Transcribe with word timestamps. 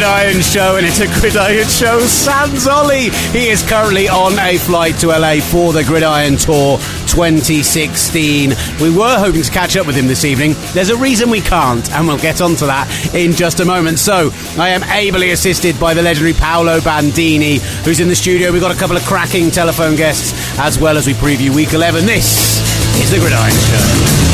Gridiron 0.00 0.40
Show, 0.40 0.76
and 0.76 0.86
it's 0.86 0.98
a 1.00 1.20
Gridiron 1.20 1.68
Show 1.68 2.00
sans 2.00 2.66
Ollie. 2.66 3.10
He 3.32 3.50
is 3.50 3.62
currently 3.62 4.08
on 4.08 4.32
a 4.38 4.56
flight 4.56 4.94
to 5.00 5.08
LA 5.08 5.40
for 5.40 5.74
the 5.74 5.84
Gridiron 5.84 6.38
Tour 6.38 6.78
2016. 7.06 8.54
We 8.80 8.96
were 8.96 9.18
hoping 9.18 9.42
to 9.42 9.50
catch 9.50 9.76
up 9.76 9.86
with 9.86 9.96
him 9.96 10.06
this 10.06 10.24
evening. 10.24 10.54
There's 10.72 10.88
a 10.88 10.96
reason 10.96 11.28
we 11.28 11.42
can't, 11.42 11.86
and 11.92 12.08
we'll 12.08 12.16
get 12.16 12.40
onto 12.40 12.64
that 12.64 12.88
in 13.14 13.32
just 13.32 13.60
a 13.60 13.66
moment. 13.66 13.98
So, 13.98 14.30
I 14.56 14.70
am 14.70 14.84
ably 14.84 15.32
assisted 15.32 15.78
by 15.78 15.92
the 15.92 16.00
legendary 16.00 16.32
Paolo 16.32 16.80
Bandini, 16.80 17.58
who's 17.84 18.00
in 18.00 18.08
the 18.08 18.16
studio. 18.16 18.52
We've 18.52 18.62
got 18.62 18.74
a 18.74 18.78
couple 18.78 18.96
of 18.96 19.04
cracking 19.04 19.50
telephone 19.50 19.96
guests, 19.96 20.32
as 20.58 20.78
well 20.80 20.96
as 20.96 21.06
we 21.06 21.12
preview 21.12 21.54
week 21.54 21.74
11. 21.74 22.06
This 22.06 22.58
is 23.02 23.10
the 23.10 23.18
Gridiron 23.18 23.50
Show. 23.52 24.29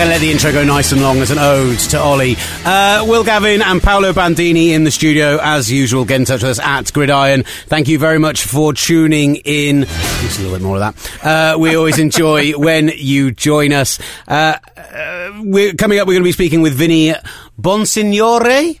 Going 0.00 0.08
to 0.08 0.14
let 0.14 0.20
the 0.22 0.32
intro 0.32 0.50
go 0.50 0.64
nice 0.64 0.92
and 0.92 1.02
long 1.02 1.18
as 1.18 1.30
an 1.30 1.38
ode 1.38 1.78
to 1.78 2.00
Ollie. 2.00 2.34
Uh, 2.64 3.04
Will 3.06 3.22
Gavin 3.22 3.60
and 3.60 3.82
Paolo 3.82 4.14
Bandini 4.14 4.72
in 4.72 4.84
the 4.84 4.90
studio, 4.90 5.38
as 5.42 5.70
usual. 5.70 6.06
Get 6.06 6.16
in 6.16 6.24
touch 6.24 6.40
with 6.40 6.52
us 6.52 6.58
at 6.58 6.90
Gridiron. 6.90 7.42
Thank 7.66 7.86
you 7.86 7.98
very 7.98 8.18
much 8.18 8.44
for 8.44 8.72
tuning 8.72 9.36
in. 9.36 9.82
Just 9.82 10.38
a 10.38 10.42
little 10.42 10.56
bit 10.56 10.64
more 10.64 10.78
of 10.78 10.94
that. 10.94 11.54
Uh, 11.54 11.58
we 11.58 11.76
always 11.76 11.98
enjoy 11.98 12.52
when 12.56 12.90
you 12.96 13.30
join 13.30 13.74
us. 13.74 13.98
Uh, 14.26 14.56
uh, 14.78 15.42
we're 15.42 15.74
coming 15.74 15.98
up, 15.98 16.08
we're 16.08 16.14
going 16.14 16.22
to 16.22 16.28
be 16.28 16.32
speaking 16.32 16.62
with 16.62 16.72
Vinny 16.72 17.12
Bonsignore 17.60 18.80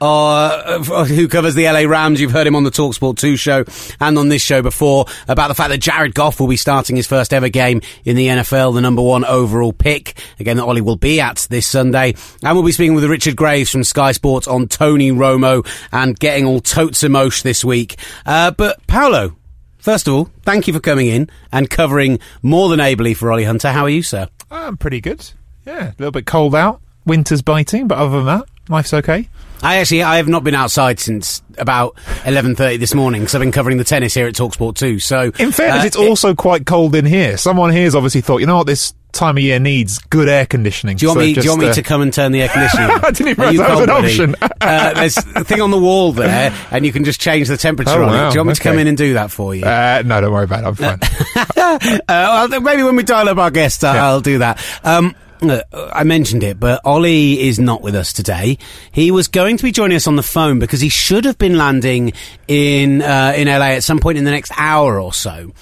uh, 0.00 0.82
who 1.04 1.28
covers 1.28 1.54
the 1.54 1.64
LA 1.64 1.80
Rams. 1.80 2.20
You've 2.20 2.32
heard 2.32 2.46
him 2.46 2.56
on 2.56 2.64
the 2.64 2.70
Talksport 2.70 3.18
2 3.18 3.36
show 3.36 3.64
and 4.00 4.18
on 4.18 4.28
this 4.28 4.42
show 4.42 4.62
before 4.62 5.06
about 5.28 5.48
the 5.48 5.54
fact 5.54 5.70
that 5.70 5.78
Jared 5.78 6.14
Goff 6.14 6.40
will 6.40 6.48
be 6.48 6.56
starting 6.56 6.96
his 6.96 7.06
first 7.06 7.32
ever 7.32 7.48
game 7.48 7.80
in 8.04 8.16
the 8.16 8.28
NFL, 8.28 8.74
the 8.74 8.80
number 8.80 9.02
one 9.02 9.24
overall 9.24 9.72
pick. 9.72 10.18
Again, 10.38 10.56
that 10.56 10.64
Ollie 10.64 10.80
will 10.80 10.96
be 10.96 11.20
at 11.20 11.46
this 11.50 11.66
Sunday. 11.66 12.14
And 12.42 12.56
we'll 12.56 12.64
be 12.64 12.72
speaking 12.72 12.94
with 12.94 13.04
Richard 13.04 13.36
Graves 13.36 13.70
from 13.70 13.84
Sky 13.84 14.12
Sports 14.12 14.48
on 14.48 14.68
Tony 14.68 15.10
Romo 15.10 15.66
and 15.92 16.18
getting 16.18 16.46
all 16.46 16.60
totes 16.60 17.02
emotion 17.02 17.48
this 17.48 17.64
week. 17.64 17.96
Uh, 18.24 18.50
but 18.52 18.84
Paolo, 18.86 19.36
first 19.78 20.08
of 20.08 20.14
all, 20.14 20.30
thank 20.42 20.66
you 20.66 20.72
for 20.72 20.80
coming 20.80 21.08
in 21.08 21.28
and 21.52 21.68
covering 21.68 22.18
more 22.42 22.68
than 22.68 22.80
ably 22.80 23.14
for 23.14 23.30
Ollie 23.30 23.44
Hunter. 23.44 23.72
How 23.72 23.82
are 23.82 23.90
you, 23.90 24.02
sir? 24.02 24.28
I'm 24.50 24.76
pretty 24.76 25.00
good. 25.00 25.30
Yeah, 25.66 25.88
a 25.90 25.94
little 25.98 26.12
bit 26.12 26.26
cold 26.26 26.54
out. 26.54 26.80
Winter's 27.06 27.42
biting, 27.42 27.88
but 27.88 27.98
other 27.98 28.18
than 28.18 28.26
that, 28.26 28.44
life's 28.70 28.94
okay. 28.94 29.28
I 29.62 29.76
actually 29.76 30.02
I 30.02 30.16
have 30.16 30.28
not 30.28 30.42
been 30.42 30.54
outside 30.54 30.98
since 30.98 31.42
about 31.58 31.94
eleven 32.24 32.54
thirty 32.56 32.78
this 32.78 32.94
morning 32.94 33.20
because 33.20 33.34
I've 33.34 33.42
been 33.42 33.52
covering 33.52 33.76
the 33.76 33.84
tennis 33.84 34.14
here 34.14 34.26
at 34.26 34.34
Talksport 34.34 34.76
2. 34.76 34.98
So 35.00 35.32
In 35.38 35.52
fairness, 35.52 35.82
uh, 35.84 35.86
it's 35.86 35.96
also 35.96 36.34
quite 36.34 36.64
cold 36.64 36.94
in 36.94 37.04
here. 37.04 37.36
Someone 37.36 37.70
here's 37.70 37.94
obviously 37.94 38.22
thought, 38.22 38.38
you 38.38 38.46
know 38.46 38.56
what, 38.56 38.66
this 38.66 38.94
time 39.12 39.36
of 39.36 39.42
year 39.42 39.58
needs 39.58 39.98
good 39.98 40.28
air 40.30 40.46
conditioning. 40.46 40.96
Do 40.96 41.04
you 41.04 41.08
want 41.10 41.16
So 41.16 41.20
me? 41.20 41.26
do 41.26 41.28
you 41.30 41.34
just, 41.42 41.48
want 41.48 41.60
me 41.60 41.68
uh, 41.68 41.72
to 41.74 41.82
come 41.82 42.00
and 42.00 42.10
turn 42.14 42.32
the 42.32 42.40
air 42.40 42.48
conditioning? 42.48 42.90
on? 42.90 43.04
I 43.04 43.10
didn't 43.10 43.28
even 43.28 43.56
that 43.58 43.70
was 43.70 43.80
an 43.80 43.86
buddy? 43.86 44.06
option. 44.08 44.34
uh, 44.62 44.94
there's 44.94 45.16
a 45.36 45.44
thing 45.44 45.60
on 45.60 45.70
the 45.70 45.78
wall 45.78 46.12
there, 46.12 46.54
and 46.70 46.86
you 46.86 46.92
can 46.92 47.04
just 47.04 47.20
change 47.20 47.48
the 47.48 47.58
temperature 47.58 47.90
Oh, 48.02 48.08
on 48.08 48.14
it. 48.14 48.30
Do 48.30 48.34
you 48.36 48.40
want 48.40 48.48
me 48.48 48.54
to 48.54 48.60
come 48.62 48.78
in 48.78 48.86
and 48.86 48.96
do 48.96 49.12
that 49.14 49.30
for 49.30 49.54
you? 49.54 49.64
Uh, 49.64 50.02
no, 50.06 50.22
don't 50.22 50.32
worry 50.32 50.44
about 50.44 50.62
it. 50.64 50.66
I'm 50.68 50.74
fine. 50.98 52.00
Uh, 52.08 52.48
well, 52.50 52.60
maybe 52.62 52.82
when 52.82 52.96
we 52.96 53.02
dial 53.02 53.28
up 53.28 53.36
our 53.36 53.50
guest, 53.50 53.84
uh, 53.84 53.92
Yeah. 53.94 54.06
I'll 54.06 54.20
do 54.22 54.38
that. 54.38 54.58
Um, 54.84 55.14
look, 55.42 55.64
I 55.72 56.04
mentioned 56.04 56.42
it, 56.42 56.60
but 56.60 56.80
Ollie 56.84 57.40
is 57.40 57.58
not 57.58 57.82
with 57.82 57.94
us 57.94 58.12
today. 58.12 58.58
He 58.92 59.10
was 59.10 59.28
going 59.28 59.56
to 59.56 59.62
be 59.62 59.72
joining 59.72 59.96
us 59.96 60.06
on 60.06 60.16
the 60.16 60.22
phone 60.22 60.58
because 60.58 60.80
he 60.80 60.88
should 60.88 61.24
have 61.24 61.38
been 61.38 61.56
landing 61.56 62.12
in 62.48 63.02
uh, 63.02 63.32
in 63.36 63.48
LA 63.48 63.72
at 63.72 63.84
some 63.84 63.98
point 63.98 64.18
in 64.18 64.24
the 64.24 64.30
next 64.30 64.52
hour 64.56 65.00
or 65.00 65.12
so. 65.12 65.52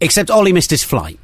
Except 0.00 0.30
Ollie 0.30 0.52
missed 0.52 0.70
his 0.70 0.84
flight. 0.84 1.18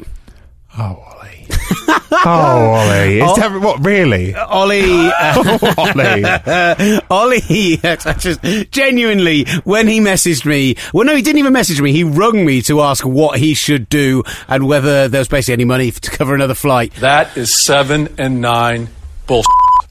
oh. 0.78 1.13
oh, 1.88 2.24
Ollie. 2.26 3.20
Is 3.20 3.36
that, 3.36 3.60
what, 3.60 3.84
really? 3.84 4.34
Ollie, 4.34 5.10
uh, 5.10 5.40
Ollie. 5.78 7.00
Ollie, 7.10 7.76
just 8.18 8.42
genuinely, 8.70 9.44
when 9.64 9.86
he 9.88 10.00
messaged 10.00 10.44
me, 10.44 10.76
well, 10.92 11.06
no, 11.06 11.14
he 11.16 11.22
didn't 11.22 11.38
even 11.38 11.52
message 11.52 11.80
me. 11.80 11.92
He 11.92 12.04
rung 12.04 12.44
me 12.44 12.62
to 12.62 12.80
ask 12.80 13.04
what 13.04 13.38
he 13.38 13.54
should 13.54 13.88
do 13.88 14.22
and 14.48 14.66
whether 14.66 15.08
there 15.08 15.20
was 15.20 15.28
basically 15.28 15.54
any 15.54 15.64
money 15.64 15.90
to 15.90 16.10
cover 16.10 16.34
another 16.34 16.54
flight. 16.54 16.94
That 16.96 17.36
is 17.36 17.54
seven 17.54 18.14
and 18.18 18.40
nine 18.40 18.88
bullshit. 19.26 19.50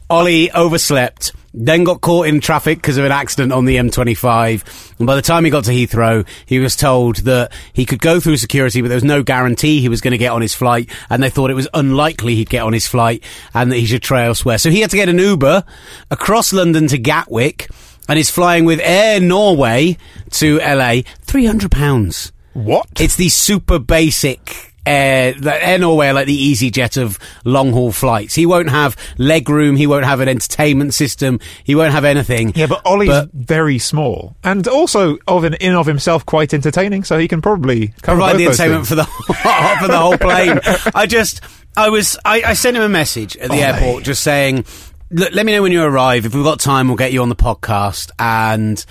Ollie 0.09 0.51
overslept, 0.51 1.33
then 1.53 1.83
got 1.83 2.01
caught 2.01 2.27
in 2.27 2.39
traffic 2.39 2.79
because 2.79 2.97
of 2.97 3.05
an 3.05 3.11
accident 3.11 3.53
on 3.53 3.65
the 3.65 3.75
M25. 3.75 4.97
And 4.97 5.05
by 5.05 5.15
the 5.15 5.21
time 5.21 5.45
he 5.45 5.51
got 5.51 5.65
to 5.65 5.71
Heathrow, 5.71 6.27
he 6.45 6.59
was 6.59 6.75
told 6.75 7.17
that 7.17 7.51
he 7.73 7.85
could 7.85 8.01
go 8.01 8.19
through 8.19 8.37
security, 8.37 8.81
but 8.81 8.87
there 8.87 8.95
was 8.95 9.03
no 9.03 9.21
guarantee 9.21 9.79
he 9.79 9.89
was 9.89 10.01
going 10.01 10.13
to 10.13 10.17
get 10.17 10.31
on 10.31 10.41
his 10.41 10.55
flight. 10.55 10.89
And 11.09 11.21
they 11.21 11.29
thought 11.29 11.51
it 11.51 11.55
was 11.55 11.67
unlikely 11.73 12.35
he'd 12.35 12.49
get 12.49 12.63
on 12.63 12.73
his 12.73 12.87
flight 12.87 13.23
and 13.53 13.71
that 13.71 13.77
he 13.77 13.85
should 13.85 14.01
try 14.01 14.25
elsewhere. 14.25 14.57
So 14.57 14.71
he 14.71 14.81
had 14.81 14.89
to 14.91 14.97
get 14.97 15.09
an 15.09 15.19
Uber 15.19 15.63
across 16.09 16.53
London 16.53 16.87
to 16.87 16.97
Gatwick 16.97 17.69
and 18.09 18.17
is 18.17 18.29
flying 18.29 18.65
with 18.65 18.79
Air 18.83 19.19
Norway 19.19 19.97
to 20.31 20.57
LA. 20.57 21.03
£300. 21.27 22.31
what? 22.53 22.87
It's 22.99 23.15
the 23.15 23.29
super 23.29 23.79
basic 23.79 24.72
air, 24.85 25.33
the 25.33 25.65
Air 25.65 25.77
Norway 25.79 26.07
are 26.07 26.13
like 26.13 26.27
the 26.27 26.53
easyJet 26.53 27.01
of 27.01 27.17
long 27.45 27.71
haul 27.71 27.91
flights. 27.91 28.35
He 28.35 28.45
won't 28.45 28.69
have 28.69 28.95
leg 29.17 29.49
room. 29.49 29.75
He 29.75 29.87
won't 29.87 30.05
have 30.05 30.19
an 30.19 30.27
entertainment 30.29 30.93
system. 30.93 31.39
He 31.63 31.75
won't 31.75 31.93
have 31.93 32.05
anything. 32.05 32.53
yeah, 32.55 32.67
but 32.67 32.81
Ollie's 32.85 33.09
But- 33.09 33.31
very 33.33 33.79
small. 33.79 34.35
And 34.43 34.67
also, 34.67 35.17
of 35.27 35.43
an, 35.43 35.53
in 35.55 35.73
of 35.73 35.85
himself, 35.85 36.25
quite 36.25 36.53
entertaining, 36.53 37.03
so 37.03 37.17
he 37.17 37.27
can 37.27 37.41
probably 37.41 37.93
provide 38.03 38.37
the 38.37 38.45
entertainment 38.45 38.87
for 38.87 38.95
the 38.95 39.03
for 39.79 39.87
the 39.87 39.97
whole 39.97 40.17
plane. 40.17 40.59
I 40.95 41.05
just, 41.07 41.41
I 41.77 41.89
was, 41.89 42.17
I, 42.25 42.41
I 42.45 42.53
sent 42.53 42.75
him 42.77 42.83
a 42.83 42.89
message 42.89 43.37
at 43.37 43.49
the 43.49 43.55
Ollie. 43.55 43.63
airport 43.63 44.03
just 44.03 44.21
saying, 44.23 44.65
look, 45.11 45.33
let 45.33 45.45
me 45.45 45.51
know 45.53 45.61
when 45.61 45.71
you 45.71 45.83
arrive. 45.83 46.25
If 46.25 46.35
we've 46.35 46.43
got 46.43 46.59
time, 46.59 46.87
we'll 46.87 46.97
get 46.97 47.13
you 47.13 47.21
on 47.21 47.29
the 47.29 47.35
podcast. 47.35 48.11
And 48.19 48.83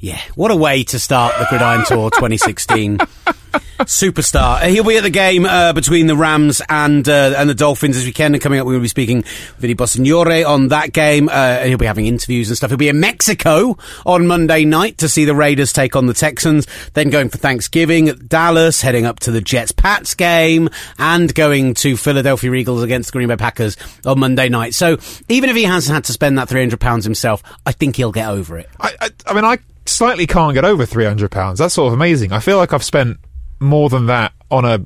yeah, 0.00 0.20
what 0.34 0.50
a 0.50 0.56
way 0.56 0.82
to 0.84 0.98
start 0.98 1.34
the 1.38 1.46
Gridiron 1.48 1.84
Tour 1.86 2.10
2016. 2.14 2.98
Superstar. 3.80 4.62
Uh, 4.62 4.66
He'll 4.68 4.84
be 4.84 4.96
at 4.96 5.02
the 5.02 5.10
game 5.10 5.44
uh, 5.46 5.72
between 5.72 6.06
the 6.06 6.14
Rams 6.14 6.60
and 6.68 7.08
uh, 7.08 7.34
and 7.36 7.48
the 7.48 7.54
Dolphins 7.54 7.96
this 7.96 8.04
weekend. 8.04 8.34
And 8.34 8.42
coming 8.42 8.60
up, 8.60 8.66
we 8.66 8.74
will 8.74 8.80
be 8.80 8.88
speaking 8.88 9.18
with 9.18 9.56
Vinny 9.58 9.74
Bonsignore 9.74 10.46
on 10.46 10.68
that 10.68 10.92
game. 10.92 11.28
Uh, 11.28 11.32
and 11.32 11.68
he'll 11.68 11.78
be 11.78 11.86
having 11.86 12.06
interviews 12.06 12.48
and 12.48 12.56
stuff. 12.56 12.70
He'll 12.70 12.76
be 12.78 12.88
in 12.88 13.00
Mexico 13.00 13.76
on 14.06 14.26
Monday 14.26 14.64
night 14.64 14.98
to 14.98 15.08
see 15.08 15.24
the 15.24 15.34
Raiders 15.34 15.72
take 15.72 15.96
on 15.96 16.06
the 16.06 16.14
Texans. 16.14 16.66
Then 16.92 17.10
going 17.10 17.28
for 17.30 17.38
Thanksgiving 17.38 18.08
at 18.08 18.28
Dallas, 18.28 18.80
heading 18.82 19.06
up 19.06 19.20
to 19.20 19.30
the 19.30 19.40
Jets 19.40 19.72
Pats 19.72 20.14
game, 20.14 20.68
and 20.98 21.34
going 21.34 21.74
to 21.74 21.96
Philadelphia 21.96 22.52
Eagles 22.52 22.82
against 22.82 23.08
the 23.08 23.12
Green 23.12 23.28
Bay 23.28 23.36
Packers 23.36 23.76
on 24.04 24.20
Monday 24.20 24.48
night. 24.50 24.74
So 24.74 24.98
even 25.28 25.48
if 25.50 25.56
he 25.56 25.64
hasn't 25.64 25.94
had 25.94 26.04
to 26.04 26.12
spend 26.12 26.38
that 26.38 26.48
three 26.48 26.60
hundred 26.60 26.80
pounds 26.80 27.04
himself, 27.04 27.42
I 27.66 27.72
think 27.72 27.96
he'll 27.96 28.12
get 28.12 28.28
over 28.28 28.58
it. 28.58 28.68
I, 28.78 28.94
I, 29.00 29.10
I 29.26 29.32
mean, 29.34 29.44
I 29.44 29.58
slightly 29.90 30.26
can't 30.26 30.54
get 30.54 30.64
over 30.64 30.86
three 30.86 31.04
hundred 31.04 31.30
pounds. 31.30 31.58
That's 31.58 31.74
sort 31.74 31.88
of 31.88 31.94
amazing. 31.94 32.32
I 32.32 32.40
feel 32.40 32.56
like 32.56 32.72
I've 32.72 32.84
spent 32.84 33.18
more 33.60 33.88
than 33.88 34.06
that 34.06 34.32
on 34.50 34.64
a 34.64 34.84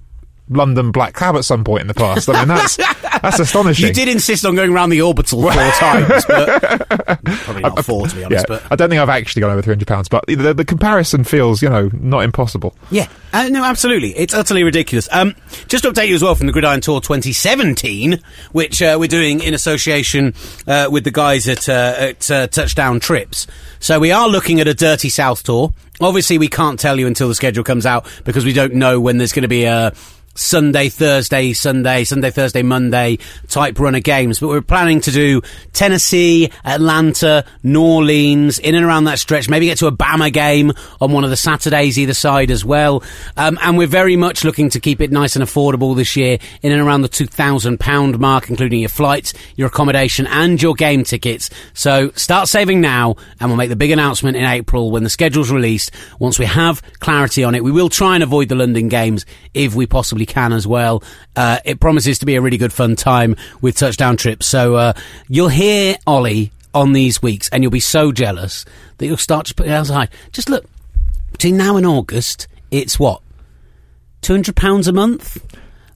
London 0.50 0.92
black 0.92 1.14
cab 1.14 1.36
at 1.36 1.44
some 1.44 1.64
point 1.64 1.80
in 1.82 1.86
the 1.86 1.94
past. 1.94 2.28
I 2.28 2.38
mean, 2.40 2.48
that's 2.48 2.76
that's 3.22 3.38
astonishing. 3.40 3.86
You 3.88 3.92
did 3.94 4.08
insist 4.08 4.44
on 4.44 4.54
going 4.54 4.72
around 4.72 4.90
the 4.90 5.00
orbital 5.02 5.40
four 5.42 5.52
times, 5.52 6.24
but 6.26 6.88
probably 7.24 7.62
not 7.62 7.84
four 7.84 8.06
to 8.06 8.14
be 8.14 8.20
Yeah, 8.20 8.26
honest. 8.26 8.46
But 8.48 8.62
I 8.70 8.76
don't 8.76 8.90
think 8.90 9.00
I've 9.00 9.08
actually 9.08 9.40
gone 9.40 9.52
over 9.52 9.62
three 9.62 9.72
hundred 9.72 9.88
pounds, 9.88 10.08
but 10.08 10.26
the, 10.26 10.52
the 10.54 10.64
comparison 10.64 11.24
feels, 11.24 11.62
you 11.62 11.68
know, 11.70 11.90
not 11.94 12.24
impossible. 12.24 12.74
Yeah, 12.90 13.08
uh, 13.32 13.48
no, 13.48 13.64
absolutely. 13.64 14.10
It's 14.16 14.34
utterly 14.34 14.64
ridiculous. 14.64 15.08
Um, 15.12 15.34
just 15.68 15.84
to 15.84 15.90
update 15.92 16.08
you 16.08 16.14
as 16.14 16.22
well 16.22 16.34
from 16.34 16.46
the 16.46 16.52
Gridiron 16.52 16.80
Tour 16.82 17.00
2017, 17.00 18.20
which 18.52 18.82
uh, 18.82 18.96
we're 19.00 19.08
doing 19.08 19.40
in 19.40 19.54
association 19.54 20.34
uh, 20.66 20.88
with 20.90 21.04
the 21.04 21.10
guys 21.10 21.48
at, 21.48 21.68
uh, 21.68 21.94
at 21.98 22.30
uh, 22.30 22.46
Touchdown 22.48 23.00
Trips. 23.00 23.46
So 23.80 23.98
we 23.98 24.12
are 24.12 24.28
looking 24.28 24.60
at 24.60 24.68
a 24.68 24.74
Dirty 24.74 25.08
South 25.08 25.42
tour. 25.42 25.72
Obviously, 26.00 26.38
we 26.38 26.48
can't 26.48 26.78
tell 26.80 26.98
you 26.98 27.06
until 27.06 27.28
the 27.28 27.34
schedule 27.34 27.64
comes 27.64 27.86
out 27.86 28.06
because 28.24 28.44
we 28.44 28.52
don't 28.52 28.74
know 28.74 29.00
when 29.00 29.18
there's 29.18 29.32
going 29.32 29.42
to 29.42 29.48
be 29.48 29.64
a 29.64 29.92
Sunday, 30.34 30.88
Thursday, 30.88 31.52
Sunday, 31.52 32.04
Sunday, 32.04 32.30
Thursday, 32.30 32.62
Monday 32.62 33.18
type 33.48 33.78
run 33.78 33.94
of 33.94 34.02
games. 34.02 34.40
But 34.40 34.48
we're 34.48 34.62
planning 34.62 35.00
to 35.02 35.10
do 35.10 35.42
Tennessee, 35.72 36.50
Atlanta, 36.64 37.44
New 37.62 37.82
Orleans, 37.82 38.58
in 38.58 38.74
and 38.74 38.84
around 38.84 39.04
that 39.04 39.18
stretch. 39.18 39.48
Maybe 39.48 39.66
get 39.66 39.78
to 39.78 39.86
a 39.86 39.92
Bama 39.92 40.32
game 40.32 40.72
on 41.00 41.12
one 41.12 41.24
of 41.24 41.30
the 41.30 41.36
Saturdays 41.36 41.98
either 41.98 42.14
side 42.14 42.50
as 42.50 42.64
well. 42.64 43.02
Um, 43.36 43.58
and 43.62 43.78
we're 43.78 43.86
very 43.86 44.16
much 44.16 44.44
looking 44.44 44.70
to 44.70 44.80
keep 44.80 45.00
it 45.00 45.10
nice 45.10 45.36
and 45.36 45.44
affordable 45.44 45.96
this 45.96 46.16
year 46.16 46.38
in 46.62 46.72
and 46.72 46.80
around 46.80 47.02
the 47.02 47.08
£2,000 47.08 48.18
mark, 48.18 48.50
including 48.50 48.80
your 48.80 48.88
flights, 48.88 49.34
your 49.56 49.68
accommodation 49.68 50.26
and 50.26 50.60
your 50.60 50.74
game 50.74 51.04
tickets. 51.04 51.50
So 51.72 52.10
start 52.10 52.48
saving 52.48 52.80
now 52.80 53.16
and 53.40 53.50
we'll 53.50 53.56
make 53.56 53.70
the 53.70 53.76
big 53.76 53.90
announcement 53.90 54.36
in 54.36 54.44
April 54.44 54.90
when 54.90 55.04
the 55.04 55.10
schedule's 55.10 55.50
released. 55.50 55.90
Once 56.18 56.38
we 56.38 56.46
have 56.46 56.82
clarity 57.00 57.44
on 57.44 57.54
it, 57.54 57.62
we 57.62 57.70
will 57.70 57.88
try 57.88 58.14
and 58.14 58.22
avoid 58.22 58.48
the 58.48 58.54
London 58.54 58.88
games 58.88 59.24
if 59.52 59.74
we 59.74 59.86
possibly 59.86 60.23
can 60.24 60.52
as 60.52 60.66
well. 60.66 61.02
Uh, 61.36 61.58
it 61.64 61.80
promises 61.80 62.18
to 62.20 62.26
be 62.26 62.36
a 62.36 62.40
really 62.40 62.58
good 62.58 62.72
fun 62.72 62.96
time 62.96 63.36
with 63.60 63.76
touchdown 63.76 64.16
trips. 64.16 64.46
So 64.46 64.76
uh, 64.76 64.92
you'll 65.28 65.48
hear 65.48 65.96
Ollie 66.06 66.52
on 66.72 66.92
these 66.92 67.22
weeks, 67.22 67.48
and 67.50 67.62
you'll 67.62 67.70
be 67.70 67.80
so 67.80 68.10
jealous 68.12 68.64
that 68.98 69.06
you'll 69.06 69.16
start 69.16 69.46
to 69.46 69.54
put 69.54 69.66
it 69.66 69.70
outside. 69.70 70.08
Just 70.32 70.48
look 70.48 70.64
between 71.32 71.56
now 71.56 71.76
and 71.76 71.86
August, 71.86 72.48
it's 72.70 72.98
what 72.98 73.22
two 74.22 74.32
hundred 74.32 74.56
pounds 74.56 74.88
a 74.88 74.92
month. 74.92 75.36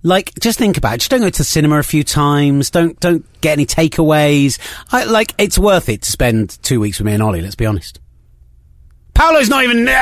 Like, 0.04 0.32
just 0.38 0.58
think 0.58 0.76
about 0.76 0.94
it. 0.94 0.98
Just 0.98 1.10
don't 1.10 1.20
go 1.20 1.30
to 1.30 1.38
the 1.38 1.42
cinema 1.42 1.80
a 1.80 1.82
few 1.82 2.04
times. 2.04 2.70
Don't 2.70 2.98
don't 3.00 3.26
get 3.40 3.54
any 3.54 3.66
takeaways. 3.66 4.60
I, 4.92 5.04
like, 5.04 5.34
it's 5.38 5.58
worth 5.58 5.88
it 5.88 6.02
to 6.02 6.10
spend 6.12 6.62
two 6.62 6.78
weeks 6.78 6.98
with 6.98 7.06
me 7.06 7.14
and 7.14 7.22
Ollie. 7.22 7.42
Let's 7.42 7.56
be 7.56 7.66
honest. 7.66 7.98
Paolo's 9.18 9.48
not 9.48 9.64
even 9.64 9.86
uh, 9.88 9.92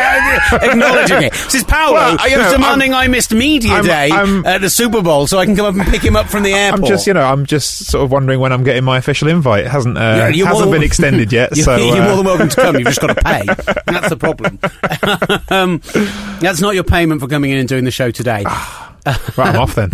acknowledging 0.63 1.23
it. 1.23 1.33
This 1.33 1.55
is 1.57 1.65
Paolo 1.65 1.95
Well, 1.95 2.13
you 2.29 2.37
who's 2.37 2.45
know, 2.45 2.53
demanding 2.53 2.93
I 2.93 3.09
missed 3.09 3.33
media 3.33 3.73
I'm- 3.73 3.85
day 3.85 4.11
I'm- 4.11 4.45
at 4.45 4.61
the 4.61 4.69
Super 4.69 5.01
Bowl 5.03 5.27
so 5.27 5.39
I 5.39 5.47
can 5.47 5.57
come 5.57 5.65
up 5.65 5.75
and 5.75 5.91
pick 5.93 6.03
him 6.05 6.17
up 6.17 6.27
from 6.27 6.43
the 6.43 6.53
airport. 6.53 6.83
I'm 6.85 6.87
just, 6.89 7.07
you 7.07 7.15
know, 7.15 7.23
I'm 7.25 7.47
just 7.47 7.87
sort 7.87 8.05
of 8.05 8.13
wondering 8.13 8.41
when 8.41 8.53
I'm 8.53 8.63
getting 8.63 8.85
my 8.85 8.99
official 8.99 9.29
invite. 9.29 9.65
It 9.65 9.71
hasn't 9.71 9.97
uh, 9.97 10.31
Yeah, 10.35 10.45
hasn't 10.47 10.71
been 10.71 10.83
extended 10.83 11.33
yet. 11.33 11.51
You're, 11.57 11.65
so 11.65 11.77
you're 11.77 12.03
uh, 12.03 12.07
more 12.09 12.17
than 12.17 12.27
welcome 12.27 12.49
to 12.51 12.57
come. 12.57 12.75
You've 12.77 12.89
just 12.89 13.01
got 13.01 13.17
to 13.17 13.23
pay. 13.25 13.45
That's 13.87 14.11
the 14.11 14.17
problem. 14.19 14.59
um, 15.49 15.81
that's 16.41 16.61
not 16.61 16.75
your 16.75 16.85
payment 16.85 17.23
for 17.23 17.27
coming 17.27 17.51
in 17.53 17.57
and 17.59 17.67
doing 17.69 17.85
the 17.85 17.91
show 17.91 18.11
today. 18.11 18.45
right, 18.45 19.39
I'm 19.39 19.57
off 19.57 19.75
then. 19.77 19.93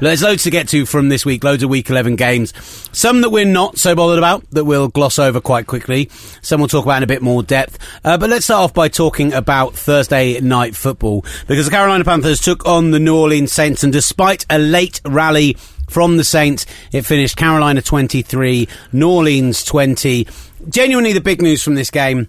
There's 0.00 0.22
loads 0.22 0.44
to 0.44 0.50
get 0.50 0.68
to 0.68 0.86
from 0.86 1.08
this 1.08 1.24
week, 1.24 1.44
loads 1.44 1.62
of 1.62 1.70
week 1.70 1.90
11 1.90 2.16
games. 2.16 2.52
Some 2.92 3.20
that 3.22 3.30
we're 3.30 3.44
not 3.44 3.78
so 3.78 3.94
bothered 3.94 4.18
about, 4.18 4.48
that 4.50 4.64
we'll 4.64 4.88
gloss 4.88 5.18
over 5.18 5.40
quite 5.40 5.66
quickly. 5.66 6.08
Some 6.42 6.60
we'll 6.60 6.68
talk 6.68 6.84
about 6.84 6.98
in 6.98 7.02
a 7.02 7.08
bit 7.08 7.22
more 7.22 7.42
depth. 7.42 7.78
Uh, 8.04 8.16
but 8.18 8.30
let's 8.30 8.44
start 8.44 8.64
off 8.64 8.74
by 8.74 8.88
talking 8.88 9.32
about 9.32 9.74
Thursday 9.74 10.40
night 10.40 10.76
football, 10.76 11.24
because 11.46 11.66
the 11.66 11.70
Carolina 11.70 12.04
Panthers 12.04 12.40
took 12.40 12.66
on 12.66 12.90
the 12.90 13.00
New 13.00 13.16
Orleans 13.16 13.52
Saints, 13.52 13.82
and 13.82 13.92
despite 13.92 14.46
a 14.50 14.58
late 14.58 15.00
rally 15.04 15.56
from 15.88 16.16
the 16.16 16.24
Saints, 16.24 16.66
it 16.92 17.02
finished 17.02 17.36
Carolina 17.36 17.82
23, 17.82 18.68
New 18.92 19.10
Orleans 19.10 19.64
20. 19.64 20.26
Genuinely 20.68 21.12
the 21.12 21.20
big 21.20 21.42
news 21.42 21.62
from 21.62 21.74
this 21.74 21.90
game 21.90 22.28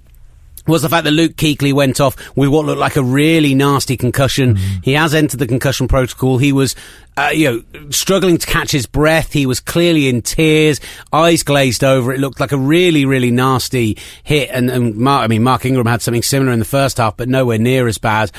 was 0.67 0.81
the 0.81 0.89
fact 0.89 1.03
that 1.03 1.11
Luke 1.11 1.35
Kuechly 1.35 1.73
went 1.73 1.99
off 1.99 2.15
with 2.35 2.49
what 2.49 2.65
looked 2.65 2.79
like 2.79 2.95
a 2.95 3.03
really 3.03 3.53
nasty 3.53 3.97
concussion. 3.97 4.55
He 4.81 4.93
has 4.93 5.13
entered 5.13 5.39
the 5.39 5.47
concussion 5.47 5.87
protocol. 5.87 6.37
He 6.37 6.53
was, 6.53 6.75
uh, 7.17 7.31
you 7.33 7.63
know, 7.73 7.89
struggling 7.89 8.37
to 8.37 8.47
catch 8.47 8.71
his 8.71 8.85
breath. 8.85 9.33
He 9.33 9.45
was 9.45 9.59
clearly 9.59 10.07
in 10.07 10.21
tears, 10.21 10.79
eyes 11.11 11.43
glazed 11.43 11.83
over. 11.83 12.13
It 12.13 12.19
looked 12.19 12.39
like 12.39 12.53
a 12.53 12.57
really, 12.57 13.05
really 13.05 13.31
nasty 13.31 13.97
hit. 14.23 14.49
And, 14.51 14.69
and 14.69 14.95
Mark, 14.95 15.23
I 15.23 15.27
mean, 15.27 15.43
Mark 15.43 15.65
Ingram 15.65 15.85
had 15.85 16.01
something 16.01 16.23
similar 16.23 16.51
in 16.51 16.59
the 16.59 16.65
first 16.65 16.97
half, 16.97 17.17
but 17.17 17.27
nowhere 17.27 17.57
near 17.57 17.87
as 17.87 17.97
bad. 17.97 18.31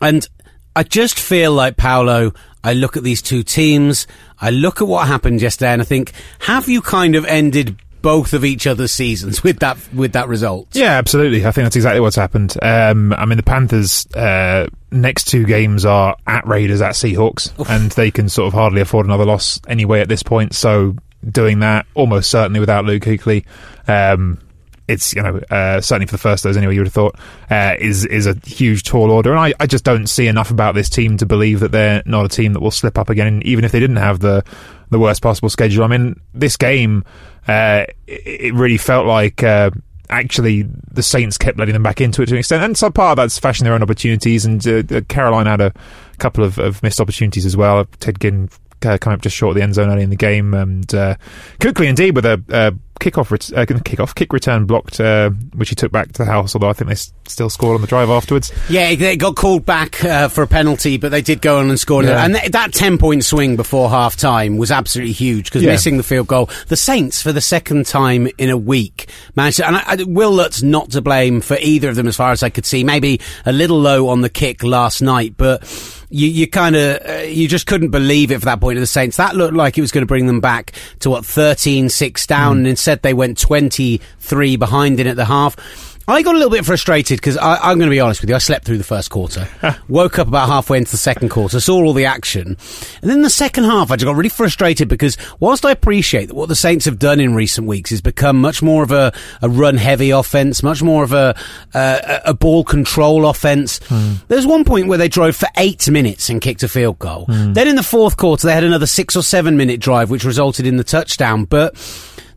And 0.00 0.26
I 0.74 0.82
just 0.82 1.18
feel 1.18 1.52
like 1.52 1.76
Paolo. 1.76 2.32
I 2.64 2.72
look 2.72 2.96
at 2.96 3.04
these 3.04 3.22
two 3.22 3.44
teams. 3.44 4.08
I 4.40 4.50
look 4.50 4.82
at 4.82 4.88
what 4.88 5.06
happened 5.06 5.40
yesterday, 5.40 5.72
and 5.72 5.80
I 5.80 5.84
think, 5.84 6.12
have 6.40 6.68
you 6.68 6.82
kind 6.82 7.14
of 7.14 7.24
ended 7.24 7.76
both 8.06 8.34
of 8.34 8.44
each 8.44 8.68
other's 8.68 8.92
seasons 8.92 9.42
with 9.42 9.58
that 9.58 9.76
with 9.92 10.12
that 10.12 10.28
result? 10.28 10.68
Yeah, 10.74 10.92
absolutely. 10.92 11.44
I 11.44 11.50
think 11.50 11.64
that's 11.64 11.74
exactly 11.74 11.98
what's 11.98 12.14
happened. 12.14 12.54
Um, 12.62 13.12
I 13.12 13.24
mean, 13.24 13.36
the 13.36 13.42
Panthers' 13.42 14.06
uh, 14.14 14.68
next 14.92 15.24
two 15.24 15.44
games 15.44 15.84
are 15.84 16.14
at 16.24 16.46
Raiders, 16.46 16.80
at 16.80 16.92
Seahawks, 16.92 17.50
and 17.68 17.90
they 17.90 18.12
can 18.12 18.28
sort 18.28 18.46
of 18.46 18.52
hardly 18.52 18.80
afford 18.80 19.06
another 19.06 19.24
loss 19.24 19.60
anyway 19.66 20.02
at 20.02 20.08
this 20.08 20.22
point. 20.22 20.54
So 20.54 20.94
doing 21.28 21.58
that 21.60 21.86
almost 21.94 22.30
certainly 22.30 22.60
without 22.60 22.84
Luke 22.84 23.02
Kuechly, 23.02 23.44
um, 23.88 24.38
it's 24.86 25.12
you 25.12 25.22
know 25.24 25.40
uh, 25.50 25.80
certainly 25.80 26.06
for 26.06 26.12
the 26.12 26.18
first 26.18 26.44
of 26.44 26.50
those 26.50 26.56
anyway. 26.56 26.74
You 26.74 26.82
would 26.82 26.86
have 26.86 26.94
thought 26.94 27.18
uh, 27.50 27.74
is 27.76 28.04
is 28.04 28.28
a 28.28 28.36
huge 28.46 28.84
tall 28.84 29.10
order, 29.10 29.32
and 29.32 29.40
I, 29.40 29.52
I 29.58 29.66
just 29.66 29.82
don't 29.82 30.06
see 30.06 30.28
enough 30.28 30.52
about 30.52 30.76
this 30.76 30.88
team 30.88 31.16
to 31.16 31.26
believe 31.26 31.58
that 31.58 31.72
they're 31.72 32.04
not 32.06 32.24
a 32.24 32.28
team 32.28 32.52
that 32.52 32.60
will 32.60 32.70
slip 32.70 32.98
up 32.98 33.10
again, 33.10 33.42
even 33.44 33.64
if 33.64 33.72
they 33.72 33.80
didn't 33.80 33.96
have 33.96 34.20
the 34.20 34.44
the 34.90 35.00
worst 35.00 35.22
possible 35.22 35.48
schedule. 35.48 35.82
I 35.82 35.88
mean, 35.88 36.20
this 36.32 36.56
game 36.56 37.04
uh, 37.48 37.84
it, 38.06 38.54
really 38.54 38.78
felt 38.78 39.06
like. 39.06 39.42
Uh, 39.42 39.70
Actually, 40.08 40.62
the 40.62 41.02
Saints 41.02 41.36
kept 41.36 41.58
letting 41.58 41.72
them 41.72 41.82
back 41.82 42.00
into 42.00 42.22
it 42.22 42.26
to 42.26 42.34
an 42.34 42.38
extent, 42.38 42.62
and 42.62 42.78
some 42.78 42.92
part 42.92 43.10
of 43.10 43.16
that's 43.16 43.40
fashioning 43.40 43.64
their 43.64 43.74
own 43.74 43.82
opportunities. 43.82 44.46
And 44.46 44.64
uh, 44.64 44.84
uh, 44.88 45.00
Carolina 45.08 45.50
had 45.50 45.60
a 45.60 45.72
couple 46.18 46.44
of, 46.44 46.60
of 46.60 46.80
missed 46.84 47.00
opportunities 47.00 47.44
as 47.44 47.56
well. 47.56 47.84
Ted 47.98 48.20
Ginn 48.20 48.48
uh, 48.86 48.98
coming 48.98 49.14
up 49.14 49.20
just 49.22 49.36
short 49.36 49.50
of 49.50 49.56
the 49.56 49.62
end 49.62 49.74
zone 49.74 49.90
early 49.90 50.02
in 50.02 50.10
the 50.10 50.16
game, 50.16 50.54
and 50.54 50.94
uh, 50.94 51.16
quickly 51.60 51.86
indeed 51.88 52.14
with 52.16 52.24
a 52.24 52.42
uh, 52.50 52.70
kickoff, 53.00 53.30
ret- 53.30 53.52
uh, 53.52 53.66
kickoff 53.66 54.14
kick 54.14 54.32
return 54.32 54.64
blocked, 54.66 55.00
uh, 55.00 55.30
which 55.54 55.68
he 55.68 55.74
took 55.74 55.92
back 55.92 56.12
to 56.12 56.18
the 56.18 56.24
house. 56.24 56.54
Although 56.54 56.68
I 56.70 56.72
think 56.72 56.88
they 56.88 56.92
s- 56.92 57.12
still 57.28 57.50
scored 57.50 57.74
on 57.74 57.80
the 57.82 57.86
drive 57.86 58.08
afterwards. 58.08 58.50
Yeah, 58.70 58.94
they 58.94 59.16
got 59.16 59.36
called 59.36 59.66
back 59.66 60.02
uh, 60.04 60.28
for 60.28 60.42
a 60.42 60.46
penalty, 60.46 60.96
but 60.96 61.10
they 61.10 61.20
did 61.22 61.42
go 61.42 61.58
on 61.58 61.68
and 61.68 61.78
score. 61.78 62.02
Yeah. 62.04 62.24
And 62.24 62.34
th- 62.36 62.52
that 62.52 62.72
10 62.72 62.96
point 62.98 63.24
swing 63.24 63.56
before 63.56 63.90
half 63.90 64.16
time 64.16 64.56
was 64.56 64.70
absolutely 64.70 65.12
huge 65.12 65.46
because 65.46 65.62
Yeah. 65.62 65.72
missing 65.72 65.96
the 65.98 66.02
field 66.02 66.26
goal. 66.28 66.48
The 66.68 66.76
Saints, 66.76 67.20
for 67.22 67.32
the 67.32 67.40
second 67.40 67.86
time 67.86 68.28
in 68.38 68.48
a 68.50 68.56
week, 68.56 69.08
managed 69.34 69.58
to, 69.58 69.66
and 69.66 69.76
I, 69.76 69.82
I, 69.86 69.96
Will 70.06 70.32
Lutz 70.32 70.62
not 70.62 70.90
to 70.92 71.02
blame 71.02 71.40
for 71.40 71.56
either 71.60 71.88
of 71.90 71.96
them 71.96 72.06
as 72.08 72.16
far 72.16 72.30
as 72.32 72.42
I 72.42 72.48
could 72.50 72.64
see. 72.64 72.82
Maybe 72.84 73.20
a 73.44 73.52
little 73.52 73.78
low 73.80 74.08
on 74.08 74.20
the 74.22 74.30
kick 74.30 74.62
last 74.62 75.02
night, 75.02 75.34
but 75.36 75.64
you, 76.10 76.28
you 76.28 76.46
kind 76.46 76.76
of, 76.76 77.06
uh, 77.06 77.12
you 77.22 77.48
just 77.48 77.66
couldn't 77.66 77.90
believe 77.90 78.30
it 78.30 78.38
for 78.38 78.46
that 78.46 78.60
point 78.60 78.78
of 78.78 78.80
the 78.80 78.86
Saints. 78.86 79.16
That 79.16 79.36
looked 79.36 79.54
like 79.54 79.76
it 79.76 79.80
was 79.80 79.92
going 79.92 80.02
to 80.02 80.06
bring 80.06 80.26
them 80.26 80.40
back 80.40 80.72
to 81.00 81.10
what, 81.10 81.24
13 81.24 81.88
6 81.88 82.26
down, 82.26 82.58
and 82.58 82.66
instead 82.66 83.02
they 83.02 83.14
went 83.14 83.38
23 83.38 84.56
behind 84.56 85.00
in 85.00 85.06
at 85.06 85.16
the 85.16 85.24
half. 85.24 85.95
I 86.08 86.22
got 86.22 86.34
a 86.34 86.38
little 86.38 86.52
bit 86.52 86.64
frustrated 86.64 87.18
because 87.18 87.36
I'm 87.40 87.78
going 87.78 87.90
to 87.90 87.94
be 87.94 87.98
honest 87.98 88.20
with 88.20 88.30
you. 88.30 88.36
I 88.36 88.38
slept 88.38 88.64
through 88.64 88.78
the 88.78 88.84
first 88.84 89.10
quarter, 89.10 89.48
woke 89.88 90.20
up 90.20 90.28
about 90.28 90.48
halfway 90.48 90.78
into 90.78 90.92
the 90.92 90.96
second 90.96 91.30
quarter, 91.30 91.58
saw 91.58 91.82
all 91.82 91.92
the 91.92 92.04
action, 92.04 92.56
and 93.02 93.10
then 93.10 93.22
the 93.22 93.30
second 93.30 93.64
half 93.64 93.90
I 93.90 93.96
just 93.96 94.06
got 94.06 94.14
really 94.14 94.28
frustrated 94.28 94.88
because 94.88 95.16
whilst 95.40 95.64
I 95.66 95.72
appreciate 95.72 96.26
that 96.26 96.34
what 96.34 96.48
the 96.48 96.54
Saints 96.54 96.84
have 96.84 97.00
done 97.00 97.18
in 97.18 97.34
recent 97.34 97.66
weeks 97.66 97.90
is 97.90 98.00
become 98.00 98.40
much 98.40 98.62
more 98.62 98.84
of 98.84 98.92
a, 98.92 99.12
a 99.42 99.48
run-heavy 99.48 100.10
offense, 100.10 100.62
much 100.62 100.80
more 100.82 101.02
of 101.02 101.12
a 101.12 101.34
uh, 101.74 102.20
a 102.24 102.34
ball 102.34 102.62
control 102.62 103.28
offense. 103.28 103.80
There's 104.28 104.46
one 104.46 104.64
point 104.64 104.86
where 104.86 104.98
they 104.98 105.08
drove 105.08 105.34
for 105.34 105.48
eight 105.56 105.88
minutes 105.90 106.28
and 106.28 106.40
kicked 106.40 106.62
a 106.62 106.68
field 106.68 107.00
goal. 107.00 107.24
Then 107.28 107.66
in 107.66 107.74
the 107.74 107.82
fourth 107.82 108.16
quarter 108.16 108.46
they 108.46 108.54
had 108.54 108.64
another 108.64 108.86
six 108.86 109.16
or 109.16 109.22
seven 109.22 109.56
minute 109.56 109.80
drive, 109.80 110.08
which 110.10 110.24
resulted 110.24 110.66
in 110.66 110.76
the 110.76 110.84
touchdown, 110.84 111.44
but 111.46 111.74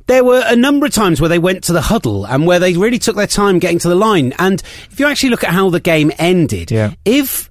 there 0.10 0.24
were 0.24 0.44
a 0.46 0.56
number 0.56 0.86
of 0.88 0.92
times 0.92 1.22
where 1.22 1.30
they 1.30 1.40
went 1.40 1.64
to 1.66 1.74
the 1.74 1.82
huddle 1.82 2.26
and 2.26 2.46
where 2.48 2.60
they 2.60 2.74
really 2.76 2.98
took 3.00 3.16
their 3.16 3.28
time 3.28 3.60
getting 3.60 3.78
to 3.80 3.88
the 3.88 3.96
line. 3.96 4.34
And 4.40 4.62
if 4.92 5.00
you 5.00 5.06
actually 5.06 5.30
look 5.30 5.44
at 5.44 5.52
how 5.52 5.70
the 5.70 5.80
game 5.80 6.12
ended, 6.18 6.72
Yeah. 6.72 6.94
if 7.06 7.50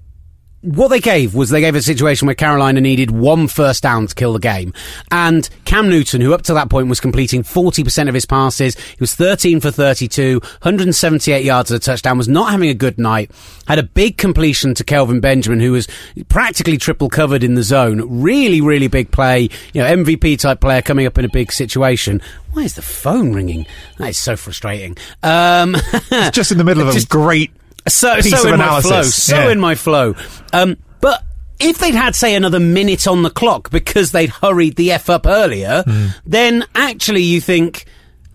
what 0.61 0.89
they 0.89 0.99
gave 0.99 1.33
was 1.35 1.49
they 1.49 1.61
gave 1.61 1.75
a 1.75 1.81
situation 1.81 2.25
where 2.25 2.35
Carolina 2.35 2.81
needed 2.81 3.11
one 3.11 3.47
first 3.47 3.81
down 3.83 4.07
to 4.07 4.13
kill 4.15 4.33
the 4.33 4.39
game. 4.39 4.73
And 5.11 5.47
Cam 5.65 5.89
Newton, 5.89 6.19
who 6.21 6.33
up 6.33 6.41
to 6.43 6.53
that 6.53 6.69
point 6.69 6.89
was 6.89 6.99
completing 6.99 7.43
40% 7.43 8.07
of 8.09 8.13
his 8.13 8.25
passes, 8.25 8.77
he 8.77 8.97
was 8.99 9.15
13 9.15 9.59
for 9.61 9.71
32, 9.71 10.39
178 10.39 11.45
yards 11.45 11.71
of 11.71 11.77
a 11.77 11.79
touchdown, 11.79 12.17
was 12.17 12.27
not 12.27 12.51
having 12.51 12.69
a 12.69 12.73
good 12.73 12.97
night, 12.99 13.31
had 13.67 13.79
a 13.79 13.83
big 13.83 14.17
completion 14.17 14.73
to 14.73 14.83
Kelvin 14.83 15.19
Benjamin, 15.21 15.59
who 15.59 15.71
was 15.71 15.87
practically 16.27 16.77
triple 16.77 17.09
covered 17.09 17.43
in 17.43 17.55
the 17.55 17.63
zone. 17.63 18.21
Really, 18.21 18.61
really 18.61 18.87
big 18.87 19.11
play. 19.11 19.49
You 19.73 19.81
know, 19.81 19.95
MVP 19.95 20.39
type 20.39 20.59
player 20.59 20.81
coming 20.81 21.05
up 21.05 21.17
in 21.17 21.25
a 21.25 21.29
big 21.29 21.51
situation. 21.51 22.21
Why 22.51 22.63
is 22.63 22.73
the 22.73 22.81
phone 22.81 23.33
ringing? 23.33 23.65
That 23.97 24.09
is 24.09 24.17
so 24.17 24.35
frustrating. 24.35 24.97
Um, 25.23 25.75
It's 26.11 26.35
just 26.35 26.51
in 26.51 26.57
the 26.57 26.63
middle 26.63 26.83
of 26.83 26.89
a 26.89 26.93
Just- 26.93 27.09
great 27.09 27.51
so 27.87 28.19
so 28.21 28.51
in 28.53 28.59
my 28.59 28.81
flow, 28.81 29.01
so 29.03 29.35
Yeah. 29.35 29.51
in 29.51 29.59
my 29.59 29.75
flow. 29.75 30.15
Um, 30.53 30.77
but 31.01 31.23
if 31.59 31.77
they'd 31.77 31.95
had, 31.95 32.15
say, 32.15 32.35
another 32.35 32.59
minute 32.59 33.07
on 33.07 33.23
the 33.23 33.29
clock 33.29 33.69
because 33.69 34.11
they'd 34.11 34.29
hurried 34.29 34.75
the 34.75 34.91
f 34.91 35.09
up 35.09 35.25
earlier, 35.27 35.83
Hmm. 35.85 36.07
then 36.25 36.65
actually 36.75 37.23
you 37.23 37.41
think. 37.41 37.85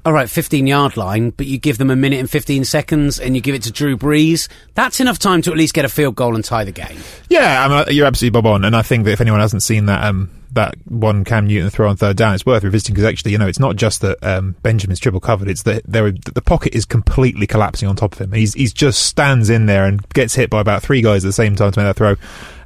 All 0.07 0.13
right, 0.13 0.29
15 0.29 0.67
yard 0.67 0.99
line, 0.99 1.31
but 1.31 1.47
you 1.47 1.57
give 1.57 1.79
them 1.79 1.89
a 1.91 1.97
minute 1.97 2.21
and 2.21 2.29
15 2.29 2.67
seconds 2.67 3.19
and 3.19 3.35
you 3.35 3.41
give 3.41 3.55
it 3.55 3.63
to 3.63 3.73
Drew 3.73 3.97
Brees. 3.97 4.49
That's 4.75 5.01
enough 5.01 5.19
time 5.19 5.41
to 5.41 5.51
at 5.51 5.57
least 5.57 5.73
get 5.73 5.87
a 5.87 5.89
field 5.89 6.15
goal 6.15 6.35
and 6.35 6.45
tie 6.45 6.65
the 6.65 6.73
game. 6.73 6.99
Yeah, 7.31 7.65
I 7.65 7.69
mean, 7.87 7.97
you're 7.97 8.05
absolutely 8.05 8.39
bob 8.39 8.45
on, 8.47 8.67
and 8.67 8.77
I 8.77 8.83
think 8.83 9.07
that 9.07 9.13
if 9.13 9.23
anyone 9.23 9.41
hasn't 9.41 9.63
seen 9.63 9.87
that 9.87 10.05
um, 10.05 10.29
that 10.55 10.77
one 10.87 11.25
Cam 11.25 11.47
Newton 11.47 11.71
throw 11.71 11.89
on 11.89 11.97
third 11.97 12.17
down, 12.17 12.35
it's 12.35 12.47
worth 12.47 12.65
revisiting 12.65 12.95
because 12.95 13.09
actually, 13.09 13.33
you 13.33 13.39
know, 13.39 13.47
it's 13.47 13.59
not 13.59 13.77
just 13.77 14.01
that 14.01 14.19
um, 14.23 14.57
Benjamin's 14.63 15.01
triple 15.01 15.21
covered; 15.21 15.49
it's 15.49 15.63
that 15.65 15.83
there 15.87 16.11
the 16.11 16.43
pocket 16.43 16.75
is 16.75 16.85
completely 16.85 17.47
collapsing 17.47 17.89
on 17.89 17.97
top 17.97 18.13
of 18.13 18.21
him. 18.21 18.33
He's 18.33 18.55
he's 18.55 18.73
just 18.73 19.07
stands 19.07 19.51
in 19.51 19.67
there 19.67 19.85
and 19.85 20.07
gets 20.11 20.35
hit 20.35 20.51
by 20.51 20.61
about 20.61 20.83
three 20.83 21.03
guys 21.03 21.25
at 21.25 21.29
the 21.29 21.33
same 21.33 21.57
time 21.57 21.73
to 21.73 21.81
make 21.81 21.87
that 21.87 21.97
throw, 21.97 22.17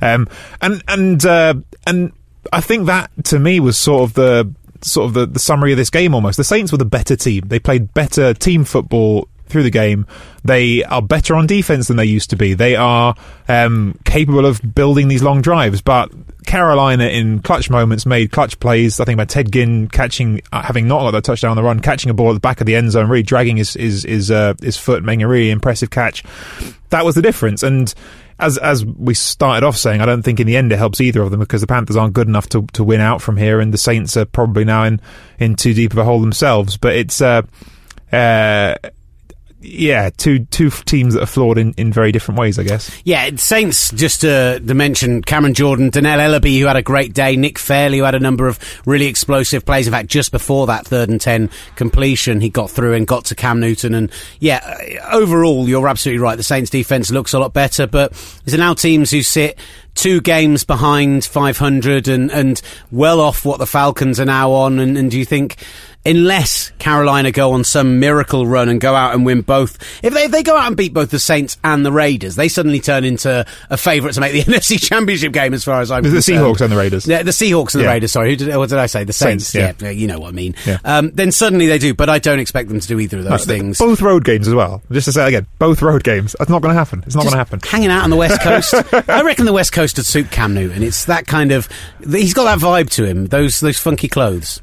um, 0.00 0.28
and 0.60 0.82
and 0.88 1.24
uh, 1.26 1.54
and 1.86 2.12
I 2.52 2.60
think 2.60 2.86
that 2.86 3.10
to 3.24 3.38
me 3.38 3.60
was 3.60 3.76
sort 3.76 4.02
of 4.02 4.14
the 4.14 4.52
sort 4.80 5.06
of 5.06 5.14
the, 5.14 5.26
the 5.26 5.38
summary 5.38 5.72
of 5.72 5.78
this 5.78 5.90
game 5.90 6.14
almost. 6.14 6.36
The 6.36 6.44
Saints 6.44 6.72
were 6.72 6.78
the 6.78 6.84
better 6.84 7.16
team. 7.16 7.44
They 7.48 7.58
played 7.58 7.92
better 7.94 8.34
team 8.34 8.64
football 8.64 9.28
through 9.48 9.62
the 9.64 9.70
game. 9.70 10.06
They 10.44 10.84
are 10.84 11.02
better 11.02 11.34
on 11.34 11.46
defense 11.46 11.88
than 11.88 11.96
they 11.96 12.04
used 12.04 12.30
to 12.30 12.36
be. 12.36 12.54
They 12.54 12.76
are 12.76 13.14
um, 13.48 13.98
capable 14.04 14.46
of 14.46 14.60
building 14.74 15.08
these 15.08 15.22
long 15.22 15.42
drives, 15.42 15.82
but 15.82 16.10
Carolina 16.46 17.04
in 17.04 17.40
clutch 17.40 17.68
moments 17.68 18.06
made 18.06 18.32
clutch 18.32 18.58
plays. 18.60 19.00
I 19.00 19.04
think 19.04 19.16
about 19.16 19.28
Ted 19.28 19.52
Ginn 19.52 19.88
catching, 19.88 20.40
uh, 20.52 20.62
having 20.62 20.88
not 20.88 21.00
got 21.00 21.10
that 21.10 21.24
touchdown 21.24 21.50
on 21.50 21.56
the 21.56 21.62
run, 21.62 21.80
catching 21.80 22.10
a 22.10 22.14
ball 22.14 22.30
at 22.30 22.34
the 22.34 22.40
back 22.40 22.60
of 22.60 22.66
the 22.66 22.76
end 22.76 22.90
zone, 22.92 23.08
really 23.08 23.22
dragging 23.22 23.58
his 23.58 23.74
his 23.74 24.04
his, 24.04 24.30
uh, 24.30 24.54
his 24.62 24.76
foot, 24.76 25.04
making 25.04 25.22
a 25.22 25.28
really 25.28 25.50
impressive 25.50 25.90
catch. 25.90 26.24
That 26.90 27.04
was 27.04 27.14
the 27.14 27.22
difference, 27.22 27.62
and 27.62 27.92
as 28.38 28.56
as 28.58 28.84
we 28.84 29.14
started 29.14 29.66
off 29.66 29.76
saying, 29.76 30.00
I 30.00 30.06
don't 30.06 30.22
think 30.22 30.40
in 30.40 30.46
the 30.46 30.56
end 30.56 30.72
it 30.72 30.78
helps 30.78 31.00
either 31.00 31.22
of 31.22 31.30
them 31.30 31.40
because 31.40 31.60
the 31.60 31.66
Panthers 31.66 31.96
aren't 31.96 32.14
good 32.14 32.28
enough 32.28 32.48
to 32.50 32.66
to 32.72 32.84
win 32.84 33.00
out 33.00 33.20
from 33.20 33.36
here, 33.36 33.60
and 33.60 33.74
the 33.74 33.78
Saints 33.78 34.16
are 34.16 34.24
probably 34.24 34.64
now 34.64 34.84
in 34.84 35.00
in 35.38 35.56
too 35.56 35.74
deep 35.74 35.92
of 35.92 35.98
a 35.98 36.04
hole 36.04 36.20
themselves. 36.20 36.76
But 36.76 36.94
it's 36.96 37.20
uh, 37.20 37.42
uh, 38.12 38.76
yeah, 39.60 40.10
two 40.16 40.44
two 40.46 40.70
teams 40.70 41.14
that 41.14 41.22
are 41.22 41.26
flawed 41.26 41.58
in, 41.58 41.72
in 41.72 41.92
very 41.92 42.12
different 42.12 42.38
ways, 42.38 42.58
I 42.58 42.62
guess. 42.62 42.90
Yeah, 43.04 43.28
Saints, 43.36 43.90
just 43.92 44.20
to, 44.20 44.60
to 44.60 44.74
mention 44.74 45.22
Cameron 45.22 45.54
Jordan, 45.54 45.90
Dannell 45.90 46.18
Ellerbe, 46.18 46.60
who 46.60 46.66
had 46.66 46.76
a 46.76 46.82
great 46.82 47.12
day, 47.12 47.34
Nick 47.34 47.58
Fairley, 47.58 47.98
who 47.98 48.04
had 48.04 48.14
a 48.14 48.20
number 48.20 48.46
of 48.46 48.58
really 48.86 49.06
explosive 49.06 49.64
plays. 49.64 49.86
In 49.88 49.92
fact, 49.92 50.08
just 50.08 50.30
before 50.30 50.68
that 50.68 50.86
third 50.86 51.08
and 51.08 51.20
10 51.20 51.50
completion, 51.74 52.40
he 52.40 52.50
got 52.50 52.70
through 52.70 52.94
and 52.94 53.06
got 53.06 53.24
to 53.26 53.34
Cam 53.34 53.58
Newton. 53.58 53.94
And 53.94 54.12
yeah, 54.38 55.02
overall, 55.10 55.68
you're 55.68 55.88
absolutely 55.88 56.22
right. 56.22 56.36
The 56.36 56.44
Saints 56.44 56.70
defense 56.70 57.10
looks 57.10 57.32
a 57.32 57.40
lot 57.40 57.52
better, 57.52 57.88
but 57.88 58.12
there's 58.44 58.58
now 58.58 58.74
teams 58.74 59.10
who 59.10 59.22
sit 59.22 59.58
two 59.98 60.20
games 60.20 60.62
behind 60.62 61.24
500 61.24 62.06
and, 62.06 62.30
and 62.30 62.62
well 62.92 63.20
off 63.20 63.44
what 63.44 63.58
the 63.58 63.66
Falcons 63.66 64.20
are 64.20 64.24
now 64.24 64.52
on. 64.52 64.78
And, 64.78 64.96
and 64.96 65.10
do 65.10 65.18
you 65.18 65.24
think 65.24 65.56
unless 66.08 66.70
Carolina 66.78 67.30
go 67.30 67.52
on 67.52 67.64
some 67.64 68.00
miracle 68.00 68.46
run 68.46 68.68
and 68.68 68.80
go 68.80 68.94
out 68.94 69.14
and 69.14 69.26
win 69.26 69.42
both. 69.42 69.78
If 70.02 70.14
they, 70.14 70.24
if 70.24 70.30
they 70.30 70.42
go 70.42 70.56
out 70.56 70.68
and 70.68 70.76
beat 70.76 70.94
both 70.94 71.10
the 71.10 71.18
Saints 71.18 71.58
and 71.62 71.84
the 71.84 71.92
Raiders, 71.92 72.36
they 72.36 72.48
suddenly 72.48 72.80
turn 72.80 73.04
into 73.04 73.44
a 73.68 73.76
favourite 73.76 74.14
to 74.14 74.20
make 74.20 74.32
the 74.32 74.42
NFC 74.52 74.80
Championship 74.80 75.32
game. 75.32 75.52
As 75.52 75.64
far 75.64 75.80
as 75.80 75.90
I'm 75.90 76.02
the 76.02 76.10
concerned. 76.10 76.38
The 76.38 76.42
Seahawks 76.42 76.60
and 76.62 76.72
the 76.72 76.76
Raiders. 76.76 77.06
Yeah, 77.06 77.22
the 77.22 77.30
Seahawks 77.30 77.74
and 77.74 77.84
the 77.84 77.88
Raiders. 77.88 78.12
Sorry, 78.12 78.30
who 78.30 78.36
did, 78.36 78.56
what 78.56 78.68
did 78.70 78.78
I 78.78 78.86
say? 78.86 79.04
The 79.04 79.12
Saints. 79.12 79.48
Saints, 79.48 79.82
yeah. 79.82 79.90
you 79.90 80.06
know 80.06 80.18
what 80.18 80.28
I 80.28 80.32
mean. 80.32 80.54
Yeah. 80.66 80.78
Um, 80.84 81.10
then 81.10 81.30
suddenly 81.30 81.66
they 81.66 81.78
do, 81.78 81.94
but 81.94 82.08
I 82.08 82.18
don't 82.18 82.40
expect 82.40 82.68
them 82.68 82.80
to 82.80 82.88
do 82.88 82.98
either 82.98 83.18
of 83.18 83.24
those 83.24 83.42
Uh, 83.42 83.46
things. 83.46 83.78
Both 83.78 84.00
road 84.00 84.24
games 84.24 84.48
as 84.48 84.54
well. 84.54 84.82
Just 84.90 85.04
to 85.06 85.12
say 85.12 85.28
again, 85.28 85.46
both 85.58 85.82
road 85.82 86.04
games. 86.04 86.34
That's 86.38 86.50
not 86.50 86.62
going 86.62 86.72
to 86.74 86.78
happen. 86.78 87.02
It's 87.06 87.14
not 87.14 87.22
going 87.22 87.32
to 87.32 87.38
happen. 87.38 87.60
Hanging 87.62 87.90
out 87.90 88.04
on 88.04 88.10
the 88.10 88.16
West 88.16 88.40
Coast, 88.40 88.74
I 89.08 89.22
reckon 89.22 89.44
the 89.44 89.52
West 89.52 89.72
Coast 89.72 89.96
would 89.98 90.06
suit 90.06 90.30
Cam 90.30 90.54
Newton. 90.54 90.82
It's 90.82 91.04
that 91.04 91.26
kind 91.26 91.52
of. 91.52 91.68
He's 92.10 92.34
got 92.34 92.44
that 92.44 92.58
vibe 92.58 92.90
to 92.92 93.04
him. 93.04 93.26
Those 93.26 93.60
those 93.60 93.78
funky 93.78 94.08
clothes. 94.08 94.62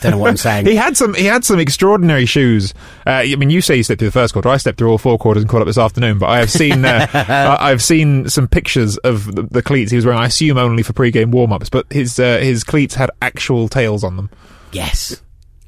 Don't 0.00 0.12
know 0.12 0.18
what 0.18 0.30
I'm 0.30 0.36
saying. 0.38 0.66
He 0.66 0.76
had 0.76 0.96
some. 0.96 1.14
He 1.14 1.24
had 1.24 1.44
some 1.44 1.58
extraordinary 1.58 2.24
shoes. 2.26 2.72
Uh, 3.06 3.10
I 3.10 3.34
mean, 3.36 3.50
you 3.50 3.60
say 3.60 3.76
you 3.76 3.82
stepped 3.82 3.98
through 3.98 4.08
the 4.08 4.12
first 4.12 4.32
quarter. 4.32 4.48
I 4.48 4.56
stepped 4.56 4.78
through 4.78 4.90
all 4.90 4.98
four 4.98 5.18
quarters 5.18 5.42
and 5.42 5.50
caught 5.50 5.60
up 5.62 5.66
this 5.66 5.78
afternoon. 5.78 6.18
But 6.18 6.28
I 6.30 6.38
have 6.38 6.50
seen. 6.50 6.84
Uh, 6.84 7.06
I- 7.14 7.70
I've 7.70 7.82
seen 7.82 8.28
some 8.28 8.46
pictures 8.48 8.96
of 8.98 9.34
the, 9.34 9.42
the 9.42 9.62
cleats 9.62 9.90
he 9.90 9.96
was 9.96 10.04
wearing. 10.06 10.20
I 10.20 10.26
assume 10.26 10.56
only 10.58 10.82
for 10.82 10.92
pre-game 10.92 11.30
warm-ups, 11.30 11.68
but 11.70 11.86
his 11.92 12.18
uh, 12.18 12.38
his 12.38 12.64
cleats 12.64 12.94
had 12.94 13.10
actual 13.22 13.68
tails 13.68 14.04
on 14.04 14.16
them. 14.16 14.30
yes, 14.72 15.20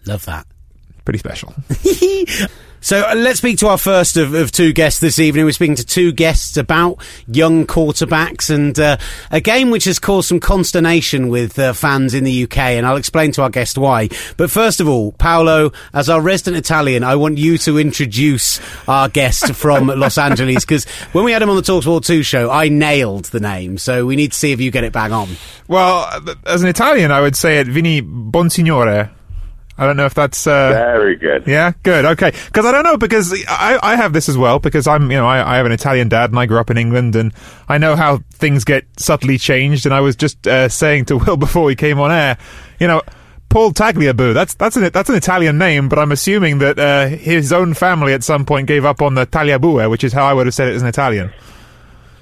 love 0.07 0.25
that. 0.27 0.47
Pretty 1.05 1.19
special. 1.19 1.53
So 2.83 3.03
uh, 3.03 3.15
let's 3.15 3.39
speak 3.39 3.59
to 3.59 3.69
our 3.69 3.77
first 3.77 4.17
of, 4.17 4.33
of 4.33 4.53
two 4.53 4.73
guests 4.73 5.01
this 5.01 5.19
evening. 5.19 5.45
We're 5.45 5.53
speaking 5.53 5.77
to 5.77 5.85
two 5.85 6.13
guests 6.13 6.57
about 6.57 6.99
young 7.27 7.67
quarterbacks 7.67 8.49
and 8.49 8.79
uh, 8.79 8.97
a 9.31 9.41
game 9.41 9.71
which 9.71 9.85
has 9.85 9.99
caused 9.99 10.29
some 10.29 10.41
consternation 10.41 11.29
with 11.29 11.59
uh, 11.59 11.75
fans 11.75 12.15
in 12.15 12.25
the 12.25 12.45
UK, 12.45 12.59
and 12.59 12.87
I'll 12.87 12.97
explain 12.97 13.33
to 13.33 13.43
our 13.43 13.51
guest 13.51 13.77
why. 13.77 14.09
But 14.39 14.51
first 14.51 14.81
of 14.81 14.89
all, 14.89 15.13
Paolo, 15.13 15.73
as 15.93 16.09
our 16.09 16.23
resident 16.23 16.57
Italian, 16.57 17.05
I 17.05 17.17
want 17.17 17.37
you 17.37 17.59
to 17.59 17.79
introduce 17.79 18.61
our 18.89 19.11
guest 19.11 19.53
from 19.55 19.89
Los 19.89 20.17
Angeles 20.17 20.65
because 20.65 20.87
when 21.13 21.25
we 21.25 21.33
had 21.33 21.43
him 21.43 21.51
on 21.51 21.57
the 21.57 21.63
Talksport 21.63 22.07
2 22.07 22.23
show, 22.23 22.51
I 22.51 22.71
nailed 22.71 23.27
the 23.27 23.41
name. 23.41 23.77
So 23.77 24.07
we 24.07 24.17
need 24.17 24.33
to 24.33 24.39
see 24.39 24.53
if 24.53 24.61
you 24.61 24.71
get 24.71 24.85
it 24.85 24.93
bang 24.95 25.13
on. 25.13 25.29
Well, 25.69 26.09
as 26.47 26.63
an 26.63 26.69
Italian, 26.69 27.13
I 27.13 27.21
would 27.21 27.37
say 27.37 27.59
it 27.59 27.67
Vinny 27.67 28.01
Bonsignore. 28.01 29.11
I 29.81 29.87
don't 29.87 29.97
know 29.97 30.05
if 30.05 30.13
that's. 30.13 30.47
Uh, 30.47 30.73
Very 30.73 31.17
good. 31.17 31.47
Yeah, 31.47 31.73
good. 31.83 32.05
Okay, 32.05 32.33
because 32.33 32.67
I 32.67 32.71
don't 32.71 32.85
know 32.85 32.99
because 32.99 33.33
I, 33.49 33.79
I 33.83 33.97
have 33.97 34.13
this 34.13 34.29
as 34.29 34.37
well 34.37 34.59
because 34.59 34.87
I'm 34.87 35.11
you 35.11 35.17
know 35.17 35.27
I, 35.27 35.55
I 35.55 35.57
have 35.57 35.65
an 35.65 35.73
Italian 35.73 36.11
dad 36.11 36.29
and 36.29 36.39
I 36.39 36.45
grew 36.45 36.59
up 36.59 36.69
in 36.69 36.77
England 36.77 37.17
and 37.17 37.33
I 37.67 37.79
know 37.79 37.97
how 37.97 38.19
things 38.31 38.65
get 38.65 38.85
subtly 38.99 39.39
changed 39.39 39.87
and 39.87 39.95
I 39.95 40.01
was 40.01 40.17
just 40.17 40.47
uh, 40.47 40.69
saying 40.69 41.07
to 41.07 41.17
Will 41.25 41.39
before 41.39 41.65
we 41.65 41.75
came 41.75 41.99
on 41.99 42.13
air, 42.13 42.37
you 42.79 42.87
know. 42.87 43.03
Paul 43.49 43.73
Tagliabue. 43.73 44.33
That's 44.33 44.55
that's 44.55 44.77
an 44.77 44.93
that's 44.93 45.09
an 45.09 45.17
Italian 45.17 45.59
name, 45.59 45.89
but 45.89 45.99
I'm 45.99 46.13
assuming 46.13 46.59
that 46.59 46.79
uh, 46.79 47.09
his 47.09 47.53
own 47.53 47.75
family 47.75 48.13
at 48.13 48.23
some 48.23 48.45
point 48.45 48.69
gave 48.69 48.85
up 48.85 49.03
on 49.03 49.17
the 49.17 49.27
Tagliabue, 49.27 49.91
which 49.91 50.05
is 50.05 50.13
how 50.13 50.25
I 50.25 50.33
would 50.33 50.47
have 50.47 50.55
said 50.55 50.69
it 50.69 50.77
as 50.77 50.83
an 50.83 50.89
Italian. 50.89 51.33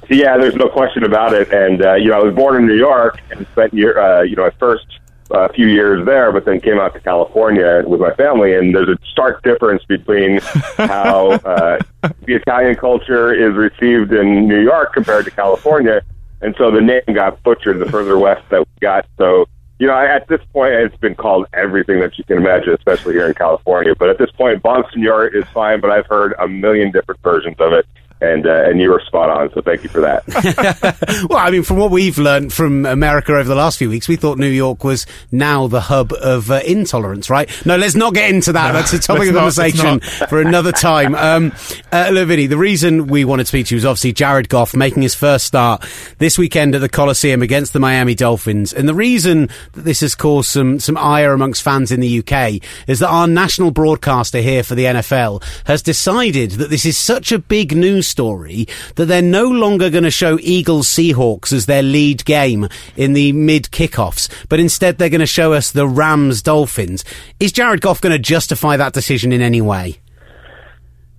Yeah, 0.09 0.39
there's 0.39 0.55
no 0.55 0.71
question 0.71 1.05
about 1.05 1.35
it. 1.35 1.53
And 1.53 1.85
uh, 1.85 1.95
you 1.97 2.09
know, 2.09 2.21
I 2.21 2.23
was 2.23 2.35
born 2.35 2.57
in 2.57 2.67
New 2.67 2.79
York 2.79 3.21
and 3.31 3.47
spent 3.49 3.75
year, 3.75 3.99
uh, 4.01 4.23
you 4.23 4.37
know, 4.37 4.45
my 4.45 4.51
first 4.59 4.87
uh, 5.31 5.49
few 5.55 5.67
years 5.67 6.05
there, 6.07 6.33
but 6.33 6.45
then 6.45 6.61
came 6.61 6.79
out 6.79 6.95
to 6.95 7.01
California 7.01 7.83
with 7.87 8.01
my 8.01 8.15
family. 8.15 8.55
And 8.55 8.75
there's 8.75 8.89
a 8.89 8.99
stark 9.11 9.43
difference 9.43 9.85
between 9.85 10.39
how 10.77 11.31
uh, 11.33 11.79
the 12.03 12.35
Italian 12.35 12.77
culture 12.77 13.33
is 13.33 13.55
received 13.57 14.13
in 14.13 14.49
New 14.49 14.61
York 14.61 14.93
compared 14.93 15.25
to 15.27 15.31
California. 15.31 16.03
And 16.41 16.55
so 16.57 16.71
the 16.71 16.81
name 16.81 17.03
got 17.15 17.43
butchered 17.43 17.79
the 17.79 17.87
further 17.91 18.19
west 18.19 18.43
that 18.51 18.61
we 18.61 18.67
got. 18.81 19.07
So 19.19 19.47
you 19.79 19.87
know, 19.87 19.93
I- 19.95 20.13
at 20.17 20.27
this 20.27 20.41
point, 20.53 20.73
it's 20.75 20.97
been 20.97 21.15
called 21.15 21.47
everything 21.53 22.01
that 22.01 22.19
you 22.19 22.25
can 22.25 22.39
imagine, 22.39 22.75
especially 22.75 23.15
here 23.15 23.29
in 23.29 23.35
California. 23.35 23.95
But 23.97 24.09
at 24.11 24.19
this 24.19 24.31
point, 24.33 24.63
Bonsignor 24.63 25.33
is 25.33 25.45
fine, 25.55 25.81
but 25.81 25.91
I've 25.91 26.07
heard 26.07 26.35
a 26.41 26.49
million 26.49 26.91
different 26.91 27.21
versions 27.23 27.57
of 27.61 27.73
it. 27.73 27.87
And, 28.21 28.47
uh, 28.47 28.65
and 28.69 28.81
you 28.81 28.91
were 28.91 29.01
spot 29.07 29.31
on, 29.31 29.53
so 29.55 29.63
thank 29.63 29.83
you 29.83 29.89
for 29.89 30.01
that. 30.01 30.25
Well, 31.29 31.39
I 31.39 31.51
mean, 31.51 31.63
from 31.63 31.79
what 31.79 31.91
we've 31.91 32.17
learned 32.19 32.53
from 32.53 32.87
America 32.87 33.33
over 33.33 33.49
the 33.49 33.55
last 33.55 33.79
few 33.79 33.89
weeks, 33.89 34.09
we 34.09 34.17
thought 34.17 34.39
New 34.39 34.47
York 34.47 34.85
was 34.85 35.07
now 35.31 35.67
the 35.67 35.81
hub 35.81 36.13
of 36.13 36.51
uh, 36.51 36.61
intolerance, 36.67 37.29
right? 37.29 37.51
No, 37.67 37.77
let's 37.77 37.95
not 37.95 38.15
get 38.15 38.31
into 38.31 38.53
that. 38.53 38.73
That's 38.73 38.93
a 38.93 38.99
topic 39.01 39.29
of 39.29 39.35
let's 39.35 39.59
not, 39.59 39.71
conversation 39.73 40.01
for 40.29 40.41
another 40.41 40.73
time. 40.73 41.15
Um, 41.15 41.53
uh, 41.93 42.11
look, 42.13 42.29
the 42.29 42.57
reason 42.57 43.07
we 43.07 43.25
wanted 43.25 43.45
to 43.45 43.49
speak 43.49 43.67
to 43.67 43.75
you 43.75 43.79
is 43.79 43.85
obviously 43.85 44.13
Jared 44.13 44.49
Goff 44.49 44.75
making 44.75 45.03
his 45.03 45.15
first 45.15 45.47
start 45.47 45.85
this 46.19 46.39
weekend 46.39 46.75
at 46.75 46.81
the 46.81 46.89
Coliseum 46.89 47.43
against 47.43 47.73
the 47.73 47.81
Miami 47.81 48.15
Dolphins. 48.15 48.73
And 48.73 48.89
the 48.89 48.95
reason 48.95 49.49
that 49.73 49.83
this 49.83 50.01
has 50.01 50.15
caused 50.15 50.51
some, 50.51 50.79
some 50.81 50.97
ire 50.97 51.33
amongst 51.33 51.63
fans 51.63 51.91
in 51.91 52.01
the 52.01 52.19
UK 52.21 52.63
is 52.87 53.01
that 53.01 53.09
our 53.09 53.27
national 53.27 53.71
broadcaster 53.71 54.41
here 54.41 54.63
for 54.63 54.75
the 54.75 54.85
NFL 54.85 55.43
has 55.67 55.83
decided 55.83 56.53
that 56.53 56.71
this 56.71 56.85
is 56.85 56.97
such 56.97 57.33
a 57.33 57.39
big 57.39 57.77
news 57.77 58.08
story 58.09 58.67
that 58.97 59.07
they're 59.07 59.23
no 59.23 59.45
longer 59.45 59.91
going 59.91 60.05
to 60.05 60.11
show 60.11 60.39
Eagles 60.41 60.89
Seahawks 60.89 61.53
as 61.53 61.67
their 61.67 61.83
lead 61.83 62.25
game 62.25 62.69
in 62.97 63.13
the 63.13 63.33
mid 63.33 63.65
kickoffs, 63.65 64.29
but 64.49 64.61
instead 64.61 64.99
they're 64.99 65.09
going 65.09 65.21
to 65.21 65.27
show 65.27 65.53
us 65.53 65.71
the 65.71 65.87
Rams 65.87 66.43
Dolphins. 66.43 67.05
Is 67.39 67.53
Jared 67.53 67.81
Goff 67.81 68.01
going 68.01 68.13
to 68.13 68.19
justify 68.19 68.77
that 68.77 68.93
decision 68.93 69.33
in 69.33 69.41
any 69.41 69.61
way? 69.61 69.99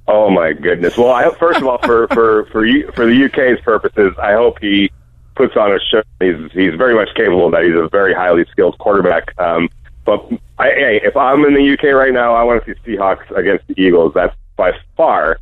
Oh 0.07 0.31
my 0.31 0.53
goodness! 0.53 0.97
Well, 0.97 1.11
I, 1.11 1.29
first 1.37 1.61
of 1.61 1.67
all, 1.67 1.77
for 1.77 2.07
for 2.07 2.45
for 2.45 2.65
you, 2.65 2.91
for 2.93 3.05
the 3.05 3.25
UK's 3.25 3.61
purposes, 3.63 4.11
I 4.17 4.33
hope 4.33 4.57
he 4.59 4.89
puts 5.35 5.55
on 5.55 5.71
a 5.71 5.79
show. 5.79 6.01
He's 6.19 6.51
he's 6.51 6.73
very 6.73 6.95
much 6.95 7.09
capable 7.15 7.45
of 7.45 7.51
that. 7.51 7.63
He's 7.63 7.75
a 7.75 7.87
very 7.89 8.15
highly 8.15 8.43
skilled 8.51 8.77
quarterback. 8.79 9.39
Um, 9.39 9.69
but 10.05 10.27
I, 10.57 10.69
hey, 10.69 11.01
if 11.03 11.15
I'm 11.15 11.45
in 11.45 11.53
the 11.53 11.73
UK 11.73 11.93
right 11.93 12.11
now, 12.11 12.33
I 12.33 12.41
want 12.41 12.65
to 12.65 12.73
see 12.73 12.79
Seahawks 12.81 13.29
against 13.37 13.67
the 13.67 13.79
Eagles. 13.79 14.13
That's 14.15 14.35
by 14.57 14.71
far 14.97 15.37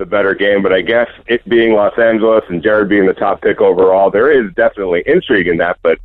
the 0.00 0.06
better 0.06 0.34
game. 0.34 0.62
But 0.62 0.72
I 0.72 0.80
guess 0.80 1.08
it 1.26 1.48
being 1.48 1.74
Los 1.74 1.96
Angeles 1.96 2.42
and 2.48 2.60
Jared 2.60 2.88
being 2.88 3.06
the 3.06 3.14
top 3.14 3.42
pick 3.42 3.60
overall, 3.60 4.10
there 4.10 4.30
is 4.30 4.52
definitely 4.54 5.04
intrigue 5.06 5.46
in 5.46 5.58
that. 5.58 5.78
But 5.82 6.00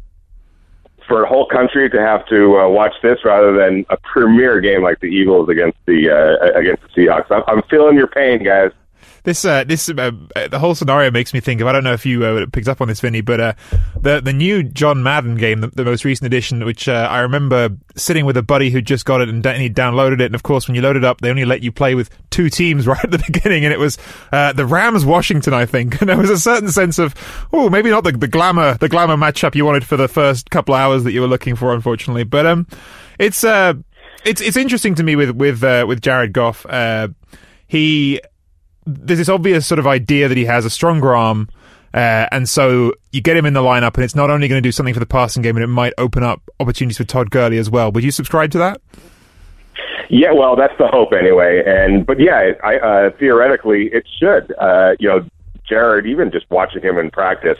for 1.08 1.24
a 1.24 1.28
whole 1.28 1.48
country 1.48 1.90
to 1.90 2.00
have 2.00 2.28
to 2.28 2.60
uh, 2.60 2.68
watch 2.70 2.94
this 3.02 3.20
rather 3.26 3.56
than 3.56 3.86
a 3.90 3.98
premier 3.98 4.60
game 4.60 4.84
like 4.84 5.00
the 5.00 5.08
Eagles 5.08 5.50
against 5.50 5.78
the 5.88 6.10
uh, 6.10 6.60
against 6.60 6.84
the 6.84 6.90
Seahawks, 6.90 7.32
I'm, 7.32 7.44
I'm 7.48 7.64
feeling 7.64 7.98
your 7.98 8.08
pain, 8.08 8.44
guys. 8.44 8.72
This 9.26 9.44
uh, 9.44 9.64
this 9.64 9.90
uh, 9.90 10.12
uh, 10.36 10.48
the 10.48 10.60
whole 10.60 10.76
scenario 10.76 11.10
makes 11.10 11.34
me 11.34 11.40
think 11.40 11.60
of. 11.60 11.66
I 11.66 11.72
don't 11.72 11.84
know 11.84 11.94
if 11.94 12.06
you 12.06 12.24
uh, 12.24 12.46
picked 12.54 12.68
up 12.68 12.80
on 12.80 12.88
this, 12.88 13.00
Vinny, 13.00 13.22
but 13.22 13.40
uh, 13.40 13.54
the 14.00 14.22
the 14.22 14.32
new 14.32 14.62
John 14.62 15.02
Madden 15.02 15.36
game, 15.36 15.62
the, 15.62 15.68
the 15.68 15.84
most 15.84 16.06
recent 16.06 16.28
edition, 16.28 16.64
which 16.64 16.88
uh, 16.88 17.08
I 17.10 17.22
remember 17.22 17.70
sitting 17.96 18.26
with 18.26 18.38
a 18.38 18.44
buddy 18.44 18.70
who 18.70 18.84
just 18.84 19.04
got 19.04 19.22
it 19.22 19.30
and, 19.30 19.44
he 19.44 19.68
downloaded 19.68 20.22
it. 20.22 20.28
And 20.28 20.36
of 20.36 20.44
course, 20.44 20.68
when 20.68 20.76
you 20.76 20.82
load 20.84 20.96
it 20.96 21.04
up, 21.04 21.22
they 21.22 21.32
only 21.32 21.44
let 21.44 21.64
you 21.64 21.72
play 21.72 21.96
with 21.96 22.12
two 22.30 22.52
teams 22.52 22.86
right 22.88 23.04
at 23.04 23.10
the 23.10 23.18
beginning, 23.18 23.66
and 23.66 23.74
it 23.74 23.80
was 23.80 23.98
the 24.32 24.66
Rams 24.66 25.04
Washington, 25.04 25.54
I 25.54 25.66
think. 25.66 26.00
And 26.06 26.10
there 26.10 26.18
was 26.18 26.30
a 26.30 26.38
certain 26.38 26.70
sense 26.70 27.00
of 27.00 27.16
oh, 27.52 27.68
maybe 27.68 27.90
not 27.90 28.04
the, 28.04 28.12
the 28.12 28.28
glamour 28.28 28.76
the 28.76 28.90
glamour 28.90 29.16
matchup 29.18 29.56
you 29.56 29.66
wanted 29.66 29.84
for 29.88 29.98
the 29.98 30.08
first 30.08 30.52
couple 30.52 30.76
hours 30.76 31.04
that 31.04 31.14
you 31.14 31.22
were 31.22 31.28
looking 31.28 31.56
for, 31.56 31.74
unfortunately. 31.74 32.26
But 32.26 32.46
um, 32.46 32.68
it's 33.18 33.44
uh, 33.44 33.74
it's 34.24 34.40
it's 34.42 34.58
interesting 34.58 34.94
to 34.96 35.04
me 35.04 35.16
with 35.16 35.32
with 35.32 35.64
uh, 35.64 35.86
with 35.88 36.02
Jared 36.02 36.32
Goff. 36.32 36.64
Uh, 36.68 37.08
he 37.66 38.22
there's 38.86 39.20
this 39.20 39.30
obvious 39.30 39.66
sort 39.66 39.80
of 39.80 39.88
idea 39.88 40.28
that 40.28 40.38
he 40.38 40.46
has 40.46 40.66
a 40.66 40.70
stronger 40.70 41.16
arm, 41.16 41.50
uh, 41.94 42.28
and 42.32 42.48
so 42.48 42.94
you 43.12 43.22
get 43.22 43.38
him 43.38 43.46
in 43.46 43.54
the 43.54 43.62
lineup, 43.62 43.96
and 43.96 44.04
it's 44.04 44.16
not 44.16 44.30
only 44.30 44.48
going 44.48 44.62
to 44.62 44.68
do 44.68 44.72
something 44.72 44.94
for 44.94 45.00
the 45.00 45.06
passing 45.06 45.42
game, 45.42 45.56
but 45.56 45.64
it 45.64 45.68
might 45.68 45.94
open 45.98 46.24
up 46.24 46.42
opportunities 46.60 46.98
for 46.98 47.04
Todd 47.04 47.32
Gurley 47.32 47.58
as 47.58 47.70
well. 47.70 47.92
Would 47.92 48.04
you 48.04 48.12
subscribe 48.12 48.52
to 48.52 48.58
that? 48.60 48.82
Yeah, 50.10 50.32
well, 50.34 50.56
that's 50.56 50.78
the 50.78 50.88
hope 50.88 51.14
anyway. 51.14 51.64
And 51.66 52.06
but 52.06 52.20
yeah, 52.20 52.52
I, 52.64 52.78
uh, 52.78 53.10
theoretically 53.18 53.90
it 53.92 54.06
should. 54.20 54.54
Uh, 54.60 54.96
you 55.00 55.08
know, 55.10 55.26
Jared, 55.68 56.06
even 56.06 56.32
just 56.32 56.50
watching 56.52 56.82
him 56.82 56.98
in 56.98 57.10
practice, 57.10 57.58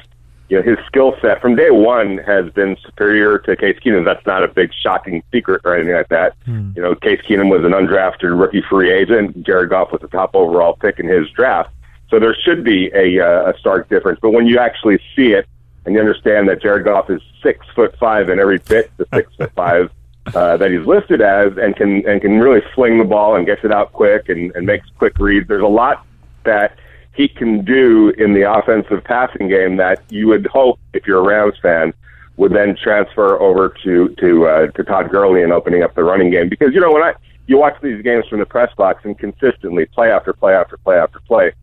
you 0.50 0.58
know, 0.58 0.64
his 0.64 0.78
skill 0.86 1.16
set 1.22 1.42
from 1.42 1.56
day 1.56 1.72
one 1.72 2.20
has 2.20 2.52
been 2.52 2.78
superior 2.86 3.40
to 3.40 3.56
Case 3.56 3.80
Keenum. 3.84 4.06
That's 4.06 4.26
not 4.26 4.44
a 4.44 4.48
big 4.48 4.72
shocking 4.74 5.24
secret 5.32 5.62
or 5.66 5.76
anything 5.76 5.96
like 5.96 6.10
that. 6.10 6.36
Hmm. 6.46 6.72
You 6.76 6.84
know, 6.84 6.96
Case 6.96 7.22
Keenum 7.28 7.50
was 7.50 7.64
an 7.64 7.72
undrafted 7.72 8.40
rookie 8.40 8.64
free 8.70 8.92
agent. 8.92 9.44
Jared 9.44 9.70
Goff 9.70 9.92
was 9.92 10.02
the 10.02 10.08
top 10.08 10.36
overall 10.36 10.76
pick 10.76 11.00
in 11.00 11.08
his 11.08 11.30
draft. 11.32 11.72
So 12.10 12.20
there 12.20 12.36
should 12.36 12.64
be 12.64 12.92
a, 12.94 13.20
uh, 13.20 13.52
a 13.52 13.58
stark 13.58 13.90
difference. 13.90 14.20
But 14.22 14.32
when 14.32 14.46
you 14.46 14.60
actually 14.60 15.00
see 15.16 15.34
it 15.34 15.48
and 15.86 15.96
you 15.96 16.00
understand 16.00 16.48
that 16.50 16.62
Jared 16.62 16.86
Goff 16.86 17.10
is 17.10 17.22
six 17.42 17.66
foot 17.74 17.98
five 17.98 18.30
in 18.30 18.40
every 18.40 18.60
bit 18.60 18.92
the 18.98 19.08
six 19.14 19.34
foot 19.36 19.52
five 19.56 19.92
uh, 20.34 20.58
that 20.58 20.72
he's 20.72 20.86
listed 20.86 21.22
as, 21.22 21.58
and 21.58 21.76
can 21.76 22.08
and 22.08 22.22
can 22.22 22.40
really 22.40 22.62
fling 22.74 22.98
the 22.98 23.04
ball 23.04 23.36
and 23.36 23.46
gets 23.46 23.64
it 23.64 23.72
out 23.72 23.94
quick 23.94 24.30
and, 24.30 24.52
and 24.56 24.66
makes 24.66 24.88
quick 24.98 25.18
reads. 25.20 25.48
There's 25.48 25.62
a 25.62 25.68
lot 25.68 26.06
that 26.44 26.78
he 27.16 27.28
can 27.28 27.64
do 27.64 28.10
in 28.18 28.34
the 28.34 28.42
offensive 28.42 29.04
passing 29.04 29.48
game 29.48 29.78
that 29.78 30.04
you 30.10 30.28
would 30.28 30.46
hope, 30.48 30.80
if 30.94 31.08
you're 31.08 31.20
a 31.20 31.24
Rams 31.24 31.58
fan, 31.62 31.94
would 32.38 32.52
then 32.52 32.76
transfer 32.76 33.40
over 33.40 33.74
to 33.84 34.10
to 34.20 34.48
uh, 34.48 34.68
to 34.68 34.84
Todd 34.84 35.10
Gurley 35.10 35.42
and 35.42 35.54
opening 35.54 35.84
up 35.84 35.96
the 35.96 36.04
running 36.04 36.30
game. 36.30 36.50
Because 36.50 36.74
you 36.74 36.82
know 36.82 36.92
when 36.92 37.04
I 37.04 37.14
you 37.48 37.58
watch 37.58 37.78
these 37.82 38.02
games 38.02 38.28
from 38.28 38.40
the 38.40 38.46
press 38.46 38.74
box 38.76 39.06
and 39.06 39.18
consistently 39.18 39.86
play 39.86 40.12
after 40.12 40.34
play 40.34 40.54
after 40.54 40.78
play 40.78 40.98
after 40.98 41.20
play, 41.22 41.54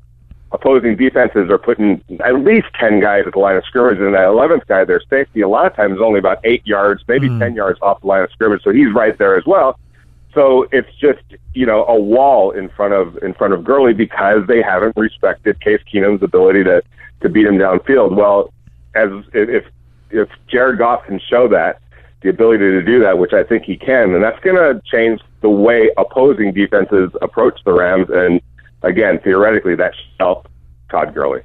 opposing 0.52 0.96
defenses 0.96 1.50
are 1.50 1.58
putting 1.58 2.02
at 2.24 2.42
least 2.42 2.68
ten 2.78 3.00
guys 3.00 3.24
at 3.26 3.34
the 3.34 3.38
line 3.38 3.56
of 3.56 3.64
scrimmage, 3.66 3.98
and 3.98 4.14
that 4.14 4.24
eleventh 4.24 4.66
guy, 4.66 4.84
their 4.84 5.02
safety, 5.10 5.42
a 5.42 5.48
lot 5.48 5.66
of 5.66 5.76
times 5.76 5.96
is 5.96 6.00
only 6.00 6.18
about 6.18 6.38
eight 6.44 6.66
yards, 6.66 7.04
maybe 7.06 7.28
mm. 7.28 7.38
ten 7.38 7.54
yards 7.54 7.78
off 7.82 8.00
the 8.00 8.06
line 8.06 8.22
of 8.22 8.30
scrimmage. 8.32 8.62
So 8.62 8.70
he's 8.70 8.92
right 8.94 9.16
there 9.18 9.36
as 9.36 9.44
well. 9.44 9.78
So 10.34 10.66
it's 10.72 10.92
just 10.98 11.22
you 11.54 11.66
know 11.66 11.84
a 11.86 11.98
wall 11.98 12.50
in 12.52 12.68
front 12.70 12.94
of 12.94 13.18
in 13.22 13.34
front 13.34 13.52
of 13.52 13.64
Gurley 13.64 13.92
because 13.92 14.46
they 14.46 14.62
haven't 14.62 14.96
respected 14.96 15.60
Case 15.60 15.80
Keenum's 15.92 16.22
ability 16.22 16.64
to 16.64 16.82
to 17.20 17.28
beat 17.28 17.46
him 17.46 17.58
downfield. 17.58 18.16
Well, 18.16 18.52
as 18.94 19.10
if 19.34 19.66
if 20.10 20.28
Jared 20.48 20.78
Goff 20.78 21.04
can 21.06 21.20
show 21.20 21.48
that 21.48 21.80
the 22.22 22.28
ability 22.28 22.64
to 22.70 22.82
do 22.82 23.00
that, 23.00 23.18
which 23.18 23.32
I 23.32 23.42
think 23.42 23.64
he 23.64 23.76
can, 23.76 24.12
then 24.12 24.20
that's 24.20 24.38
going 24.40 24.56
to 24.56 24.80
change 24.84 25.20
the 25.40 25.48
way 25.48 25.90
opposing 25.96 26.52
defenses 26.52 27.10
approach 27.20 27.58
the 27.64 27.72
Rams. 27.72 28.08
And 28.10 28.40
again, 28.82 29.18
theoretically, 29.18 29.74
that 29.76 29.94
should 29.94 30.14
help 30.20 30.48
Todd 30.88 31.14
Gurley. 31.14 31.42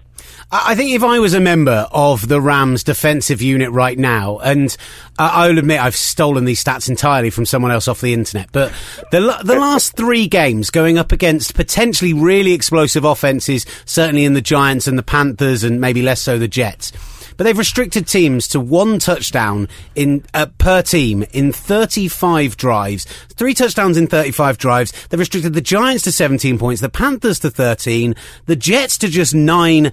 I 0.50 0.75
think 0.75 0.92
if 0.92 1.04
I 1.04 1.20
was 1.20 1.34
a 1.34 1.42
member 1.42 1.88
of 1.92 2.30
the 2.30 2.39
Rams 2.39 2.82
defensive 2.82 3.42
unit 3.42 3.70
right 3.72 4.00
now, 4.00 4.38
and 4.38 4.75
I'll 5.20 5.58
admit 5.58 5.82
I've 5.82 5.96
stolen 5.96 6.46
these 6.46 6.63
stats 6.63 6.88
entirely 6.88 7.32
from 7.32 7.46
someone 7.46 7.72
else 7.72 7.89
off 7.89 8.00
the 8.00 8.13
internet, 8.13 8.50
but 8.54 8.72
the 9.12 9.20
the 9.44 9.60
last 9.60 9.98
three 9.98 10.25
games 10.25 10.70
going 10.70 10.98
up 10.98 11.12
against 11.12 11.54
potentially 11.54 12.13
really 12.13 12.54
explosive 12.54 13.04
offenses, 13.04 13.66
certainly 13.84 14.24
in 14.24 14.36
the 14.36 14.42
Giants 14.42 14.88
and 14.88 14.98
the 14.98 15.04
Panthers, 15.04 15.66
and 15.66 15.82
maybe 15.82 16.01
less 16.01 16.22
so 16.22 16.39
the 16.39 16.48
Jets 16.48 16.94
but 17.38 17.44
they've 17.44 17.58
restricted 17.58 18.08
teams 18.08 18.48
to 18.50 18.60
one 18.60 19.00
touchdown 19.00 19.70
in 19.96 20.25
uh, 20.34 20.48
per 20.58 20.82
team 20.82 21.24
in 21.32 21.54
35 21.54 22.58
drives. 22.58 23.06
Three 23.36 23.54
touchdowns 23.54 23.96
in 23.96 24.08
35 24.08 24.58
drives. 24.58 25.08
They've 25.08 25.20
restricted 25.20 25.54
the 25.54 25.62
Giants 25.62 26.04
to 26.06 26.12
17 26.12 26.58
points, 26.58 26.82
the 26.82 26.89
Panthers 26.89 27.39
to 27.42 27.51
13, 27.51 28.16
the 28.48 28.56
Jets 28.56 28.98
to 28.98 29.08
just 29.08 29.36
nine, 29.36 29.92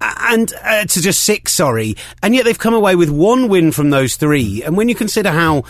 and 0.00 0.52
uh, 0.62 0.84
to 0.84 1.00
just 1.00 1.22
six, 1.22 1.52
sorry. 1.52 1.96
And 2.22 2.34
yet 2.34 2.44
they've 2.44 2.58
come 2.58 2.74
away 2.74 2.96
with 2.96 3.10
one 3.10 3.48
win 3.48 3.72
from 3.72 3.90
those 3.90 4.16
three. 4.16 4.62
And 4.62 4.76
when 4.76 4.88
you 4.88 4.94
consider 4.94 5.30
how 5.30 5.64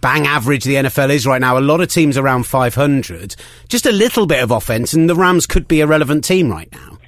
bang 0.00 0.26
average 0.26 0.64
the 0.64 0.74
NFL 0.74 1.10
is 1.10 1.26
right 1.26 1.40
now, 1.40 1.58
a 1.58 1.60
lot 1.60 1.80
of 1.80 1.88
teams 1.88 2.16
around 2.16 2.46
500, 2.46 3.36
just 3.68 3.86
a 3.86 3.92
little 3.92 4.26
bit 4.26 4.42
of 4.42 4.50
offense, 4.50 4.92
and 4.92 5.08
the 5.08 5.14
Rams 5.14 5.46
could 5.46 5.66
be 5.66 5.80
a 5.80 5.86
relevant 5.86 6.24
team 6.24 6.50
right 6.50 6.70
now. 6.72 6.98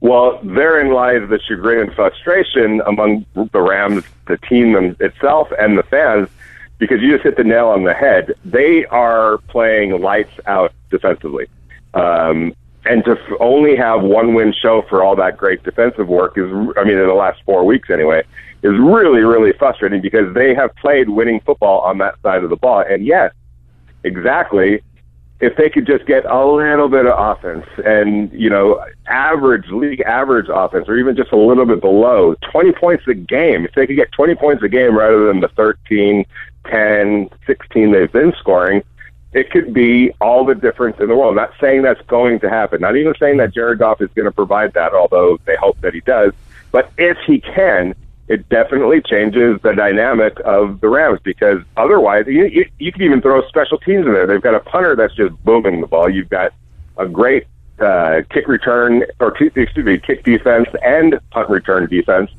Well, 0.00 0.40
therein 0.42 0.92
lies 0.92 1.28
the 1.30 1.38
chagrin 1.38 1.86
and 1.86 1.94
frustration 1.94 2.82
among 2.86 3.24
the 3.34 3.60
Rams, 3.60 4.04
the 4.26 4.36
team 4.36 4.96
itself, 4.98 5.48
and 5.58 5.78
the 5.78 5.84
fans, 5.84 6.28
because 6.78 7.00
you 7.00 7.12
just 7.12 7.22
hit 7.22 7.36
the 7.36 7.44
nail 7.44 7.68
on 7.68 7.84
the 7.84 7.94
head. 7.94 8.34
They 8.44 8.84
are 8.86 9.38
playing 9.48 10.00
lights 10.00 10.32
out 10.46 10.72
defensively. 10.90 11.46
Um, 11.94 12.52
and 12.84 13.04
to 13.04 13.12
f- 13.12 13.38
only 13.40 13.76
have 13.76 14.02
one 14.02 14.34
win 14.34 14.52
show 14.52 14.82
for 14.88 15.02
all 15.02 15.14
that 15.16 15.36
great 15.36 15.62
defensive 15.62 16.08
work 16.08 16.36
is, 16.36 16.50
I 16.76 16.84
mean, 16.84 16.98
in 16.98 17.06
the 17.06 17.14
last 17.14 17.40
four 17.44 17.64
weeks 17.64 17.90
anyway, 17.90 18.22
is 18.62 18.72
really, 18.78 19.20
really 19.20 19.52
frustrating 19.58 20.00
because 20.00 20.34
they 20.34 20.54
have 20.54 20.74
played 20.76 21.08
winning 21.08 21.40
football 21.40 21.80
on 21.80 21.98
that 21.98 22.14
side 22.22 22.44
of 22.44 22.50
the 22.50 22.56
ball. 22.56 22.84
And 22.88 23.04
yes, 23.04 23.32
exactly, 24.04 24.82
if 25.40 25.56
they 25.56 25.68
could 25.68 25.86
just 25.86 26.06
get 26.06 26.24
a 26.24 26.44
little 26.44 26.88
bit 26.88 27.06
of 27.06 27.18
offense 27.18 27.66
and, 27.84 28.32
you 28.32 28.48
know, 28.48 28.84
average, 29.06 29.68
league 29.70 30.00
average 30.02 30.46
offense, 30.52 30.88
or 30.88 30.96
even 30.96 31.16
just 31.16 31.32
a 31.32 31.36
little 31.36 31.66
bit 31.66 31.80
below, 31.80 32.36
20 32.52 32.72
points 32.72 33.04
a 33.08 33.14
game, 33.14 33.64
if 33.64 33.72
they 33.74 33.86
could 33.86 33.96
get 33.96 34.12
20 34.12 34.36
points 34.36 34.62
a 34.62 34.68
game 34.68 34.96
rather 34.96 35.26
than 35.26 35.40
the 35.40 35.48
13, 35.48 36.24
10, 36.70 37.30
16 37.44 37.92
they've 37.92 38.12
been 38.12 38.32
scoring, 38.38 38.82
it 39.32 39.50
could 39.50 39.72
be 39.72 40.12
all 40.20 40.44
the 40.44 40.54
difference 40.54 40.98
in 41.00 41.08
the 41.08 41.16
world. 41.16 41.36
Not 41.36 41.52
saying 41.60 41.82
that's 41.82 42.02
going 42.02 42.40
to 42.40 42.50
happen. 42.50 42.80
Not 42.80 42.96
even 42.96 43.14
saying 43.18 43.38
that 43.38 43.54
Jared 43.54 43.78
Goff 43.78 44.00
is 44.00 44.10
going 44.14 44.26
to 44.26 44.32
provide 44.32 44.74
that, 44.74 44.92
although 44.92 45.38
they 45.46 45.56
hope 45.56 45.80
that 45.80 45.94
he 45.94 46.00
does. 46.00 46.32
But 46.70 46.90
if 46.98 47.16
he 47.26 47.40
can, 47.40 47.94
it 48.28 48.48
definitely 48.48 49.00
changes 49.02 49.60
the 49.62 49.74
dynamic 49.74 50.38
of 50.44 50.80
the 50.80 50.88
Rams 50.88 51.20
because 51.22 51.62
otherwise, 51.76 52.26
you, 52.26 52.46
you, 52.46 52.70
you 52.78 52.92
can 52.92 53.02
even 53.02 53.20
throw 53.20 53.46
special 53.48 53.78
teams 53.78 54.06
in 54.06 54.12
there. 54.12 54.26
They've 54.26 54.40
got 54.40 54.54
a 54.54 54.60
punter 54.60 54.96
that's 54.96 55.14
just 55.14 55.34
booming 55.44 55.80
the 55.80 55.86
ball. 55.86 56.08
You've 56.08 56.30
got 56.30 56.52
a 56.98 57.06
great 57.08 57.46
uh, 57.78 58.22
kick 58.30 58.48
return 58.48 59.04
or 59.18 59.36
excuse 59.36 59.84
me, 59.84 59.98
kick 59.98 60.24
defense 60.24 60.68
and 60.82 61.18
punt 61.30 61.48
return 61.48 61.88
defense. 61.88 62.30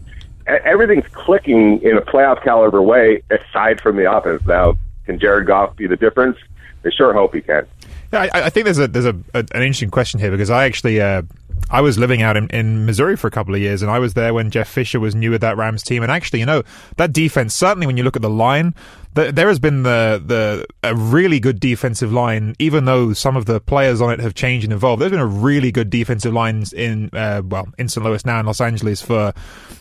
Everything's 0.45 1.07
clicking 1.11 1.81
in 1.81 1.97
a 1.97 2.01
playoff 2.01 2.43
caliber 2.43 2.81
way, 2.81 3.23
aside 3.29 3.79
from 3.79 3.95
the 3.95 4.11
offense. 4.11 4.45
Now, 4.45 4.75
can 5.05 5.19
Jared 5.19 5.47
Goff 5.47 5.75
be 5.75 5.87
the 5.87 5.95
difference? 5.95 6.37
I 6.85 6.89
sure 6.89 7.13
hope 7.13 7.33
he 7.33 7.41
can. 7.41 7.65
Yeah, 8.11 8.29
I, 8.33 8.45
I 8.45 8.49
think 8.49 8.65
there's 8.65 8.79
a 8.79 8.87
there's 8.87 9.05
a, 9.05 9.15
a, 9.33 9.39
an 9.39 9.63
interesting 9.63 9.89
question 9.89 10.19
here 10.19 10.31
because 10.31 10.49
I 10.49 10.65
actually 10.65 11.01
uh, 11.01 11.23
I 11.69 11.81
was 11.81 11.97
living 11.97 12.21
out 12.21 12.37
in, 12.37 12.47
in 12.49 12.85
Missouri 12.85 13.15
for 13.15 13.27
a 13.27 13.31
couple 13.31 13.55
of 13.55 13.61
years, 13.61 13.81
and 13.81 13.89
I 13.89 13.99
was 13.99 14.13
there 14.13 14.33
when 14.33 14.51
Jeff 14.51 14.67
Fisher 14.67 14.99
was 14.99 15.15
new 15.15 15.31
with 15.31 15.41
that 15.41 15.57
Rams 15.57 15.83
team. 15.83 16.03
And 16.03 16.11
actually, 16.11 16.39
you 16.39 16.45
know, 16.45 16.63
that 16.97 17.13
defense, 17.13 17.55
certainly 17.55 17.87
when 17.87 17.97
you 17.97 18.03
look 18.03 18.15
at 18.15 18.21
the 18.21 18.29
line, 18.29 18.75
the, 19.13 19.31
there 19.31 19.47
has 19.47 19.59
been 19.59 19.83
the, 19.83 20.21
the 20.25 20.65
a 20.83 20.95
really 20.95 21.39
good 21.39 21.59
defensive 21.59 22.11
line, 22.11 22.55
even 22.59 22.85
though 22.85 23.13
some 23.13 23.35
of 23.37 23.45
the 23.45 23.59
players 23.59 24.01
on 24.01 24.11
it 24.11 24.19
have 24.19 24.33
changed 24.33 24.63
and 24.65 24.73
evolved. 24.73 25.01
There's 25.01 25.11
been 25.11 25.19
a 25.19 25.25
really 25.25 25.71
good 25.71 25.89
defensive 25.89 26.33
line 26.33 26.63
in, 26.75 27.09
uh, 27.13 27.41
well, 27.45 27.67
in 27.77 27.89
St. 27.89 28.05
Louis 28.05 28.25
now 28.25 28.39
in 28.39 28.45
Los 28.45 28.61
Angeles 28.61 29.01
for 29.01 29.33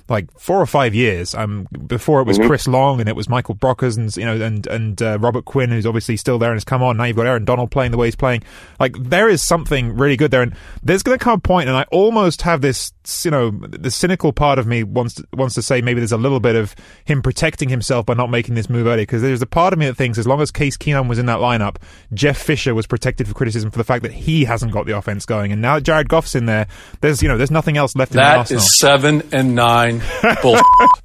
like 0.09 0.31
four 0.39 0.61
or 0.61 0.67
five 0.67 0.95
years. 0.95 1.35
Um, 1.35 1.67
before 1.87 2.21
it 2.21 2.27
was 2.27 2.39
mm-hmm. 2.39 2.49
Chris 2.49 2.69
Long 2.69 3.01
and 3.01 3.09
it 3.09 3.17
was 3.17 3.29
Michael 3.29 3.55
Brockers 3.55 3.97
and 3.97 4.15
you 4.17 4.25
know 4.25 4.41
and 4.45 4.67
and 4.67 5.01
uh, 5.01 5.19
Robert 5.19 5.45
Quinn, 5.45 5.71
who's 5.71 5.87
obviously 5.87 6.17
still 6.17 6.39
there 6.39 6.51
and 6.51 6.57
has 6.57 6.65
come 6.65 6.83
on. 6.83 6.97
Now 6.97 7.05
you've 7.05 7.17
got 7.17 7.27
Aaron 7.27 7.45
Donald 7.45 7.71
playing 7.71 7.93
the 7.93 7.97
way 7.97 8.07
he's 8.07 8.17
playing. 8.17 8.43
Like 8.79 8.95
there 8.99 9.29
is 9.29 9.43
something 9.43 9.97
really 9.97 10.17
good 10.17 10.31
there, 10.31 10.43
and 10.43 10.55
there's 10.83 11.03
going 11.03 11.19
to 11.19 11.23
come 11.23 11.33
a 11.33 11.41
point, 11.41 11.69
and 11.69 11.77
I 11.77 11.85
almost 11.91 12.43
have 12.43 12.61
this, 12.61 12.93
you 13.25 13.31
know, 13.31 13.51
the 13.51 13.91
cynical 13.91 14.33
part 14.33 14.59
of 14.59 14.67
me 14.67 14.83
wants 14.83 15.15
to, 15.15 15.27
wants 15.33 15.55
to 15.55 15.63
say 15.63 15.81
maybe 15.81 16.01
there's 16.01 16.13
a 16.13 16.19
little 16.19 16.41
bit 16.41 16.57
of 16.57 16.75
him 17.05 17.23
protecting 17.23 17.69
himself 17.69 18.05
by 18.07 18.15
not 18.15 18.29
making 18.29 18.55
this 18.55 18.69
move 18.69 18.87
early 18.87 19.03
because 19.03 19.22
there's 19.23 19.43
a 19.43 19.47
part 19.47 19.73
of 19.73 19.79
me 19.79 19.87
that 19.87 19.95
thinks 19.95 20.19
as 20.19 20.27
long 20.27 20.41
as 20.41 20.51
Case 20.51 20.77
Keenum 20.77 21.09
was 21.09 21.19
in 21.19 21.27
that 21.27 21.39
lineup, 21.39 21.77
Jeff 22.13 22.39
Fisher 22.39 22.75
was 22.75 22.87
protected 22.87 23.27
for 23.29 23.35
criticism 23.35 23.71
for 23.71 23.79
the 23.79 23.85
fact 23.85 24.03
that 24.03 24.13
he 24.13 24.45
hasn't 24.45 24.73
got 24.73 24.87
the 24.87 24.97
offense 24.97 25.27
going, 25.27 25.53
and 25.53 25.63
now 25.63 25.77
that 25.77 25.83
Jared 25.83 26.09
Goff's 26.09 26.35
in 26.35 26.47
there, 26.47 26.67
there's 27.01 27.23
you 27.23 27.29
know 27.29 27.37
there's 27.37 27.51
nothing 27.51 27.77
else 27.77 27.97
left 27.97 28.13
that 28.13 28.19
in 28.19 28.23
the 28.23 28.39
arsenal. 28.39 28.61
That 28.61 28.67
is 28.67 28.79
seven 28.79 29.23
and 29.33 29.55
nine 29.55 30.03
bull. 30.43 30.59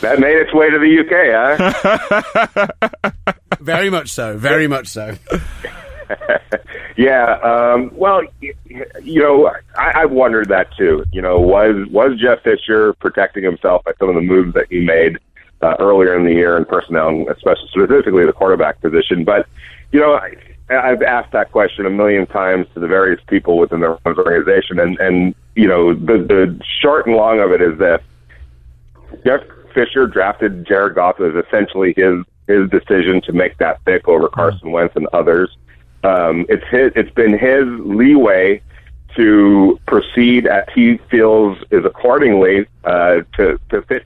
that 0.00 0.18
made 0.18 0.36
its 0.36 0.52
way 0.54 0.70
to 0.70 0.78
the 0.78 0.98
UK, 1.02 1.12
huh? 3.16 3.32
very 3.60 3.90
much 3.90 4.10
so. 4.10 4.36
Very 4.36 4.66
much 4.66 4.88
so. 4.88 5.16
yeah. 6.96 7.38
Um, 7.42 7.90
well, 7.94 8.22
you 9.02 9.22
know, 9.22 9.50
I, 9.76 10.02
I've 10.02 10.10
wondered 10.10 10.48
that 10.48 10.68
too. 10.76 11.04
You 11.12 11.22
know, 11.22 11.38
was 11.40 11.86
was 11.90 12.18
Jeff 12.20 12.42
Fisher 12.42 12.92
protecting 12.94 13.44
himself 13.44 13.84
by 13.84 13.92
some 13.98 14.08
of 14.08 14.14
the 14.14 14.20
moves 14.20 14.54
that 14.54 14.66
he 14.70 14.80
made 14.80 15.18
uh, 15.62 15.76
earlier 15.78 16.16
in 16.16 16.24
the 16.24 16.32
year 16.32 16.56
in 16.56 16.64
personnel, 16.64 17.26
especially 17.28 17.68
specifically 17.68 18.26
the 18.26 18.32
quarterback 18.32 18.80
position? 18.80 19.24
But 19.24 19.46
you 19.92 20.00
know, 20.00 20.14
I, 20.14 20.34
I've 20.70 21.02
asked 21.02 21.32
that 21.32 21.52
question 21.52 21.86
a 21.86 21.90
million 21.90 22.26
times 22.26 22.66
to 22.74 22.80
the 22.80 22.88
various 22.88 23.20
people 23.26 23.58
within 23.58 23.80
the 23.80 23.98
organization, 24.06 24.78
and 24.78 24.98
and 24.98 25.34
you 25.54 25.68
know 25.68 25.94
the 25.94 26.18
the 26.18 26.60
short 26.80 27.06
and 27.06 27.16
long 27.16 27.40
of 27.40 27.52
it 27.52 27.62
is 27.62 27.78
that 27.78 28.02
Jeff 29.24 29.40
Fisher 29.74 30.06
drafted 30.06 30.66
Jared 30.66 30.94
Goff 30.94 31.20
as 31.20 31.34
essentially 31.34 31.94
his 31.96 32.24
his 32.46 32.68
decision 32.70 33.20
to 33.22 33.32
make 33.32 33.58
that 33.58 33.84
pick 33.84 34.08
over. 34.08 34.28
Carson 34.28 34.72
Wentz 34.72 34.96
and 34.96 35.06
others. 35.12 35.56
Um, 36.04 36.46
it's 36.48 36.66
his, 36.68 36.92
it's 36.96 37.14
been 37.14 37.38
his 37.38 37.64
leeway 37.86 38.60
to 39.16 39.78
proceed 39.86 40.46
as 40.46 40.64
he 40.74 40.96
feels 41.10 41.58
is 41.70 41.84
accordingly 41.84 42.66
uh, 42.84 43.20
to 43.36 43.58
to 43.70 43.82
fit 43.82 44.04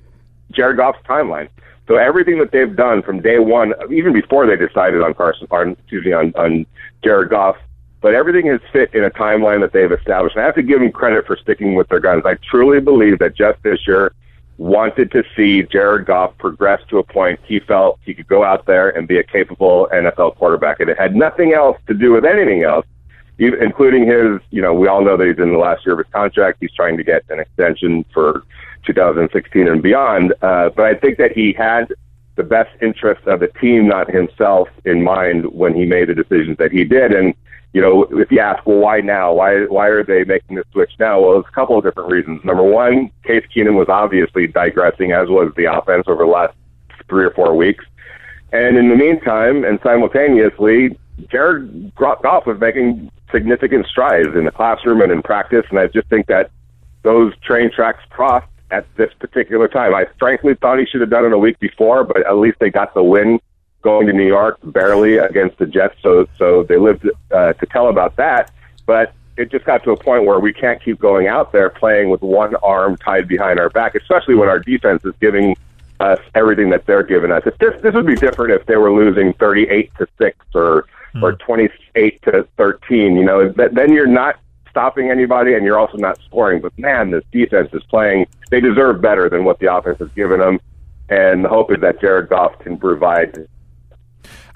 Jared 0.56 0.78
Goff's 0.78 0.98
timeline. 1.06 1.48
So 1.86 1.96
everything 1.96 2.38
that 2.38 2.50
they've 2.50 2.74
done 2.74 3.02
from 3.02 3.20
day 3.20 3.38
one, 3.38 3.72
even 3.92 4.12
before 4.12 4.46
they 4.46 4.56
decided 4.56 5.02
on 5.02 5.14
Carson, 5.14 5.46
or, 5.50 5.68
excuse 5.68 6.04
me, 6.04 6.12
on, 6.12 6.32
on 6.36 6.66
Jared 7.04 7.30
Goff, 7.30 7.56
but 8.00 8.14
everything 8.14 8.46
has 8.46 8.60
fit 8.72 8.92
in 8.94 9.04
a 9.04 9.10
timeline 9.10 9.60
that 9.60 9.72
they've 9.72 9.90
established. 9.90 10.36
And 10.36 10.42
I 10.42 10.46
have 10.46 10.54
to 10.56 10.62
give 10.62 10.80
them 10.80 10.90
credit 10.90 11.26
for 11.26 11.36
sticking 11.36 11.74
with 11.74 11.88
their 11.88 12.00
guns. 12.00 12.22
I 12.24 12.34
truly 12.34 12.80
believe 12.80 13.18
that 13.20 13.36
Jeff 13.36 13.60
Fisher 13.62 14.12
wanted 14.58 15.12
to 15.12 15.22
see 15.36 15.62
Jared 15.64 16.06
Goff 16.06 16.36
progress 16.38 16.80
to 16.88 16.98
a 16.98 17.04
point 17.04 17.38
he 17.44 17.60
felt 17.60 18.00
he 18.04 18.14
could 18.14 18.26
go 18.26 18.42
out 18.42 18.66
there 18.66 18.90
and 18.90 19.06
be 19.06 19.18
a 19.18 19.22
capable 19.22 19.88
NFL 19.92 20.36
quarterback. 20.36 20.80
And 20.80 20.90
it 20.90 20.98
had 20.98 21.14
nothing 21.14 21.52
else 21.52 21.78
to 21.86 21.94
do 21.94 22.12
with 22.12 22.24
anything 22.24 22.62
else, 22.62 22.86
including 23.38 24.06
his, 24.06 24.40
you 24.50 24.62
know, 24.62 24.72
we 24.72 24.88
all 24.88 25.04
know 25.04 25.16
that 25.16 25.26
he's 25.26 25.38
in 25.38 25.52
the 25.52 25.58
last 25.58 25.84
year 25.84 25.92
of 25.92 25.98
his 25.98 26.12
contract. 26.12 26.58
He's 26.60 26.72
trying 26.72 26.96
to 26.96 27.04
get 27.04 27.24
an 27.28 27.38
extension 27.38 28.04
for 28.12 28.44
2016 28.86 29.68
and 29.68 29.82
beyond. 29.82 30.32
Uh, 30.42 30.70
but 30.70 30.84
I 30.84 30.94
think 30.94 31.18
that 31.18 31.32
he 31.32 31.52
had 31.52 31.92
the 32.36 32.42
best 32.42 32.70
interest 32.82 33.26
of 33.26 33.40
the 33.40 33.48
team, 33.60 33.88
not 33.88 34.10
himself, 34.10 34.68
in 34.84 35.02
mind 35.02 35.52
when 35.52 35.74
he 35.74 35.84
made 35.84 36.08
the 36.08 36.14
decisions 36.14 36.58
that 36.58 36.70
he 36.70 36.84
did. 36.84 37.12
And 37.12 37.34
you 37.72 37.82
know, 37.82 38.04
if 38.04 38.30
you 38.30 38.40
ask, 38.40 38.64
well, 38.66 38.78
why 38.78 39.00
now? 39.00 39.34
Why 39.34 39.66
why 39.66 39.88
are 39.88 40.02
they 40.02 40.24
making 40.24 40.56
this 40.56 40.64
switch 40.72 40.92
now? 40.98 41.20
Well, 41.20 41.32
there's 41.34 41.44
a 41.46 41.54
couple 41.54 41.76
of 41.76 41.84
different 41.84 42.10
reasons. 42.10 42.42
Number 42.44 42.62
one, 42.62 43.10
Case 43.24 43.44
Keenum 43.54 43.74
was 43.74 43.88
obviously 43.90 44.46
digressing, 44.46 45.12
as 45.12 45.28
was 45.28 45.52
the 45.56 45.66
offense 45.66 46.04
over 46.06 46.24
the 46.24 46.30
last 46.30 46.54
three 47.08 47.24
or 47.24 47.32
four 47.32 47.54
weeks. 47.54 47.84
And 48.52 48.78
in 48.78 48.88
the 48.88 48.96
meantime, 48.96 49.64
and 49.64 49.78
simultaneously, 49.82 50.96
Jared 51.28 51.94
Goff 51.96 52.46
was 52.46 52.58
making 52.60 53.10
significant 53.30 53.86
strides 53.86 54.34
in 54.34 54.44
the 54.44 54.52
classroom 54.52 55.02
and 55.02 55.12
in 55.12 55.22
practice. 55.22 55.66
And 55.68 55.78
I 55.78 55.88
just 55.88 56.08
think 56.08 56.26
that 56.28 56.50
those 57.02 57.36
train 57.40 57.70
tracks 57.70 58.02
crossed 58.08 58.46
at 58.70 58.86
this 58.96 59.12
particular 59.14 59.68
time. 59.68 59.94
I 59.94 60.06
frankly 60.18 60.54
thought 60.54 60.78
he 60.78 60.86
should 60.86 61.00
have 61.00 61.10
done 61.10 61.24
it 61.24 61.32
a 61.32 61.38
week 61.38 61.58
before, 61.60 62.04
but 62.04 62.26
at 62.26 62.36
least 62.36 62.58
they 62.58 62.70
got 62.70 62.94
the 62.94 63.02
win 63.02 63.38
going 63.82 64.06
to 64.08 64.12
New 64.12 64.26
York 64.26 64.58
barely 64.64 65.18
against 65.18 65.58
the 65.58 65.66
Jets, 65.66 65.94
so 66.02 66.26
so 66.36 66.64
they 66.64 66.76
lived 66.76 67.08
uh, 67.30 67.52
to 67.52 67.66
tell 67.66 67.88
about 67.88 68.16
that. 68.16 68.50
But 68.84 69.12
it 69.36 69.50
just 69.50 69.64
got 69.64 69.84
to 69.84 69.90
a 69.90 69.96
point 69.96 70.24
where 70.24 70.40
we 70.40 70.52
can't 70.52 70.82
keep 70.82 70.98
going 70.98 71.28
out 71.28 71.52
there 71.52 71.70
playing 71.70 72.10
with 72.10 72.22
one 72.22 72.56
arm 72.56 72.96
tied 72.96 73.28
behind 73.28 73.60
our 73.60 73.68
back, 73.70 73.94
especially 73.94 74.34
when 74.34 74.48
our 74.48 74.58
defense 74.58 75.04
is 75.04 75.14
giving 75.20 75.56
us 76.00 76.18
everything 76.34 76.70
that 76.70 76.86
they're 76.86 77.02
giving 77.02 77.30
us. 77.30 77.42
If 77.46 77.58
this 77.58 77.80
this 77.82 77.94
would 77.94 78.06
be 78.06 78.16
different 78.16 78.52
if 78.52 78.66
they 78.66 78.76
were 78.76 78.92
losing 78.92 79.32
thirty-eight 79.34 79.92
to 79.98 80.08
six 80.18 80.36
or 80.54 80.86
mm. 81.14 81.22
or 81.22 81.32
twenty-eight 81.34 82.22
to 82.22 82.46
thirteen. 82.56 83.16
You 83.16 83.24
know, 83.24 83.48
then 83.48 83.92
you're 83.92 84.06
not 84.06 84.40
stopping 84.76 85.10
anybody, 85.10 85.54
and 85.54 85.64
you're 85.64 85.78
also 85.78 85.96
not 85.96 86.18
scoring. 86.26 86.60
But 86.60 86.78
man, 86.78 87.10
this 87.10 87.24
defense 87.32 87.70
is 87.72 87.82
playing. 87.88 88.26
They 88.50 88.60
deserve 88.60 89.00
better 89.00 89.30
than 89.30 89.44
what 89.44 89.58
the 89.58 89.74
offense 89.74 89.98
has 90.00 90.10
given 90.10 90.38
them. 90.38 90.60
And 91.08 91.42
the 91.42 91.48
hope 91.48 91.72
is 91.72 91.80
that 91.80 91.98
Jared 91.98 92.28
Goff 92.28 92.58
can 92.58 92.76
provide 92.76 93.48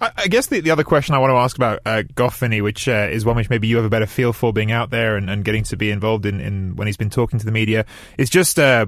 I, 0.00 0.28
guess 0.28 0.46
the, 0.46 0.60
the 0.60 0.70
other 0.70 0.82
question 0.82 1.14
I 1.14 1.18
want 1.18 1.30
to 1.30 1.36
ask 1.36 1.56
about 1.56 1.80
uh, 1.84 2.02
Goff, 2.14 2.38
Vinny, 2.38 2.62
which 2.62 2.88
uh, 2.88 3.08
is 3.10 3.24
one 3.24 3.36
which 3.36 3.50
maybe 3.50 3.68
you 3.68 3.76
have 3.76 3.84
a 3.84 3.90
better 3.90 4.06
feel 4.06 4.32
for 4.32 4.50
being 4.50 4.72
out 4.72 4.88
there 4.88 5.16
and, 5.16 5.28
and 5.28 5.44
getting 5.44 5.62
to 5.64 5.76
be 5.76 5.90
involved 5.90 6.24
in, 6.24 6.40
in 6.40 6.74
when 6.76 6.86
he's 6.86 6.96
been 6.96 7.10
talking 7.10 7.38
to 7.38 7.44
the 7.44 7.52
media, 7.52 7.84
is 8.16 8.30
just 8.30 8.58
uh, 8.58 8.86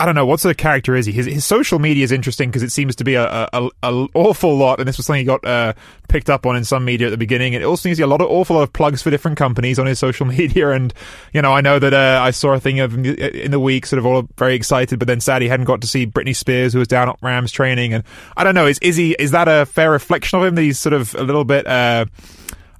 I 0.00 0.06
don't 0.06 0.16
know 0.16 0.26
what 0.26 0.40
sort 0.40 0.50
of 0.50 0.56
character 0.56 0.96
is 0.96 1.06
he. 1.06 1.12
His, 1.12 1.26
his 1.26 1.44
social 1.44 1.78
media 1.78 2.02
is 2.02 2.10
interesting 2.10 2.50
because 2.50 2.64
it 2.64 2.72
seems 2.72 2.96
to 2.96 3.04
be 3.04 3.14
a, 3.14 3.48
a, 3.52 3.70
a, 3.82 4.08
awful 4.14 4.56
lot, 4.56 4.80
and 4.80 4.88
this 4.88 4.96
was 4.96 5.06
something 5.06 5.20
he 5.20 5.24
got 5.24 5.44
uh, 5.44 5.72
picked 6.08 6.28
up 6.28 6.46
on 6.46 6.56
in 6.56 6.64
some 6.64 6.84
media 6.84 7.06
at 7.06 7.10
the 7.10 7.16
beginning. 7.16 7.52
It 7.52 7.62
also 7.62 7.82
seems 7.82 7.98
to 7.98 8.00
be 8.00 8.04
a 8.04 8.08
lot 8.08 8.20
of 8.20 8.28
awful 8.28 8.56
lot 8.56 8.62
of 8.62 8.72
plugs 8.72 9.02
for 9.02 9.10
different 9.10 9.38
companies 9.38 9.78
on 9.78 9.86
his 9.86 9.98
social 10.00 10.26
media, 10.26 10.70
and 10.70 10.92
you 11.32 11.40
know 11.42 11.52
I 11.52 11.60
know 11.60 11.78
that 11.78 11.94
uh, 11.94 12.20
I 12.22 12.32
saw 12.32 12.54
a 12.54 12.60
thing 12.60 12.80
of 12.80 12.94
in 13.06 13.52
the 13.52 13.60
week, 13.60 13.86
sort 13.86 13.98
of 13.98 14.06
all 14.06 14.28
very 14.36 14.56
excited, 14.56 14.98
but 14.98 15.06
then 15.06 15.20
sad 15.20 15.42
he 15.42 15.48
hadn't 15.48 15.66
got 15.66 15.80
to 15.82 15.86
see 15.86 16.06
Britney 16.06 16.34
Spears 16.34 16.72
who 16.72 16.80
was 16.80 16.88
down 16.88 17.08
at 17.08 17.16
Rams 17.22 17.52
training, 17.52 17.94
and 17.94 18.02
I 18.36 18.42
don't 18.42 18.56
know 18.56 18.66
is 18.66 18.80
is 18.80 18.96
he 18.96 19.14
is 19.16 19.30
that 19.30 19.46
a 19.46 19.64
fair 19.64 19.92
reflection 19.92 20.40
of 20.40 20.44
him 20.44 20.56
that 20.56 20.62
he's 20.62 20.78
sort 20.78 20.92
of 20.92 21.14
a 21.14 21.22
little 21.22 21.44
bit. 21.44 21.68
Uh, 21.68 22.06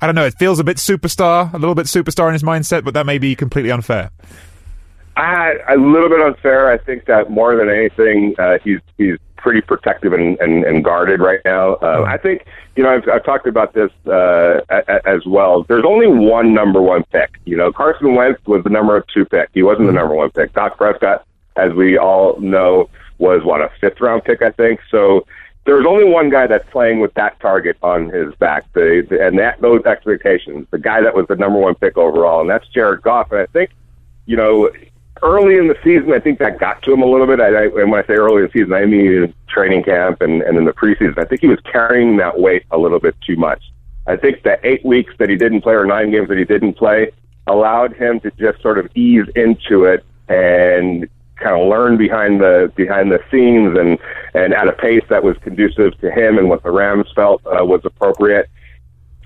I 0.00 0.06
don't 0.06 0.16
know. 0.16 0.26
It 0.26 0.34
feels 0.38 0.58
a 0.58 0.64
bit 0.64 0.78
superstar, 0.78 1.54
a 1.54 1.58
little 1.58 1.76
bit 1.76 1.86
superstar 1.86 2.26
in 2.26 2.34
his 2.34 2.42
mindset, 2.42 2.84
but 2.84 2.92
that 2.94 3.06
may 3.06 3.18
be 3.18 3.36
completely 3.36 3.70
unfair. 3.70 4.10
I, 5.16 5.54
a 5.68 5.76
little 5.76 6.08
bit 6.08 6.20
unfair. 6.20 6.70
I 6.70 6.78
think 6.78 7.06
that 7.06 7.30
more 7.30 7.56
than 7.56 7.68
anything, 7.68 8.34
uh, 8.38 8.58
he's 8.62 8.80
he's 8.98 9.18
pretty 9.36 9.60
protective 9.60 10.14
and, 10.14 10.38
and, 10.40 10.64
and 10.64 10.82
guarded 10.82 11.20
right 11.20 11.40
now. 11.44 11.74
Uh, 11.74 12.04
I 12.06 12.16
think 12.16 12.46
you 12.76 12.82
know 12.82 12.90
I've, 12.94 13.08
I've 13.08 13.24
talked 13.24 13.46
about 13.46 13.74
this 13.74 13.90
uh, 14.06 14.60
a, 14.70 15.06
as 15.06 15.24
well. 15.26 15.62
There's 15.64 15.84
only 15.84 16.06
one 16.06 16.54
number 16.54 16.80
one 16.82 17.04
pick. 17.12 17.38
You 17.44 17.56
know, 17.56 17.72
Carson 17.72 18.14
Wentz 18.14 18.44
was 18.46 18.64
the 18.64 18.70
number 18.70 19.04
two 19.12 19.24
pick. 19.24 19.50
He 19.54 19.62
wasn't 19.62 19.86
the 19.86 19.88
mm-hmm. 19.88 19.96
number 19.96 20.14
one 20.14 20.30
pick. 20.30 20.52
Dak 20.52 20.76
Prescott, 20.76 21.26
as 21.56 21.72
we 21.72 21.96
all 21.98 22.38
know, 22.40 22.88
was 23.18 23.44
what 23.44 23.60
a 23.60 23.70
fifth 23.80 24.00
round 24.00 24.24
pick, 24.24 24.42
I 24.42 24.50
think. 24.50 24.80
So 24.90 25.26
there's 25.64 25.86
only 25.86 26.04
one 26.04 26.28
guy 26.28 26.46
that's 26.46 26.68
playing 26.70 27.00
with 27.00 27.14
that 27.14 27.38
target 27.38 27.76
on 27.82 28.08
his 28.08 28.34
back, 28.36 28.70
the, 28.72 29.06
the 29.08 29.24
and 29.24 29.38
that 29.38 29.60
those 29.60 29.84
expectations. 29.84 30.66
The 30.72 30.78
guy 30.78 31.02
that 31.02 31.14
was 31.14 31.26
the 31.28 31.36
number 31.36 31.60
one 31.60 31.76
pick 31.76 31.96
overall, 31.96 32.40
and 32.40 32.50
that's 32.50 32.66
Jared 32.68 33.02
Goff. 33.02 33.30
And 33.30 33.40
I 33.40 33.46
think 33.46 33.70
you 34.26 34.36
know, 34.36 34.70
early 35.22 35.56
in 35.56 35.68
the 35.68 35.76
season, 35.82 36.12
I 36.12 36.20
think 36.20 36.38
that 36.38 36.58
got 36.58 36.82
to 36.82 36.92
him 36.92 37.02
a 37.02 37.06
little 37.06 37.26
bit. 37.26 37.40
I, 37.40 37.48
I, 37.48 37.64
and 37.64 37.90
when 37.90 38.02
I 38.02 38.06
say 38.06 38.14
early 38.14 38.42
in 38.42 38.48
the 38.48 38.52
season, 38.52 38.72
I 38.72 38.84
mean 38.84 39.32
training 39.48 39.84
camp 39.84 40.20
and, 40.20 40.42
and 40.42 40.58
in 40.58 40.64
the 40.64 40.72
preseason. 40.72 41.18
I 41.18 41.24
think 41.24 41.40
he 41.40 41.46
was 41.46 41.60
carrying 41.60 42.16
that 42.18 42.40
weight 42.40 42.64
a 42.70 42.78
little 42.78 43.00
bit 43.00 43.14
too 43.20 43.36
much. 43.36 43.62
I 44.06 44.16
think 44.16 44.42
the 44.42 44.58
eight 44.66 44.84
weeks 44.84 45.14
that 45.18 45.30
he 45.30 45.36
didn't 45.36 45.62
play 45.62 45.74
or 45.74 45.86
nine 45.86 46.10
games 46.10 46.28
that 46.28 46.38
he 46.38 46.44
didn't 46.44 46.74
play 46.74 47.10
allowed 47.46 47.94
him 47.94 48.20
to 48.20 48.30
just 48.32 48.60
sort 48.60 48.78
of 48.78 48.88
ease 48.94 49.26
into 49.34 49.84
it 49.84 50.04
and 50.28 51.08
kind 51.36 51.60
of 51.60 51.68
learn 51.68 51.96
behind 51.96 52.40
the 52.40 52.72
behind 52.76 53.10
the 53.10 53.20
scenes 53.30 53.76
and 53.78 53.98
and 54.34 54.54
at 54.54 54.68
a 54.68 54.72
pace 54.72 55.02
that 55.08 55.22
was 55.22 55.36
conducive 55.38 55.98
to 56.00 56.10
him 56.10 56.38
and 56.38 56.48
what 56.48 56.62
the 56.62 56.70
Rams 56.70 57.06
felt 57.14 57.42
uh, 57.46 57.64
was 57.64 57.80
appropriate 57.84 58.48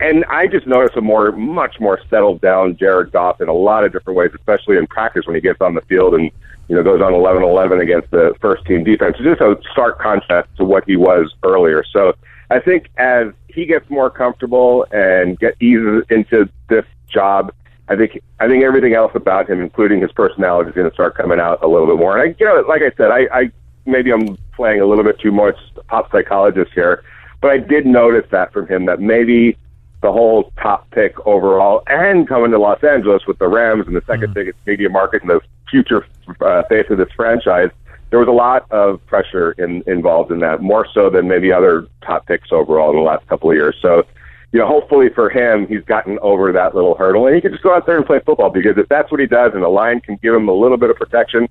and 0.01 0.25
I 0.27 0.47
just 0.47 0.67
noticed 0.67 0.97
a 0.97 1.01
more, 1.01 1.33
much 1.33 1.81
more 1.81 2.01
settled 2.09 2.41
down 2.41 2.77
Jared 2.77 3.13
Goff 3.13 3.41
in 3.41 3.49
a 3.49 3.53
lot 3.53 3.85
of 3.85 3.93
different 3.93 4.17
ways, 4.17 4.31
especially 4.35 4.77
in 4.77 4.87
practice 4.87 5.27
when 5.27 5.35
he 5.35 5.41
gets 5.41 5.61
on 5.61 5.75
the 5.75 5.81
field 5.83 6.15
and 6.15 6.31
you 6.69 6.77
know 6.77 6.83
goes 6.83 7.01
on 7.01 7.13
11-11 7.13 7.83
against 7.83 8.11
the 8.11 8.35
first 8.41 8.65
team 8.67 8.85
defense. 8.85 9.17
It's 9.19 9.25
just 9.25 9.41
a 9.41 9.59
stark 9.73 9.99
contrast 9.99 10.49
to 10.57 10.65
what 10.65 10.85
he 10.87 10.97
was 10.97 11.35
earlier. 11.43 11.83
So 11.93 12.13
I 12.51 12.61
think 12.61 12.91
as 12.97 13.29
he 13.49 13.67
gets 13.67 13.89
more 13.91 14.11
comfortable 14.11 14.87
and 14.93 15.39
get 15.39 15.55
eases 15.61 16.05
into 16.11 16.49
this 16.69 16.85
job, 17.09 17.53
I 17.89 17.97
think 17.97 18.21
I 18.39 18.47
think 18.47 18.63
everything 18.63 18.95
else 18.95 19.13
about 19.15 19.49
him, 19.49 19.61
including 19.61 20.01
his 20.01 20.13
personality, 20.13 20.71
is 20.71 20.77
going 20.77 20.89
to 20.89 20.95
start 20.95 21.17
coming 21.17 21.41
out 21.41 21.63
a 21.63 21.67
little 21.67 21.87
bit 21.87 21.97
more. 21.97 22.17
And 22.19 22.31
I, 22.31 22.37
you 22.39 22.47
know, 22.47 22.61
like 22.69 22.83
I 22.83 22.95
said, 22.97 23.11
I, 23.11 23.27
I 23.33 23.51
maybe 23.87 24.13
I'm 24.13 24.37
playing 24.55 24.81
a 24.81 24.87
little 24.87 25.05
bit 25.05 25.19
too 25.19 25.33
much 25.33 25.57
pop 25.89 26.11
psychologist 26.13 26.71
here, 26.75 27.03
but 27.41 27.51
I 27.51 27.59
did 27.59 27.87
notice 27.87 28.27
that 28.31 28.53
from 28.53 28.69
him 28.69 28.85
that 28.87 29.01
maybe 29.01 29.57
the 30.01 30.13
whole 30.13 30.53
top 30.63 30.89
pick 30.91 31.19
overall 31.27 31.83
and 31.89 32.29
coming 32.29 32.51
to 32.53 32.59
Los 32.59 32.83
Angeles 32.85 33.27
with 33.27 33.39
the 33.39 33.49
Rams 33.49 33.87
and 33.87 33.97
the 33.97 34.01
2nd 34.03 34.19
mm-hmm. 34.19 34.33
biggest 34.33 34.59
media 34.67 34.89
market 34.89 35.23
and 35.23 35.31
the 35.31 35.41
future 35.69 36.07
uh, 36.41 36.63
face 36.69 36.87
of 36.91 36.99
this 36.99 37.09
franchise, 37.17 37.71
there 38.11 38.19
was 38.19 38.29
a 38.29 38.33
lot 38.33 38.71
of 38.71 39.05
pressure 39.07 39.53
in, 39.53 39.83
involved 39.87 40.31
in 40.31 40.39
that, 40.41 40.63
more 40.63 40.87
so 40.95 41.11
than 41.11 41.29
maybe 41.29 41.53
other 41.53 41.87
top 42.03 42.27
picks 42.27 42.53
overall 42.53 42.91
in 42.91 42.97
the 42.97 43.03
last 43.03 43.27
couple 43.27 43.51
of 43.51 43.57
years. 43.57 43.77
So, 43.83 44.05
you 44.53 44.61
know, 44.61 44.67
hopefully 44.67 45.09
for 45.15 45.29
him, 45.29 45.67
he's 45.67 45.85
gotten 45.85 46.19
over 46.21 46.53
that 46.53 46.75
little 46.75 46.95
hurdle 46.95 47.27
and 47.27 47.35
he 47.35 47.41
can 47.41 47.51
just 47.53 47.63
go 47.63 47.75
out 47.75 47.85
there 47.85 47.97
and 47.97 48.07
play 48.07 48.21
football 48.25 48.51
because 48.51 48.79
if 48.79 48.89
that's 48.89 49.11
what 49.11 49.21
he 49.21 49.27
does 49.27 49.53
and 49.53 49.63
the 49.63 49.69
line 49.69 50.01
can 50.01 50.17
give 50.23 50.35
him 50.35 50.49
a 50.49 50.55
little 50.55 50.79
bit 50.79 50.91
of 50.91 50.97
protection, 50.97 51.49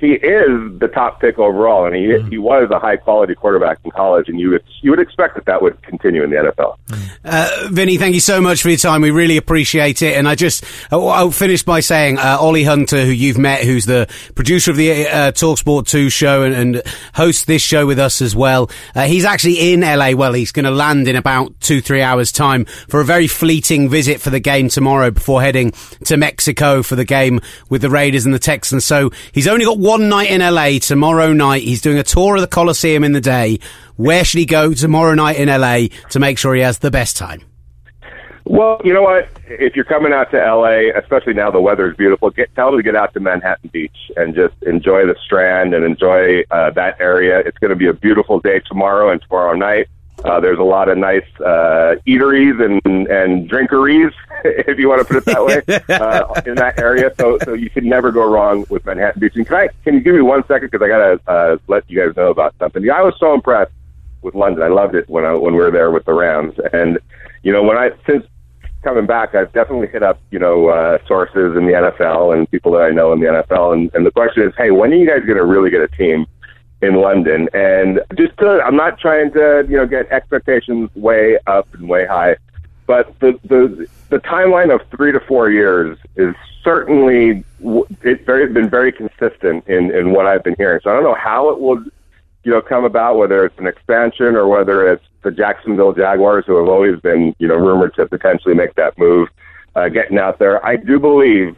he 0.00 0.12
is 0.12 0.78
the 0.78 0.88
top 0.92 1.20
pick 1.20 1.38
overall, 1.38 1.86
and 1.86 1.94
he 1.94 2.02
mm-hmm. 2.02 2.28
he 2.28 2.38
was 2.38 2.70
a 2.70 2.78
high 2.78 2.96
quality 2.96 3.34
quarterback 3.34 3.78
in 3.84 3.90
college, 3.90 4.28
and 4.28 4.38
you 4.38 4.50
would 4.50 4.64
you 4.80 4.90
would 4.90 5.00
expect 5.00 5.34
that 5.34 5.46
that 5.46 5.60
would 5.60 5.80
continue 5.82 6.22
in 6.22 6.30
the 6.30 6.36
NFL. 6.36 6.78
Uh, 7.24 7.68
Vinny, 7.70 7.96
thank 7.96 8.14
you 8.14 8.20
so 8.20 8.40
much 8.40 8.62
for 8.62 8.68
your 8.68 8.78
time. 8.78 9.02
We 9.02 9.10
really 9.10 9.36
appreciate 9.36 10.02
it. 10.02 10.16
And 10.16 10.28
I 10.28 10.36
just 10.36 10.64
I'll 10.92 11.32
finish 11.32 11.64
by 11.64 11.80
saying 11.80 12.18
uh, 12.18 12.38
Ollie 12.40 12.62
Hunter, 12.62 13.04
who 13.04 13.10
you've 13.10 13.38
met, 13.38 13.64
who's 13.64 13.86
the 13.86 14.08
producer 14.36 14.70
of 14.70 14.76
the 14.76 15.08
uh, 15.08 15.32
Talksport 15.32 15.88
Two 15.88 16.10
show 16.10 16.44
and, 16.44 16.54
and 16.54 16.82
hosts 17.14 17.44
this 17.44 17.62
show 17.62 17.84
with 17.86 17.98
us 17.98 18.22
as 18.22 18.36
well. 18.36 18.70
Uh, 18.94 19.06
he's 19.06 19.24
actually 19.24 19.72
in 19.72 19.80
LA. 19.80 20.12
Well, 20.12 20.32
he's 20.32 20.52
going 20.52 20.64
to 20.64 20.70
land 20.70 21.08
in 21.08 21.16
about 21.16 21.58
two 21.60 21.80
three 21.80 22.02
hours 22.02 22.30
time 22.30 22.66
for 22.66 23.00
a 23.00 23.04
very 23.04 23.26
fleeting 23.26 23.88
visit 23.88 24.20
for 24.20 24.30
the 24.30 24.40
game 24.40 24.68
tomorrow 24.68 25.10
before 25.10 25.42
heading 25.42 25.72
to 26.04 26.16
Mexico 26.16 26.84
for 26.84 26.94
the 26.94 27.04
game 27.04 27.40
with 27.68 27.82
the 27.82 27.90
Raiders 27.90 28.24
and 28.24 28.32
the 28.32 28.38
Texans. 28.38 28.84
So 28.84 29.10
he's 29.32 29.48
only 29.48 29.64
got 29.64 29.78
one 29.88 30.10
night 30.10 30.30
in 30.30 30.42
LA 30.42 30.78
tomorrow 30.78 31.32
night. 31.32 31.62
He's 31.62 31.80
doing 31.80 31.96
a 31.96 32.02
tour 32.02 32.34
of 32.34 32.42
the 32.42 32.46
Coliseum 32.46 33.04
in 33.04 33.12
the 33.12 33.22
day. 33.22 33.58
Where 33.96 34.22
should 34.22 34.36
he 34.36 34.44
go 34.44 34.74
tomorrow 34.74 35.14
night 35.14 35.36
in 35.36 35.48
LA 35.48 35.88
to 36.10 36.18
make 36.18 36.36
sure 36.36 36.54
he 36.54 36.60
has 36.60 36.80
the 36.80 36.90
best 36.90 37.16
time? 37.16 37.40
Well, 38.44 38.82
you 38.84 38.92
know 38.92 39.00
what? 39.00 39.30
If 39.46 39.76
you're 39.76 39.86
coming 39.86 40.12
out 40.12 40.30
to 40.32 40.36
LA, 40.36 40.90
especially 40.94 41.32
now 41.32 41.50
the 41.50 41.62
weather 41.62 41.90
is 41.90 41.96
beautiful, 41.96 42.28
get 42.28 42.54
tell 42.54 42.70
them 42.70 42.78
to 42.78 42.82
get 42.82 42.96
out 42.96 43.14
to 43.14 43.20
Manhattan 43.20 43.70
Beach 43.72 43.96
and 44.14 44.34
just 44.34 44.54
enjoy 44.62 45.06
the 45.06 45.16
Strand 45.24 45.72
and 45.72 45.86
enjoy 45.86 46.42
uh, 46.50 46.68
that 46.72 47.00
area. 47.00 47.38
It's 47.38 47.56
going 47.56 47.70
to 47.70 47.76
be 47.76 47.88
a 47.88 47.94
beautiful 47.94 48.40
day 48.40 48.60
tomorrow 48.68 49.10
and 49.10 49.22
tomorrow 49.22 49.54
night. 49.54 49.88
Uh, 50.24 50.40
there's 50.40 50.58
a 50.58 50.64
lot 50.64 50.88
of 50.88 50.98
nice 50.98 51.26
uh, 51.40 51.94
eateries 52.06 52.60
and 52.62 53.06
and 53.06 53.48
drinkeries, 53.48 54.12
if 54.44 54.78
you 54.78 54.88
want 54.88 55.00
to 55.00 55.04
put 55.04 55.16
it 55.16 55.24
that 55.26 55.44
way, 55.44 55.62
uh, 55.94 56.40
in 56.44 56.56
that 56.56 56.78
area. 56.78 57.12
So 57.18 57.38
so 57.44 57.54
you 57.54 57.70
can 57.70 57.88
never 57.88 58.10
go 58.10 58.28
wrong 58.28 58.64
with 58.68 58.84
Manhattan 58.84 59.20
Beach. 59.20 59.36
And 59.36 59.46
can 59.46 59.56
I 59.56 59.68
can 59.84 59.94
you 59.94 60.00
give 60.00 60.14
me 60.14 60.22
one 60.22 60.44
second 60.48 60.70
because 60.70 60.84
I 60.84 60.88
gotta 60.88 61.20
uh, 61.28 61.56
let 61.68 61.88
you 61.88 62.04
guys 62.04 62.16
know 62.16 62.30
about 62.30 62.54
something. 62.58 62.82
Yeah, 62.82 62.94
I 62.94 63.02
was 63.02 63.14
so 63.20 63.32
impressed 63.32 63.72
with 64.22 64.34
London. 64.34 64.62
I 64.62 64.68
loved 64.68 64.94
it 64.94 65.08
when 65.08 65.24
I 65.24 65.34
when 65.34 65.54
we 65.54 65.60
were 65.60 65.70
there 65.70 65.90
with 65.90 66.04
the 66.04 66.14
Rams, 66.14 66.54
and 66.72 66.98
you 67.42 67.52
know 67.52 67.62
when 67.62 67.76
I 67.76 67.90
since 68.06 68.26
coming 68.82 69.06
back, 69.06 69.34
I've 69.34 69.52
definitely 69.52 69.88
hit 69.88 70.02
up 70.02 70.20
you 70.30 70.38
know 70.38 70.68
uh, 70.68 70.98
sources 71.06 71.56
in 71.56 71.66
the 71.66 71.72
NFL 71.72 72.36
and 72.36 72.50
people 72.50 72.72
that 72.72 72.82
I 72.82 72.90
know 72.90 73.12
in 73.12 73.20
the 73.20 73.26
NFL, 73.26 73.72
and, 73.72 73.94
and 73.94 74.04
the 74.04 74.10
question 74.10 74.42
is, 74.42 74.52
hey, 74.56 74.70
when 74.70 74.92
are 74.92 74.96
you 74.96 75.06
guys 75.06 75.24
going 75.24 75.38
to 75.38 75.44
really 75.44 75.70
get 75.70 75.80
a 75.80 75.88
team? 75.88 76.26
In 76.80 76.94
London. 76.94 77.48
And 77.52 78.00
just 78.16 78.36
to, 78.38 78.62
I'm 78.62 78.76
not 78.76 78.98
trying 78.98 79.32
to, 79.32 79.66
you 79.68 79.76
know, 79.76 79.86
get 79.86 80.10
expectations 80.10 80.90
way 80.94 81.38
up 81.46 81.72
and 81.74 81.88
way 81.88 82.06
high, 82.06 82.36
but 82.86 83.18
the, 83.20 83.38
the, 83.44 83.88
the 84.08 84.18
timeline 84.18 84.74
of 84.74 84.80
three 84.90 85.12
to 85.12 85.20
four 85.20 85.50
years 85.50 85.98
is 86.16 86.34
certainly, 86.62 87.44
it's 88.02 88.24
very, 88.24 88.50
been 88.52 88.70
very 88.70 88.92
consistent 88.92 89.66
in, 89.66 89.90
in 89.94 90.12
what 90.12 90.26
I've 90.26 90.44
been 90.44 90.54
hearing. 90.56 90.80
So 90.82 90.90
I 90.90 90.94
don't 90.94 91.02
know 91.02 91.14
how 91.14 91.50
it 91.50 91.60
will, 91.60 91.82
you 92.44 92.52
know, 92.52 92.62
come 92.62 92.84
about, 92.84 93.18
whether 93.18 93.44
it's 93.44 93.58
an 93.58 93.66
expansion 93.66 94.36
or 94.36 94.46
whether 94.46 94.90
it's 94.90 95.04
the 95.22 95.30
Jacksonville 95.30 95.92
Jaguars, 95.92 96.44
who 96.46 96.56
have 96.56 96.68
always 96.68 97.00
been, 97.00 97.34
you 97.38 97.48
know, 97.48 97.56
rumored 97.56 97.94
to 97.96 98.06
potentially 98.06 98.54
make 98.54 98.74
that 98.76 98.96
move, 98.96 99.28
uh, 99.74 99.88
getting 99.88 100.18
out 100.18 100.38
there. 100.38 100.64
I 100.64 100.76
do 100.76 100.98
believe 101.00 101.56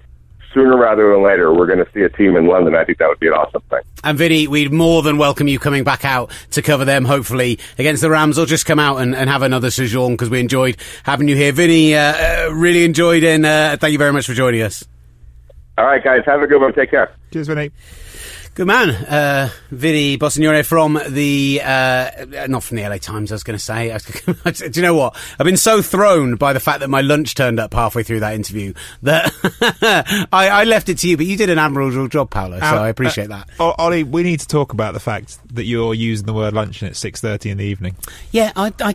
sooner 0.53 0.77
rather 0.77 1.13
than 1.13 1.23
later, 1.23 1.53
we're 1.53 1.67
going 1.67 1.85
to 1.85 1.91
see 1.93 2.01
a 2.01 2.09
team 2.09 2.37
in 2.37 2.47
London. 2.47 2.75
I 2.75 2.85
think 2.85 2.99
that 2.99 3.09
would 3.09 3.21
be 3.21 3.29
an 3.29 3.35
awesome 3.35 3.63
thing. 3.71 3.81
And 4.03 4.19
Vinny, 4.19 4.47
we'd 4.47 4.73
more 4.73 5.03
than 5.03 5.19
welcome 5.19 5.49
you 5.49 5.59
coming 5.59 5.85
back 5.85 6.05
out 6.05 6.31
to 6.53 6.63
cover 6.63 6.85
them, 6.85 7.05
hopefully, 7.05 7.59
against 7.79 8.03
the 8.03 8.11
Rams, 8.11 8.39
or 8.39 8.47
just 8.47 8.67
come 8.67 8.79
out 8.79 8.99
and, 8.99 9.15
and 9.15 9.29
have 9.31 9.43
another 9.43 9.71
sojourn 9.71 10.13
because 10.13 10.31
we 10.31 10.41
enjoyed 10.41 10.77
having 11.05 11.29
you 11.29 11.37
here. 11.37 11.53
Vinny, 11.53 11.95
uh, 11.95 12.47
uh, 12.49 12.53
really 12.53 12.85
enjoyed 12.85 13.25
and 13.25 13.45
uh, 13.47 13.77
thank 13.77 13.93
you 13.93 13.99
very 13.99 14.13
much 14.13 14.27
for 14.27 14.35
joining 14.35 14.63
us. 14.63 14.85
All 15.79 15.87
right, 15.87 16.03
guys. 16.03 16.21
Have 16.27 16.43
a 16.43 16.47
good 16.47 16.61
one. 16.61 16.75
Take 16.75 16.91
care. 16.91 17.11
Cheers, 17.33 17.49
Vinny. 17.49 17.71
Good 18.55 18.67
man, 18.67 18.91
uh, 18.91 19.49
Vinny 19.71 20.19
Bonsignore 20.19 20.67
from 20.67 21.01
the 21.09 21.63
uh, 21.65 22.11
not 22.49 22.65
from 22.65 22.79
the 22.79 22.83
LA 22.83 22.99
Times. 22.99 23.31
I 23.31 23.37
was 23.37 23.45
going 23.45 23.57
to 23.57 23.65
say. 23.65 23.97
Do 24.69 24.71
you 24.75 24.83
know 24.83 24.95
what? 24.95 25.17
I've 25.39 25.45
been 25.45 25.57
so 25.57 25.81
thrown 25.83 26.35
by 26.35 26.53
the 26.53 26.59
fact 26.59 26.81
that 26.81 26.89
my 26.89 27.01
lunch 27.01 27.37
turned 27.37 27.61
up 27.61 27.73
halfway 27.73 28.03
through 28.03 28.21
that 28.21 28.35
interview 28.35 28.75
that 29.03 29.33
I, 30.33 30.49
I, 30.49 30.65
left 30.65 30.89
it 30.89 30.99
to 30.99 31.09
you. 31.09 31.17
But 31.17 31.27
you 31.27 31.37
did 31.37 31.49
an 31.49 31.59
admirable 31.59 32.09
job, 32.09 32.31
Paolo. 32.31 32.59
So 32.59 32.67
uh, 32.67 32.81
I 32.81 32.89
appreciate 32.89 33.31
uh, 33.31 33.45
that. 33.59 33.77
Ollie, 33.79 34.03
we 34.03 34.25
need 34.25 34.41
to 34.41 34.49
talk 34.49 34.73
about 34.73 34.95
the 34.95 35.01
fact 35.01 35.39
that 35.55 35.65
you're 35.65 35.95
using 35.95 36.27
the 36.27 36.35
word 36.35 36.53
luncheon 36.53 36.89
at 36.89 36.97
six 36.97 37.21
thirty 37.21 37.51
in 37.51 37.59
the 37.59 37.65
evening. 37.65 37.97
Yeah, 38.33 38.51
I, 38.57 38.73
I 38.81 38.95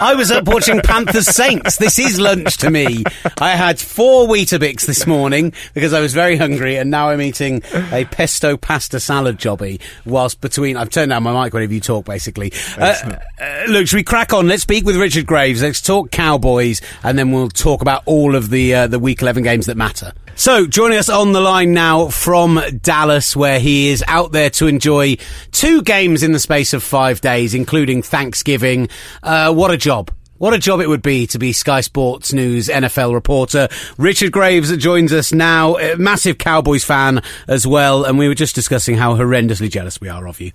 I 0.00 0.14
was 0.14 0.30
up 0.30 0.46
watching 0.46 0.80
Panthers 0.82 1.26
Saints. 1.26 1.76
This 1.78 1.98
is 1.98 2.20
lunch 2.20 2.58
to 2.58 2.70
me. 2.70 3.04
I 3.38 3.50
had 3.50 3.80
four 3.80 4.26
Weetabix 4.28 4.86
this 4.86 5.06
morning 5.06 5.52
because 5.72 5.92
I 5.92 6.00
was 6.00 6.12
very 6.12 6.36
hungry, 6.36 6.76
and 6.76 6.90
now 6.90 7.08
I'm 7.08 7.20
eating 7.22 7.62
a 7.92 8.04
pesto 8.04 8.56
pasta 8.56 9.00
salad 9.00 9.38
jobby. 9.38 9.80
Whilst 10.04 10.40
between, 10.40 10.76
I've 10.76 10.90
turned 10.90 11.10
down 11.10 11.22
my 11.22 11.44
mic 11.44 11.54
whenever 11.54 11.72
you 11.72 11.80
talk. 11.80 12.04
Basically, 12.04 12.52
uh, 12.78 13.16
uh, 13.40 13.64
look, 13.68 13.86
should 13.86 13.96
we 13.96 14.04
crack 14.04 14.32
on? 14.32 14.48
Let's 14.48 14.62
speak 14.62 14.84
with 14.84 14.96
Richard 14.96 15.26
Graves. 15.26 15.62
Let's 15.62 15.80
talk 15.80 16.10
Cowboys, 16.10 16.82
and 17.02 17.18
then 17.18 17.32
we'll 17.32 17.48
talk 17.48 17.80
about 17.80 18.02
all 18.06 18.34
of 18.34 18.50
the 18.50 18.74
uh, 18.74 18.86
the 18.86 18.98
Week 18.98 19.22
11 19.22 19.42
games 19.44 19.66
that 19.66 19.76
matter. 19.76 20.12
So, 20.38 20.66
joining 20.66 20.98
us 20.98 21.08
on 21.08 21.32
the 21.32 21.40
line 21.40 21.72
now 21.72 22.08
from 22.08 22.60
Dallas, 22.82 23.34
where 23.34 23.58
he 23.58 23.88
is 23.88 24.04
out 24.06 24.32
there 24.32 24.50
to 24.50 24.66
enjoy 24.66 25.16
two 25.50 25.80
games 25.80 26.22
in 26.22 26.32
the 26.32 26.38
space 26.38 26.74
of 26.74 26.82
five 26.82 27.22
days, 27.22 27.54
including 27.54 28.02
Thanksgiving. 28.02 28.90
Uh, 29.22 29.54
what 29.54 29.70
a 29.70 29.78
job. 29.78 30.10
What 30.36 30.52
a 30.52 30.58
job 30.58 30.80
it 30.80 30.90
would 30.90 31.00
be 31.00 31.26
to 31.28 31.38
be 31.38 31.54
Sky 31.54 31.80
Sports 31.80 32.34
News 32.34 32.68
NFL 32.68 33.14
reporter. 33.14 33.68
Richard 33.96 34.30
Graves 34.30 34.76
joins 34.76 35.10
us 35.10 35.32
now, 35.32 35.78
a 35.78 35.96
massive 35.96 36.36
Cowboys 36.36 36.84
fan 36.84 37.22
as 37.48 37.66
well, 37.66 38.04
and 38.04 38.18
we 38.18 38.28
were 38.28 38.34
just 38.34 38.54
discussing 38.54 38.98
how 38.98 39.16
horrendously 39.16 39.70
jealous 39.70 40.02
we 40.02 40.10
are 40.10 40.28
of 40.28 40.38
you. 40.38 40.52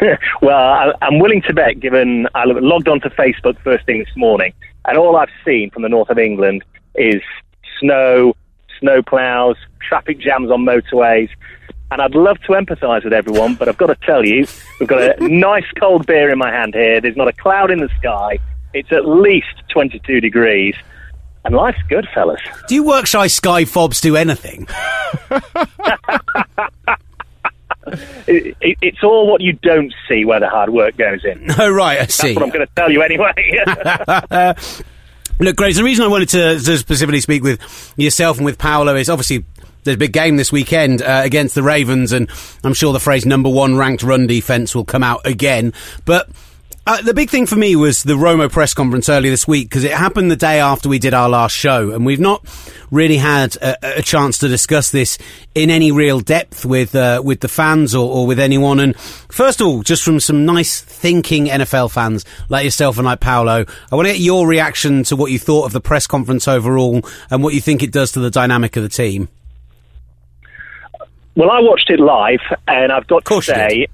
well, 0.40 0.94
I'm 1.02 1.18
willing 1.18 1.42
to 1.42 1.52
bet, 1.52 1.80
given 1.80 2.28
I 2.34 2.44
logged 2.46 2.88
onto 2.88 3.10
Facebook 3.10 3.58
first 3.58 3.84
thing 3.84 3.98
this 3.98 4.16
morning, 4.16 4.54
and 4.86 4.96
all 4.96 5.16
I've 5.16 5.28
seen 5.44 5.68
from 5.68 5.82
the 5.82 5.90
north 5.90 6.08
of 6.08 6.18
England 6.18 6.64
is 6.94 7.20
snow, 7.78 8.34
snow 8.84 9.02
plows, 9.02 9.56
traffic 9.80 10.18
jams 10.18 10.50
on 10.50 10.64
motorways. 10.64 11.30
And 11.90 12.02
I'd 12.02 12.14
love 12.14 12.38
to 12.42 12.52
empathise 12.52 13.04
with 13.04 13.12
everyone, 13.12 13.54
but 13.54 13.68
I've 13.68 13.76
got 13.76 13.86
to 13.86 13.96
tell 14.06 14.24
you, 14.24 14.46
we've 14.80 14.88
got 14.88 15.20
a 15.20 15.28
nice 15.28 15.66
cold 15.78 16.06
beer 16.06 16.30
in 16.30 16.38
my 16.38 16.50
hand 16.50 16.74
here. 16.74 17.00
There's 17.00 17.16
not 17.16 17.28
a 17.28 17.32
cloud 17.32 17.70
in 17.70 17.78
the 17.78 17.88
sky. 17.98 18.38
It's 18.72 18.90
at 18.92 19.06
least 19.06 19.62
22 19.70 20.20
degrees. 20.20 20.74
And 21.44 21.54
life's 21.54 21.78
good, 21.88 22.08
fellas. 22.14 22.40
Do 22.68 22.74
you 22.74 22.82
work 22.84 23.06
shy 23.06 23.26
Sky 23.26 23.64
Fobs 23.64 24.00
do 24.00 24.16
anything? 24.16 24.66
it, 28.26 28.56
it, 28.60 28.78
it's 28.80 29.04
all 29.04 29.30
what 29.30 29.42
you 29.42 29.52
don't 29.52 29.92
see 30.08 30.24
where 30.24 30.40
the 30.40 30.48
hard 30.48 30.70
work 30.70 30.96
goes 30.96 31.22
in. 31.24 31.50
Oh, 31.58 31.70
right, 31.70 32.00
I 32.00 32.06
see. 32.06 32.28
That's 32.28 32.36
what 32.36 32.44
I'm 32.44 32.50
going 32.50 32.66
to 32.66 32.72
tell 32.74 32.90
you 32.90 33.02
anyway. 33.02 33.34
Look, 35.40 35.56
Grace, 35.56 35.76
the 35.76 35.84
reason 35.84 36.04
I 36.04 36.08
wanted 36.08 36.28
to, 36.30 36.60
to, 36.60 36.78
specifically 36.78 37.20
speak 37.20 37.42
with 37.42 37.60
yourself 37.96 38.36
and 38.36 38.44
with 38.44 38.56
Paolo 38.56 38.94
is 38.94 39.10
obviously 39.10 39.44
there's 39.82 39.96
a 39.96 39.98
big 39.98 40.12
game 40.12 40.36
this 40.36 40.52
weekend 40.52 41.02
uh, 41.02 41.22
against 41.24 41.56
the 41.56 41.62
Ravens, 41.62 42.12
and 42.12 42.30
I'm 42.62 42.72
sure 42.72 42.92
the 42.92 43.00
phrase 43.00 43.26
number 43.26 43.48
one 43.48 43.76
ranked 43.76 44.04
run 44.04 44.28
defense 44.28 44.74
will 44.74 44.84
come 44.84 45.02
out 45.02 45.26
again. 45.26 45.72
But 46.04 46.30
uh, 46.86 47.00
the 47.00 47.14
big 47.14 47.30
thing 47.30 47.46
for 47.46 47.56
me 47.56 47.76
was 47.76 48.02
the 48.02 48.12
Romo 48.12 48.50
press 48.50 48.74
conference 48.74 49.08
earlier 49.08 49.30
this 49.30 49.48
week 49.48 49.70
because 49.70 49.84
it 49.84 49.92
happened 49.92 50.30
the 50.30 50.36
day 50.36 50.60
after 50.60 50.86
we 50.86 50.98
did 50.98 51.14
our 51.14 51.30
last 51.30 51.56
show, 51.56 51.92
and 51.92 52.04
we've 52.04 52.20
not 52.20 52.44
really 52.90 53.16
had 53.16 53.56
a, 53.56 54.00
a 54.00 54.02
chance 54.02 54.38
to 54.38 54.48
discuss 54.48 54.90
this 54.90 55.16
in 55.54 55.70
any 55.70 55.92
real 55.92 56.20
depth 56.20 56.66
with 56.66 56.94
uh, 56.94 57.22
with 57.24 57.40
the 57.40 57.48
fans 57.48 57.94
or, 57.94 58.10
or, 58.10 58.26
with 58.26 58.38
anyone. 58.38 58.80
And 58.80 58.94
first 58.98 59.62
of 59.62 59.66
all, 59.66 59.82
just 59.82 60.02
from 60.02 60.20
some 60.20 60.44
nice 60.44 60.82
thinking 60.82 61.46
NFL 61.46 61.90
fans 61.90 62.26
like 62.50 62.64
yourself 62.64 62.98
and 62.98 63.06
like 63.06 63.20
Paolo, 63.20 63.64
I 63.90 63.96
want 63.96 64.06
to 64.06 64.12
get 64.12 64.20
your 64.20 64.46
reaction 64.46 65.04
to 65.04 65.16
what 65.16 65.30
you 65.30 65.38
thought 65.38 65.64
of 65.64 65.72
the 65.72 65.80
press 65.80 66.06
conference 66.06 66.46
overall 66.46 67.00
and 67.30 67.42
what 67.42 67.54
you 67.54 67.62
think 67.62 67.82
it 67.82 67.92
does 67.92 68.12
to 68.12 68.20
the 68.20 68.30
dynamic 68.30 68.76
of 68.76 68.82
the 68.82 68.90
team. 68.90 69.28
Well, 71.34 71.50
I 71.50 71.60
watched 71.60 71.90
it 71.90 71.98
live, 71.98 72.40
and 72.68 72.92
I've 72.92 73.06
got 73.06 73.24
to 73.24 73.40
say. 73.40 73.86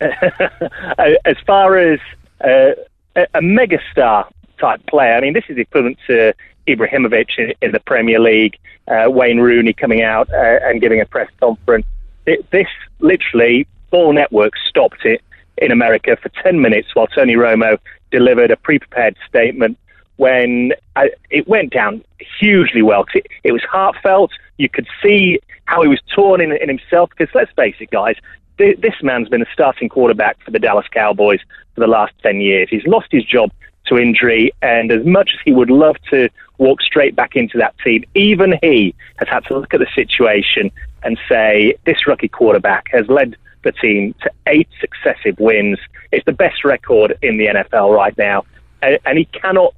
As 0.98 1.36
far 1.46 1.76
as 1.76 2.00
uh, 2.42 2.72
a 3.16 3.40
megastar 3.40 4.30
type 4.58 4.84
player, 4.86 5.14
I 5.14 5.20
mean, 5.20 5.32
this 5.32 5.44
is 5.48 5.58
equivalent 5.58 5.98
to 6.06 6.34
Ibrahimovic 6.66 7.30
in, 7.38 7.54
in 7.62 7.72
the 7.72 7.80
Premier 7.80 8.20
League, 8.20 8.58
uh, 8.86 9.10
Wayne 9.10 9.38
Rooney 9.38 9.72
coming 9.72 10.02
out 10.02 10.28
uh, 10.32 10.58
and 10.62 10.80
giving 10.80 11.00
a 11.00 11.06
press 11.06 11.30
conference. 11.40 11.86
It, 12.26 12.48
this 12.50 12.68
literally, 13.00 13.66
Ball 13.90 14.12
Network 14.12 14.52
stopped 14.68 15.04
it 15.04 15.22
in 15.56 15.72
America 15.72 16.16
for 16.20 16.28
10 16.28 16.60
minutes 16.60 16.94
while 16.94 17.06
Tony 17.06 17.34
Romo 17.34 17.78
delivered 18.10 18.50
a 18.50 18.56
pre 18.56 18.78
prepared 18.78 19.16
statement 19.28 19.78
when 20.16 20.72
I, 20.96 21.06
uh, 21.06 21.08
it 21.30 21.48
went 21.48 21.72
down 21.72 22.04
hugely 22.40 22.82
well. 22.82 23.04
It, 23.14 23.26
it, 23.44 23.52
was 23.52 23.62
heartfelt. 23.62 24.32
You 24.58 24.68
could 24.68 24.86
see 25.02 25.40
how 25.64 25.82
he 25.82 25.88
was 25.88 26.00
torn 26.14 26.40
in, 26.40 26.52
in 26.52 26.68
himself 26.68 27.10
because 27.16 27.32
let's 27.34 27.52
face 27.52 27.76
it, 27.80 27.90
guys, 27.90 28.16
this 28.58 28.94
man's 29.02 29.28
been 29.28 29.42
a 29.42 29.52
starting 29.52 29.88
quarterback 29.88 30.42
for 30.44 30.50
the 30.50 30.58
Dallas 30.58 30.86
Cowboys 30.92 31.40
for 31.74 31.80
the 31.80 31.86
last 31.86 32.12
10 32.22 32.40
years. 32.40 32.68
He's 32.70 32.86
lost 32.86 33.08
his 33.10 33.24
job 33.24 33.50
to 33.86 33.96
injury, 33.96 34.52
and 34.60 34.92
as 34.92 35.04
much 35.06 35.30
as 35.34 35.40
he 35.44 35.52
would 35.52 35.70
love 35.70 35.96
to 36.10 36.28
walk 36.58 36.82
straight 36.82 37.16
back 37.16 37.36
into 37.36 37.56
that 37.58 37.74
team, 37.78 38.04
even 38.14 38.58
he 38.62 38.94
has 39.16 39.28
had 39.28 39.44
to 39.46 39.58
look 39.58 39.72
at 39.72 39.80
the 39.80 39.86
situation 39.94 40.70
and 41.02 41.18
say, 41.28 41.74
this 41.86 42.06
rookie 42.06 42.28
quarterback 42.28 42.88
has 42.92 43.06
led 43.08 43.36
the 43.62 43.72
team 43.72 44.14
to 44.22 44.30
eight 44.46 44.68
successive 44.80 45.38
wins. 45.38 45.78
It's 46.12 46.24
the 46.26 46.32
best 46.32 46.64
record 46.64 47.16
in 47.22 47.38
the 47.38 47.46
NFL 47.46 47.94
right 47.94 48.16
now, 48.18 48.44
and 48.82 49.18
he 49.18 49.24
cannot 49.26 49.74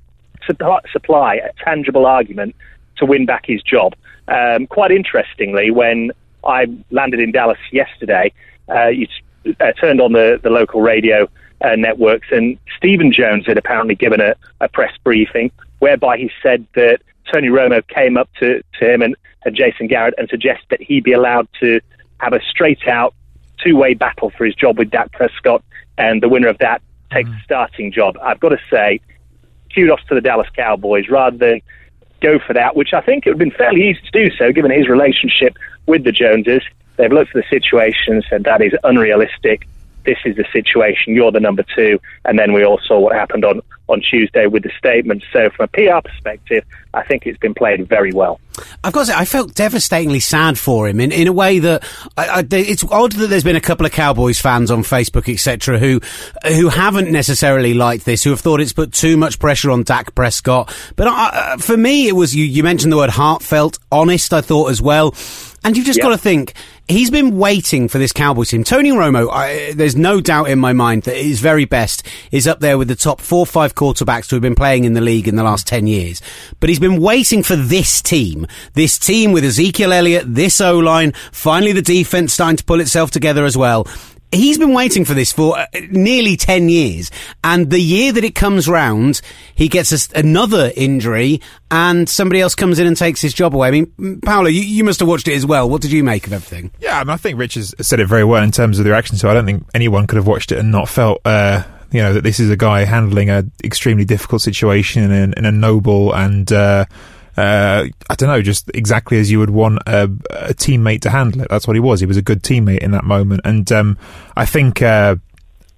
supply 0.47 1.35
a 1.37 1.53
tangible 1.65 2.07
argument 2.07 2.57
to 2.97 3.07
win 3.07 3.27
back 3.27 3.47
his 3.47 3.63
job. 3.63 3.95
Um, 4.29 4.67
quite 4.67 4.91
interestingly, 4.91 5.71
when 5.71 6.13
I 6.45 6.67
landed 6.91 7.21
in 7.21 7.33
Dallas 7.33 7.59
yesterday, 7.73 8.33
you 8.89 9.07
uh, 9.61 9.73
turned 9.73 10.01
on 10.01 10.13
the, 10.13 10.39
the 10.43 10.51
local 10.51 10.81
radio 10.81 11.29
uh, 11.63 11.77
networks, 11.77 12.29
and 12.31 12.59
Stephen 12.77 13.13
Jones 13.13 13.47
had 13.47 13.59
apparently 13.59 13.95
given 13.95 14.21
a, 14.21 14.35
a 14.61 14.69
press 14.69 14.93
briefing 15.03 15.51
whereby 15.79 16.19
he 16.19 16.31
said 16.43 16.67
that 16.75 17.01
Tony 17.33 17.49
Romo 17.49 17.87
came 17.89 18.17
up 18.17 18.29
to, 18.39 18.63
to 18.79 18.93
him 18.93 19.03
and, 19.03 19.17
and 19.45 19.55
Jason 19.57 19.87
Garrett 19.87 20.15
and 20.19 20.29
suggested 20.29 20.67
that 20.71 20.83
he 20.83 21.01
be 21.01 21.13
allowed 21.13 21.49
to 21.61 21.81
have 22.19 22.33
a 22.33 22.41
straight 22.43 22.87
out 22.87 23.15
two 23.63 23.77
way 23.77 23.95
battle 23.95 24.31
for 24.31 24.45
his 24.45 24.55
job 24.55 24.79
with 24.79 24.91
Dak 24.91 25.13
Prescott, 25.13 25.63
and 25.99 26.23
the 26.23 26.29
winner 26.29 26.49
of 26.49 26.59
that 26.59 26.83
takes 27.11 27.29
mm. 27.29 27.33
the 27.33 27.45
starting 27.45 27.93
job. 27.93 28.17
I've 28.23 28.41
got 28.41 28.51
to 28.51 28.59
say, 28.71 29.01
kudos 29.75 30.03
to 30.09 30.15
the 30.15 30.21
Dallas 30.21 30.49
Cowboys 30.55 31.09
rather 31.09 31.37
than 31.37 31.61
go 32.21 32.39
for 32.39 32.53
that, 32.53 32.77
which 32.77 32.93
I 32.93 33.01
think 33.01 33.27
it 33.27 33.31
would 33.31 33.41
have 33.41 33.51
been 33.51 33.57
fairly 33.57 33.89
easy 33.89 34.01
to 34.13 34.29
do 34.29 34.37
so 34.37 34.53
given 34.53 34.71
his 34.71 34.89
relationship 34.89 35.57
with 35.87 36.05
the 36.05 36.13
Joneses. 36.13 36.63
They've 37.01 37.11
looked 37.11 37.35
at 37.35 37.43
the 37.43 37.49
situation 37.49 38.17
and 38.17 38.25
said 38.29 38.45
that 38.45 38.61
is 38.61 38.75
unrealistic. 38.85 39.67
this 40.05 40.19
is 40.27 40.37
the 40.37 40.45
situation. 40.53 41.15
You're 41.15 41.33
the 41.33 41.41
number 41.41 41.65
two. 41.75 41.99
And 42.27 42.39
then 42.39 42.53
we 42.53 42.63
all 42.63 42.79
saw 42.87 42.99
what 42.99 43.15
happened 43.15 43.43
on, 43.43 43.63
on 43.89 44.03
Tuesday 44.03 44.47
with 44.47 44.65
the 44.65 44.71
statement. 44.77 45.25
So, 45.33 45.49
from 45.49 45.65
a 45.65 45.69
PR 45.69 46.07
perspective, 46.07 46.65
I 46.93 47.03
think 47.05 47.27
it's 47.27 47.39
been 47.39 47.55
played 47.55 47.89
very 47.89 48.13
well. 48.13 48.39
I've 48.85 48.93
got 48.93 49.01
to 49.01 49.07
say, 49.07 49.15
I 49.15 49.25
felt 49.25 49.55
devastatingly 49.55 50.21
sad 50.21 50.59
for 50.59 50.89
him 50.89 51.01
in, 51.01 51.11
in 51.13 51.27
a 51.27 51.33
way 51.33 51.59
that 51.61 51.85
I, 52.19 52.41
I, 52.41 52.47
it's 52.51 52.85
odd 52.85 53.13
that 53.13 53.29
there's 53.29 53.45
been 53.45 53.57
a 53.57 53.61
couple 53.61 53.87
of 53.87 53.93
Cowboys 53.93 54.39
fans 54.39 54.71
on 54.71 54.83
Facebook, 54.83 55.33
etc., 55.33 55.79
who 55.79 56.01
who 56.47 56.69
haven't 56.69 57.11
necessarily 57.11 57.73
liked 57.73 58.05
this, 58.05 58.25
who 58.25 58.31
have 58.31 58.41
thought 58.41 58.61
it's 58.61 58.75
put 58.75 58.93
too 58.93 59.17
much 59.17 59.39
pressure 59.39 59.71
on 59.71 59.85
Dak 59.85 60.15
Prescott. 60.15 60.75
But 60.97 61.09
I, 61.09 61.57
for 61.59 61.77
me, 61.77 62.09
it 62.09 62.13
was 62.13 62.35
you, 62.35 62.45
you 62.45 62.63
mentioned 62.63 62.93
the 62.93 62.99
word 62.99 63.11
heartfelt, 63.11 63.79
honest. 63.91 64.35
I 64.35 64.43
thought 64.43 64.71
as 64.71 64.83
well. 64.83 65.15
And 65.63 65.77
you've 65.77 65.87
just 65.87 65.99
yep. 65.99 66.05
got 66.05 66.11
to 66.11 66.19
think, 66.19 66.55
he's 66.89 67.11
been 67.11 67.37
waiting 67.37 67.89
for 67.89 67.99
this 67.99 68.13
Cowboys 68.13 68.49
team. 68.49 68.65
Tony 68.65 68.91
Romo, 68.91 69.31
I, 69.31 69.73
there's 69.73 69.97
no 69.97 70.21
doubt 70.21 70.49
in 70.49 70.59
my 70.59 70.73
mind 70.73 71.03
that 71.03 71.17
his 71.17 71.41
very 71.41 71.67
best 71.67 72.07
is 72.33 72.47
up 72.47 72.61
there 72.61 72.79
with 72.79 72.89
the 72.89 72.97
top 72.97 73.21
four 73.21 73.41
or 73.41 73.47
five 73.47 73.75
quarterbacks 73.75 74.31
who 74.31 74.37
have 74.37 74.43
been 74.43 74.55
playing 74.55 74.85
in 74.85 74.95
the 74.95 75.03
league 75.03 75.29
in 75.29 75.37
the 75.37 75.43
last 75.43 75.67
10 75.67 75.87
years. 75.87 76.23
But 76.61 76.71
he's 76.71 76.79
been 76.79 77.01
waiting 77.01 77.43
for 77.43 77.57
this 77.57 78.01
team, 78.01 78.47
this 78.73 78.99
team 78.99 79.33
with 79.33 79.45
Ezekiel 79.45 79.93
Elliott, 79.93 80.35
this 80.35 80.61
O 80.63 80.79
line, 80.79 81.13
finally 81.31 81.73
the 81.73 81.83
defense 81.83 82.33
starting 82.33 82.57
to 82.57 82.65
pull 82.65 82.81
itself 82.81 83.11
together 83.11 83.45
as 83.45 83.57
well 83.57 83.87
he's 84.33 84.59
been 84.59 84.73
waiting 84.73 85.05
for 85.05 85.15
this 85.15 85.33
for 85.33 85.59
uh, 85.59 85.67
nearly 85.91 86.37
10 86.37 86.69
years. 86.69 87.11
And 87.43 87.71
the 87.71 87.81
year 87.81 88.13
that 88.13 88.25
it 88.25 88.35
comes 88.35 88.69
round, 88.69 89.21
he 89.55 89.69
gets 89.69 89.93
a, 89.93 90.19
another 90.19 90.73
injury 90.77 91.41
and 91.71 92.09
somebody 92.09 92.41
else 92.41 92.55
comes 92.55 92.79
in 92.79 92.87
and 92.87 92.97
takes 92.97 93.21
his 93.21 93.35
job 93.35 93.55
away. 93.55 93.69
I 93.69 93.71
mean, 93.71 94.21
Paolo, 94.21 94.49
you, 94.49 94.63
you, 94.63 94.85
must 94.85 95.01
have 95.01 95.09
watched 95.09 95.29
it 95.29 95.35
as 95.35 95.47
well. 95.47 95.69
What 95.69 95.83
did 95.83 95.93
you 95.93 96.05
make 96.05 96.27
of 96.27 96.33
everything? 96.33 96.71
Yeah, 96.81 96.99
I, 96.99 97.05
mean, 97.05 97.11
I 97.11 97.17
think 97.17 97.39
Rich 97.39 97.55
has 97.55 97.75
said 97.81 98.01
it 98.01 98.07
very 98.07 98.25
well 98.25 98.43
in 98.43 98.51
terms 98.51 98.79
of 98.79 98.85
the 98.85 98.91
reaction. 98.91 99.17
So 99.17 99.29
I 99.29 99.35
don't 99.35 99.47
think 99.47 99.67
anyone 99.75 100.07
could 100.07 100.17
have 100.17 100.27
watched 100.27 100.53
it 100.53 100.59
and 100.59 100.71
not 100.71 100.89
felt, 100.89 101.21
uh, 101.25 101.65
you 101.91 102.01
know, 102.01 102.13
that 102.15 102.23
this 102.23 102.41
is 102.41 102.51
a 102.51 102.57
guy 102.57 102.85
handling 102.85 103.31
an 103.31 103.51
extremely 103.65 104.05
difficult 104.05 104.43
situation 104.43 105.11
in, 105.11 105.35
in 105.35 105.45
a 105.45 105.53
noble 105.53 106.13
and, 106.15 106.51
uh, 106.53 106.85
uh, 107.41 107.87
I 108.11 108.15
don't 108.17 108.29
know, 108.29 108.43
just 108.43 108.71
exactly 108.75 109.19
as 109.19 109.31
you 109.31 109.39
would 109.39 109.51
want 109.51 109.79
a, 109.87 110.05
a, 110.31 110.55
teammate 110.55 111.01
to 111.03 111.11
handle 111.11 111.41
it. 111.41 111.49
That's 111.49 111.67
what 111.67 111.75
he 111.75 111.81
was. 111.81 112.01
He 112.01 112.07
was 112.07 112.19
a 112.19 112.23
good 112.23 112.43
teammate 112.43 112.81
in 112.81 112.91
that 112.91 113.05
moment, 113.05 113.43
and 113.45 113.71
um, 113.73 113.99
I 114.37 114.47
think. 114.47 114.83
Uh, 114.83 115.17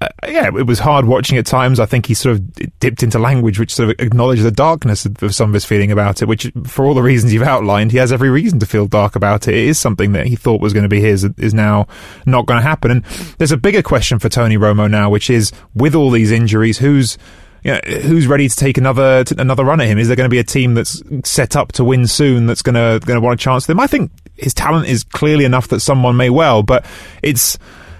uh, 0.00 0.08
yeah, 0.26 0.48
it 0.48 0.66
was 0.66 0.80
hard 0.80 1.04
watching 1.04 1.38
at 1.38 1.46
times. 1.46 1.78
I 1.78 1.86
think 1.86 2.06
he 2.06 2.14
sort 2.14 2.34
of 2.34 2.80
dipped 2.80 3.04
into 3.04 3.20
language 3.20 3.60
which 3.60 3.72
sort 3.72 3.90
of 3.90 4.04
acknowledged 4.04 4.42
the 4.42 4.50
darkness 4.50 5.06
of, 5.06 5.22
of 5.22 5.32
some 5.32 5.50
of 5.50 5.54
his 5.54 5.64
feeling 5.64 5.92
about 5.92 6.22
it, 6.22 6.24
which, 6.26 6.50
for 6.66 6.84
all 6.84 6.94
the 6.94 7.02
reasons 7.02 7.32
you've 7.32 7.44
outlined, 7.44 7.92
he 7.92 7.98
has 7.98 8.10
every 8.10 8.28
reason 8.28 8.58
to 8.58 8.66
feel 8.66 8.88
dark 8.88 9.14
about 9.14 9.46
it. 9.46 9.54
It 9.54 9.68
is 9.68 9.78
something 9.78 10.10
that 10.14 10.26
he 10.26 10.34
thought 10.34 10.60
was 10.60 10.72
going 10.72 10.82
to 10.82 10.88
be 10.88 11.00
his, 11.00 11.22
is 11.22 11.54
now 11.54 11.86
not 12.26 12.46
going 12.46 12.58
to 12.58 12.66
happen. 12.66 12.90
And 12.90 13.04
there's 13.38 13.52
a 13.52 13.56
bigger 13.56 13.82
question 13.82 14.18
for 14.18 14.28
Tony 14.28 14.56
Romo 14.56 14.90
now, 14.90 15.08
which 15.08 15.30
is, 15.30 15.52
with 15.72 15.94
all 15.94 16.10
these 16.10 16.32
injuries, 16.32 16.78
who's 16.78 17.16
you 17.62 17.72
know, 17.72 17.80
who's 18.02 18.26
ready 18.26 18.48
to 18.48 18.56
take 18.56 18.76
another 18.76 19.24
t- 19.24 19.36
another 19.38 19.64
run 19.64 19.80
at 19.80 19.86
him? 19.86 19.98
Is 19.98 20.08
there 20.08 20.16
going 20.16 20.28
to 20.28 20.32
be 20.32 20.38
a 20.38 20.44
team 20.44 20.74
that's 20.74 21.02
set 21.24 21.56
up 21.56 21.72
to 21.72 21.84
win 21.84 22.06
soon 22.06 22.46
that's 22.46 22.62
going 22.62 22.74
to 22.74 23.04
going 23.06 23.16
to 23.16 23.20
want 23.20 23.40
a 23.40 23.42
chance 23.42 23.64
with 23.64 23.70
him? 23.74 23.80
I 23.80 23.86
think 23.86 24.10
his 24.36 24.54
talent 24.54 24.88
is 24.88 25.04
clearly 25.04 25.44
enough 25.44 25.68
that 25.68 25.80
someone 25.80 26.16
may 26.16 26.30
well, 26.30 26.62
but 26.62 26.84
it's 27.22 27.58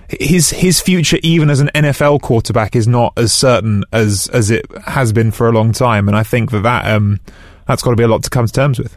his 0.08 0.50
his 0.50 0.80
future 0.80 1.18
even 1.22 1.48
as 1.48 1.60
an 1.60 1.70
NFL 1.74 2.22
quarterback 2.22 2.74
is 2.74 2.88
not 2.88 3.12
as 3.16 3.32
certain 3.32 3.84
as 3.92 4.28
as 4.32 4.50
it 4.50 4.66
has 4.86 5.12
been 5.12 5.30
for 5.30 5.48
a 5.48 5.52
long 5.52 5.72
time, 5.72 6.08
and 6.08 6.16
I 6.16 6.22
think 6.22 6.50
that 6.50 6.62
that 6.62 6.86
um, 6.86 7.20
that's 7.66 7.82
got 7.82 7.90
to 7.90 7.96
be 7.96 8.04
a 8.04 8.08
lot 8.08 8.22
to 8.24 8.30
come 8.30 8.46
to 8.46 8.52
terms 8.52 8.78
with. 8.78 8.96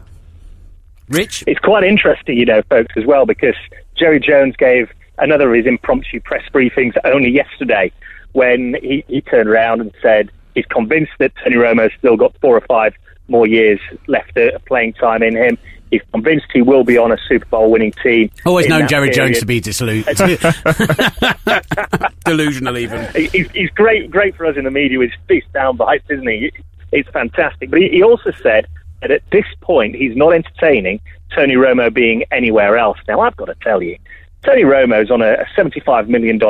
Rich, 1.08 1.44
it's 1.46 1.60
quite 1.60 1.84
interesting, 1.84 2.36
you 2.36 2.44
know, 2.44 2.62
folks, 2.62 2.92
as 2.96 3.04
well, 3.06 3.26
because 3.26 3.54
Jerry 3.94 4.18
Jones 4.18 4.56
gave 4.56 4.90
another 5.18 5.48
of 5.48 5.56
his 5.56 5.66
impromptu 5.66 6.20
press 6.20 6.42
briefings 6.52 6.94
only 7.04 7.30
yesterday 7.30 7.92
when 8.32 8.76
he, 8.82 9.04
he 9.06 9.20
turned 9.20 9.48
around 9.48 9.80
and 9.80 9.92
said 10.02 10.30
He's 10.56 10.66
convinced 10.66 11.12
that 11.18 11.32
Tony 11.44 11.56
Romo's 11.56 11.92
still 11.98 12.16
got 12.16 12.34
four 12.40 12.56
or 12.56 12.62
five 12.62 12.94
more 13.28 13.46
years 13.46 13.78
left 14.06 14.36
of 14.38 14.64
playing 14.64 14.94
time 14.94 15.22
in 15.22 15.36
him. 15.36 15.58
He's 15.90 16.00
convinced 16.12 16.46
he 16.52 16.62
will 16.62 16.82
be 16.82 16.96
on 16.96 17.12
a 17.12 17.18
Super 17.28 17.44
Bowl 17.44 17.70
winning 17.70 17.92
team. 18.02 18.30
Always 18.46 18.66
known 18.66 18.88
Jerry 18.88 19.10
period. 19.10 19.34
Jones 19.34 19.40
to 19.40 19.46
be 19.46 19.60
disillusioned. 19.60 20.16
delusional, 22.24 22.78
even. 22.78 23.06
He's, 23.14 23.50
he's, 23.50 23.70
great, 23.70 24.10
great 24.10 24.34
for 24.34 24.46
us 24.46 24.56
in 24.56 24.64
the 24.64 24.70
media 24.70 24.98
with 24.98 25.10
his 25.28 25.42
sound 25.52 25.76
bites, 25.76 26.06
isn't 26.08 26.26
he? 26.26 26.50
It's 26.90 27.08
fantastic. 27.10 27.70
But 27.70 27.80
he, 27.80 27.90
he 27.90 28.02
also 28.02 28.32
said 28.42 28.66
that 29.02 29.10
at 29.10 29.22
this 29.30 29.44
point 29.60 29.94
he's 29.94 30.16
not 30.16 30.32
entertaining 30.32 31.00
Tony 31.34 31.54
Romo 31.54 31.92
being 31.92 32.24
anywhere 32.32 32.78
else. 32.78 32.98
Now 33.06 33.20
I've 33.20 33.36
got 33.36 33.46
to 33.46 33.56
tell 33.60 33.82
you, 33.82 33.98
Tony 34.42 34.62
Romo's 34.62 35.10
on 35.10 35.20
a, 35.20 35.34
a 35.34 35.44
$75 35.54 36.08
million 36.08 36.40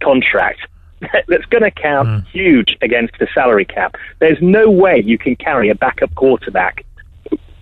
contract 0.00 0.60
that's 1.28 1.44
going 1.46 1.62
to 1.62 1.70
count 1.70 2.08
mm. 2.08 2.26
huge 2.28 2.76
against 2.82 3.18
the 3.18 3.26
salary 3.34 3.64
cap. 3.64 3.96
There's 4.18 4.40
no 4.40 4.70
way 4.70 5.02
you 5.04 5.18
can 5.18 5.36
carry 5.36 5.68
a 5.68 5.74
backup 5.74 6.14
quarterback 6.14 6.84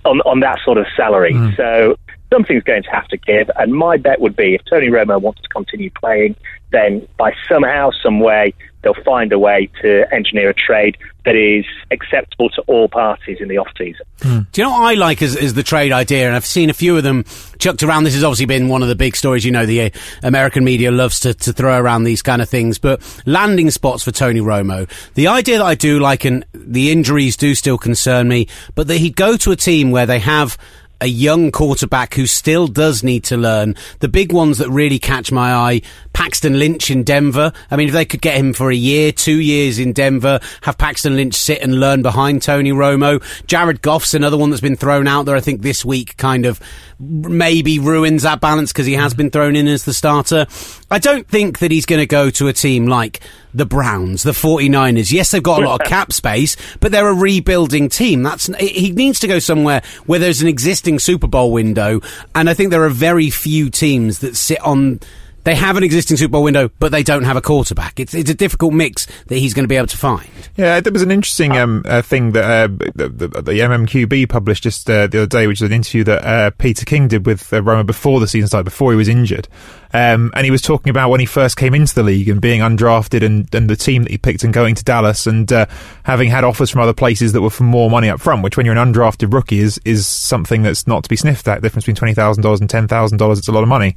on 0.04 0.20
on 0.22 0.40
that 0.40 0.58
sort 0.64 0.78
of 0.78 0.86
salary. 0.96 1.32
Mm. 1.32 1.56
So 1.56 1.96
something's 2.32 2.62
going 2.62 2.82
to 2.82 2.90
have 2.90 3.08
to 3.08 3.16
give. 3.16 3.50
And 3.56 3.74
my 3.74 3.96
bet 3.96 4.20
would 4.20 4.36
be 4.36 4.54
if 4.54 4.62
Tony 4.68 4.88
Romo 4.88 5.20
wants 5.20 5.40
to 5.42 5.48
continue 5.48 5.90
playing, 5.90 6.36
then 6.70 7.06
by 7.18 7.32
somehow, 7.48 7.90
some 8.02 8.20
way, 8.20 8.54
they'll 8.82 8.94
find 9.04 9.32
a 9.32 9.38
way 9.38 9.68
to 9.82 10.04
engineer 10.14 10.50
a 10.50 10.54
trade 10.54 10.96
that 11.24 11.36
is 11.36 11.64
acceptable 11.90 12.48
to 12.50 12.62
all 12.62 12.88
parties 12.88 13.38
in 13.40 13.48
the 13.48 13.58
off 13.58 13.68
season. 13.76 14.06
Hmm. 14.22 14.40
Do 14.52 14.60
you 14.60 14.66
know 14.66 14.72
what 14.72 14.82
I 14.82 14.94
like 14.94 15.22
is, 15.22 15.36
is, 15.36 15.54
the 15.54 15.62
trade 15.62 15.92
idea? 15.92 16.26
And 16.26 16.34
I've 16.34 16.46
seen 16.46 16.70
a 16.70 16.74
few 16.74 16.96
of 16.96 17.02
them 17.02 17.24
chucked 17.58 17.82
around. 17.82 18.04
This 18.04 18.14
has 18.14 18.24
obviously 18.24 18.46
been 18.46 18.68
one 18.68 18.82
of 18.82 18.88
the 18.88 18.94
big 18.94 19.16
stories. 19.16 19.44
You 19.44 19.52
know, 19.52 19.66
the 19.66 19.82
uh, 19.82 19.90
American 20.22 20.64
media 20.64 20.90
loves 20.90 21.20
to, 21.20 21.34
to 21.34 21.52
throw 21.52 21.78
around 21.78 22.04
these 22.04 22.22
kind 22.22 22.40
of 22.40 22.48
things, 22.48 22.78
but 22.78 23.02
landing 23.26 23.70
spots 23.70 24.02
for 24.02 24.12
Tony 24.12 24.40
Romo. 24.40 24.90
The 25.14 25.28
idea 25.28 25.58
that 25.58 25.64
I 25.64 25.74
do 25.74 25.98
like, 26.00 26.24
and 26.24 26.44
the 26.52 26.90
injuries 26.90 27.36
do 27.36 27.54
still 27.54 27.78
concern 27.78 28.28
me, 28.28 28.46
but 28.74 28.86
that 28.88 28.96
he'd 28.96 29.16
go 29.16 29.36
to 29.38 29.50
a 29.50 29.56
team 29.56 29.90
where 29.90 30.06
they 30.06 30.18
have 30.18 30.56
a 31.00 31.06
young 31.06 31.50
quarterback 31.50 32.14
who 32.14 32.26
still 32.26 32.66
does 32.66 33.02
need 33.02 33.24
to 33.24 33.36
learn. 33.36 33.74
The 34.00 34.08
big 34.08 34.32
ones 34.32 34.58
that 34.58 34.70
really 34.70 34.98
catch 34.98 35.32
my 35.32 35.52
eye, 35.52 35.82
Paxton 36.12 36.58
Lynch 36.58 36.90
in 36.90 37.02
Denver. 37.02 37.52
I 37.70 37.76
mean, 37.76 37.88
if 37.88 37.94
they 37.94 38.04
could 38.04 38.20
get 38.20 38.36
him 38.36 38.52
for 38.52 38.70
a 38.70 38.74
year, 38.74 39.12
two 39.12 39.40
years 39.40 39.78
in 39.78 39.92
Denver, 39.92 40.40
have 40.62 40.78
Paxton 40.78 41.16
Lynch 41.16 41.34
sit 41.34 41.62
and 41.62 41.80
learn 41.80 42.02
behind 42.02 42.42
Tony 42.42 42.72
Romo. 42.72 43.22
Jared 43.46 43.82
Goff's 43.82 44.14
another 44.14 44.36
one 44.36 44.50
that's 44.50 44.60
been 44.60 44.76
thrown 44.76 45.08
out 45.08 45.24
there, 45.24 45.36
I 45.36 45.40
think, 45.40 45.62
this 45.62 45.84
week 45.84 46.16
kind 46.16 46.46
of 46.46 46.60
maybe 46.98 47.78
ruins 47.78 48.22
that 48.24 48.40
balance 48.40 48.72
because 48.72 48.86
he 48.86 48.94
has 48.94 49.14
been 49.14 49.30
thrown 49.30 49.56
in 49.56 49.66
as 49.66 49.84
the 49.84 49.94
starter. 49.94 50.46
I 50.90 50.98
don't 50.98 51.26
think 51.26 51.60
that 51.60 51.70
he's 51.70 51.86
going 51.86 52.00
to 52.00 52.06
go 52.06 52.30
to 52.30 52.48
a 52.48 52.52
team 52.52 52.86
like 52.86 53.20
the 53.54 53.66
Browns, 53.66 54.22
the 54.22 54.32
49ers. 54.32 55.12
Yes, 55.12 55.30
they've 55.30 55.42
got 55.42 55.62
a 55.62 55.66
lot 55.66 55.80
of 55.80 55.86
cap 55.86 56.12
space, 56.12 56.56
but 56.80 56.92
they're 56.92 57.08
a 57.08 57.14
rebuilding 57.14 57.88
team. 57.88 58.22
That's 58.22 58.46
he 58.58 58.92
needs 58.92 59.20
to 59.20 59.28
go 59.28 59.38
somewhere 59.38 59.82
where 60.06 60.18
there's 60.18 60.42
an 60.42 60.48
existing 60.48 60.98
Super 60.98 61.26
Bowl 61.26 61.52
window, 61.52 62.00
and 62.34 62.48
I 62.48 62.54
think 62.54 62.70
there 62.70 62.84
are 62.84 62.90
very 62.90 63.30
few 63.30 63.70
teams 63.70 64.20
that 64.20 64.36
sit 64.36 64.60
on 64.60 65.00
they 65.44 65.54
have 65.54 65.76
an 65.76 65.84
existing 65.84 66.16
Super 66.16 66.32
Bowl 66.32 66.42
window, 66.42 66.70
but 66.78 66.92
they 66.92 67.02
don't 67.02 67.24
have 67.24 67.36
a 67.36 67.40
quarterback. 67.40 67.98
It's 67.98 68.14
it's 68.14 68.30
a 68.30 68.34
difficult 68.34 68.74
mix 68.74 69.06
that 69.26 69.36
he's 69.36 69.54
going 69.54 69.64
to 69.64 69.68
be 69.68 69.76
able 69.76 69.86
to 69.88 69.96
find. 69.96 70.28
Yeah, 70.56 70.80
there 70.80 70.92
was 70.92 71.02
an 71.02 71.10
interesting 71.10 71.52
um, 71.56 71.82
uh, 71.86 72.02
thing 72.02 72.32
that 72.32 72.44
uh, 72.44 72.66
the, 72.94 73.08
the, 73.08 73.28
the, 73.28 73.52
MMQB 73.52 74.28
published 74.28 74.62
just 74.62 74.88
uh, 74.90 75.06
the 75.06 75.18
other 75.18 75.26
day, 75.26 75.46
which 75.46 75.58
is 75.62 75.66
an 75.66 75.72
interview 75.72 76.04
that 76.04 76.24
uh, 76.24 76.50
Peter 76.50 76.84
King 76.84 77.08
did 77.08 77.26
with 77.26 77.52
uh, 77.52 77.60
Romo 77.60 77.86
before 77.86 78.20
the 78.20 78.28
season 78.28 78.48
started, 78.48 78.64
before 78.64 78.92
he 78.92 78.96
was 78.96 79.08
injured. 79.08 79.48
Um, 79.92 80.30
and 80.34 80.44
he 80.44 80.50
was 80.50 80.62
talking 80.62 80.90
about 80.90 81.10
when 81.10 81.20
he 81.20 81.26
first 81.26 81.56
came 81.56 81.74
into 81.74 81.94
the 81.94 82.02
league 82.02 82.28
and 82.28 82.40
being 82.40 82.60
undrafted 82.60 83.24
and, 83.24 83.52
and 83.54 83.68
the 83.68 83.76
team 83.76 84.04
that 84.04 84.12
he 84.12 84.18
picked 84.18 84.44
and 84.44 84.52
going 84.52 84.74
to 84.76 84.84
Dallas 84.84 85.26
and 85.26 85.52
uh, 85.52 85.66
having 86.04 86.30
had 86.30 86.44
offers 86.44 86.70
from 86.70 86.80
other 86.80 86.92
places 86.92 87.32
that 87.32 87.40
were 87.40 87.50
for 87.50 87.64
more 87.64 87.90
money 87.90 88.08
up 88.08 88.20
front, 88.20 88.42
which 88.42 88.56
when 88.56 88.66
you're 88.66 88.76
an 88.76 88.92
undrafted 88.92 89.32
rookie 89.32 89.60
is 89.60 89.80
is 89.84 90.06
something 90.06 90.62
that's 90.62 90.86
not 90.86 91.02
to 91.02 91.08
be 91.08 91.16
sniffed 91.16 91.48
at. 91.48 91.56
The 91.56 91.66
difference 91.66 91.86
between 91.86 92.14
$20,000 92.14 92.60
and 92.60 92.70
$10,000, 92.70 93.38
it's 93.38 93.48
a 93.48 93.52
lot 93.52 93.62
of 93.62 93.68
money. 93.68 93.96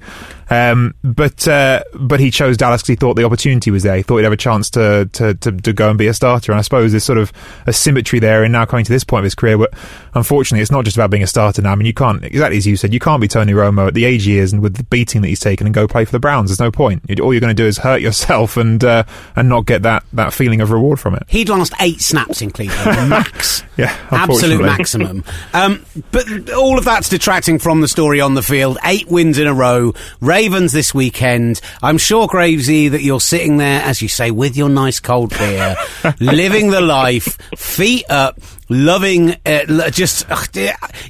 Um, 0.49 0.95
but 1.03 1.47
uh, 1.47 1.83
but 1.93 2.19
he 2.19 2.31
chose 2.31 2.57
Dallas 2.57 2.81
because 2.81 2.89
he 2.89 2.95
thought 2.95 3.15
the 3.15 3.23
opportunity 3.23 3.71
was 3.71 3.83
there. 3.83 3.95
He 3.95 4.03
thought 4.03 4.17
he'd 4.17 4.23
have 4.23 4.33
a 4.33 4.37
chance 4.37 4.69
to, 4.71 5.09
to, 5.13 5.33
to, 5.35 5.51
to 5.51 5.73
go 5.73 5.89
and 5.89 5.97
be 5.97 6.07
a 6.07 6.13
starter. 6.13 6.51
And 6.51 6.59
I 6.59 6.61
suppose 6.61 6.91
there's 6.91 7.03
sort 7.03 7.17
of 7.17 7.31
a 7.65 7.73
symmetry 7.73 8.19
there 8.19 8.43
in 8.43 8.51
now 8.51 8.65
coming 8.65 8.85
to 8.85 8.91
this 8.91 9.03
point 9.03 9.21
of 9.21 9.25
his 9.25 9.35
career. 9.35 9.57
But 9.57 9.73
unfortunately, 10.13 10.61
it's 10.61 10.71
not 10.71 10.85
just 10.85 10.97
about 10.97 11.09
being 11.09 11.23
a 11.23 11.27
starter 11.27 11.61
now. 11.61 11.71
I 11.71 11.75
mean, 11.75 11.85
you 11.85 11.93
can't, 11.93 12.23
exactly 12.23 12.57
as 12.57 12.67
you 12.67 12.77
said, 12.77 12.93
you 12.93 12.99
can't 12.99 13.21
be 13.21 13.27
Tony 13.27 13.53
Romo 13.53 13.87
at 13.87 13.93
the 13.93 14.05
age 14.05 14.25
he 14.25 14.37
is 14.37 14.53
and 14.53 14.61
with 14.61 14.75
the 14.75 14.83
beating 14.83 15.21
that 15.21 15.27
he's 15.27 15.39
taken 15.39 15.67
and 15.67 15.73
go 15.73 15.82
play 15.87 16.05
for 16.05 16.11
the 16.11 16.19
Browns. 16.19 16.49
There's 16.49 16.59
no 16.59 16.71
point. 16.71 17.03
All 17.19 17.33
you're 17.33 17.41
going 17.41 17.55
to 17.55 17.61
do 17.61 17.65
is 17.65 17.77
hurt 17.77 18.01
yourself 18.01 18.57
and 18.57 18.83
uh, 18.83 19.03
and 19.35 19.49
not 19.49 19.65
get 19.65 19.83
that, 19.83 20.03
that 20.13 20.33
feeling 20.33 20.61
of 20.61 20.71
reward 20.71 20.99
from 20.99 21.15
it. 21.15 21.23
He'd 21.27 21.49
last 21.49 21.73
eight 21.79 22.01
snaps 22.01 22.41
in 22.41 22.51
Cleveland, 22.51 23.09
max. 23.09 23.63
yeah, 23.77 23.95
absolute 24.11 24.61
maximum. 24.61 25.23
Um, 25.53 25.85
but 26.11 26.49
all 26.51 26.77
of 26.77 26.85
that's 26.85 27.09
detracting 27.09 27.59
from 27.59 27.81
the 27.81 27.87
story 27.87 28.21
on 28.21 28.33
the 28.33 28.43
field. 28.43 28.77
Eight 28.83 29.07
wins 29.07 29.37
in 29.39 29.47
a 29.47 29.53
row. 29.53 29.93
Ravens 30.21 30.71
this 30.71 30.93
weekend. 30.93 31.61
I'm 31.81 31.97
sure 31.97 32.27
Gravesy 32.27 32.91
that 32.91 33.01
you're 33.01 33.21
sitting 33.21 33.57
there, 33.57 33.81
as 33.81 34.01
you 34.01 34.07
say, 34.07 34.31
with 34.31 34.57
your 34.57 34.69
nice 34.69 34.99
cold 34.99 35.31
beer, 35.31 35.75
living 36.19 36.69
the 36.69 36.81
life, 36.81 37.37
feet 37.57 38.05
up 38.09 38.39
loving 38.73 39.35
uh, 39.45 39.89
just 39.89 40.25
ugh, 40.29 40.47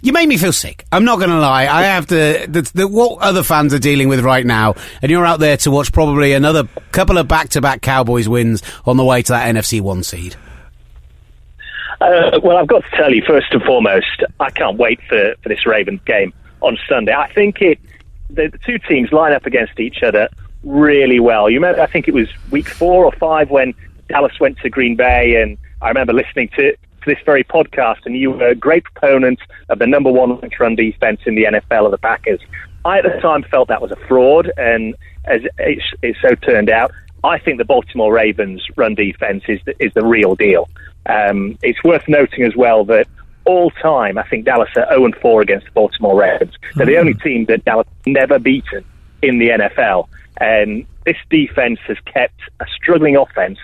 you 0.01 0.13
made 0.13 0.27
me 0.27 0.37
feel 0.37 0.53
sick. 0.53 0.85
I'm 0.91 1.05
not 1.05 1.19
gonna 1.19 1.39
lie. 1.39 1.67
I 1.67 1.83
have 1.83 2.07
to 2.07 2.45
the, 2.47 2.69
the, 2.73 2.87
what 2.87 3.19
other 3.21 3.43
fans 3.43 3.73
are 3.73 3.79
dealing 3.79 4.07
with 4.07 4.19
right 4.21 4.45
now 4.45 4.75
and 5.01 5.11
you're 5.11 5.25
out 5.25 5.39
there 5.39 5.57
to 5.57 5.71
watch 5.71 5.91
probably 5.91 6.33
another 6.33 6.67
couple 6.91 7.17
of 7.17 7.27
back-to-back 7.27 7.81
cowboys 7.81 8.27
wins 8.27 8.61
on 8.85 8.97
the 8.97 9.05
way 9.05 9.21
to 9.21 9.31
that 9.31 9.53
nfc 9.55 9.81
1 9.81 10.03
seed. 10.03 10.35
Uh, 12.01 12.39
well 12.43 12.57
i've 12.57 12.67
got 12.67 12.83
to 12.83 12.97
tell 12.97 13.13
you 13.13 13.23
first 13.25 13.47
and 13.51 13.63
foremost 13.63 14.23
i 14.39 14.49
can't 14.49 14.77
wait 14.77 14.99
for, 15.07 15.35
for 15.41 15.49
this 15.49 15.65
ravens 15.65 16.01
game 16.05 16.33
on 16.61 16.77
sunday. 16.87 17.13
I 17.13 17.31
think 17.33 17.61
it 17.61 17.79
the, 18.29 18.47
the 18.47 18.57
two 18.59 18.79
teams 18.79 19.11
line 19.11 19.33
up 19.33 19.45
against 19.45 19.79
each 19.79 20.01
other 20.01 20.27
really 20.63 21.19
well. 21.19 21.49
You 21.49 21.57
remember 21.57 21.81
i 21.81 21.87
think 21.87 22.07
it 22.07 22.13
was 22.13 22.27
week 22.51 22.67
four 22.67 23.05
or 23.05 23.11
five 23.13 23.49
when 23.49 23.73
dallas 24.09 24.39
went 24.39 24.57
to 24.59 24.69
green 24.69 24.95
bay 24.95 25.41
and 25.41 25.57
I 25.83 25.89
remember 25.89 26.13
listening 26.13 26.49
to 26.55 26.73
to 27.03 27.09
this 27.13 27.23
very 27.25 27.43
podcast, 27.43 28.05
and 28.05 28.15
you 28.17 28.31
were 28.31 28.47
a 28.47 28.55
great 28.55 28.83
proponent 28.83 29.39
of 29.69 29.79
the 29.79 29.87
number 29.87 30.11
one 30.11 30.39
run 30.59 30.75
defense 30.75 31.21
in 31.25 31.35
the 31.35 31.43
NFL 31.43 31.85
of 31.85 31.91
the 31.91 31.97
Packers. 31.97 32.39
I 32.85 32.99
at 32.99 33.03
the 33.03 33.19
time 33.21 33.43
felt 33.43 33.69
that 33.69 33.81
was 33.81 33.91
a 33.91 33.95
fraud, 34.07 34.51
and 34.57 34.95
as 35.25 35.41
it, 35.57 35.83
it 36.01 36.17
so 36.21 36.35
turned 36.35 36.69
out, 36.69 36.91
I 37.23 37.39
think 37.39 37.57
the 37.57 37.65
Baltimore 37.65 38.13
Ravens 38.13 38.65
run 38.75 38.95
defense 38.95 39.43
is 39.47 39.59
the, 39.65 39.73
is 39.83 39.93
the 39.93 40.05
real 40.05 40.35
deal. 40.35 40.69
Um, 41.05 41.57
it's 41.61 41.83
worth 41.83 42.07
noting 42.07 42.43
as 42.43 42.55
well 42.55 42.83
that 42.85 43.07
all 43.45 43.71
time, 43.71 44.17
I 44.17 44.23
think 44.23 44.45
Dallas 44.45 44.69
are 44.75 44.87
0 44.89 45.11
4 45.21 45.41
against 45.41 45.65
the 45.65 45.71
Baltimore 45.71 46.19
Ravens. 46.19 46.53
They're 46.75 46.85
the 46.85 46.93
hmm. 46.93 46.99
only 46.99 47.13
team 47.15 47.45
that 47.45 47.65
Dallas 47.65 47.87
never 48.05 48.39
beaten 48.39 48.83
in 49.21 49.39
the 49.39 49.49
NFL. 49.49 50.07
And 50.37 50.85
this 51.05 51.17
defense 51.29 51.79
has 51.87 51.97
kept 52.05 52.39
a 52.59 52.65
struggling 52.75 53.15
offense 53.15 53.59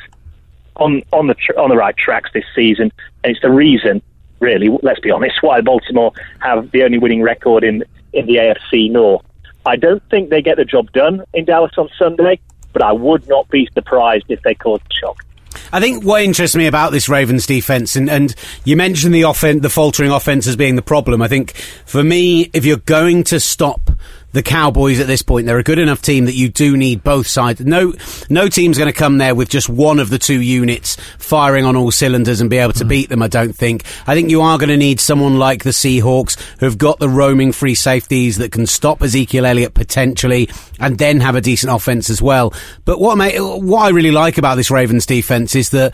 on 0.79 1.01
on 1.13 1.27
the 1.27 1.35
tr- 1.35 1.57
on 1.57 1.69
the 1.69 1.77
right 1.77 1.95
tracks 1.95 2.29
this 2.33 2.45
season, 2.55 2.91
and 3.23 3.31
it's 3.31 3.41
the 3.41 3.51
reason, 3.51 4.01
really, 4.39 4.69
let's 4.81 4.99
be 4.99 5.11
honest, 5.11 5.41
why 5.41 5.61
Baltimore 5.61 6.11
have 6.39 6.71
the 6.71 6.83
only 6.83 6.97
winning 6.97 7.21
record 7.21 7.63
in 7.63 7.83
in 8.13 8.25
the 8.25 8.35
AFC 8.35 8.91
North. 8.91 9.25
I 9.65 9.75
don't 9.75 10.01
think 10.09 10.29
they 10.29 10.41
get 10.41 10.57
the 10.57 10.65
job 10.65 10.91
done 10.91 11.23
in 11.33 11.45
Dallas 11.45 11.73
on 11.77 11.89
Sunday, 11.97 12.39
but 12.73 12.81
I 12.81 12.91
would 12.91 13.27
not 13.27 13.49
be 13.49 13.69
surprised 13.73 14.25
if 14.29 14.41
they 14.41 14.55
cause 14.55 14.81
shock. 14.91 15.23
I 15.71 15.79
think 15.79 16.03
what 16.03 16.23
interests 16.23 16.55
me 16.55 16.67
about 16.67 16.91
this 16.91 17.09
Ravens 17.09 17.45
defense, 17.45 17.95
and, 17.95 18.09
and 18.09 18.33
you 18.63 18.75
mentioned 18.75 19.13
the 19.13 19.23
offense, 19.23 19.61
the 19.61 19.69
faltering 19.69 20.11
offense 20.11 20.47
as 20.47 20.55
being 20.55 20.75
the 20.75 20.81
problem. 20.81 21.21
I 21.21 21.27
think 21.27 21.53
for 21.85 22.03
me, 22.03 22.49
if 22.53 22.65
you're 22.65 22.77
going 22.77 23.23
to 23.25 23.39
stop 23.39 23.88
the 24.31 24.43
Cowboys 24.43 24.99
at 24.99 25.07
this 25.07 25.21
point. 25.21 25.45
They're 25.45 25.57
a 25.57 25.63
good 25.63 25.79
enough 25.79 26.01
team 26.01 26.25
that 26.25 26.35
you 26.35 26.49
do 26.49 26.77
need 26.77 27.03
both 27.03 27.27
sides. 27.27 27.61
No, 27.61 27.93
no 28.29 28.47
team's 28.47 28.77
going 28.77 28.91
to 28.91 28.97
come 28.97 29.17
there 29.17 29.35
with 29.35 29.49
just 29.49 29.69
one 29.69 29.99
of 29.99 30.09
the 30.09 30.19
two 30.19 30.41
units 30.41 30.97
firing 31.17 31.65
on 31.65 31.75
all 31.75 31.91
cylinders 31.91 32.41
and 32.41 32.49
be 32.49 32.57
able 32.57 32.73
to 32.73 32.85
mm. 32.85 32.89
beat 32.89 33.09
them. 33.09 33.21
I 33.21 33.27
don't 33.27 33.53
think. 33.53 33.83
I 34.07 34.13
think 34.13 34.29
you 34.29 34.41
are 34.41 34.57
going 34.57 34.69
to 34.69 34.77
need 34.77 34.99
someone 34.99 35.39
like 35.39 35.63
the 35.63 35.71
Seahawks 35.71 36.39
who've 36.59 36.77
got 36.77 36.99
the 36.99 37.09
roaming 37.09 37.51
free 37.51 37.75
safeties 37.75 38.37
that 38.37 38.51
can 38.51 38.67
stop 38.67 39.01
Ezekiel 39.01 39.45
Elliott 39.45 39.73
potentially 39.73 40.49
and 40.79 40.97
then 40.97 41.19
have 41.21 41.35
a 41.35 41.41
decent 41.41 41.73
offense 41.73 42.09
as 42.09 42.21
well. 42.21 42.53
But 42.85 42.99
what, 42.99 43.17
what 43.17 43.81
I 43.81 43.89
really 43.89 44.11
like 44.11 44.37
about 44.37 44.55
this 44.55 44.71
Ravens 44.71 45.05
defense 45.05 45.55
is 45.55 45.69
that 45.69 45.93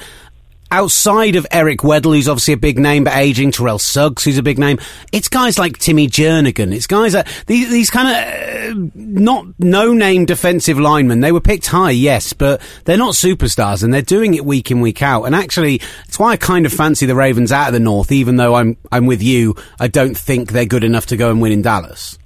outside 0.71 1.35
of 1.35 1.45
Eric 1.51 1.79
Weddle, 1.79 2.15
who's 2.15 2.27
obviously 2.27 2.53
a 2.53 2.57
big 2.57 2.79
name 2.79 3.03
but 3.03 3.15
aging, 3.15 3.51
Terrell 3.51 3.79
Suggs, 3.79 4.23
who's 4.23 4.37
a 4.37 4.43
big 4.43 4.57
name, 4.57 4.79
it's 5.11 5.29
guys 5.29 5.57
like 5.57 5.77
Timmy 5.77 6.07
Jernigan. 6.07 6.73
It's 6.73 6.87
guys 6.87 7.13
that 7.13 7.27
these, 7.47 7.69
these 7.69 7.89
kind 7.89 8.07
of 8.07 8.77
uh, 8.77 8.89
not 8.95 9.45
no 9.59 9.93
name 9.93 10.25
defensive 10.25 10.79
linemen. 10.79 11.21
They 11.21 11.31
were 11.31 11.41
picked 11.41 11.67
high, 11.67 11.91
yes, 11.91 12.33
but 12.33 12.61
they're 12.85 12.97
not 12.97 13.13
superstars 13.13 13.83
and 13.83 13.93
they're 13.93 14.01
doing 14.01 14.33
it 14.33 14.45
week 14.45 14.71
in 14.71 14.81
week 14.81 15.01
out. 15.01 15.23
And 15.23 15.35
actually, 15.35 15.81
it's 16.07 16.19
why 16.19 16.31
I 16.31 16.37
kind 16.37 16.65
of 16.65 16.73
fancy 16.73 17.05
the 17.05 17.15
Ravens 17.15 17.51
out 17.51 17.67
of 17.67 17.73
the 17.73 17.79
North, 17.79 18.11
even 18.11 18.37
though 18.37 18.55
I'm 18.55 18.77
I'm 18.91 19.05
with 19.05 19.21
you. 19.21 19.55
I 19.79 19.87
don't 19.87 20.17
think 20.17 20.51
they're 20.51 20.65
good 20.65 20.83
enough 20.83 21.05
to 21.07 21.17
go 21.17 21.29
and 21.29 21.41
win 21.41 21.51
in 21.51 21.61
Dallas. 21.61 22.17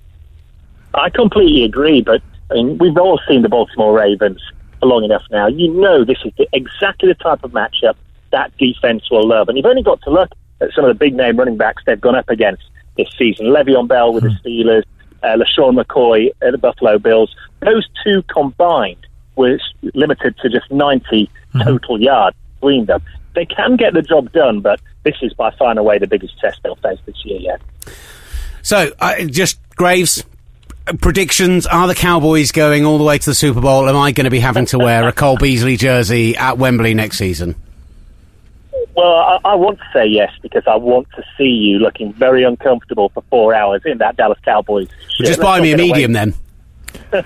I 0.94 1.10
completely 1.10 1.64
agree, 1.64 2.02
but 2.02 2.22
I 2.50 2.56
mean, 2.56 2.78
we've 2.80 2.98
all 2.98 3.20
seen 3.28 3.42
the 3.42 3.50
Baltimore 3.50 3.94
Ravens 3.94 4.42
for 4.80 4.88
long 4.88 5.04
enough 5.04 5.24
now. 5.30 5.48
You 5.48 5.72
know 5.74 6.04
this 6.04 6.18
is 6.26 6.32
the, 6.38 6.48
exactly 6.54 7.10
the 7.10 7.16
type 7.16 7.44
of 7.44 7.52
matchup 7.52 7.96
that 8.32 8.56
defense 8.58 9.10
will 9.10 9.28
love. 9.28 9.50
And 9.50 9.58
you've 9.58 9.66
only 9.66 9.84
got 9.84 10.02
to 10.04 10.10
look 10.10 10.32
at 10.62 10.72
some 10.74 10.86
of 10.86 10.90
the 10.90 10.96
big 10.96 11.16
name 11.16 11.38
running 11.38 11.58
backs 11.58 11.84
they've 11.86 12.00
gone 12.00 12.16
up 12.16 12.30
against 12.30 12.64
this 12.98 13.08
season. 13.18 13.48
Le'Veon 13.48 13.88
Bell 13.88 14.14
with 14.14 14.24
the 14.24 14.32
hmm. 14.32 14.48
Steelers, 14.48 14.84
uh, 15.24 15.38
LeSean 15.38 15.82
McCoy 15.82 16.30
at 16.42 16.52
the 16.52 16.58
Buffalo 16.58 17.00
Bills. 17.00 17.34
Those 17.62 17.88
two 18.04 18.24
combined 18.24 19.06
were 19.36 19.58
limited 19.94 20.36
to 20.42 20.50
just 20.50 20.70
90 20.72 21.06
mm-hmm. 21.28 21.62
total 21.62 22.02
yards 22.02 22.38
between 22.56 22.86
them. 22.86 23.02
They 23.36 23.46
can 23.46 23.78
get 23.78 23.94
the 23.94 24.02
job 24.02 24.32
done, 24.32 24.60
but 24.60 24.82
this 25.04 25.16
is 25.22 25.34
by 25.34 25.52
far 25.52 25.70
and 25.70 25.80
away 25.80 25.98
the 25.98 26.08
biggest 26.08 26.38
test 26.40 26.60
they'll 26.64 26.76
face 26.76 27.00
this 27.06 27.16
year 27.24 27.40
yet. 27.40 27.62
So, 28.62 28.92
uh, 29.00 29.24
just 29.26 29.60
Graves, 29.76 30.24
predictions 31.00 31.66
are 31.66 31.88
the 31.88 31.96
Cowboys 31.96 32.52
going 32.52 32.86
all 32.86 32.98
the 32.98 33.04
way 33.04 33.18
to 33.18 33.26
the 33.26 33.36
Super 33.36 33.62
Bowl? 33.62 33.88
Am 33.88 33.96
I 33.96 34.12
going 34.12 34.26
to 34.26 34.32
be 34.32 34.40
having 34.42 34.66
to 34.68 34.78
wear 34.78 35.08
a 35.08 35.14
Cole 35.14 35.38
Beasley 35.38 35.78
jersey 35.78 36.36
at 36.36 36.58
Wembley 36.58 36.94
next 36.94 37.18
season? 37.18 37.56
Well, 39.00 39.16
I, 39.16 39.40
I, 39.46 39.56
want 39.56 39.80
to 39.80 39.86
say 39.94 40.08
yes 40.08 40.30
because 40.42 40.64
I 40.68 40.76
want 40.76 41.08
to 41.16 41.24
see 41.38 41.46
you 41.46 41.80
looking 41.80 42.12
very 42.12 42.44
uncomfortable 42.44 43.08
for 43.14 43.24
four 43.30 43.56
hours 43.56 43.82
in 43.86 44.00
that 44.00 44.18
Dallas 44.18 44.40
Cowboys. 44.44 44.90
Just 45.22 45.40
buy 45.40 45.62
me 45.62 45.72
a 45.72 45.78
medium 45.78 46.12
then. 46.12 46.34
uh, 47.14 47.24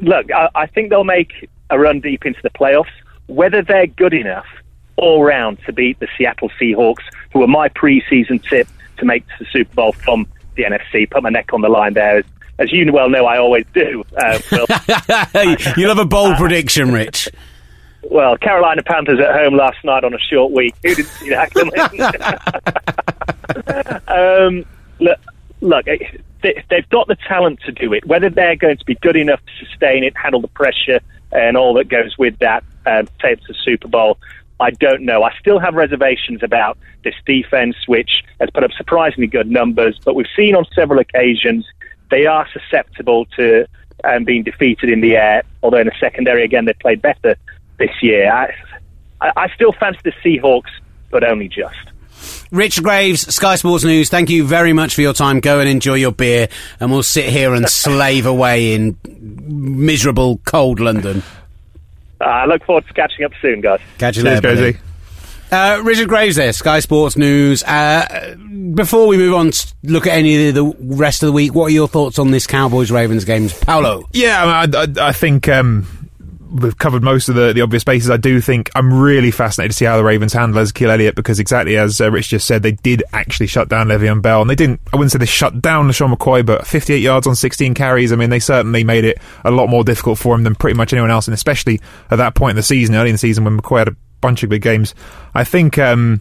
look, 0.00 0.32
I, 0.32 0.48
I 0.56 0.66
think 0.66 0.90
they'll 0.90 1.04
make 1.04 1.48
a 1.70 1.78
run 1.78 2.00
deep 2.00 2.26
into 2.26 2.40
the 2.42 2.50
playoffs. 2.50 2.90
Whether 3.28 3.62
they're 3.62 3.86
good 3.86 4.12
enough 4.12 4.46
all 4.96 5.22
round 5.22 5.58
to 5.66 5.72
beat 5.72 6.00
the 6.00 6.08
Seattle 6.18 6.50
Seahawks, 6.60 7.04
who 7.32 7.44
are 7.44 7.48
my 7.48 7.68
preseason 7.68 8.42
tip 8.42 8.66
to 8.96 9.04
make 9.04 9.24
the 9.38 9.46
Super 9.52 9.72
Bowl 9.72 9.92
from 9.92 10.26
the 10.56 10.64
NFC, 10.64 11.08
put 11.08 11.22
my 11.22 11.30
neck 11.30 11.52
on 11.52 11.60
the 11.60 11.68
line 11.68 11.94
there. 11.94 12.18
As, 12.18 12.24
as 12.58 12.72
you 12.72 12.92
well 12.92 13.08
know, 13.08 13.24
I 13.24 13.38
always 13.38 13.66
do. 13.72 14.02
Uh, 14.16 14.40
you 15.76 15.86
love 15.86 15.98
a 15.98 16.04
bold 16.04 16.38
prediction, 16.38 16.90
Rich 16.90 17.30
well, 18.10 18.36
Carolina 18.36 18.82
Panthers 18.82 19.20
at 19.20 19.34
home 19.34 19.56
last 19.56 19.78
night 19.84 20.04
on 20.04 20.14
a 20.14 20.18
short 20.18 20.52
week. 20.52 20.74
Who 20.82 20.94
didn't 20.94 21.10
see 21.10 21.30
that 21.30 21.52
coming? 21.52 21.72
um, 24.08 24.64
look, 25.00 25.18
look, 25.60 25.86
they've 26.42 26.88
got 26.90 27.08
the 27.08 27.16
talent 27.28 27.60
to 27.66 27.72
do 27.72 27.92
it. 27.92 28.06
Whether 28.06 28.30
they're 28.30 28.56
going 28.56 28.76
to 28.76 28.84
be 28.84 28.94
good 28.96 29.16
enough 29.16 29.40
to 29.40 29.66
sustain 29.66 30.04
it, 30.04 30.16
handle 30.16 30.40
the 30.40 30.48
pressure, 30.48 31.00
and 31.32 31.56
all 31.56 31.74
that 31.74 31.88
goes 31.88 32.16
with 32.18 32.38
that, 32.38 32.64
um, 32.86 33.08
take 33.20 33.40
the 33.46 33.54
Super 33.64 33.88
Bowl, 33.88 34.18
I 34.58 34.70
don't 34.70 35.02
know. 35.02 35.22
I 35.22 35.32
still 35.38 35.58
have 35.58 35.74
reservations 35.74 36.42
about 36.42 36.78
this 37.04 37.14
defense, 37.26 37.76
which 37.86 38.24
has 38.40 38.48
put 38.50 38.64
up 38.64 38.72
surprisingly 38.72 39.26
good 39.26 39.50
numbers, 39.50 40.00
but 40.04 40.14
we've 40.14 40.26
seen 40.34 40.54
on 40.54 40.64
several 40.74 40.98
occasions 40.98 41.66
they 42.10 42.26
are 42.26 42.46
susceptible 42.52 43.26
to 43.36 43.66
um, 44.04 44.24
being 44.24 44.44
defeated 44.44 44.88
in 44.88 45.00
the 45.00 45.16
air. 45.16 45.42
Although 45.62 45.78
in 45.78 45.86
the 45.86 45.94
secondary, 45.98 46.44
again, 46.44 46.64
they 46.64 46.72
played 46.74 47.02
better 47.02 47.36
this 47.78 47.90
year. 48.02 48.30
I, 48.32 49.32
I 49.36 49.48
still 49.54 49.72
fancy 49.72 50.00
the 50.04 50.12
Seahawks, 50.24 50.70
but 51.10 51.24
only 51.24 51.48
just. 51.48 51.76
Rich 52.50 52.82
Graves, 52.82 53.34
Sky 53.34 53.56
Sports 53.56 53.84
News, 53.84 54.08
thank 54.08 54.30
you 54.30 54.44
very 54.44 54.72
much 54.72 54.94
for 54.94 55.00
your 55.02 55.12
time. 55.12 55.40
Go 55.40 55.60
and 55.60 55.68
enjoy 55.68 55.94
your 55.94 56.12
beer, 56.12 56.48
and 56.80 56.90
we'll 56.90 57.02
sit 57.02 57.26
here 57.26 57.54
and 57.54 57.68
slave 57.68 58.26
away 58.26 58.74
in 58.74 58.96
miserable, 59.04 60.38
cold 60.44 60.80
London. 60.80 61.22
I 62.20 62.46
look 62.46 62.64
forward 62.64 62.86
to 62.86 62.94
catching 62.94 63.24
up 63.24 63.32
soon, 63.42 63.60
guys. 63.60 63.80
Catch 63.98 64.16
you 64.16 64.22
later. 64.22 64.78
Uh, 65.50 65.80
Richard 65.84 66.08
Graves 66.08 66.36
there, 66.36 66.52
Sky 66.52 66.80
Sports 66.80 67.16
News. 67.16 67.62
Uh, 67.62 68.34
before 68.74 69.06
we 69.06 69.16
move 69.16 69.34
on 69.34 69.52
to 69.52 69.74
look 69.84 70.06
at 70.06 70.12
any 70.12 70.48
of 70.48 70.54
the 70.54 70.64
rest 70.80 71.22
of 71.22 71.28
the 71.28 71.32
week, 71.32 71.54
what 71.54 71.66
are 71.66 71.70
your 71.70 71.86
thoughts 71.86 72.18
on 72.18 72.32
this 72.32 72.48
Cowboys 72.48 72.90
Ravens 72.90 73.24
games? 73.24 73.56
Paolo? 73.60 74.08
Yeah, 74.12 74.44
I, 74.44 74.82
I, 74.82 75.08
I 75.08 75.12
think 75.12 75.48
um, 75.48 75.86
we've 76.50 76.78
covered 76.78 77.02
most 77.02 77.28
of 77.28 77.34
the, 77.34 77.52
the 77.52 77.60
obvious 77.60 77.84
bases. 77.84 78.10
I 78.10 78.16
do 78.16 78.40
think 78.40 78.70
I'm 78.74 78.92
really 78.92 79.30
fascinated 79.30 79.72
to 79.72 79.76
see 79.76 79.84
how 79.84 79.96
the 79.96 80.04
Ravens 80.04 80.32
handle 80.32 80.60
Ezekiel 80.60 80.90
Elliott 80.90 81.14
because 81.14 81.38
exactly 81.38 81.76
as 81.76 82.00
uh, 82.00 82.10
Rich 82.10 82.28
just 82.28 82.46
said, 82.46 82.62
they 82.62 82.72
did 82.72 83.02
actually 83.12 83.46
shut 83.46 83.68
down 83.68 83.88
Le'Veon 83.88 84.22
Bell, 84.22 84.40
and 84.40 84.50
they 84.50 84.54
didn't. 84.54 84.80
I 84.92 84.96
wouldn't 84.96 85.12
say 85.12 85.18
they 85.18 85.26
shut 85.26 85.60
down 85.60 85.88
LeSean 85.88 86.14
McCoy, 86.14 86.44
but 86.44 86.66
58 86.66 86.98
yards 86.98 87.26
on 87.26 87.34
16 87.34 87.74
carries. 87.74 88.12
I 88.12 88.16
mean, 88.16 88.30
they 88.30 88.40
certainly 88.40 88.84
made 88.84 89.04
it 89.04 89.18
a 89.44 89.50
lot 89.50 89.68
more 89.68 89.84
difficult 89.84 90.18
for 90.18 90.34
him 90.34 90.44
than 90.44 90.54
pretty 90.54 90.76
much 90.76 90.92
anyone 90.92 91.10
else, 91.10 91.26
and 91.26 91.34
especially 91.34 91.80
at 92.10 92.16
that 92.16 92.34
point 92.34 92.50
in 92.50 92.56
the 92.56 92.62
season, 92.62 92.94
early 92.94 93.10
in 93.10 93.14
the 93.14 93.18
season 93.18 93.44
when 93.44 93.60
McCoy 93.60 93.78
had 93.80 93.88
a 93.88 93.96
bunch 94.20 94.42
of 94.42 94.50
big 94.50 94.62
games. 94.62 94.94
I 95.34 95.44
think 95.44 95.78
um, 95.78 96.20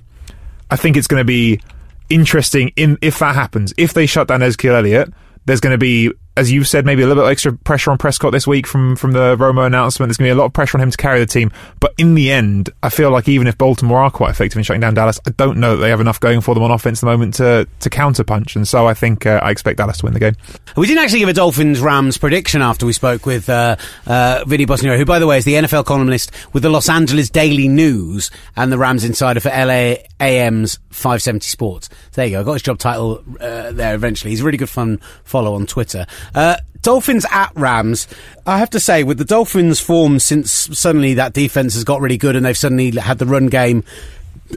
I 0.69 0.75
think 0.75 0.97
it's 0.97 1.07
going 1.07 1.21
to 1.21 1.25
be 1.25 1.61
interesting 2.09 2.71
in 2.75 2.97
if 3.01 3.19
that 3.19 3.35
happens. 3.35 3.73
If 3.77 3.93
they 3.93 4.05
shut 4.05 4.27
down 4.27 4.41
Ezekiel 4.41 4.75
Elliott, 4.75 5.13
there's 5.45 5.59
going 5.59 5.73
to 5.73 5.77
be 5.77 6.11
as 6.37 6.51
you've 6.51 6.67
said, 6.67 6.85
maybe 6.85 7.01
a 7.01 7.07
little 7.07 7.23
bit 7.23 7.29
extra 7.29 7.53
pressure 7.53 7.91
on 7.91 7.97
Prescott 7.97 8.31
this 8.31 8.45
week 8.45 8.67
from 8.67 8.95
from 8.95 9.13
the 9.13 9.37
Romo 9.37 9.65
announcement. 9.65 10.09
There's 10.09 10.17
going 10.17 10.29
to 10.29 10.33
be 10.33 10.37
a 10.37 10.39
lot 10.39 10.45
of 10.45 10.53
pressure 10.53 10.77
on 10.77 10.81
him 10.81 10.91
to 10.91 10.97
carry 10.97 11.19
the 11.19 11.25
team. 11.25 11.51
But 11.79 11.93
in 11.97 12.15
the 12.15 12.31
end, 12.31 12.69
I 12.83 12.89
feel 12.89 13.09
like 13.11 13.27
even 13.27 13.47
if 13.47 13.57
Baltimore 13.57 13.99
are 13.99 14.11
quite 14.11 14.31
effective 14.31 14.57
in 14.57 14.63
shutting 14.63 14.81
down 14.81 14.95
Dallas, 14.95 15.19
I 15.25 15.31
don't 15.31 15.57
know 15.57 15.75
that 15.75 15.81
they 15.81 15.89
have 15.89 16.01
enough 16.01 16.19
going 16.19 16.41
for 16.41 16.53
them 16.53 16.63
on 16.63 16.71
offense 16.71 16.99
at 16.99 17.01
the 17.01 17.11
moment 17.11 17.35
to 17.35 17.67
to 17.79 17.89
counterpunch. 17.89 18.55
And 18.55 18.67
so 18.67 18.87
I 18.87 18.93
think 18.93 19.25
uh, 19.25 19.39
I 19.41 19.51
expect 19.51 19.77
Dallas 19.77 19.99
to 19.99 20.05
win 20.05 20.13
the 20.13 20.19
game. 20.19 20.35
We 20.75 20.87
didn't 20.87 21.03
actually 21.03 21.19
give 21.19 21.29
a 21.29 21.33
Dolphins 21.33 21.79
Rams 21.79 22.17
prediction 22.17 22.61
after 22.61 22.85
we 22.85 22.93
spoke 22.93 23.25
with 23.25 23.49
uh, 23.49 23.77
uh, 24.05 24.43
Vinny 24.45 24.65
Bonsignore, 24.65 24.97
who, 24.97 25.05
by 25.05 25.19
the 25.19 25.27
way, 25.27 25.37
is 25.37 25.45
the 25.45 25.53
NFL 25.53 25.85
columnist 25.85 26.31
with 26.53 26.63
the 26.63 26.69
Los 26.69 26.89
Angeles 26.89 27.29
Daily 27.29 27.69
News 27.69 28.29
and 28.57 28.71
the 28.71 28.77
Rams 28.77 29.03
insider 29.05 29.39
for 29.39 29.49
LA 29.49 29.95
AM's 30.19 30.79
570 30.89 31.45
Sports. 31.45 31.89
There 32.13 32.25
you 32.25 32.33
go. 32.33 32.41
I 32.41 32.43
got 32.43 32.53
his 32.53 32.61
job 32.61 32.79
title 32.79 33.23
uh, 33.39 33.71
there 33.71 33.95
eventually. 33.95 34.31
He's 34.31 34.41
a 34.41 34.43
really 34.43 34.57
good 34.57 34.69
fun 34.69 34.99
follow 35.23 35.55
on 35.55 35.65
Twitter. 35.65 36.05
Uh, 36.33 36.57
Dolphins 36.81 37.25
at 37.31 37.51
Rams. 37.55 38.07
I 38.45 38.59
have 38.59 38.69
to 38.71 38.79
say, 38.79 39.03
with 39.03 39.17
the 39.17 39.25
Dolphins' 39.25 39.79
form 39.79 40.19
since 40.19 40.51
suddenly 40.51 41.15
that 41.15 41.33
defense 41.33 41.73
has 41.73 41.83
got 41.83 41.99
really 41.99 42.17
good 42.17 42.35
and 42.35 42.45
they've 42.45 42.57
suddenly 42.57 42.91
had 42.91 43.17
the 43.17 43.25
run 43.25 43.47
game 43.47 43.83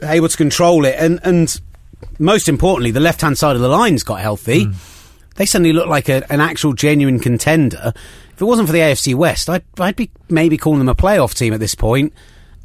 able 0.03 0.29
to 0.29 0.37
control 0.37 0.85
it, 0.85 0.95
and 0.99 1.19
and 1.23 1.59
most 2.19 2.47
importantly, 2.47 2.91
the 2.91 2.99
left 2.99 3.21
hand 3.21 3.37
side 3.37 3.55
of 3.55 3.61
the 3.61 3.67
line's 3.67 4.03
got 4.03 4.21
healthy. 4.21 4.65
Mm. 4.65 4.75
They 5.35 5.45
suddenly 5.45 5.73
look 5.73 5.87
like 5.87 6.09
a, 6.09 6.31
an 6.31 6.41
actual 6.41 6.73
genuine 6.73 7.19
contender. 7.19 7.93
If 7.95 8.41
it 8.41 8.45
wasn't 8.45 8.67
for 8.67 8.73
the 8.73 8.79
AFC 8.79 9.15
West, 9.15 9.49
I'd, 9.49 9.63
I'd 9.79 9.95
be 9.95 10.11
maybe 10.29 10.57
calling 10.57 10.79
them 10.79 10.89
a 10.89 10.95
playoff 10.95 11.33
team 11.33 11.53
at 11.53 11.59
this 11.59 11.75
point 11.75 12.13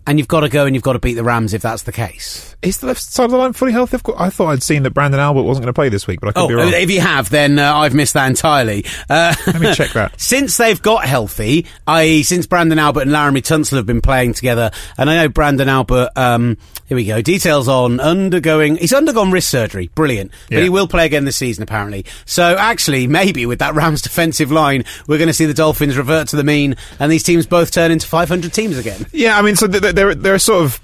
and 0.07 0.19
you've 0.19 0.29
got 0.29 0.41
to 0.41 0.49
go 0.49 0.67
and 0.67 0.75
you've 0.75 0.83
got 0.83 0.95
to 0.95 0.99
beat 0.99 1.15
the 1.15 1.25
Rams 1.25 1.55
if 1.55 1.63
that's 1.63 1.83
the 1.85 1.93
case. 1.93 2.55
Is 2.63 2.79
the 2.79 2.87
left 2.87 3.03
side 3.03 3.25
of 3.25 3.31
the 3.31 3.37
line 3.37 3.53
fully 3.53 3.73
healthy? 3.73 3.99
I 4.17 4.31
thought 4.31 4.49
I'd 4.49 4.63
seen 4.63 4.83
that 4.85 4.95
Branden 4.95 5.19
Albert 5.19 5.43
wasn't 5.43 5.65
going 5.65 5.73
to 5.73 5.77
play 5.77 5.89
this 5.89 6.07
week, 6.07 6.21
but 6.21 6.31
I 6.31 6.33
could 6.33 6.45
oh, 6.45 6.49
be 6.49 6.55
wrong. 6.55 6.73
If 6.73 6.91
you 6.91 7.01
have, 7.01 7.31
then 7.31 7.59
uh, 7.59 7.75
I've 7.75 7.95
missed 7.95 8.15
that 8.15 8.27
entirely. 8.27 8.85
Uh, 9.09 9.35
Let 9.47 9.61
me 9.61 9.75
check 9.75 9.93
that. 9.93 10.19
since 10.21 10.57
they've 10.57 10.81
got 10.81 11.05
healthy, 11.05 11.67
i.e., 11.87 12.23
since 12.23 12.47
Branden 12.47 12.79
Albert 12.79 13.03
and 13.03 13.11
Laremy 13.11 13.43
Tunsil 13.43 13.77
have 13.77 13.87
been 13.87 14.01
playing 14.01 14.35
together, 14.35 14.71
and 14.97 15.11
I 15.11 15.17
know 15.17 15.29
Branden 15.29 15.67
Albert. 15.67 16.11
Um, 16.17 16.57
here 16.87 16.97
we 16.97 17.07
go. 17.07 17.23
Details 17.23 17.67
on 17.67 17.99
undergoing. 17.99 18.77
He's 18.77 18.93
undergone 18.93 19.31
wrist 19.31 19.49
surgery. 19.49 19.89
Brilliant, 19.95 20.33
but 20.51 20.63
he 20.63 20.69
will 20.69 20.87
play 20.87 21.07
again 21.07 21.25
this 21.25 21.37
season 21.37 21.63
apparently. 21.63 22.05
So 22.27 22.57
actually, 22.57 23.07
maybe 23.07 23.47
with 23.47 23.61
that 23.61 23.75
Rams 23.75 24.03
defensive 24.03 24.53
line, 24.53 24.85
we're 25.07 25.19
going 25.19 25.29
to 25.29 25.35
see 25.35 25.47
the 25.47 25.55
Dolphins 25.55 25.97
revert 25.97 26.29
to 26.29 26.37
the 26.37 26.45
mean, 26.45 26.77
and 26.99 27.11
these 27.11 27.23
teams 27.23 27.47
both 27.47 27.73
turn 27.73 27.91
into 27.91 28.07
500 28.07 28.53
teams 28.53 28.77
again. 28.79 29.07
Yeah, 29.13 29.39
I 29.39 29.43
mean, 29.43 29.57
so 29.57 29.67
they're 29.95 30.15
they're 30.15 30.39
sort 30.39 30.65
of 30.65 30.81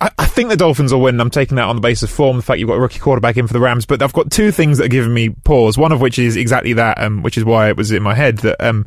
I, 0.00 0.10
I, 0.18 0.26
think 0.26 0.48
the 0.48 0.56
Dolphins 0.56 0.92
will 0.92 1.00
win. 1.00 1.20
I'm 1.20 1.30
taking 1.30 1.56
that 1.56 1.64
on 1.64 1.76
the 1.76 1.82
basis 1.82 2.04
of 2.04 2.10
form, 2.10 2.36
the 2.36 2.42
fact 2.42 2.58
you've 2.58 2.68
got 2.68 2.76
a 2.76 2.80
rookie 2.80 2.98
quarterback 2.98 3.36
in 3.36 3.46
for 3.46 3.52
the 3.52 3.60
Rams. 3.60 3.86
But 3.86 4.02
I've 4.02 4.12
got 4.12 4.30
two 4.30 4.50
things 4.50 4.78
that 4.78 4.86
are 4.86 4.88
giving 4.88 5.12
me 5.12 5.30
pause. 5.30 5.76
One 5.76 5.92
of 5.92 6.00
which 6.00 6.18
is 6.18 6.36
exactly 6.36 6.72
that, 6.74 7.00
um, 7.00 7.22
which 7.22 7.36
is 7.36 7.44
why 7.44 7.68
it 7.68 7.76
was 7.76 7.92
in 7.92 8.02
my 8.02 8.14
head 8.14 8.38
that 8.38 8.56
um, 8.64 8.86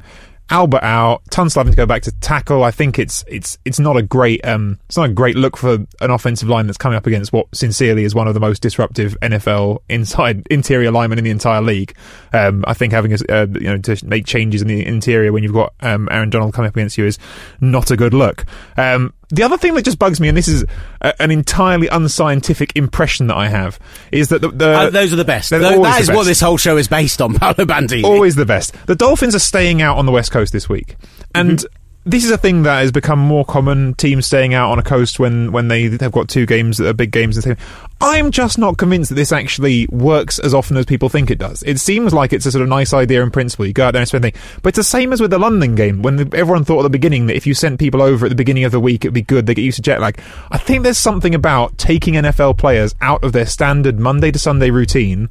Albert 0.50 0.84
out, 0.84 1.24
Tunsil 1.32 1.56
having 1.56 1.74
to 1.74 1.78
go 1.78 1.88
back 1.88 2.04
to 2.04 2.12
tackle. 2.12 2.64
I 2.64 2.70
think 2.70 3.00
it's 3.00 3.24
it's 3.28 3.58
it's 3.66 3.80
not 3.80 3.98
a 3.98 4.04
great 4.04 4.46
um 4.46 4.78
it's 4.86 4.96
not 4.96 5.10
a 5.10 5.14
great 5.14 5.36
look 5.36 5.58
for 5.58 5.74
an 6.02 6.12
offensive 6.12 6.48
line 6.48 6.68
that's 6.68 6.78
coming 6.78 6.96
up 6.96 7.08
against 7.08 7.34
what 7.34 7.48
sincerely 7.56 8.04
is 8.04 8.14
one 8.14 8.28
of 8.28 8.36
the 8.36 8.40
most 8.40 8.62
disruptive 8.62 9.18
NFL 9.22 9.80
inside 9.90 10.46
interior 10.52 10.92
linemen 10.92 11.18
in 11.18 11.24
the 11.24 11.32
entire 11.32 11.62
league. 11.62 11.96
Um, 12.32 12.64
I 12.68 12.76
think 12.76 12.94
having 12.94 13.14
a, 13.14 13.18
uh, 13.30 13.48
you 13.54 13.62
know 13.62 13.78
to 13.78 14.06
make 14.06 14.28
changes 14.28 14.62
in 14.62 14.68
the 14.68 14.86
interior 14.86 15.32
when 15.32 15.42
you've 15.42 15.54
got 15.54 15.74
um, 15.82 16.08
Aaron 16.12 16.30
Donald 16.30 16.54
coming 16.54 16.70
up 16.70 16.76
against 16.76 16.98
you 16.98 17.06
is 17.06 17.18
not 17.60 17.90
a 17.90 17.98
good 17.98 18.14
look. 18.14 18.46
Um, 18.78 19.14
the 19.30 19.44
other 19.44 19.58
thing 19.58 19.74
that 19.76 19.84
just 19.84 20.00
bugs 20.00 20.20
me, 20.20 20.28
and 20.28 20.38
this 20.38 20.48
is 20.48 20.66
a, 21.02 21.22
an 21.22 21.32
entirely 21.32 21.88
unscientific 21.88 22.76
impression 22.76 23.28
that 23.28 23.38
I 23.38 23.48
have, 23.48 23.80
is 24.12 24.30
that 24.30 24.42
the, 24.42 24.50
the 24.50 24.70
uh, 24.70 24.90
those 24.90 25.14
are 25.14 25.18
the 25.18 25.26
best. 25.26 25.50
that 25.50 26.02
is 26.02 26.10
what 26.10 26.26
this 26.26 26.42
whole 26.42 26.58
show 26.58 26.78
is 26.78 26.88
based 26.88 27.22
on. 27.22 27.34
Paolo 27.36 27.66
Bandini, 27.66 28.04
always 28.04 28.36
the 28.36 28.46
best. 28.46 28.74
The 28.86 28.96
Dolphins 28.96 29.36
are 29.36 29.40
staying 29.40 29.82
out 29.82 29.98
on 29.98 30.06
the 30.06 30.12
West 30.12 30.32
Coast 30.32 30.54
this 30.54 30.70
week, 30.70 30.96
and. 31.34 31.60
Mm-hmm 31.60 31.82
this 32.06 32.24
is 32.24 32.30
a 32.30 32.38
thing 32.38 32.64
that 32.64 32.82
has 32.82 32.92
become 32.92 33.18
more 33.18 33.44
common. 33.44 33.96
Teams 33.96 34.28
staying 34.28 34.54
out 34.54 34.72
on 34.72 34.78
a 34.78 34.84
coast 34.84 35.18
when, 35.18 35.52
when 35.52 35.70
they 35.70 35.90
have 35.90 36.12
got 36.12 36.30
two 36.30 36.46
games 36.46 36.78
that 36.78 36.88
are 36.88 36.94
big 36.94 37.10
games. 37.12 37.44
And 37.44 37.58
I'm 38.00 38.30
just 38.30 38.60
not 38.60 38.78
convinced 38.78 39.10
that 39.10 39.16
this 39.16 39.32
actually 39.32 39.88
works 39.88 40.38
as 40.38 40.54
often 40.54 40.78
as 40.78 40.86
people 40.86 41.10
think 41.10 41.32
it 41.32 41.40
does. 41.40 41.64
It 41.64 41.80
seems 41.80 42.14
like 42.14 42.32
it's 42.32 42.46
a 42.46 42.52
sort 42.52 42.62
of 42.62 42.70
nice 42.70 42.94
idea 42.94 43.24
in 43.24 43.32
principle. 43.32 43.66
You 43.66 43.74
go 43.74 43.88
out 43.88 43.92
there 43.92 44.02
and 44.02 44.08
spend 44.08 44.24
things, 44.24 44.38
but 44.62 44.70
it's 44.70 44.78
the 44.78 44.84
same 44.84 45.14
as 45.14 45.20
with 45.20 45.32
the 45.32 45.40
London 45.40 45.74
game 45.74 46.04
when 46.04 46.18
the, 46.18 46.38
everyone 46.38 46.64
thought 46.64 46.82
at 46.82 46.84
the 46.84 46.90
beginning 46.92 47.26
that 47.26 47.36
if 47.36 47.48
you 47.48 47.56
sent 47.56 47.80
people 47.80 48.04
over 48.04 48.28
at 48.28 48.30
the 48.30 48.36
beginning 48.36 48.66
of 48.66 48.72
the 48.72 48.80
week, 48.80 49.04
it'd 49.04 49.14
be 49.14 49.24
good. 49.24 49.48
They 49.48 49.56
get 49.56 49.64
used 49.64 49.78
to 49.78 49.82
jet 49.82 50.00
lag. 50.00 50.20
I 50.52 50.60
think 50.60 50.84
there's 50.84 51.00
something 51.00 51.34
about 51.34 51.76
taking 51.80 52.14
NFL 52.14 52.60
players 52.60 52.94
out 53.02 53.24
of 53.24 53.34
their 53.34 53.48
standard 53.48 54.00
Monday 54.00 54.32
to 54.32 54.38
Sunday 54.38 54.70
routine 54.70 55.28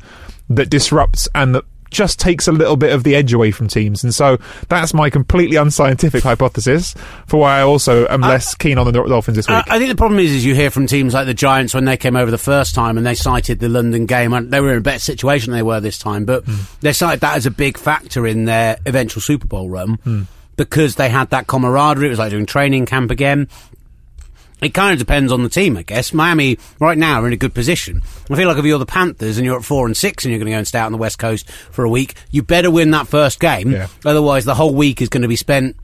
that 0.50 0.70
disrupts 0.70 1.28
and 1.34 1.54
that 1.54 1.64
just 1.94 2.18
takes 2.18 2.46
a 2.46 2.52
little 2.52 2.76
bit 2.76 2.92
of 2.92 3.04
the 3.04 3.14
edge 3.14 3.32
away 3.32 3.50
from 3.50 3.68
teams. 3.68 4.04
And 4.04 4.14
so 4.14 4.36
that's 4.68 4.92
my 4.92 5.08
completely 5.08 5.56
unscientific 5.56 6.22
hypothesis 6.22 6.94
for 7.26 7.40
why 7.40 7.58
I 7.58 7.62
also 7.62 8.06
am 8.08 8.20
less 8.20 8.54
keen 8.54 8.76
on 8.76 8.86
the 8.86 8.92
Dolphins 8.92 9.36
this 9.36 9.48
week. 9.48 9.64
I 9.68 9.78
think 9.78 9.88
the 9.88 9.96
problem 9.96 10.20
is, 10.20 10.30
is 10.32 10.44
you 10.44 10.54
hear 10.54 10.70
from 10.70 10.86
teams 10.86 11.14
like 11.14 11.26
the 11.26 11.34
Giants 11.34 11.72
when 11.72 11.84
they 11.84 11.96
came 11.96 12.16
over 12.16 12.30
the 12.30 12.38
first 12.38 12.74
time 12.74 12.98
and 12.98 13.06
they 13.06 13.14
cited 13.14 13.60
the 13.60 13.68
London 13.68 14.06
game. 14.06 14.32
And 14.32 14.50
they 14.50 14.60
were 14.60 14.72
in 14.72 14.78
a 14.78 14.82
better 14.82 14.98
situation 14.98 15.52
than 15.52 15.58
they 15.58 15.62
were 15.62 15.80
this 15.80 15.98
time, 15.98 16.24
but 16.24 16.44
mm. 16.44 16.80
they 16.80 16.92
cited 16.92 17.20
that 17.20 17.36
as 17.36 17.46
a 17.46 17.50
big 17.50 17.78
factor 17.78 18.26
in 18.26 18.44
their 18.44 18.76
eventual 18.84 19.22
Super 19.22 19.46
Bowl 19.46 19.70
run. 19.70 19.96
Mm 19.98 20.26
because 20.56 20.96
they 20.96 21.08
had 21.08 21.30
that 21.30 21.46
camaraderie. 21.46 22.06
It 22.06 22.10
was 22.10 22.18
like 22.18 22.30
doing 22.30 22.46
training 22.46 22.86
camp 22.86 23.10
again. 23.10 23.48
It 24.64 24.72
kind 24.72 24.92
of 24.92 24.98
depends 24.98 25.30
on 25.30 25.42
the 25.42 25.48
team, 25.48 25.76
I 25.76 25.82
guess. 25.82 26.14
Miami 26.14 26.58
right 26.80 26.96
now 26.96 27.22
are 27.22 27.26
in 27.26 27.32
a 27.32 27.36
good 27.36 27.52
position. 27.52 28.00
I 28.30 28.36
feel 28.36 28.48
like 28.48 28.56
if 28.56 28.64
you're 28.64 28.78
the 28.78 28.86
Panthers 28.86 29.36
and 29.36 29.44
you're 29.44 29.58
at 29.58 29.64
four 29.64 29.86
and 29.86 29.96
six 29.96 30.24
and 30.24 30.32
you're 30.32 30.38
going 30.38 30.46
to 30.46 30.52
go 30.52 30.58
and 30.58 30.66
stay 30.66 30.78
out 30.78 30.86
on 30.86 30.92
the 30.92 30.98
West 30.98 31.18
Coast 31.18 31.50
for 31.50 31.84
a 31.84 31.90
week, 31.90 32.14
you 32.30 32.42
better 32.42 32.70
win 32.70 32.90
that 32.92 33.06
first 33.06 33.40
game. 33.40 33.72
Yeah. 33.72 33.88
Otherwise, 34.04 34.46
the 34.46 34.54
whole 34.54 34.74
week 34.74 35.02
is 35.02 35.08
going 35.10 35.22
to 35.22 35.28
be 35.28 35.36
spent 35.36 35.76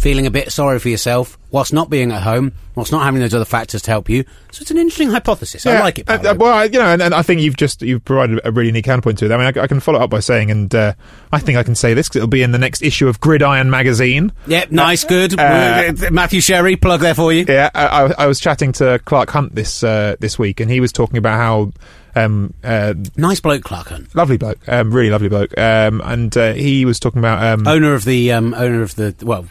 feeling 0.00 0.26
a 0.26 0.30
bit 0.30 0.50
sorry 0.50 0.78
for 0.78 0.88
yourself 0.88 1.36
whilst 1.50 1.74
not 1.74 1.90
being 1.90 2.10
at 2.10 2.22
home, 2.22 2.52
whilst 2.74 2.90
not 2.90 3.02
having 3.02 3.20
those 3.20 3.34
other 3.34 3.44
factors 3.44 3.82
to 3.82 3.90
help 3.90 4.08
you. 4.08 4.24
So 4.50 4.62
it's 4.62 4.70
an 4.70 4.78
interesting 4.78 5.10
hypothesis. 5.10 5.66
Yeah, 5.66 5.72
I 5.72 5.80
like 5.80 5.98
it. 5.98 6.08
Uh, 6.08 6.34
well, 6.38 6.64
you 6.64 6.78
know, 6.78 6.86
and, 6.86 7.02
and, 7.02 7.12
I 7.12 7.20
think 7.20 7.42
you've 7.42 7.56
just 7.56 7.82
you've 7.82 8.02
provided 8.04 8.40
a 8.42 8.50
really 8.50 8.72
neat 8.72 8.84
counterpoint 8.84 9.18
to 9.18 9.26
it. 9.26 9.32
I 9.32 9.36
mean, 9.36 9.58
I, 9.58 9.64
I 9.64 9.66
can 9.66 9.78
follow 9.78 10.00
up 10.00 10.08
by 10.08 10.20
saying, 10.20 10.50
and 10.50 10.74
uh, 10.74 10.94
I 11.32 11.38
think 11.38 11.58
I 11.58 11.62
can 11.62 11.74
say 11.74 11.92
this 11.92 12.08
because 12.08 12.16
it'll 12.16 12.28
be 12.28 12.42
in 12.42 12.52
the 12.52 12.58
next 12.58 12.82
issue 12.82 13.08
of 13.08 13.20
Gridiron 13.20 13.68
magazine. 13.68 14.32
Yep, 14.46 14.70
nice, 14.70 15.04
uh, 15.04 15.08
good. 15.08 15.38
Uh, 15.38 15.92
Matthew 16.10 16.40
Sherry, 16.40 16.76
plug 16.76 17.00
there 17.00 17.14
for 17.14 17.30
you. 17.30 17.44
Yeah, 17.46 17.68
I, 17.74 18.14
I 18.16 18.26
was 18.26 18.40
chatting 18.40 18.72
to 18.72 19.00
Clark 19.04 19.28
Hunt 19.30 19.54
this 19.54 19.84
uh, 19.84 20.16
this 20.18 20.38
week, 20.38 20.60
and 20.60 20.70
he 20.70 20.80
was 20.80 20.92
talking 20.92 21.18
about 21.18 21.36
how 21.36 21.72
um, 22.14 22.54
uh, 22.64 22.94
nice 23.16 23.40
bloke, 23.40 23.64
Clark 23.64 23.88
Hunt. 23.88 24.14
Lovely 24.14 24.38
bloke, 24.38 24.58
um, 24.66 24.92
really 24.92 25.10
lovely 25.10 25.28
bloke. 25.28 25.56
Um, 25.58 26.00
and 26.04 26.34
uh, 26.36 26.54
he 26.54 26.84
was 26.84 26.98
talking 26.98 27.18
about 27.18 27.42
um, 27.42 27.66
owner 27.66 27.94
of 27.94 28.04
the 28.04 28.32
um, 28.32 28.54
owner 28.54 28.82
of 28.82 28.94
the 28.94 29.14
well, 29.22 29.46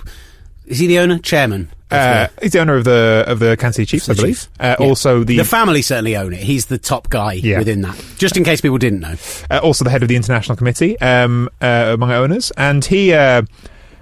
is 0.69 0.79
he 0.79 0.87
the 0.87 0.99
owner, 0.99 1.19
chairman? 1.19 1.69
Uh, 1.91 2.27
he's 2.41 2.51
the 2.51 2.59
owner 2.59 2.75
of 2.75 2.83
the 2.83 3.23
of 3.27 3.39
the 3.39 3.57
Kansas 3.57 3.77
City 3.77 3.85
Chiefs, 3.87 4.09
I 4.09 4.13
believe. 4.13 4.47
Uh, 4.59 4.75
yeah. 4.79 4.85
Also, 4.85 5.23
the 5.23 5.37
the 5.37 5.43
family 5.43 5.81
certainly 5.81 6.15
own 6.15 6.33
it. 6.33 6.39
He's 6.39 6.67
the 6.67 6.77
top 6.77 7.09
guy 7.09 7.33
yeah. 7.33 7.57
within 7.57 7.81
that. 7.81 7.95
Just 8.17 8.37
in 8.37 8.43
case 8.43 8.61
people 8.61 8.77
didn't 8.77 8.99
know. 8.99 9.15
Uh, 9.49 9.59
also, 9.63 9.83
the 9.83 9.89
head 9.89 10.03
of 10.03 10.09
the 10.09 10.15
international 10.15 10.55
committee 10.55 10.99
um, 11.01 11.49
uh, 11.61 11.89
among 11.93 12.11
owners, 12.11 12.51
and 12.51 12.85
he 12.85 13.11
uh, 13.11 13.41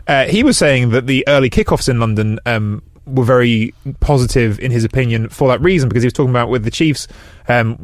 uh, 0.08 0.26
he 0.26 0.44
was 0.44 0.58
saying 0.58 0.90
that 0.90 1.08
the 1.08 1.24
early 1.30 1.50
kickoffs 1.50 1.88
in 1.88 2.02
London 2.02 2.40
um, 2.46 2.84
were 3.06 3.24
very 3.24 3.74
positive 4.02 4.60
in 4.60 4.70
his 4.70 4.84
opinion 4.84 5.30
for 5.30 5.48
that 5.48 5.62
reason 5.62 5.88
because 5.88 6.04
he 6.04 6.08
was 6.08 6.14
talking 6.14 6.32
about 6.32 6.50
with 6.50 6.66
the 6.66 6.72
Chiefs 6.72 7.08
um, 7.48 7.76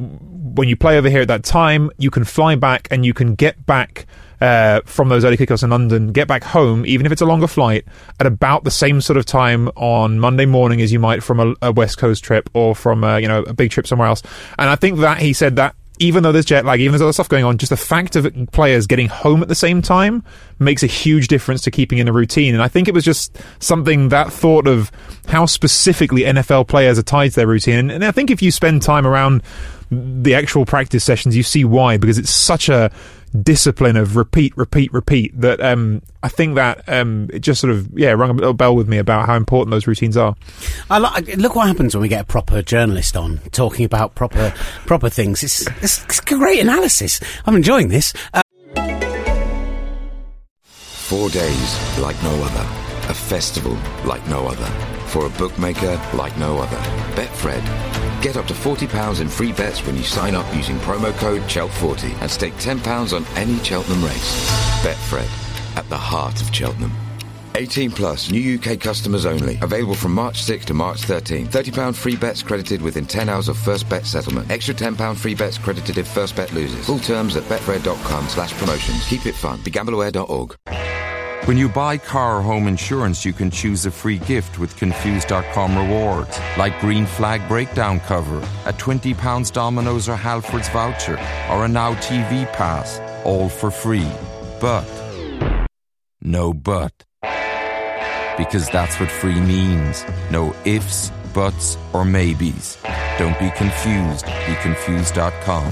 when 0.56 0.68
you 0.68 0.76
play 0.76 0.98
over 0.98 1.10
here 1.10 1.22
at 1.22 1.28
that 1.30 1.44
time, 1.44 1.90
you 1.98 2.12
can 2.12 2.24
fly 2.24 2.56
back 2.56 2.88
and 2.92 3.06
you 3.06 3.14
can 3.14 3.36
get 3.36 3.66
back 3.66 4.06
uh, 4.42 4.82
from 4.86 5.10
those 5.10 5.24
early 5.26 5.38
kickoffs 5.38 5.64
in 5.64 5.70
London, 5.70 6.12
get 6.12 6.28
back 6.28 6.44
home, 6.44 6.86
even 6.86 7.06
if 7.06 7.12
it's 7.12 7.22
a 7.22 7.26
longer 7.26 7.48
flight, 7.48 7.86
at 8.20 8.26
about 8.26 8.64
the 8.64 8.72
same 8.72 9.02
sort 9.02 9.18
of 9.18 9.26
time 9.26 9.70
on 9.76 10.20
Monday 10.20 10.46
morning 10.46 10.82
as 10.82 10.92
you 10.92 11.00
might 11.00 11.24
from 11.24 11.40
a, 11.40 11.56
a 11.62 11.72
West 11.72 11.98
Coast 11.98 12.24
trip 12.24 12.50
or 12.54 12.76
from 12.76 13.04
a, 13.04 13.20
you 13.20 13.28
know 13.28 13.44
a 13.44 13.54
big 13.54 13.72
trip 13.72 13.88
somewhere 13.88 14.08
else. 14.08 14.22
And 14.58 14.70
I 14.70 14.76
think 14.76 15.00
that 15.00 15.20
he 15.20 15.34
said 15.34 15.56
that 15.58 15.76
even 16.00 16.24
though 16.24 16.32
there's 16.32 16.46
jet 16.46 16.66
lag, 16.66 16.80
even 16.80 16.92
though 16.92 16.98
there's 16.98 17.02
other 17.06 17.14
stuff 17.14 17.30
going 17.30 17.46
on, 17.46 17.58
just 17.58 17.70
the 17.70 17.78
fact 17.78 18.16
of 18.16 18.28
players 18.52 18.88
getting 18.88 19.08
home 19.08 19.42
at 19.42 19.48
the 19.48 19.56
same 19.56 19.82
time 19.82 20.24
makes 20.60 20.82
a 20.82 20.88
huge 20.88 21.28
difference 21.28 21.62
to 21.62 21.72
keeping 21.72 22.00
in 22.00 22.08
a 22.08 22.14
routine. 22.14 22.54
And 22.54 22.64
I 22.64 22.68
think 22.68 22.88
it 22.88 22.94
was 22.94 23.04
just 23.04 23.38
something 23.60 24.10
that 24.10 24.34
thought 24.34 24.68
of 24.68 24.92
how 25.28 25.46
specifically 25.46 26.24
NFL 26.24 26.68
players 26.68 26.98
are 26.98 27.04
tied 27.04 27.30
to 27.30 27.36
their 27.36 27.48
routine. 27.48 27.92
And 27.92 28.04
I 28.04 28.12
think 28.12 28.32
if 28.32 28.42
you 28.42 28.50
spend 28.50 28.82
time 28.82 29.06
around 29.06 29.44
the 29.92 30.34
actual 30.34 30.66
practice 30.66 31.04
sessions, 31.04 31.38
you 31.38 31.44
see 31.44 31.64
why, 31.64 31.98
because 31.98 32.18
it's 32.18 32.32
such 32.32 32.70
a 32.70 32.92
discipline 33.42 33.98
of 33.98 34.16
repeat, 34.16 34.56
repeat, 34.58 34.94
repeat 34.94 35.40
that 35.42 35.60
um, 35.62 36.02
I 36.22 36.30
think 36.30 36.56
that 36.56 36.88
um, 36.88 37.30
it 37.34 37.40
just 37.40 37.60
sort 37.62 37.74
of 37.74 37.88
yeah 37.98 38.12
rung 38.12 38.30
a 38.30 38.34
little 38.34 38.54
bell 38.54 38.76
with 38.76 38.88
me 38.88 38.98
about 38.98 39.26
how 39.26 39.36
important 39.36 39.72
those 39.72 39.88
routines 39.88 40.18
are. 40.18 40.36
I 40.90 41.00
like, 41.00 41.36
look 41.38 41.56
what 41.56 41.68
happens 41.68 41.96
when 41.96 42.02
we 42.02 42.08
get 42.08 42.22
a 42.22 42.26
proper 42.26 42.62
journalist 42.62 43.18
on 43.18 43.40
talking 43.52 43.86
about 43.86 44.16
proper 44.16 44.54
proper 44.86 45.10
things. 45.10 45.44
It's, 45.44 45.68
it's, 45.82 46.04
it's 46.06 46.20
great 46.22 46.60
analysis. 46.60 47.20
I'm 47.46 47.56
enjoying 47.56 47.90
this. 47.90 48.14
Uh- 48.34 48.42
Four 50.66 51.30
days 51.30 52.00
like 52.00 52.22
no 52.24 52.44
other, 52.44 53.10
a 53.10 53.14
festival 53.14 53.78
like 54.06 54.26
no 54.28 54.48
other, 54.48 54.66
for 55.08 55.26
a 55.28 55.30
bookmaker 55.32 56.02
like 56.14 56.36
no 56.38 56.58
other. 56.58 56.78
Betfred 57.16 57.62
Get 58.24 58.38
up 58.38 58.48
to 58.48 58.54
£40 58.54 59.20
in 59.20 59.28
free 59.28 59.52
bets 59.52 59.86
when 59.86 59.98
you 59.98 60.04
sign 60.04 60.34
up 60.34 60.46
using 60.56 60.78
promo 60.78 61.14
code 61.18 61.42
CHELT40 61.42 62.22
and 62.22 62.32
stake 62.32 62.54
£10 62.54 63.14
on 63.14 63.26
any 63.38 63.62
Cheltenham 63.62 64.02
race. 64.02 64.50
Betfred. 64.82 65.28
at 65.76 65.90
the 65.90 65.98
heart 65.98 66.42
of 66.42 66.56
Cheltenham. 66.56 66.94
18 67.56 67.92
plus, 67.92 68.32
new 68.32 68.58
UK 68.58 68.80
customers 68.80 69.26
only. 69.26 69.60
Available 69.62 69.94
from 69.94 70.14
March 70.14 70.42
6 70.42 70.64
to 70.66 70.74
March 70.74 71.02
13. 71.02 71.48
£30 71.48 71.96
free 71.96 72.16
bets 72.16 72.42
credited 72.42 72.82
within 72.82 73.06
10 73.06 73.28
hours 73.28 73.50
of 73.50 73.58
first 73.58 73.90
bet 73.90 74.06
settlement. 74.06 74.50
Extra 74.50 74.74
£10 74.74 75.18
free 75.18 75.36
bets 75.36 75.58
credited 75.58 75.98
if 75.98 76.08
first 76.08 76.38
bet 76.38 76.54
loses. 76.54 76.86
Full 76.86 77.00
terms 77.00 77.36
at 77.36 77.44
betfred.com 77.44 78.30
slash 78.30 78.54
promotions. 78.54 79.06
Keep 79.06 79.26
it 79.26 79.36
fun. 79.36 79.60
BeGambleAware.org. 79.60 80.56
When 81.46 81.58
you 81.58 81.68
buy 81.68 81.98
car 81.98 82.38
or 82.38 82.42
home 82.42 82.70
insurance, 82.70 83.26
you 83.26 83.34
can 83.34 83.52
choose 83.52 83.86
a 83.86 83.92
free 83.92 84.18
gift 84.18 84.60
with 84.60 84.78
Confused.com 84.78 85.78
rewards, 85.78 86.40
like 86.58 86.80
Green 86.80 87.06
Flag 87.06 87.46
Breakdown 87.50 88.00
cover, 88.00 88.38
a 88.66 88.72
£20 88.72 89.52
Domino's 89.52 90.08
or 90.08 90.16
Halford's 90.16 90.70
voucher, 90.70 91.20
or 91.52 91.66
a 91.66 91.68
Now 91.68 91.96
TV 91.96 92.50
pass, 92.54 93.02
all 93.26 93.50
for 93.50 93.70
free. 93.72 94.10
But, 94.62 94.88
no 96.22 96.54
but. 96.54 96.94
Because 98.38 98.70
that's 98.70 98.98
what 99.02 99.12
free 99.12 99.42
means. 99.42 100.06
No 100.32 100.56
ifs, 100.64 101.12
buts, 101.34 101.78
or 101.92 102.06
maybes. 102.06 102.78
Don't 103.18 103.38
be 103.38 103.52
confused. 103.58 104.26
Be 104.48 104.56
confused.com. 104.62 105.68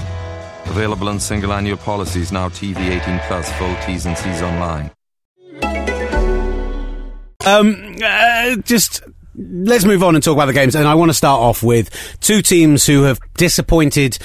Available 0.66 1.08
on 1.08 1.18
single 1.18 1.54
annual 1.54 1.78
policies 1.78 2.30
now 2.30 2.50
TV 2.50 2.76
18 3.00 3.20
plus 3.20 3.50
full 3.52 3.74
T's 3.86 4.04
and 4.04 4.18
C's 4.18 4.42
online. 4.42 4.90
Um, 7.46 7.96
uh, 8.02 8.56
just 8.56 9.02
let's 9.34 9.84
move 9.84 10.02
on 10.02 10.14
and 10.14 10.22
talk 10.22 10.34
about 10.34 10.46
the 10.46 10.52
games. 10.52 10.74
And 10.74 10.86
I 10.86 10.94
want 10.94 11.10
to 11.10 11.14
start 11.14 11.40
off 11.40 11.62
with 11.62 11.90
two 12.20 12.42
teams 12.42 12.86
who 12.86 13.02
have 13.04 13.18
disappointed 13.34 14.18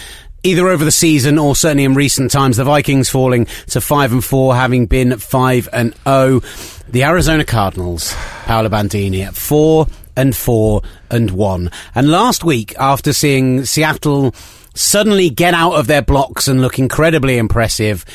either 0.44 0.68
over 0.68 0.86
the 0.86 0.92
season 0.92 1.38
or 1.38 1.56
certainly 1.56 1.84
in 1.84 1.94
recent 1.94 2.32
times. 2.32 2.58
The 2.58 2.64
Vikings 2.64 3.10
falling 3.10 3.46
to 3.68 3.82
five 3.82 4.12
and 4.12 4.24
four, 4.24 4.56
having 4.56 4.86
been 4.86 5.18
five 5.18 5.68
and 5.74 5.94
oh. 6.06 6.42
The 6.90 7.04
Arizona 7.04 7.44
Cardinals, 7.44 8.14
Paolo 8.46 8.70
Bandini 8.70 9.24
at 9.24 9.36
four 9.36 9.88
and 10.16 10.36
four 10.36 10.84
and 11.10 11.32
one. 11.32 11.70
And 11.94 12.10
last 12.10 12.46
week, 12.46 12.74
after 12.80 13.12
seeing 13.12 13.66
Seattle 13.66 14.34
suddenly 14.74 15.30
get 15.30 15.54
out 15.54 15.74
of 15.74 15.88
their 15.88 16.02
blocks 16.02 16.48
and 16.48 16.62
look 16.62 16.80
incredibly 16.80 17.38
impressive, 17.38 18.06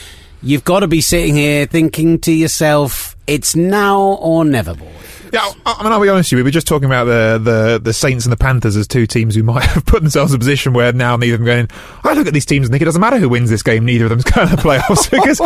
you've 0.43 0.65
got 0.65 0.81
to 0.81 0.87
be 0.89 1.03
sitting 1.03 1.35
here 1.35 1.67
thinking 1.67 2.19
to 2.21 2.33
yourself, 2.33 3.12
it's 3.27 3.55
now 3.55 4.01
or 4.01 4.45
never, 4.45 4.75
boy. 4.75 4.93
Yeah, 5.33 5.51
I 5.65 5.83
mean, 5.83 5.91
I'll 5.91 6.01
be 6.01 6.11
honest 6.11 6.27
with 6.27 6.33
you. 6.33 6.37
We 6.39 6.43
were 6.43 6.51
just 6.51 6.67
talking 6.67 6.85
about 6.85 7.05
the, 7.05 7.41
the, 7.43 7.81
the 7.83 7.93
Saints 7.95 8.27
and 8.27 8.33
the 8.33 8.37
Panthers 8.37 8.77
as 8.77 8.87
two 8.87 9.07
teams 9.07 9.35
who 9.35 9.43
might 9.43 9.65
have 9.65 9.87
put 9.87 10.03
themselves 10.03 10.33
in 10.33 10.37
a 10.37 10.39
position 10.39 10.75
where 10.75 10.93
now 10.93 11.17
neither 11.17 11.35
of 11.35 11.41
them 11.41 11.47
going, 11.47 11.69
I 12.05 12.13
look 12.13 12.27
at 12.27 12.35
these 12.35 12.45
teams 12.45 12.67
and 12.67 12.73
think 12.73 12.83
it 12.83 12.85
doesn't 12.85 13.01
matter 13.01 13.19
who 13.19 13.31
wins 13.31 13.49
this 13.49 13.63
game, 13.63 13.87
neither 13.87 14.05
of 14.05 14.11
them's 14.11 14.25
going 14.31 14.49
to 14.49 14.57
the 14.57 14.61
playoffs 14.63 15.11
because 15.11 15.39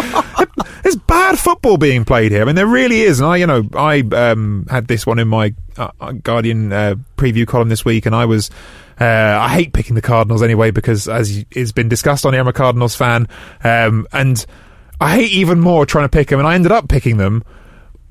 there's 0.83 0.97
bad 0.97 1.39
football 1.39 1.77
being 1.77 2.05
played 2.05 2.33
here. 2.33 2.43
I 2.43 2.45
mean, 2.47 2.57
there 2.57 2.67
really 2.67 3.01
is. 3.01 3.21
And 3.21 3.29
I, 3.29 3.37
you 3.37 3.47
know, 3.47 3.63
I 3.75 4.01
um, 4.01 4.67
had 4.69 4.89
this 4.89 5.07
one 5.07 5.21
in 5.21 5.29
my 5.29 5.55
uh, 5.77 6.13
Guardian 6.13 6.73
uh, 6.73 6.97
preview 7.17 7.47
column 7.47 7.69
this 7.69 7.85
week 7.85 8.07
and 8.07 8.15
I 8.15 8.25
was. 8.25 8.51
Uh, 8.99 9.05
I 9.05 9.51
hate 9.51 9.75
picking 9.75 9.95
the 9.95 10.01
Cardinals 10.01 10.43
anyway 10.43 10.71
because, 10.71 11.07
as 11.07 11.45
has 11.55 11.71
been 11.71 11.91
discussed 11.91 12.25
on 12.25 12.33
here, 12.33 12.41
I'm 12.41 12.49
a 12.49 12.53
Cardinals 12.55 12.97
fan, 12.97 13.29
um, 13.63 14.09
and 14.11 14.47
I 14.99 15.17
hate 15.17 15.33
even 15.33 15.61
more 15.61 15.85
trying 15.85 16.07
to 16.07 16.09
pick 16.09 16.29
them. 16.29 16.39
And 16.39 16.49
I 16.49 16.55
ended 16.55 16.73
up 16.73 16.89
picking 16.89 17.19
them 17.19 17.45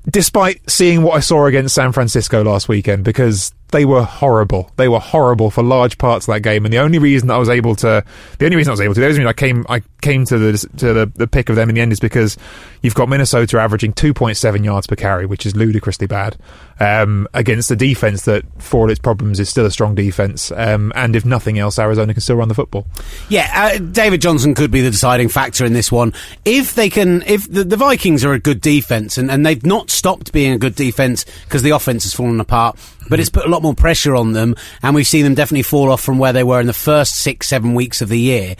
despite 0.08 0.68
seeing 0.70 1.02
what 1.02 1.16
I 1.16 1.20
saw 1.20 1.46
against 1.46 1.74
San 1.74 1.92
Francisco 1.92 2.44
last 2.44 2.68
weekend, 2.68 3.04
because 3.04 3.52
they 3.70 3.84
were 3.84 4.02
horrible. 4.02 4.70
They 4.76 4.88
were 4.88 5.00
horrible 5.00 5.50
for 5.50 5.62
large 5.62 5.98
parts 5.98 6.28
of 6.28 6.34
that 6.34 6.40
game, 6.40 6.64
and 6.64 6.72
the 6.72 6.78
only 6.78 6.98
reason 6.98 7.28
that 7.28 7.34
I 7.34 7.38
was 7.38 7.48
able 7.48 7.74
to, 7.76 8.04
the 8.38 8.44
only 8.44 8.56
reason 8.56 8.70
I 8.70 8.74
was 8.74 8.80
able 8.80 8.94
to, 8.94 9.00
the 9.00 9.06
only 9.06 9.18
reason 9.18 9.28
I 9.28 9.32
came, 9.32 9.66
I 9.68 9.82
came 10.00 10.24
to 10.26 10.38
the 10.38 10.68
to 10.76 10.92
the, 10.92 11.12
the 11.14 11.26
pick 11.26 11.48
of 11.48 11.56
them 11.56 11.68
in 11.68 11.74
the 11.74 11.80
end 11.80 11.92
is 11.92 12.00
because 12.00 12.36
you've 12.82 12.94
got 12.94 13.08
Minnesota 13.08 13.58
averaging 13.58 13.92
2.7 13.92 14.64
yards 14.64 14.86
per 14.86 14.94
carry, 14.94 15.26
which 15.26 15.46
is 15.46 15.56
ludicrously 15.56 16.06
bad, 16.06 16.36
um, 16.78 17.26
against 17.34 17.70
a 17.70 17.76
defense 17.76 18.24
that, 18.26 18.44
for 18.58 18.82
all 18.82 18.90
its 18.90 19.00
problems, 19.00 19.40
is 19.40 19.48
still 19.48 19.66
a 19.66 19.70
strong 19.70 19.94
defense. 19.94 20.52
Um, 20.52 20.92
and 20.94 21.16
if 21.16 21.24
nothing 21.24 21.58
else, 21.58 21.78
Arizona 21.78 22.14
can 22.14 22.20
still 22.20 22.36
run 22.36 22.48
the 22.48 22.54
football. 22.54 22.86
Yeah, 23.28 23.50
uh, 23.52 23.78
David 23.78 24.20
Johnson 24.20 24.54
could 24.54 24.70
be 24.70 24.80
the 24.80 24.90
deciding 24.90 25.28
factor 25.28 25.64
in 25.64 25.72
this 25.72 25.90
one. 25.90 26.12
If 26.44 26.74
they 26.74 26.88
can, 26.88 27.22
if 27.22 27.50
the, 27.50 27.64
the 27.64 27.76
Vikings 27.76 28.24
are 28.24 28.32
a 28.32 28.38
good 28.38 28.60
defense, 28.60 29.18
and, 29.18 29.30
and 29.30 29.44
they've 29.44 29.66
not 29.66 29.90
stopped 29.90 30.32
being 30.32 30.52
a 30.52 30.58
good 30.58 30.76
defense 30.76 31.24
because 31.44 31.62
the 31.62 31.70
offense 31.70 32.04
has 32.04 32.14
fallen 32.14 32.38
apart 32.40 32.78
but 33.08 33.20
it's 33.20 33.30
put 33.30 33.46
a 33.46 33.48
lot 33.48 33.62
more 33.62 33.74
pressure 33.74 34.14
on 34.14 34.32
them, 34.32 34.54
and 34.82 34.94
we've 34.94 35.06
seen 35.06 35.24
them 35.24 35.34
definitely 35.34 35.62
fall 35.62 35.90
off 35.90 36.00
from 36.00 36.18
where 36.18 36.32
they 36.32 36.44
were 36.44 36.60
in 36.60 36.66
the 36.66 36.72
first 36.72 37.16
six, 37.16 37.48
seven 37.48 37.74
weeks 37.74 38.02
of 38.02 38.08
the 38.08 38.18
year. 38.18 38.56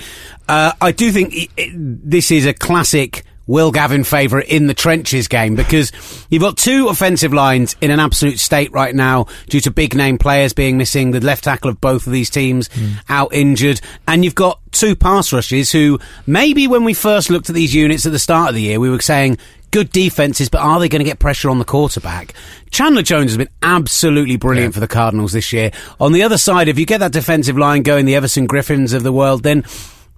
Uh, 0.49 0.73
I 0.81 0.93
do 0.93 1.11
think 1.11 1.35
it, 1.35 1.51
it, 1.57 1.73
this 1.75 2.31
is 2.31 2.47
a 2.47 2.55
classic 2.55 3.25
Will 3.47 3.71
Gavin 3.71 4.03
favourite 4.03 4.49
in 4.49 4.67
the 4.67 4.75
trenches 4.75 5.29
game 5.29 5.55
because 5.55 5.93
you've 6.31 6.43
got 6.43 6.57
two 6.57 6.89
offensive 6.89 7.33
lines 7.33 7.77
in 7.81 7.93
an 7.93 8.01
absolute 8.01 8.41
state 8.41 8.73
right 8.73 8.95
now 8.95 9.27
due 9.49 9.61
to 9.61 9.71
big 9.71 9.95
name 9.95 10.19
players 10.19 10.53
being 10.53 10.77
missing, 10.77 11.13
the 11.13 11.21
left 11.21 11.45
tackle 11.45 11.71
of 11.71 11.81
both 11.81 12.07
of 12.07 12.13
these 12.13 12.29
teams 12.29 12.69
mm. 12.71 12.95
out 13.09 13.33
injured, 13.33 13.81
and 14.09 14.25
you've 14.25 14.35
got 14.35 14.61
two 14.73 14.97
pass 14.97 15.33
rushes 15.33 15.71
who 15.71 15.99
maybe 16.27 16.67
when 16.67 16.85
we 16.85 16.93
first 16.93 17.31
looked 17.31 17.49
at 17.49 17.55
these 17.55 17.75
units 17.75 18.05
at 18.05 18.13
the 18.13 18.19
start 18.19 18.49
of 18.49 18.55
the 18.57 18.63
year, 18.63 18.81
we 18.81 18.91
were 18.91 19.01
saying 19.01 19.39
good 19.71 19.91
defenses, 19.91 20.49
but 20.49 20.61
are 20.61 20.81
they 20.81 20.89
going 20.89 21.01
to 21.01 21.05
get 21.05 21.19
pressure 21.19 21.51
on 21.51 21.59
the 21.59 21.65
quarterback? 21.65 22.35
Chandler 22.71 23.03
Jones 23.03 23.31
has 23.31 23.37
been 23.37 23.49
absolutely 23.63 24.37
brilliant 24.37 24.73
yeah. 24.73 24.75
for 24.75 24.81
the 24.81 24.89
Cardinals 24.89 25.33
this 25.33 25.53
year. 25.53 25.71
On 26.01 26.13
the 26.13 26.23
other 26.23 26.39
side, 26.39 26.69
if 26.69 26.79
you 26.79 26.87
get 26.87 26.99
that 26.99 27.13
defensive 27.13 27.57
line 27.57 27.83
going, 27.83 28.07
the 28.07 28.15
Everson 28.15 28.47
Griffins 28.47 28.93
of 28.93 29.03
the 29.03 29.13
world, 29.13 29.43
then 29.43 29.65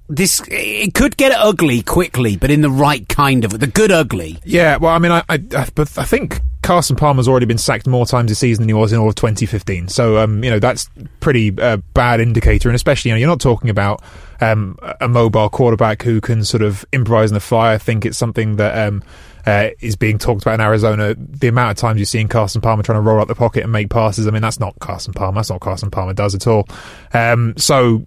this 0.08 0.40
it 0.48 0.94
could 0.94 1.16
get 1.16 1.32
ugly 1.32 1.82
quickly, 1.82 2.36
but 2.36 2.50
in 2.50 2.62
the 2.62 2.70
right 2.70 3.06
kind 3.08 3.44
of 3.44 3.58
the 3.58 3.66
good 3.66 3.92
ugly. 3.92 4.38
Yeah, 4.44 4.78
well, 4.78 4.92
I 4.92 4.98
mean, 4.98 5.12
I, 5.12 5.22
I, 5.28 5.38
but 5.74 5.98
I 5.98 6.04
think 6.04 6.40
Carson 6.62 6.96
Palmer's 6.96 7.28
already 7.28 7.46
been 7.46 7.58
sacked 7.58 7.86
more 7.86 8.06
times 8.06 8.30
this 8.30 8.38
season 8.38 8.62
than 8.62 8.68
he 8.70 8.74
was 8.74 8.92
in 8.92 8.98
all 8.98 9.08
of 9.08 9.14
2015. 9.14 9.88
So, 9.88 10.18
um, 10.18 10.42
you 10.42 10.50
know, 10.50 10.58
that's 10.58 10.88
pretty 11.20 11.52
uh, 11.58 11.78
bad 11.94 12.20
indicator, 12.20 12.68
and 12.68 12.76
especially, 12.76 13.10
you 13.10 13.14
know, 13.14 13.18
you're 13.18 13.28
not 13.28 13.40
talking 13.40 13.68
about 13.68 14.02
um, 14.40 14.78
a 15.00 15.08
mobile 15.08 15.50
quarterback 15.50 16.02
who 16.02 16.20
can 16.20 16.44
sort 16.44 16.62
of 16.62 16.86
improvise 16.92 17.30
in 17.30 17.34
the 17.34 17.40
fly. 17.40 17.74
I 17.74 17.78
think 17.78 18.06
it's 18.06 18.18
something 18.18 18.56
that. 18.56 18.88
Um, 18.88 19.02
uh, 19.48 19.70
is 19.80 19.96
being 19.96 20.18
talked 20.18 20.42
about 20.42 20.54
in 20.54 20.60
Arizona. 20.60 21.14
The 21.16 21.48
amount 21.48 21.70
of 21.70 21.76
times 21.78 21.98
you're 21.98 22.06
seeing 22.06 22.28
Carson 22.28 22.60
Palmer 22.60 22.82
trying 22.82 22.98
to 22.98 23.02
roll 23.02 23.20
up 23.20 23.28
the 23.28 23.34
pocket 23.34 23.62
and 23.62 23.72
make 23.72 23.88
passes, 23.88 24.26
I 24.26 24.30
mean, 24.30 24.42
that's 24.42 24.60
not 24.60 24.78
Carson 24.78 25.14
Palmer. 25.14 25.36
That's 25.36 25.48
not 25.48 25.60
Carson 25.60 25.90
Palmer 25.90 26.12
does 26.12 26.34
at 26.34 26.46
all. 26.46 26.68
Um, 27.14 27.54
so 27.56 28.06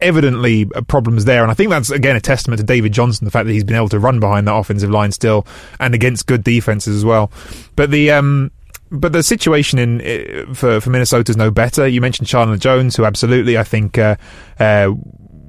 evidently 0.00 0.66
problems 0.86 1.24
there. 1.24 1.42
And 1.42 1.50
I 1.50 1.54
think 1.54 1.70
that's, 1.70 1.90
again, 1.90 2.14
a 2.14 2.20
testament 2.20 2.60
to 2.60 2.64
David 2.64 2.92
Johnson, 2.92 3.24
the 3.24 3.32
fact 3.32 3.46
that 3.46 3.52
he's 3.52 3.64
been 3.64 3.74
able 3.74 3.88
to 3.88 3.98
run 3.98 4.20
behind 4.20 4.46
that 4.46 4.54
offensive 4.54 4.90
line 4.90 5.10
still 5.10 5.44
and 5.80 5.92
against 5.92 6.26
good 6.26 6.44
defenses 6.44 6.94
as 6.94 7.04
well. 7.04 7.32
But 7.74 7.90
the, 7.90 8.12
um, 8.12 8.52
but 8.92 9.12
the 9.12 9.24
situation 9.24 9.80
in 9.80 10.00
uh, 10.02 10.54
for 10.54 10.80
for 10.80 10.90
Minnesota 10.90 11.30
is 11.32 11.36
no 11.36 11.50
better. 11.50 11.88
You 11.88 12.00
mentioned 12.00 12.28
Chandler 12.28 12.58
Jones, 12.58 12.94
who 12.94 13.04
absolutely 13.04 13.58
I 13.58 13.64
think 13.64 13.98
uh, 13.98 14.14
uh, 14.60 14.92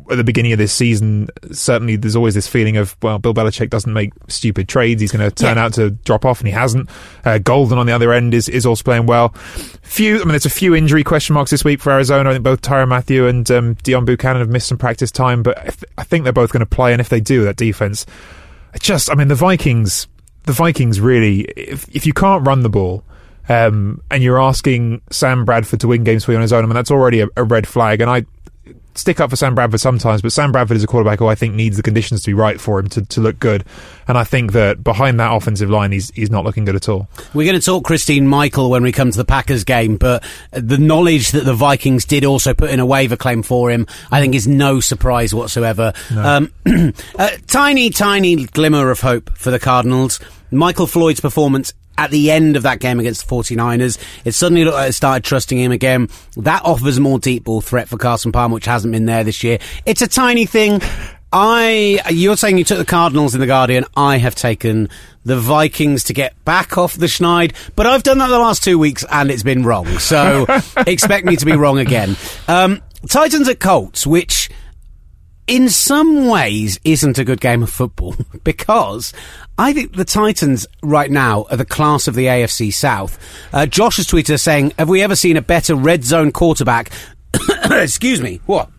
at 0.09 0.17
the 0.17 0.23
beginning 0.23 0.51
of 0.51 0.57
this 0.57 0.73
season, 0.73 1.29
certainly 1.51 1.95
there's 1.95 2.15
always 2.15 2.33
this 2.33 2.47
feeling 2.47 2.77
of, 2.77 2.95
well, 3.01 3.19
Bill 3.19 3.33
Belichick 3.33 3.69
doesn't 3.69 3.91
make 3.91 4.13
stupid 4.27 4.67
trades. 4.67 5.01
He's 5.01 5.11
going 5.11 5.27
to 5.27 5.33
turn 5.33 5.57
yeah. 5.57 5.65
out 5.65 5.73
to 5.73 5.91
drop 5.91 6.25
off, 6.25 6.39
and 6.39 6.47
he 6.47 6.53
hasn't. 6.53 6.89
Uh, 7.23 7.37
Golden 7.37 7.77
on 7.77 7.85
the 7.85 7.93
other 7.93 8.13
end 8.13 8.33
is, 8.33 8.49
is 8.49 8.65
also 8.65 8.83
playing 8.83 9.05
well. 9.05 9.29
Few, 9.81 10.15
I 10.15 10.19
mean, 10.19 10.29
there's 10.29 10.45
a 10.45 10.49
few 10.49 10.75
injury 10.75 11.03
question 11.03 11.33
marks 11.33 11.51
this 11.51 11.63
week 11.63 11.79
for 11.79 11.91
Arizona. 11.91 12.29
I 12.29 12.33
think 12.33 12.43
both 12.43 12.61
Tyrann 12.61 12.89
Mathieu 12.89 13.27
and 13.27 13.49
um, 13.51 13.75
Deone 13.75 14.05
Bucannon 14.05 14.39
have 14.39 14.49
missed 14.49 14.67
some 14.67 14.77
practice 14.77 15.11
time, 15.11 15.43
but 15.43 15.57
if, 15.65 15.83
I 15.97 16.03
think 16.03 16.23
they're 16.23 16.33
both 16.33 16.51
going 16.51 16.61
to 16.61 16.65
play, 16.65 16.91
and 16.91 17.01
if 17.01 17.09
they 17.09 17.19
do, 17.19 17.43
that 17.43 17.55
defense, 17.55 18.05
just, 18.79 19.09
I 19.09 19.15
mean, 19.15 19.27
the 19.27 19.35
Vikings, 19.35 20.07
the 20.43 20.53
Vikings 20.53 20.99
really, 20.99 21.41
if, 21.41 21.87
if 21.95 22.05
you 22.05 22.13
can't 22.13 22.45
run 22.45 22.61
the 22.61 22.69
ball, 22.69 23.03
um, 23.47 24.01
and 24.09 24.23
you're 24.23 24.41
asking 24.41 25.01
Sam 25.11 25.45
Bradford 25.45 25.79
to 25.81 25.87
win 25.87 26.03
games 26.03 26.25
for 26.25 26.31
you 26.31 26.37
on 26.37 26.41
his 26.41 26.51
own, 26.51 26.63
I 26.63 26.67
mean, 26.67 26.73
that's 26.73 26.91
already 26.91 27.21
a, 27.21 27.27
a 27.37 27.43
red 27.43 27.67
flag. 27.67 28.01
And 28.01 28.09
I, 28.09 28.25
stick 28.95 29.19
up 29.19 29.29
for 29.29 29.35
Sam 29.35 29.55
Bradford 29.55 29.79
sometimes, 29.79 30.21
but 30.21 30.31
Sam 30.31 30.51
Bradford 30.51 30.77
is 30.77 30.83
a 30.83 30.87
quarterback 30.87 31.19
who 31.19 31.27
I 31.27 31.35
think 31.35 31.53
needs 31.53 31.77
the 31.77 31.83
conditions 31.83 32.23
to 32.23 32.27
be 32.27 32.33
right 32.33 32.59
for 32.59 32.79
him 32.79 32.87
to, 32.89 33.05
to 33.05 33.21
look 33.21 33.39
good. 33.39 33.63
And 34.07 34.17
I 34.17 34.23
think 34.23 34.53
that 34.53 34.83
behind 34.83 35.19
that 35.19 35.33
offensive 35.33 35.69
line, 35.69 35.91
he's, 35.91 36.09
he's 36.11 36.31
not 36.31 36.45
looking 36.45 36.65
good 36.65 36.75
at 36.75 36.87
all. 36.89 37.07
We're 37.33 37.45
going 37.45 37.59
to 37.59 37.65
talk 37.65 37.83
Christine 37.83 38.27
Michael 38.27 38.69
when 38.69 38.83
we 38.83 38.91
come 38.91 39.11
to 39.11 39.17
the 39.17 39.25
Packers 39.25 39.63
game, 39.63 39.97
but 39.97 40.23
the 40.51 40.77
knowledge 40.77 41.31
that 41.31 41.45
the 41.45 41.53
Vikings 41.53 42.05
did 42.05 42.25
also 42.25 42.53
put 42.53 42.69
in 42.69 42.79
a 42.79 42.85
waiver 42.85 43.17
claim 43.17 43.43
for 43.43 43.69
him, 43.69 43.85
I 44.11 44.21
think 44.21 44.35
is 44.35 44.47
no 44.47 44.79
surprise 44.79 45.33
whatsoever. 45.33 45.93
No. 46.13 46.49
Um, 46.65 46.93
a 47.19 47.37
tiny, 47.47 47.89
tiny 47.89 48.45
glimmer 48.45 48.91
of 48.91 49.01
hope 49.01 49.37
for 49.37 49.51
the 49.51 49.59
Cardinals. 49.59 50.19
Michael 50.51 50.87
Floyd's 50.87 51.19
performance 51.19 51.73
at 51.97 52.11
the 52.11 52.31
end 52.31 52.55
of 52.55 52.63
that 52.63 52.79
game 52.79 52.99
against 52.99 53.27
the 53.27 53.35
49ers, 53.35 53.97
it 54.25 54.33
suddenly 54.33 54.63
looked 54.65 54.77
like 54.77 54.89
it 54.89 54.93
started 54.93 55.23
trusting 55.23 55.57
him 55.57 55.71
again. 55.71 56.09
That 56.37 56.63
offers 56.63 56.99
more 56.99 57.19
deep 57.19 57.45
ball 57.45 57.61
threat 57.61 57.87
for 57.87 57.97
Carson 57.97 58.31
Palmer, 58.31 58.55
which 58.55 58.65
hasn't 58.65 58.91
been 58.91 59.05
there 59.05 59.23
this 59.23 59.43
year. 59.43 59.59
It's 59.85 60.01
a 60.01 60.07
tiny 60.07 60.45
thing. 60.45 60.81
I, 61.31 61.99
you're 62.11 62.37
saying 62.37 62.57
you 62.57 62.63
took 62.63 62.77
the 62.77 62.85
Cardinals 62.85 63.35
in 63.35 63.41
the 63.41 63.47
Guardian. 63.47 63.83
I 63.97 64.17
have 64.19 64.35
taken 64.35 64.89
the 65.25 65.37
Vikings 65.37 66.05
to 66.05 66.13
get 66.13 66.33
back 66.45 66.77
off 66.77 66.93
the 66.93 67.07
schneid, 67.07 67.53
but 67.75 67.85
I've 67.85 68.03
done 68.03 68.19
that 68.19 68.27
the 68.27 68.39
last 68.39 68.63
two 68.63 68.79
weeks 68.79 69.03
and 69.11 69.29
it's 69.29 69.43
been 69.43 69.63
wrong. 69.63 69.85
So 69.99 70.45
expect 70.87 71.25
me 71.25 71.35
to 71.35 71.45
be 71.45 71.53
wrong 71.53 71.79
again. 71.79 72.15
Um, 72.47 72.81
Titans 73.09 73.49
at 73.49 73.59
Colts, 73.59 74.07
which 74.07 74.49
in 75.47 75.69
some 75.69 76.27
ways 76.27 76.79
isn't 76.83 77.17
a 77.17 77.25
good 77.25 77.41
game 77.41 77.63
of 77.63 77.69
football 77.69 78.15
because 78.43 79.13
I 79.57 79.73
think 79.73 79.95
the 79.95 80.05
Titans 80.05 80.67
right 80.83 81.09
now 81.09 81.45
are 81.49 81.57
the 81.57 81.65
class 81.65 82.07
of 82.07 82.15
the 82.15 82.25
AFC 82.25 82.73
South. 82.73 83.17
Uh, 83.53 83.65
Josh 83.65 83.97
has 83.97 84.07
tweeted 84.07 84.39
saying, 84.39 84.73
"Have 84.77 84.89
we 84.89 85.01
ever 85.01 85.15
seen 85.15 85.37
a 85.37 85.41
better 85.41 85.75
red 85.75 86.03
zone 86.03 86.31
quarterback?" 86.31 86.91
Excuse 87.71 88.21
me. 88.21 88.41
What? 88.45 88.69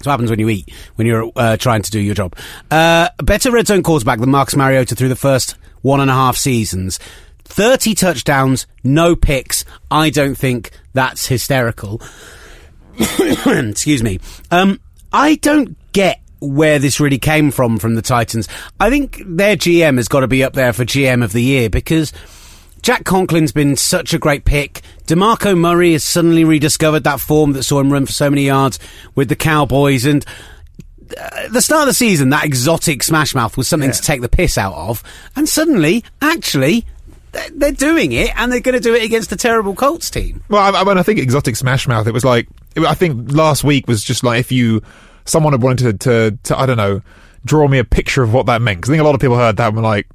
That's 0.00 0.06
what 0.06 0.12
happens 0.12 0.30
when 0.30 0.38
you 0.38 0.48
eat, 0.48 0.72
when 0.94 1.06
you're 1.06 1.30
uh, 1.36 1.56
trying 1.56 1.82
to 1.82 1.90
do 1.90 2.00
your 2.00 2.14
job. 2.14 2.34
Uh, 2.70 3.08
better 3.18 3.50
red 3.50 3.66
zone 3.66 3.82
quarterback 3.82 4.18
than 4.20 4.30
Marcus 4.30 4.56
Mariota 4.56 4.94
through 4.94 5.10
the 5.10 5.16
first 5.16 5.56
one 5.82 6.00
and 6.00 6.10
a 6.10 6.14
half 6.14 6.36
seasons. 6.36 6.98
30 7.44 7.94
touchdowns, 7.94 8.66
no 8.84 9.16
picks. 9.16 9.64
I 9.90 10.10
don't 10.10 10.36
think 10.36 10.70
that's 10.94 11.26
hysterical. 11.26 12.00
Excuse 13.46 14.02
me. 14.02 14.20
Um, 14.50 14.80
I 15.12 15.34
don't 15.36 15.76
get 15.92 16.20
where 16.40 16.78
this 16.78 17.00
really 17.00 17.18
came 17.18 17.50
from 17.50 17.78
from 17.78 17.94
the 17.94 18.02
Titans. 18.02 18.48
I 18.78 18.90
think 18.90 19.22
their 19.24 19.56
GM 19.56 19.96
has 19.96 20.08
got 20.08 20.20
to 20.20 20.28
be 20.28 20.42
up 20.42 20.54
there 20.54 20.72
for 20.72 20.84
GM 20.84 21.22
of 21.22 21.32
the 21.32 21.42
year 21.42 21.70
because 21.70 22.12
Jack 22.82 23.04
Conklin's 23.04 23.52
been 23.52 23.76
such 23.76 24.14
a 24.14 24.18
great 24.18 24.44
pick. 24.44 24.82
DeMarco 25.06 25.56
Murray 25.56 25.92
has 25.92 26.04
suddenly 26.04 26.44
rediscovered 26.44 27.04
that 27.04 27.20
form 27.20 27.52
that 27.52 27.62
saw 27.62 27.80
him 27.80 27.92
run 27.92 28.06
for 28.06 28.12
so 28.12 28.30
many 28.30 28.46
yards 28.46 28.78
with 29.14 29.28
the 29.28 29.36
Cowboys 29.36 30.06
and 30.06 30.24
uh, 31.18 31.48
the 31.48 31.60
start 31.60 31.82
of 31.82 31.88
the 31.88 31.94
season, 31.94 32.30
that 32.30 32.44
exotic 32.44 33.02
smash 33.02 33.34
mouth 33.34 33.56
was 33.56 33.66
something 33.66 33.88
yeah. 33.88 33.94
to 33.94 34.02
take 34.02 34.20
the 34.20 34.28
piss 34.28 34.56
out 34.56 34.74
of. 34.74 35.02
And 35.34 35.48
suddenly, 35.48 36.04
actually, 36.22 36.86
they're 37.52 37.72
doing 37.72 38.12
it, 38.12 38.30
and 38.36 38.52
they're 38.52 38.60
going 38.60 38.76
to 38.76 38.80
do 38.80 38.94
it 38.94 39.02
against 39.02 39.32
a 39.32 39.36
terrible 39.36 39.74
Colts 39.74 40.10
team. 40.10 40.42
Well, 40.48 40.62
I, 40.62 40.80
I 40.80 40.84
mean, 40.84 40.98
I 40.98 41.02
think 41.02 41.18
exotic 41.18 41.56
smash 41.56 41.88
mouth. 41.88 42.06
It 42.06 42.12
was 42.12 42.24
like 42.24 42.46
I 42.76 42.94
think 42.94 43.32
last 43.32 43.64
week 43.64 43.88
was 43.88 44.02
just 44.04 44.22
like 44.22 44.40
if 44.40 44.52
you 44.52 44.82
someone 45.24 45.52
had 45.52 45.62
wanted 45.62 46.00
to, 46.00 46.30
to, 46.30 46.38
to 46.44 46.58
I 46.58 46.66
don't 46.66 46.76
know, 46.76 47.02
draw 47.44 47.68
me 47.68 47.78
a 47.78 47.84
picture 47.84 48.22
of 48.22 48.32
what 48.32 48.46
that 48.46 48.62
meant. 48.62 48.78
Because 48.78 48.90
I 48.90 48.92
think 48.94 49.02
a 49.02 49.04
lot 49.04 49.14
of 49.14 49.20
people 49.20 49.36
heard 49.36 49.56
that 49.56 49.68
and 49.68 49.76
were 49.76 49.82
like, 49.82 50.06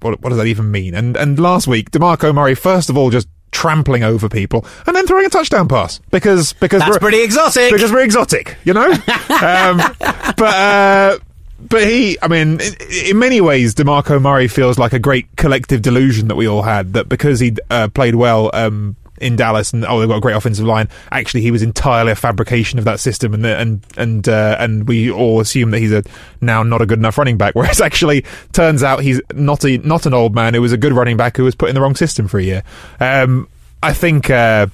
what, 0.00 0.20
what 0.20 0.28
does 0.30 0.38
that 0.38 0.46
even 0.46 0.70
mean? 0.70 0.94
And 0.94 1.16
and 1.16 1.38
last 1.38 1.66
week, 1.66 1.90
Demarco 1.90 2.34
Murray, 2.34 2.54
first 2.54 2.90
of 2.90 2.96
all, 2.96 3.10
just 3.10 3.28
trampling 3.50 4.04
over 4.04 4.28
people 4.28 4.64
and 4.86 4.94
then 4.94 5.06
throwing 5.06 5.24
a 5.24 5.30
touchdown 5.30 5.66
pass 5.66 6.00
because 6.10 6.52
because 6.54 6.80
that's 6.80 6.92
we're, 6.92 6.98
pretty 6.98 7.22
exotic 7.22 7.72
because 7.72 7.90
we're 7.90 8.04
exotic, 8.04 8.56
you 8.64 8.74
know. 8.74 8.90
um, 8.90 9.78
but 10.36 10.42
uh, 10.42 11.18
but 11.60 11.82
he, 11.82 12.18
I 12.22 12.28
mean, 12.28 12.60
in 13.06 13.18
many 13.18 13.40
ways, 13.40 13.74
Demarco 13.74 14.20
Murray 14.20 14.48
feels 14.48 14.78
like 14.78 14.92
a 14.92 14.98
great 14.98 15.34
collective 15.36 15.82
delusion 15.82 16.28
that 16.28 16.36
we 16.36 16.46
all 16.46 16.62
had 16.62 16.92
that 16.92 17.08
because 17.08 17.40
he 17.40 17.56
uh, 17.70 17.88
played 17.88 18.14
well. 18.14 18.50
Um, 18.52 18.96
in 19.20 19.36
Dallas, 19.36 19.72
and 19.72 19.84
oh, 19.84 20.00
they've 20.00 20.08
got 20.08 20.18
a 20.18 20.20
great 20.20 20.36
offensive 20.36 20.66
line. 20.66 20.88
Actually, 21.10 21.42
he 21.42 21.50
was 21.50 21.62
entirely 21.62 22.12
a 22.12 22.16
fabrication 22.16 22.78
of 22.78 22.84
that 22.84 23.00
system, 23.00 23.34
and 23.34 23.44
and 23.44 23.86
and 23.96 24.28
uh, 24.28 24.56
and 24.58 24.88
we 24.88 25.10
all 25.10 25.40
assume 25.40 25.70
that 25.70 25.78
he's 25.78 25.92
a 25.92 26.02
now 26.40 26.62
not 26.62 26.82
a 26.82 26.86
good 26.86 26.98
enough 26.98 27.18
running 27.18 27.36
back. 27.36 27.54
Whereas 27.58 27.80
actually, 27.80 28.24
turns 28.52 28.82
out 28.82 29.02
he's 29.02 29.20
not 29.34 29.64
a 29.64 29.78
not 29.78 30.06
an 30.06 30.14
old 30.14 30.34
man 30.34 30.54
who 30.54 30.60
was 30.60 30.72
a 30.72 30.78
good 30.78 30.92
running 30.92 31.16
back 31.16 31.36
who 31.36 31.44
was 31.44 31.54
put 31.54 31.68
in 31.68 31.74
the 31.74 31.80
wrong 31.80 31.96
system 31.96 32.28
for 32.28 32.38
a 32.38 32.42
year. 32.42 32.62
Um, 33.00 33.48
I 33.82 33.92
think 33.92 34.30
uh, 34.30 34.66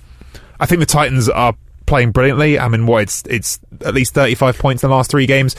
I 0.61 0.66
think 0.66 0.80
the 0.80 0.86
Titans 0.86 1.28
are 1.28 1.55
playing 1.86 2.12
brilliantly. 2.12 2.59
I 2.59 2.68
mean, 2.68 2.86
what 2.86 3.03
it's 3.03 3.22
it's 3.28 3.61
at 3.84 3.95
least 3.95 4.14
35 4.14 4.59
points 4.59 4.82
in 4.82 4.90
the 4.90 4.97
last 4.97 5.11
three 5.11 5.26
games. 5.26 5.57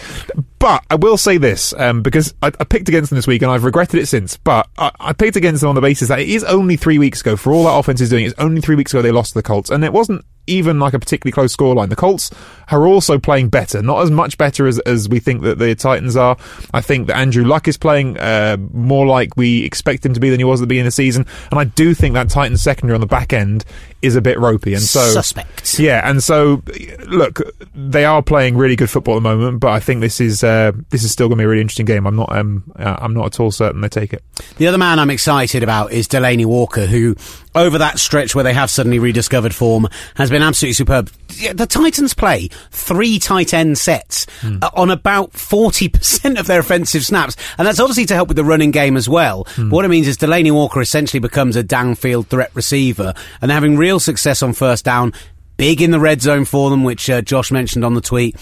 But 0.60 0.84
I 0.90 0.96
will 0.96 1.18
say 1.18 1.38
this 1.38 1.74
um, 1.74 2.02
because 2.02 2.34
I, 2.42 2.48
I, 2.60 2.64
picked 2.64 2.88
against 2.88 3.10
them 3.10 3.18
this 3.18 3.28
week 3.28 3.42
and 3.42 3.52
I've 3.52 3.66
regretted 3.66 4.00
it 4.00 4.08
since. 4.08 4.38
But 4.38 4.68
I, 4.78 4.92
I, 5.00 5.14
picked 5.14 5.36
against 5.36 5.62
them 5.62 5.70
on 5.70 5.76
the 5.76 5.82
basis 5.82 6.08
that 6.08 6.20
it 6.20 6.30
is 6.30 6.44
only 6.46 6.78
three 6.78 6.98
weeks 6.98 7.22
ago. 7.22 7.36
For 7.36 7.52
all 7.52 7.66
that 7.66 7.78
offense 7.78 8.02
is 8.02 8.10
doing, 8.10 8.26
it's 8.26 8.36
only 8.38 8.62
three 8.62 8.76
weeks 8.76 8.94
ago 8.94 9.02
they 9.02 9.12
lost 9.12 9.34
to 9.34 9.40
the 9.40 9.44
Colts, 9.44 9.70
and 9.70 9.84
it 9.84 9.94
wasn't 9.94 10.26
even 10.48 10.80
like 10.80 10.94
a 10.94 11.00
particularly 11.00 11.32
close 11.32 11.56
scoreline. 11.56 11.90
The 11.90 11.96
Colts 11.96 12.32
are 12.70 12.86
also 12.86 13.18
playing 13.18 13.50
better, 13.50 13.82
not 13.82 14.02
as 14.02 14.12
much 14.12 14.38
better 14.38 14.68
as, 14.68 14.80
as 14.80 15.10
we 15.10 15.20
think 15.20 15.42
that 15.42 15.58
the 15.58 15.76
Titans 15.76 16.16
are. 16.16 16.38
I 16.74 16.82
think 16.82 17.08
that 17.08 17.18
Andrew 17.18 17.44
Luck 17.44 17.68
is 17.68 17.78
playing 17.78 18.18
uh, 18.18 18.58
more 18.72 19.06
like 19.06 19.36
we 19.36 19.64
expect 19.64 20.06
him 20.06 20.14
to 20.14 20.20
be 20.20 20.30
than 20.30 20.40
he 20.40 20.44
was 20.44 20.62
at 20.62 20.64
the 20.64 20.68
beginning 20.68 20.88
of 20.88 20.94
the 20.94 21.04
season, 21.04 21.26
and 21.52 21.60
I 21.60 21.66
do 21.66 21.94
think 21.94 22.14
that 22.14 22.30
Titans 22.30 22.62
secondary 22.62 22.96
on 22.96 23.02
the 23.02 23.08
back 23.08 23.34
end 23.34 23.66
is 24.02 24.16
a 24.16 24.22
bit 24.22 24.40
ropey, 24.40 24.74
and 24.74 24.84
so 24.84 25.00
suspect. 25.00 25.80
Yeah, 25.80 26.08
and 26.08 26.22
so 26.22 26.62
look, 27.08 27.42
they 27.74 28.06
are 28.06 28.22
playing 28.22 28.58
really 28.58 28.76
good 28.76 28.90
football 28.90 29.16
at 29.16 29.24
the 29.24 29.36
moment, 29.36 29.60
but 29.60 29.72
I 29.72 29.80
think 29.80 30.02
this 30.02 30.22
is 30.22 30.44
uh, 30.46 30.72
this 30.90 31.04
is 31.04 31.12
still 31.12 31.28
going 31.28 31.38
to 31.38 31.42
be 31.42 31.46
a 31.46 31.48
really 31.48 31.62
interesting 31.62 31.86
game. 31.86 32.06
I'm 32.06 32.16
not 32.16 32.36
um, 32.36 32.72
uh, 32.78 32.98
I'm 33.00 33.14
not 33.14 33.26
at 33.26 33.40
all 33.40 33.52
certain 33.52 33.82
they 33.82 33.90
take 33.90 34.14
it. 34.14 34.24
The 34.58 34.68
other 34.68 34.78
man 34.78 35.00
I'm 35.00 35.10
excited 35.10 35.64
about 35.64 35.92
is 35.92 36.08
Delanie 36.08 36.46
Walker, 36.46 36.86
who 36.86 37.16
over 37.56 37.78
that 37.78 38.00
stretch 38.00 38.36
where 38.36 38.44
they 38.44 38.54
have 38.54 38.70
suddenly 38.70 39.00
rediscovered 39.00 39.56
form 39.56 39.88
has 40.16 40.30
been 40.30 40.42
absolutely 40.42 40.74
superb. 40.74 41.10
The 41.54 41.66
Titans 41.66 42.14
play 42.14 42.50
three 42.72 43.18
tight 43.18 43.54
end 43.54 43.78
sets 43.78 44.26
mm. 44.42 44.70
on 44.74 44.92
about 44.92 45.32
40% 45.32 46.40
of 46.40 46.48
their 46.48 46.60
offensive 46.60 47.06
snaps. 47.06 47.36
And 47.58 47.68
that's 47.68 47.80
obviously 47.80 48.06
to 48.08 48.14
help 48.14 48.28
with 48.28 48.38
the 48.38 48.44
running 48.44 48.72
game 48.72 48.98
as 48.98 49.10
well. 49.10 49.46
Mm. 49.56 49.72
what 49.72 49.86
it 49.86 49.90
means 49.90 50.08
is 50.08 50.18
Delanie 50.18 50.52
Walker 50.52 50.82
essentially 50.82 51.20
becomes 51.20 51.56
a 51.56 51.64
downfield 51.64 52.28
threat 52.28 52.52
receiver 52.54 53.14
and 53.42 53.50
they're 53.50 53.56
having 53.56 53.78
real 53.78 54.00
success 54.00 54.44
on 54.44 54.54
first 54.54 54.86
down. 54.86 55.14
Big 55.58 55.82
in 55.82 55.92
the 55.92 56.02
red 56.02 56.22
zone 56.22 56.44
for 56.44 56.70
them, 56.70 56.84
which 56.84 57.10
uh, 57.10 57.22
Josh 57.22 57.50
mentioned 57.50 57.86
on 57.86 57.94
the 57.94 58.02
tweet. 58.02 58.36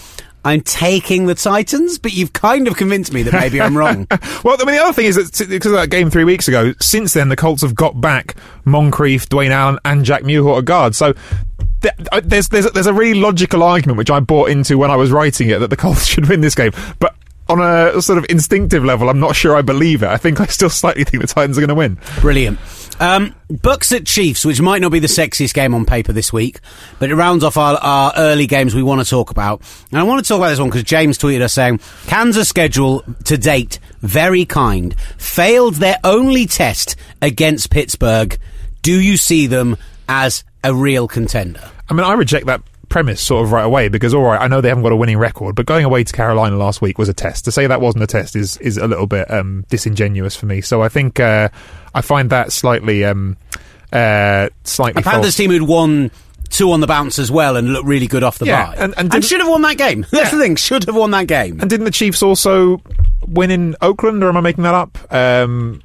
I'm 0.44 0.60
taking 0.60 1.26
the 1.26 1.34
Titans, 1.34 1.98
but 1.98 2.12
you've 2.12 2.32
kind 2.32 2.68
of 2.68 2.76
convinced 2.76 3.12
me 3.12 3.22
that 3.22 3.32
maybe 3.32 3.60
I'm 3.60 3.76
wrong. 3.76 4.06
well, 4.44 4.56
I 4.60 4.64
mean, 4.64 4.74
the 4.74 4.82
other 4.82 4.92
thing 4.92 5.06
is 5.06 5.16
that 5.16 5.48
because 5.48 5.72
of 5.72 5.78
that 5.78 5.90
game 5.90 6.10
three 6.10 6.24
weeks 6.24 6.48
ago, 6.48 6.74
since 6.80 7.14
then 7.14 7.30
the 7.30 7.36
Colts 7.36 7.62
have 7.62 7.74
got 7.74 8.00
back 8.00 8.36
Moncrief, 8.64 9.28
Dwayne 9.28 9.50
Allen, 9.50 9.78
and 9.84 10.04
Jack 10.04 10.22
Mewhort 10.22 10.58
at 10.58 10.64
guard. 10.66 10.94
So 10.94 11.14
uh, 12.12 12.20
there's 12.22 12.48
there's 12.48 12.70
there's 12.72 12.86
a 12.86 12.94
really 12.94 13.18
logical 13.18 13.62
argument 13.62 13.98
which 13.98 14.10
I 14.10 14.20
bought 14.20 14.50
into 14.50 14.76
when 14.76 14.90
I 14.90 14.96
was 14.96 15.10
writing 15.10 15.48
it 15.48 15.60
that 15.60 15.70
the 15.70 15.76
Colts 15.78 16.06
should 16.06 16.28
win 16.28 16.42
this 16.42 16.54
game, 16.54 16.72
but 16.98 17.14
on 17.48 17.60
a 17.60 18.00
sort 18.00 18.18
of 18.18 18.26
instinctive 18.28 18.84
level, 18.84 19.08
I'm 19.08 19.20
not 19.20 19.36
sure 19.36 19.56
I 19.56 19.62
believe 19.62 20.02
it. 20.02 20.08
I 20.08 20.16
think 20.16 20.40
I 20.40 20.46
still 20.46 20.70
slightly 20.70 21.04
think 21.04 21.22
the 21.22 21.26
Titans 21.26 21.58
are 21.58 21.60
going 21.60 21.68
to 21.68 21.74
win. 21.74 21.98
Brilliant. 22.20 22.58
Um, 23.00 23.34
Bucks 23.62 23.92
at 23.92 24.06
Chiefs, 24.06 24.44
which 24.44 24.60
might 24.60 24.80
not 24.80 24.92
be 24.92 24.98
the 24.98 25.06
sexiest 25.06 25.54
game 25.54 25.74
on 25.74 25.84
paper 25.84 26.12
this 26.12 26.32
week, 26.32 26.60
but 26.98 27.10
it 27.10 27.14
rounds 27.14 27.44
off 27.44 27.56
our, 27.56 27.76
our 27.76 28.12
early 28.16 28.46
games 28.46 28.74
we 28.74 28.82
want 28.82 29.00
to 29.00 29.08
talk 29.08 29.30
about. 29.30 29.62
And 29.90 29.98
I 29.98 30.04
want 30.04 30.24
to 30.24 30.28
talk 30.28 30.38
about 30.38 30.50
this 30.50 30.60
one 30.60 30.68
because 30.68 30.84
James 30.84 31.18
tweeted 31.18 31.40
us 31.40 31.52
saying, 31.52 31.80
Kansas 32.06 32.48
schedule 32.48 33.02
to 33.24 33.36
date, 33.36 33.78
very 34.00 34.44
kind. 34.44 34.94
Failed 35.18 35.74
their 35.74 35.98
only 36.04 36.46
test 36.46 36.96
against 37.20 37.70
Pittsburgh. 37.70 38.38
Do 38.82 38.98
you 38.98 39.16
see 39.16 39.46
them 39.46 39.76
as 40.08 40.44
a 40.62 40.74
real 40.74 41.08
contender? 41.08 41.70
I 41.88 41.94
mean, 41.94 42.04
I 42.04 42.12
reject 42.14 42.46
that 42.46 42.62
premise 42.94 43.20
sort 43.20 43.44
of 43.44 43.50
right 43.50 43.64
away 43.64 43.88
because 43.88 44.14
all 44.14 44.22
right, 44.22 44.40
I 44.40 44.46
know 44.46 44.60
they 44.60 44.68
haven't 44.68 44.84
got 44.84 44.92
a 44.92 44.96
winning 44.96 45.18
record, 45.18 45.56
but 45.56 45.66
going 45.66 45.84
away 45.84 46.04
to 46.04 46.12
Carolina 46.12 46.56
last 46.56 46.80
week 46.80 46.96
was 46.96 47.08
a 47.08 47.12
test. 47.12 47.44
To 47.46 47.50
say 47.50 47.66
that 47.66 47.80
wasn't 47.80 48.04
a 48.04 48.06
test 48.06 48.36
is 48.36 48.56
is 48.58 48.76
a 48.76 48.86
little 48.86 49.08
bit 49.08 49.28
um, 49.32 49.64
disingenuous 49.68 50.36
for 50.36 50.46
me. 50.46 50.60
So 50.60 50.80
I 50.80 50.88
think 50.88 51.18
uh, 51.18 51.48
I 51.92 52.02
find 52.02 52.30
that 52.30 52.52
slightly 52.52 53.04
um, 53.04 53.36
uh, 53.92 54.48
slightly. 54.62 55.00
A 55.00 55.02
Panthers 55.02 55.34
team 55.34 55.50
who'd 55.50 55.62
won 55.62 56.12
two 56.50 56.70
on 56.70 56.78
the 56.78 56.86
bounce 56.86 57.18
as 57.18 57.32
well 57.32 57.56
and 57.56 57.72
looked 57.72 57.88
really 57.88 58.06
good 58.06 58.22
off 58.22 58.38
the 58.38 58.46
yeah, 58.46 58.66
bye. 58.66 58.76
And, 58.76 58.94
and, 58.96 59.12
and 59.12 59.24
should 59.24 59.40
have 59.40 59.48
won 59.48 59.62
that 59.62 59.76
game. 59.76 60.02
That's 60.12 60.32
yeah. 60.32 60.38
the 60.38 60.44
thing. 60.44 60.54
Should 60.54 60.84
have 60.84 60.94
won 60.94 61.10
that 61.10 61.26
game. 61.26 61.58
And 61.60 61.68
didn't 61.68 61.86
the 61.86 61.90
Chiefs 61.90 62.22
also 62.22 62.80
win 63.26 63.50
in 63.50 63.74
Oakland, 63.82 64.22
or 64.22 64.28
am 64.28 64.36
I 64.36 64.40
making 64.40 64.62
that 64.62 64.74
up? 64.74 64.98
Um, 65.12 65.82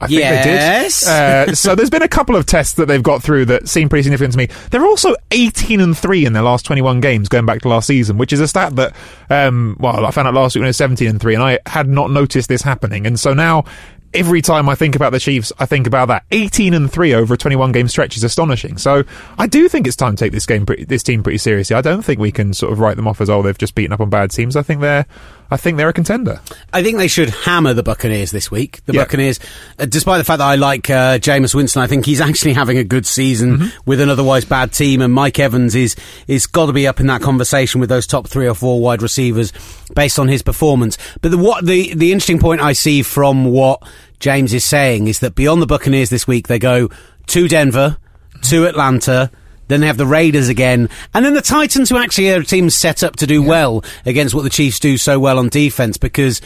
I 0.00 0.06
think 0.06 0.20
yes. 0.20 1.04
they 1.04 1.10
did. 1.46 1.50
Uh, 1.50 1.54
so 1.54 1.74
there's 1.74 1.90
been 1.90 2.02
a 2.02 2.08
couple 2.08 2.36
of 2.36 2.46
tests 2.46 2.74
that 2.74 2.86
they've 2.86 3.02
got 3.02 3.22
through 3.22 3.46
that 3.46 3.68
seem 3.68 3.88
pretty 3.88 4.04
significant 4.04 4.32
to 4.32 4.38
me. 4.38 4.48
They're 4.70 4.84
also 4.84 5.14
18 5.30 5.80
and 5.80 5.96
3 5.96 6.26
in 6.26 6.32
their 6.32 6.42
last 6.42 6.64
21 6.64 7.00
games 7.00 7.28
going 7.28 7.46
back 7.46 7.60
to 7.62 7.68
last 7.68 7.86
season, 7.86 8.16
which 8.18 8.32
is 8.32 8.40
a 8.40 8.48
stat 8.48 8.76
that, 8.76 8.94
um, 9.28 9.76
well, 9.78 10.06
I 10.06 10.10
found 10.10 10.28
out 10.28 10.34
last 10.34 10.54
week 10.54 10.60
when 10.60 10.66
it 10.66 10.70
was 10.70 10.76
17 10.78 11.08
and 11.08 11.20
3 11.20 11.34
and 11.34 11.42
I 11.42 11.58
had 11.66 11.88
not 11.88 12.10
noticed 12.10 12.48
this 12.48 12.62
happening. 12.62 13.06
And 13.06 13.20
so 13.20 13.34
now 13.34 13.64
every 14.12 14.42
time 14.42 14.68
I 14.68 14.74
think 14.74 14.96
about 14.96 15.12
the 15.12 15.20
Chiefs, 15.20 15.52
I 15.58 15.66
think 15.66 15.86
about 15.86 16.08
that. 16.08 16.24
18 16.30 16.74
and 16.74 16.90
3 16.90 17.14
over 17.14 17.34
a 17.34 17.36
21 17.36 17.72
game 17.72 17.88
stretch 17.88 18.16
is 18.16 18.24
astonishing. 18.24 18.78
So 18.78 19.04
I 19.38 19.46
do 19.46 19.68
think 19.68 19.86
it's 19.86 19.96
time 19.96 20.16
to 20.16 20.24
take 20.24 20.32
this 20.32 20.46
game, 20.46 20.66
pretty, 20.66 20.84
this 20.84 21.02
team 21.02 21.22
pretty 21.22 21.38
seriously. 21.38 21.76
I 21.76 21.80
don't 21.80 22.02
think 22.02 22.18
we 22.18 22.32
can 22.32 22.52
sort 22.52 22.72
of 22.72 22.80
write 22.80 22.96
them 22.96 23.06
off 23.06 23.20
as, 23.20 23.30
oh, 23.30 23.42
they've 23.42 23.56
just 23.56 23.74
beaten 23.74 23.92
up 23.92 24.00
on 24.00 24.10
bad 24.10 24.30
teams. 24.30 24.56
I 24.56 24.62
think 24.62 24.80
they're, 24.80 25.06
I 25.50 25.56
think 25.56 25.76
they're 25.76 25.88
a 25.88 25.92
contender. 25.92 26.40
I 26.72 26.82
think 26.82 26.98
they 26.98 27.08
should 27.08 27.30
hammer 27.30 27.74
the 27.74 27.82
Buccaneers 27.82 28.30
this 28.30 28.50
week. 28.50 28.84
The 28.86 28.92
yeah. 28.92 29.02
Buccaneers, 29.02 29.40
uh, 29.78 29.86
despite 29.86 30.18
the 30.18 30.24
fact 30.24 30.38
that 30.38 30.46
I 30.46 30.54
like 30.54 30.88
uh, 30.88 31.18
Jameis 31.18 31.54
Winston, 31.54 31.82
I 31.82 31.88
think 31.88 32.06
he's 32.06 32.20
actually 32.30 32.52
having 32.52 32.78
a 32.78 32.84
good 32.84 33.04
season 33.04 33.58
mm-hmm. 33.58 33.80
with 33.84 34.00
an 34.00 34.08
otherwise 34.08 34.44
bad 34.44 34.72
team. 34.72 35.02
And 35.02 35.12
Mike 35.12 35.38
Evans 35.38 35.74
is 35.74 35.96
is 36.28 36.46
got 36.46 36.66
to 36.66 36.72
be 36.72 36.86
up 36.86 37.00
in 37.00 37.06
that 37.08 37.20
conversation 37.20 37.80
with 37.80 37.88
those 37.88 38.06
top 38.06 38.28
three 38.28 38.46
or 38.46 38.54
four 38.54 38.80
wide 38.80 39.02
receivers 39.02 39.52
based 39.94 40.18
on 40.18 40.28
his 40.28 40.42
performance. 40.42 40.96
But 41.20 41.32
the 41.32 41.38
what 41.38 41.66
the 41.66 41.94
the 41.94 42.12
interesting 42.12 42.38
point 42.38 42.60
I 42.60 42.72
see 42.72 43.02
from 43.02 43.46
what 43.46 43.82
James 44.20 44.54
is 44.54 44.64
saying 44.64 45.08
is 45.08 45.18
that 45.18 45.34
beyond 45.34 45.62
the 45.62 45.66
Buccaneers 45.66 46.10
this 46.10 46.28
week, 46.28 46.46
they 46.46 46.58
go 46.60 46.90
to 47.28 47.48
Denver, 47.48 47.96
to 48.42 48.66
Atlanta. 48.66 49.30
Then 49.70 49.80
they 49.80 49.86
have 49.86 49.96
the 49.96 50.06
Raiders 50.06 50.48
again, 50.48 50.88
and 51.14 51.24
then 51.24 51.34
the 51.34 51.40
Titans, 51.40 51.88
who 51.88 51.96
actually 51.96 52.30
are 52.32 52.40
a 52.40 52.44
team 52.44 52.68
set 52.68 53.02
up 53.02 53.16
to 53.16 53.26
do 53.26 53.42
yeah. 53.42 53.48
well 53.48 53.84
against 54.04 54.34
what 54.34 54.42
the 54.42 54.50
Chiefs 54.50 54.78
do 54.78 54.98
so 54.98 55.18
well 55.18 55.38
on 55.38 55.48
defense, 55.48 55.96
because 55.96 56.42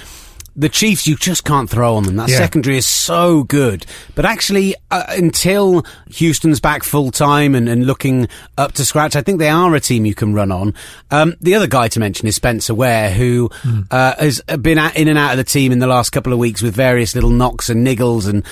the 0.56 0.68
Chiefs, 0.68 1.06
you 1.08 1.16
just 1.16 1.44
can't 1.44 1.68
throw 1.68 1.96
on 1.96 2.04
them. 2.04 2.14
That 2.14 2.28
Yeah. 2.28 2.38
secondary 2.38 2.76
is 2.76 2.86
so 2.86 3.42
good. 3.42 3.86
But 4.14 4.24
actually, 4.24 4.76
uh, 4.88 5.02
until 5.08 5.84
Houston's 6.12 6.60
back 6.60 6.84
full 6.84 7.10
time 7.10 7.56
and, 7.56 7.68
and 7.68 7.86
looking 7.88 8.28
up 8.56 8.70
to 8.74 8.84
scratch, 8.84 9.16
I 9.16 9.22
think 9.22 9.40
they 9.40 9.48
are 9.48 9.74
a 9.74 9.80
team 9.80 10.04
you 10.04 10.14
can 10.14 10.32
run 10.32 10.52
on. 10.52 10.72
Um, 11.10 11.34
the 11.40 11.56
other 11.56 11.66
guy 11.66 11.88
to 11.88 11.98
mention 11.98 12.28
is 12.28 12.36
Spencer 12.36 12.72
Ware, 12.72 13.10
who 13.10 13.50
uh, 13.90 14.14
has 14.20 14.40
been 14.60 14.78
at, 14.78 14.96
in 14.96 15.08
and 15.08 15.18
out 15.18 15.32
of 15.32 15.38
the 15.38 15.44
team 15.44 15.72
in 15.72 15.80
the 15.80 15.88
last 15.88 16.10
couple 16.10 16.32
of 16.32 16.38
weeks 16.38 16.62
with 16.62 16.76
various 16.76 17.16
little 17.16 17.30
knocks 17.30 17.68
and 17.68 17.84
niggles 17.84 18.28
and. 18.28 18.44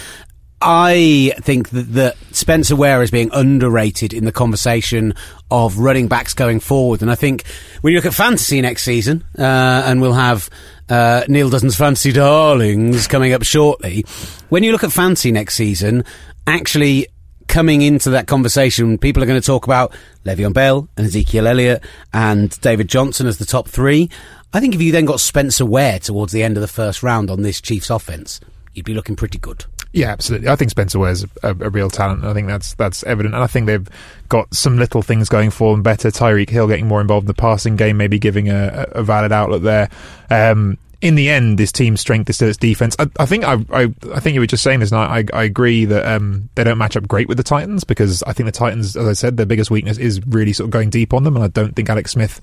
I 0.63 1.35
think 1.41 1.71
that, 1.71 1.93
that 1.95 2.17
Spencer 2.31 2.77
Ware 2.77 3.03
is 3.03 3.11
being 3.11 3.31
underrated 3.33 4.13
in 4.13 4.25
the 4.25 4.33
conversation 4.33 5.15
of 5.51 5.79
running 5.79 6.09
backs 6.09 6.35
going 6.35 6.61
forward. 6.61 7.03
And 7.03 7.11
I 7.11 7.17
think 7.17 7.45
when 7.81 7.93
you 7.93 7.99
look 7.99 8.07
at 8.07 8.15
fantasy 8.15 8.61
next 8.61 8.85
season, 8.85 9.25
uh, 9.37 9.83
and 9.85 10.01
we'll 10.01 10.13
have 10.13 10.49
uh, 10.89 11.25
Neil 11.29 11.51
Dutton's 11.51 11.77
fantasy 11.77 12.13
darlings 12.13 13.09
coming 13.09 13.33
up 13.33 13.43
shortly. 13.43 14.05
When 14.49 14.63
you 14.63 14.73
look 14.73 14.85
at 14.85 14.93
fantasy 14.93 15.33
next 15.33 15.55
season, 15.55 16.05
actually 16.47 17.09
coming 17.49 17.83
into 17.83 18.11
that 18.11 18.27
conversation, 18.27 18.99
people 18.99 19.23
are 19.23 19.27
going 19.27 19.41
to 19.41 19.47
talk 19.47 19.65
about 19.65 19.93
Le'Veon 20.25 20.53
Bell 20.53 20.89
and 20.97 21.07
Ezekiel 21.07 21.47
Elliott 21.47 21.85
and 22.13 22.59
David 22.61 22.89
Johnson 22.89 23.27
as 23.27 23.39
the 23.39 23.45
top 23.45 23.69
three. 23.69 24.09
I 24.53 24.61
think 24.61 24.75
if 24.75 24.83
you 24.83 24.93
then 24.93 25.07
got 25.07 25.21
Spencer 25.21 25.67
Ware 25.67 25.99
towards 25.99 26.33
the 26.33 26.43
end 26.43 26.57
of 26.57 26.61
the 26.61 26.69
first 26.69 27.03
round 27.03 27.31
on 27.31 27.43
this 27.43 27.61
Chiefs 27.61 27.91
offense, 27.91 28.41
you'd 28.75 28.85
be 28.85 28.95
looking 28.95 29.17
pretty 29.17 29.39
good. 29.39 29.65
Yeah, 29.93 30.11
absolutely. 30.11 30.49
I 30.49 30.57
think 30.57 30.71
Spencer 30.71 30.99
Ware's 30.99 31.25
a, 31.43 31.51
a 31.51 31.71
real 31.71 31.91
talent. 31.91 32.21
And 32.21 32.31
I 32.31 32.35
think 32.35 32.47
that's 32.47 32.75
that's 32.75 33.05
evident, 33.05 33.35
and 33.35 33.45
I 33.45 33.47
think 33.47 33.67
they've 33.67 33.89
got 34.29 34.53
some 34.55 34.79
little 34.79 35.03
things 35.03 35.29
going 35.29 35.51
for 35.51 35.75
them 35.75 35.83
better. 35.83 36.11
Tyreek 36.11 36.49
Hill 36.49 36.67
getting 36.67 36.89
more 36.89 37.01
involved 37.01 37.25
in 37.25 37.29
the 37.29 37.35
passing 37.35 37.77
game, 37.77 37.99
maybe 37.99 38.19
giving 38.19 38.49
a, 38.49 38.87
a 38.93 39.03
valid 39.03 39.33
outlet 39.33 39.63
there. 39.63 39.91
Um, 40.31 40.79
in 41.03 41.17
the 41.17 41.29
end, 41.29 41.59
this 41.59 41.73
team's 41.73 42.01
strength 42.01 42.31
is 42.31 42.37
still 42.37 42.49
its 42.49 42.57
defense. 42.57 42.95
I, 42.99 43.11
I 43.19 43.27
think 43.27 43.45
I, 43.45 43.55
I, 43.73 43.93
I 44.15 44.21
think 44.21 44.35
you 44.35 44.41
were 44.41 44.47
just 44.47 44.63
saying 44.63 44.81
this, 44.81 44.93
and 44.93 45.01
I, 45.01 45.25
I 45.35 45.43
agree 45.43 45.85
that 45.85 46.07
um, 46.07 46.49
they 46.55 46.63
don't 46.65 46.79
match 46.79 46.97
up 46.97 47.09
great 47.09 47.29
with 47.29 47.37
the 47.37 47.43
Titans 47.43 47.83
because 47.85 48.23
I 48.23 48.33
think 48.33 48.47
the 48.47 48.53
Titans, 48.53 48.97
as 48.97 49.07
I 49.07 49.13
said, 49.13 49.37
their 49.37 49.45
biggest 49.45 49.71
weakness 49.71 49.99
is 49.99 50.25
really 50.29 50.53
sort 50.53 50.69
of 50.69 50.71
going 50.71 50.91
deep 50.91 51.13
on 51.13 51.25
them, 51.25 51.35
and 51.35 51.45
I 51.45 51.49
don't 51.49 51.75
think 51.75 51.91
Alex 51.91 52.13
Smith 52.13 52.41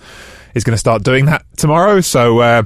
is 0.54 0.66
going 0.66 0.74
to 0.74 0.78
start 0.78 1.04
doing 1.04 1.26
that 1.26 1.46
tomorrow. 1.58 2.02
So. 2.02 2.40
Uh, 2.40 2.64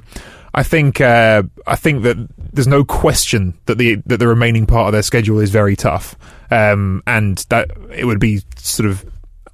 I 0.54 0.64
think 0.64 1.01
uh, 1.01 1.43
I 1.66 1.76
think 1.76 2.04
that 2.04 2.18
there's 2.38 2.68
no 2.68 2.84
question 2.84 3.58
that 3.66 3.78
the 3.78 3.95
that 4.06 4.18
the 4.18 4.28
remaining 4.28 4.66
part 4.66 4.88
of 4.88 4.93
their 4.93 5.01
schedule 5.01 5.39
is 5.39 5.49
very 5.49 5.76
tough, 5.76 6.16
um, 6.51 7.01
and 7.08 7.38
that 7.49 7.72
it 7.91 8.06
would 8.06 8.20
be 8.20 8.41
sort 8.56 8.89
of 8.89 9.04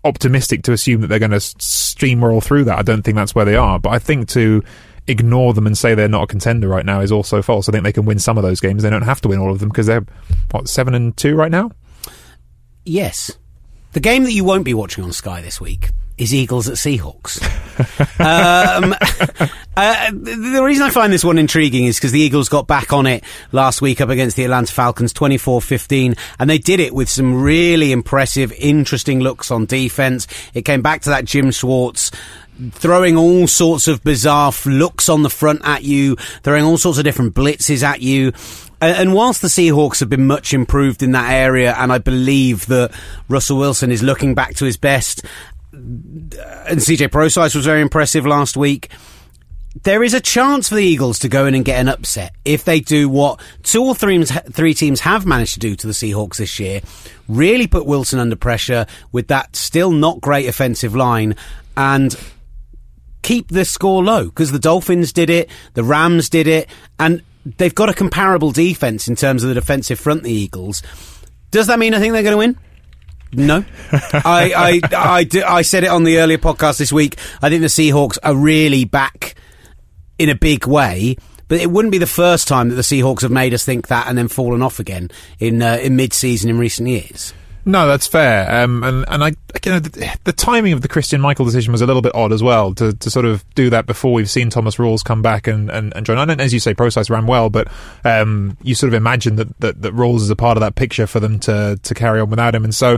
optimistic 0.04 0.64
to 0.64 0.74
assume 0.74 1.02
that 1.02 1.08
they're 1.08 1.20
going 1.20 1.32
to 1.32 1.38
steamroll 1.38 2.44
through 2.44 2.66
that. 2.66 2.80
I 2.80 2.82
don't 2.82 3.02
think 3.02 3.16
that's 3.16 3.34
where 3.34 3.46
they 3.46 3.56
are, 3.56 3.80
but 3.80 3.92
I 3.92 4.00
think 4.00 4.28
to 4.30 4.64
ignore 5.08 5.54
them 5.54 5.66
and 5.66 5.78
say 5.78 5.96
they're 5.96 6.08
not 6.08 6.24
a 6.24 6.28
contender 6.28 6.68
right 6.68 6.86
now 6.86 7.00
is 7.00 7.12
also 7.12 7.42
false. 7.42 7.68
I 7.68 7.72
think 7.72 7.84
they 7.84 7.94
can 7.94 8.06
win 8.06 8.20
some 8.20 8.38
of 8.38 8.44
those 8.44 8.60
games. 8.60 8.84
They 8.84 8.90
don't 8.90 9.02
have 9.02 9.22
to 9.22 9.30
win 9.30 9.40
all 9.40 9.52
of 9.52 9.60
them 9.60 9.70
because 9.70 9.88
they're 9.88 10.06
what 10.52 10.68
seven 10.68 10.94
and 10.94 11.16
two 11.16 11.36
right 11.36 11.52
now. 11.52 11.72
Yes. 12.86 13.38
The 13.94 14.00
game 14.00 14.24
that 14.24 14.34
you 14.34 14.44
won't 14.44 14.66
be 14.66 14.74
watching 14.74 15.04
on 15.04 15.12
Sky 15.14 15.42
this 15.42 15.60
week 15.60 15.92
is 16.20 16.34
Eagles 16.34 16.68
at 16.68 16.76
Seahawks. 16.76 17.42
um, 18.20 18.94
uh, 19.78 20.12
the 20.12 20.62
reason 20.64 20.84
I 20.84 20.90
find 20.90 21.12
this 21.12 21.24
one 21.24 21.38
intriguing 21.38 21.86
is 21.86 21.98
because 21.98 22.12
the 22.12 22.20
Eagles 22.20 22.50
got 22.50 22.68
back 22.68 22.92
on 22.94 23.08
it 23.08 23.24
last 23.52 23.82
week 23.82 24.02
up 24.02 24.10
against 24.10 24.36
the 24.36 24.44
Atlanta 24.44 24.72
Falcons 24.72 25.14
24 25.14 25.62
15, 25.62 26.16
and 26.38 26.50
they 26.50 26.58
did 26.58 26.80
it 26.80 26.94
with 26.94 27.10
some 27.10 27.42
really 27.42 27.92
impressive, 27.92 28.52
interesting 28.54 29.22
looks 29.22 29.50
on 29.50 29.66
defense. 29.66 30.28
It 30.54 30.64
came 30.64 30.82
back 30.82 31.02
to 31.02 31.10
that 31.10 31.26
Jim 31.26 31.52
Schwartz 31.52 32.12
throwing 32.72 33.16
all 33.16 33.48
sorts 33.48 33.88
of 33.88 34.04
bizarre 34.04 34.52
looks 34.66 35.08
on 35.08 35.24
the 35.24 35.30
front 35.30 35.62
at 35.64 35.84
you, 35.84 36.18
throwing 36.44 36.66
all 36.66 36.78
sorts 36.78 36.98
of 36.98 37.06
different 37.06 37.34
blitzes 37.34 37.84
at 37.84 38.02
you. 38.02 38.34
And, 38.82 38.98
and 38.98 39.14
whilst 39.14 39.42
the 39.42 39.48
Seahawks 39.48 40.00
have 40.02 40.10
been 40.10 40.28
much 40.28 40.54
improved 40.54 41.02
in 41.02 41.14
that 41.14 41.32
area, 41.32 41.74
and 41.78 41.92
I 41.92 41.98
believe 41.98 42.66
that 42.68 42.94
Russell 43.28 43.58
Wilson 43.58 43.92
is 43.92 44.04
looking 44.04 44.36
back 44.36 44.56
to 44.56 44.66
his 44.66 44.78
best, 44.78 45.24
and 45.72 46.32
CJ 46.32 47.10
Procise 47.10 47.56
was 47.56 47.66
very 47.66 47.82
impressive 47.82 48.26
last 48.26 48.58
week. 48.58 48.90
There 49.84 50.04
is 50.04 50.14
a 50.14 50.20
chance 50.20 50.70
for 50.70 50.76
the 50.76 50.84
Eagles 50.84 51.20
to 51.20 51.30
go 51.30 51.46
in 51.46 51.54
and 51.54 51.64
get 51.64 51.80
an 51.80 51.90
upset 51.90 52.34
if 52.44 52.64
they 52.66 52.80
do 52.80 53.08
what 53.08 53.40
two 53.62 53.84
or 53.84 53.94
three, 53.94 54.24
three 54.26 54.74
teams 54.74 55.02
have 55.02 55.26
managed 55.26 55.54
to 55.54 55.60
do 55.60 55.76
to 55.76 55.88
the 55.88 55.94
Seahawks 55.94 56.38
this 56.38 56.60
year. 56.60 56.82
Really 57.28 57.68
put 57.68 57.86
Wilson 57.86 58.20
under 58.20 58.36
pressure 58.36 58.88
with 59.12 59.28
that 59.28 59.56
still 59.56 59.92
not 59.92 60.22
great 60.22 60.48
offensive 60.48 60.96
line 60.96 61.36
and 61.78 62.16
keep 63.22 63.50
the 63.50 63.64
score 63.64 64.04
low 64.04 64.26
because 64.26 64.52
the 64.52 64.60
Dolphins 64.60 65.14
did 65.14 65.30
it, 65.30 65.50
the 65.76 65.84
Rams 65.84 66.30
did 66.30 66.48
it, 66.48 66.68
and 66.98 67.22
they've 67.46 67.76
got 67.76 67.90
a 67.90 67.94
comparable 67.94 68.52
defense 68.52 69.08
in 69.08 69.16
terms 69.16 69.44
of 69.44 69.50
the 69.50 69.56
defensive 69.56 70.00
front. 70.00 70.24
The 70.24 70.32
Eagles. 70.32 70.82
Does 71.52 71.68
that 71.68 71.80
mean 71.80 71.94
I 71.94 72.00
think 72.00 72.14
they're 72.14 72.24
going 72.24 72.34
to 72.34 72.38
win? 72.38 72.58
No, 73.32 73.64
I 73.92 74.82
I 75.46 75.62
said 75.62 75.84
it 75.84 75.90
on 75.90 76.04
the 76.04 76.18
earlier 76.20 76.38
podcast 76.38 76.78
this 76.80 76.92
week. 76.92 77.18
I 77.42 77.50
think 77.50 77.62
the 77.62 77.68
Seahawks 77.68 78.18
are 78.24 78.36
really 78.36 78.86
back 78.86 79.36
in 80.18 80.30
a 80.30 80.36
big 80.36 80.66
way, 80.66 81.16
but 81.48 81.60
it 81.60 81.70
wouldn't 81.70 81.92
be 81.92 81.98
the 81.98 82.08
first 82.08 82.48
time 82.48 82.70
that 82.70 82.76
the 82.76 82.82
Seahawks 82.82 83.22
have 83.22 83.32
made 83.32 83.54
us 83.54 83.64
think 83.64 83.88
that 83.88 84.08
and 84.08 84.18
then 84.18 84.28
fallen 84.28 84.62
off 84.62 84.80
again 84.80 85.10
in 85.40 85.62
uh, 85.62 85.78
in 85.82 85.96
mid 85.96 86.14
season 86.14 86.50
in 86.50 86.58
recent 86.58 86.90
years. 86.90 87.34
No, 87.70 87.88
that's 87.88 88.08
fair. 88.08 88.64
Um, 88.64 88.84
and 88.84 89.06
and 89.08 89.24
I, 89.24 89.28
you 89.64 89.72
know, 89.72 89.78
the, 89.78 90.18
the 90.24 90.34
timing 90.34 90.74
of 90.74 90.82
the 90.82 90.88
Christine 90.88 91.22
Michael 91.22 91.46
decision 91.46 91.72
was 91.72 91.84
a 91.84 91.86
little 91.86 92.02
bit 92.02 92.16
odd 92.16 92.34
as 92.34 92.42
well 92.42 92.74
to, 92.74 92.94
to 92.94 93.12
sort 93.12 93.28
of 93.28 93.46
do 93.54 93.70
that 93.70 93.86
before 93.86 94.12
we've 94.12 94.30
seen 94.30 94.50
Thomas 94.50 94.78
Rawls 94.78 95.04
come 95.04 95.22
back 95.22 95.46
and, 95.46 95.70
and, 95.70 95.96
and 95.96 96.04
join. 96.04 96.18
I 96.18 96.26
don't, 96.26 96.42
as 96.42 96.52
you 96.52 96.60
say, 96.60 96.74
Procise 96.74 97.12
ran 97.12 97.28
well, 97.28 97.52
but 97.52 97.68
um, 98.04 98.58
you 98.64 98.74
sort 98.74 98.88
of 98.88 98.96
imagine 98.96 99.36
that, 99.36 99.60
that 99.60 99.84
that 99.84 99.94
Rawls 99.94 100.22
is 100.22 100.32
a 100.32 100.36
part 100.36 100.58
of 100.58 100.62
that 100.62 100.74
picture 100.74 101.06
for 101.06 101.20
them 101.20 101.38
to 101.42 101.80
to 101.84 101.94
carry 101.94 102.20
on 102.20 102.32
without 102.32 102.56
him. 102.56 102.64
And 102.64 102.74
so 102.74 102.98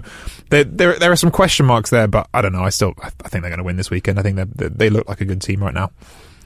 there 0.51 0.63
there, 0.63 0.97
there 0.97 1.11
are 1.11 1.17
some 1.17 1.31
question 1.31 1.65
marks 1.65 1.89
there, 1.89 2.07
but 2.07 2.29
I 2.33 2.41
don't 2.41 2.53
know. 2.53 2.63
I 2.63 2.69
still 2.69 2.93
I 3.03 3.09
think 3.09 3.41
they're 3.41 3.51
going 3.51 3.57
to 3.57 3.65
win 3.65 3.75
this 3.75 3.89
weekend. 3.89 4.19
I 4.19 4.21
think 4.21 4.37
they 4.55 4.69
they 4.69 4.89
look 4.89 5.09
like 5.09 5.19
a 5.19 5.25
good 5.25 5.41
team 5.41 5.61
right 5.61 5.73
now 5.73 5.91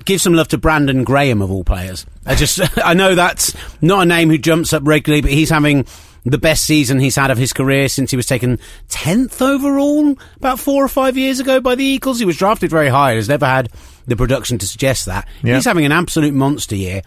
give 0.03 0.21
some 0.21 0.35
love 0.35 0.47
to 0.47 0.57
Brandon 0.57 1.03
Graham 1.03 1.41
of 1.41 1.51
all 1.51 1.63
players. 1.63 2.05
I 2.25 2.35
just 2.35 2.59
I 2.83 2.95
know 2.95 3.13
that's 3.13 3.55
not 3.81 4.03
a 4.03 4.05
name 4.05 4.29
who 4.29 4.39
jumps 4.39 4.73
up 4.73 4.81
regularly, 4.85 5.21
but 5.21 5.31
he's 5.31 5.49
having 5.49 5.85
the 6.25 6.37
best 6.37 6.65
season 6.65 6.99
he's 6.99 7.15
had 7.15 7.31
of 7.31 7.37
his 7.37 7.53
career 7.53 7.87
since 7.87 8.11
he 8.11 8.17
was 8.17 8.25
taken 8.25 8.59
10th 8.89 9.41
overall 9.41 10.17
about 10.37 10.59
four 10.59 10.83
or 10.83 10.87
five 10.87 11.17
years 11.17 11.39
ago 11.39 11.61
by 11.61 11.75
the 11.75 11.83
Eagles. 11.83 12.19
He 12.19 12.25
was 12.25 12.37
drafted 12.37 12.69
very 12.69 12.89
high. 12.89 13.11
And 13.11 13.17
has 13.17 13.29
never 13.29 13.45
had 13.45 13.69
the 14.07 14.15
production 14.15 14.57
to 14.57 14.67
suggest 14.67 15.05
that. 15.05 15.27
Yeah. 15.43 15.55
He's 15.55 15.65
having 15.65 15.85
an 15.85 15.91
absolute 15.91 16.33
monster 16.33 16.75
year. 16.75 17.01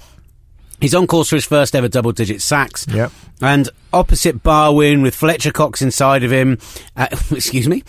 He's 0.80 0.94
on 0.94 1.08
course 1.08 1.30
for 1.30 1.34
his 1.34 1.44
first 1.44 1.74
ever 1.74 1.88
double 1.88 2.12
digit 2.12 2.40
sacks. 2.40 2.86
Yep. 2.88 3.10
And 3.40 3.68
opposite 3.92 4.42
Barwin 4.44 5.02
with 5.02 5.14
Fletcher 5.14 5.50
Cox 5.50 5.82
inside 5.82 6.22
of 6.22 6.30
him. 6.30 6.58
Uh, 6.96 7.08
excuse 7.32 7.68
me. 7.68 7.82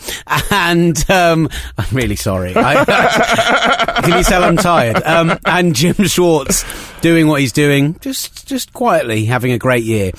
And 0.50 1.08
um, 1.08 1.48
I'm 1.78 1.96
really 1.96 2.16
sorry. 2.16 2.52
I, 2.56 4.00
can 4.04 4.18
you 4.18 4.24
tell 4.24 4.42
I'm 4.42 4.56
tired? 4.56 5.00
Um, 5.04 5.38
and 5.44 5.74
Jim 5.74 5.94
Schwartz 5.94 6.64
doing 7.00 7.28
what 7.28 7.40
he's 7.40 7.52
doing, 7.52 7.96
just 8.00 8.46
just 8.46 8.72
quietly 8.72 9.24
having 9.24 9.52
a 9.52 9.58
great 9.58 9.84
year. 9.84 10.10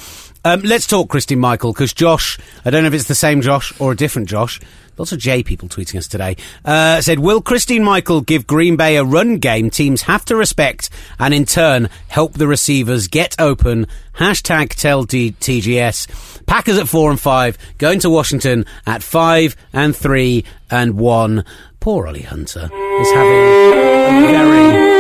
Um, 0.43 0.61
let's 0.61 0.87
talk 0.87 1.09
Christine 1.09 1.39
Michael 1.39 1.71
because 1.71 1.93
Josh, 1.93 2.39
I 2.65 2.71
don't 2.71 2.83
know 2.83 2.87
if 2.87 2.93
it's 2.93 3.07
the 3.07 3.15
same 3.15 3.41
Josh 3.41 3.79
or 3.79 3.91
a 3.91 3.95
different 3.95 4.27
Josh. 4.27 4.59
Lots 4.97 5.11
of 5.11 5.19
J 5.19 5.41
people 5.43 5.69
tweeting 5.69 5.97
us 5.97 6.07
today. 6.07 6.35
Uh, 6.65 6.99
said, 7.01 7.19
Will 7.19 7.41
Christine 7.41 7.83
Michael 7.83 8.21
give 8.21 8.45
Green 8.45 8.75
Bay 8.75 8.97
a 8.97 9.03
run 9.03 9.37
game 9.37 9.69
teams 9.69 10.03
have 10.03 10.25
to 10.25 10.35
respect 10.35 10.89
and 11.17 11.33
in 11.33 11.45
turn 11.45 11.89
help 12.07 12.33
the 12.33 12.47
receivers 12.47 13.07
get 13.07 13.35
open? 13.39 13.87
Hashtag 14.17 14.69
tell 14.69 15.03
D- 15.03 15.31
TGS. 15.39 16.45
Packers 16.45 16.77
at 16.77 16.87
four 16.87 17.09
and 17.09 17.19
five, 17.19 17.57
going 17.77 17.99
to 17.99 18.09
Washington 18.09 18.65
at 18.85 19.01
five 19.01 19.55
and 19.73 19.95
three 19.95 20.43
and 20.69 20.97
one. 20.97 21.45
Poor 21.79 22.07
Olly 22.07 22.21
Hunter 22.21 22.69
is 22.99 23.11
having 23.11 23.33
a 23.33 24.31
very, 24.31 24.90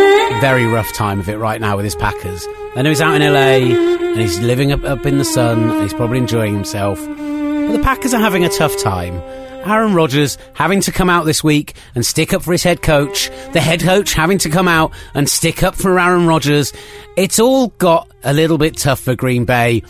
very 0.41 0.65
rough 0.65 0.91
time 0.91 1.19
of 1.19 1.29
it 1.29 1.37
right 1.37 1.61
now 1.61 1.75
with 1.75 1.85
his 1.85 1.93
Packers. 1.93 2.47
I 2.75 2.81
know 2.81 2.89
he's 2.89 2.99
out 2.99 3.13
in 3.13 3.21
LA 3.21 3.75
and 3.75 4.19
he's 4.19 4.39
living 4.39 4.71
up, 4.71 4.83
up 4.83 5.05
in 5.05 5.19
the 5.19 5.23
sun 5.23 5.69
and 5.69 5.83
he's 5.83 5.93
probably 5.93 6.17
enjoying 6.17 6.55
himself. 6.55 6.99
But 6.99 7.73
the 7.73 7.81
Packers 7.83 8.11
are 8.15 8.19
having 8.19 8.43
a 8.43 8.49
tough 8.49 8.75
time. 8.81 9.21
Aaron 9.69 9.93
Rodgers 9.93 10.39
having 10.53 10.81
to 10.81 10.91
come 10.91 11.11
out 11.11 11.25
this 11.25 11.43
week 11.43 11.75
and 11.93 12.03
stick 12.03 12.33
up 12.33 12.41
for 12.41 12.51
his 12.53 12.63
head 12.63 12.81
coach. 12.81 13.29
The 13.53 13.61
head 13.61 13.81
coach 13.81 14.13
having 14.13 14.39
to 14.39 14.49
come 14.49 14.67
out 14.67 14.93
and 15.13 15.29
stick 15.29 15.61
up 15.61 15.75
for 15.75 15.99
Aaron 15.99 16.25
Rodgers. 16.25 16.73
It's 17.15 17.39
all 17.39 17.67
got 17.77 18.09
a 18.23 18.33
little 18.33 18.57
bit 18.57 18.77
tough 18.77 18.99
for 18.99 19.13
Green 19.13 19.45
Bay. 19.45 19.83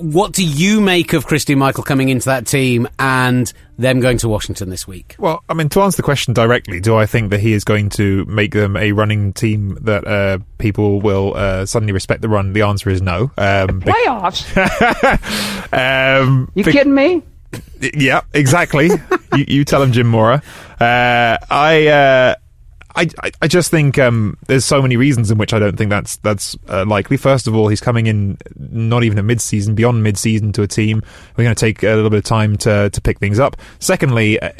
What 0.00 0.32
do 0.32 0.44
you 0.44 0.80
make 0.80 1.12
of 1.12 1.26
Christine 1.26 1.58
Michael 1.58 1.84
coming 1.84 2.08
into 2.08 2.26
that 2.26 2.46
team 2.46 2.88
and 2.98 3.52
them 3.78 4.00
going 4.00 4.18
to 4.18 4.28
Washington 4.28 4.70
this 4.70 4.86
week? 4.86 5.14
Well, 5.18 5.44
I 5.48 5.54
mean, 5.54 5.68
to 5.70 5.82
answer 5.82 5.96
the 5.96 6.02
question 6.02 6.32
directly, 6.32 6.80
do 6.80 6.96
I 6.96 7.06
think 7.06 7.30
that 7.30 7.40
he 7.40 7.52
is 7.52 7.64
going 7.64 7.90
to 7.90 8.24
make 8.24 8.52
them 8.52 8.76
a 8.76 8.92
running 8.92 9.32
team 9.32 9.76
that 9.82 10.06
uh, 10.06 10.38
people 10.58 11.00
will 11.00 11.34
uh, 11.36 11.66
suddenly 11.66 11.92
respect 11.92 12.22
the 12.22 12.28
run? 12.28 12.52
The 12.54 12.62
answer 12.62 12.88
is 12.88 13.02
no. 13.02 13.30
Um, 13.36 13.82
Playoffs? 13.82 14.46
um, 16.22 16.50
you 16.54 16.64
be- 16.64 16.72
kidding 16.72 16.94
me? 16.94 17.22
Yeah, 17.80 18.22
exactly. 18.32 18.86
you, 19.34 19.44
you 19.48 19.64
tell 19.64 19.82
him, 19.82 19.92
Jim 19.92 20.06
Mora. 20.06 20.42
Uh, 20.80 21.36
I. 21.50 22.36
I, 22.96 23.08
I, 23.22 23.30
I 23.42 23.48
just 23.48 23.70
think 23.70 23.98
um, 23.98 24.36
there's 24.46 24.64
so 24.64 24.82
many 24.82 24.96
reasons 24.96 25.30
in 25.30 25.38
which 25.38 25.52
I 25.52 25.58
don't 25.58 25.76
think 25.76 25.90
that's 25.90 26.16
that's 26.16 26.56
uh, 26.68 26.84
likely. 26.86 27.16
First 27.16 27.46
of 27.46 27.54
all, 27.54 27.68
he's 27.68 27.80
coming 27.80 28.06
in 28.06 28.38
not 28.56 29.04
even 29.04 29.18
a 29.18 29.22
mid-season, 29.22 29.74
beyond 29.74 30.02
mid-season 30.02 30.52
to 30.52 30.62
a 30.62 30.66
team. 30.66 31.02
We're 31.36 31.44
going 31.44 31.54
to 31.54 31.60
take 31.60 31.82
a 31.82 31.94
little 31.94 32.10
bit 32.10 32.18
of 32.18 32.24
time 32.24 32.56
to 32.58 32.90
to 32.90 33.00
pick 33.00 33.18
things 33.18 33.38
up. 33.38 33.56
Secondly. 33.78 34.40
Uh, 34.40 34.52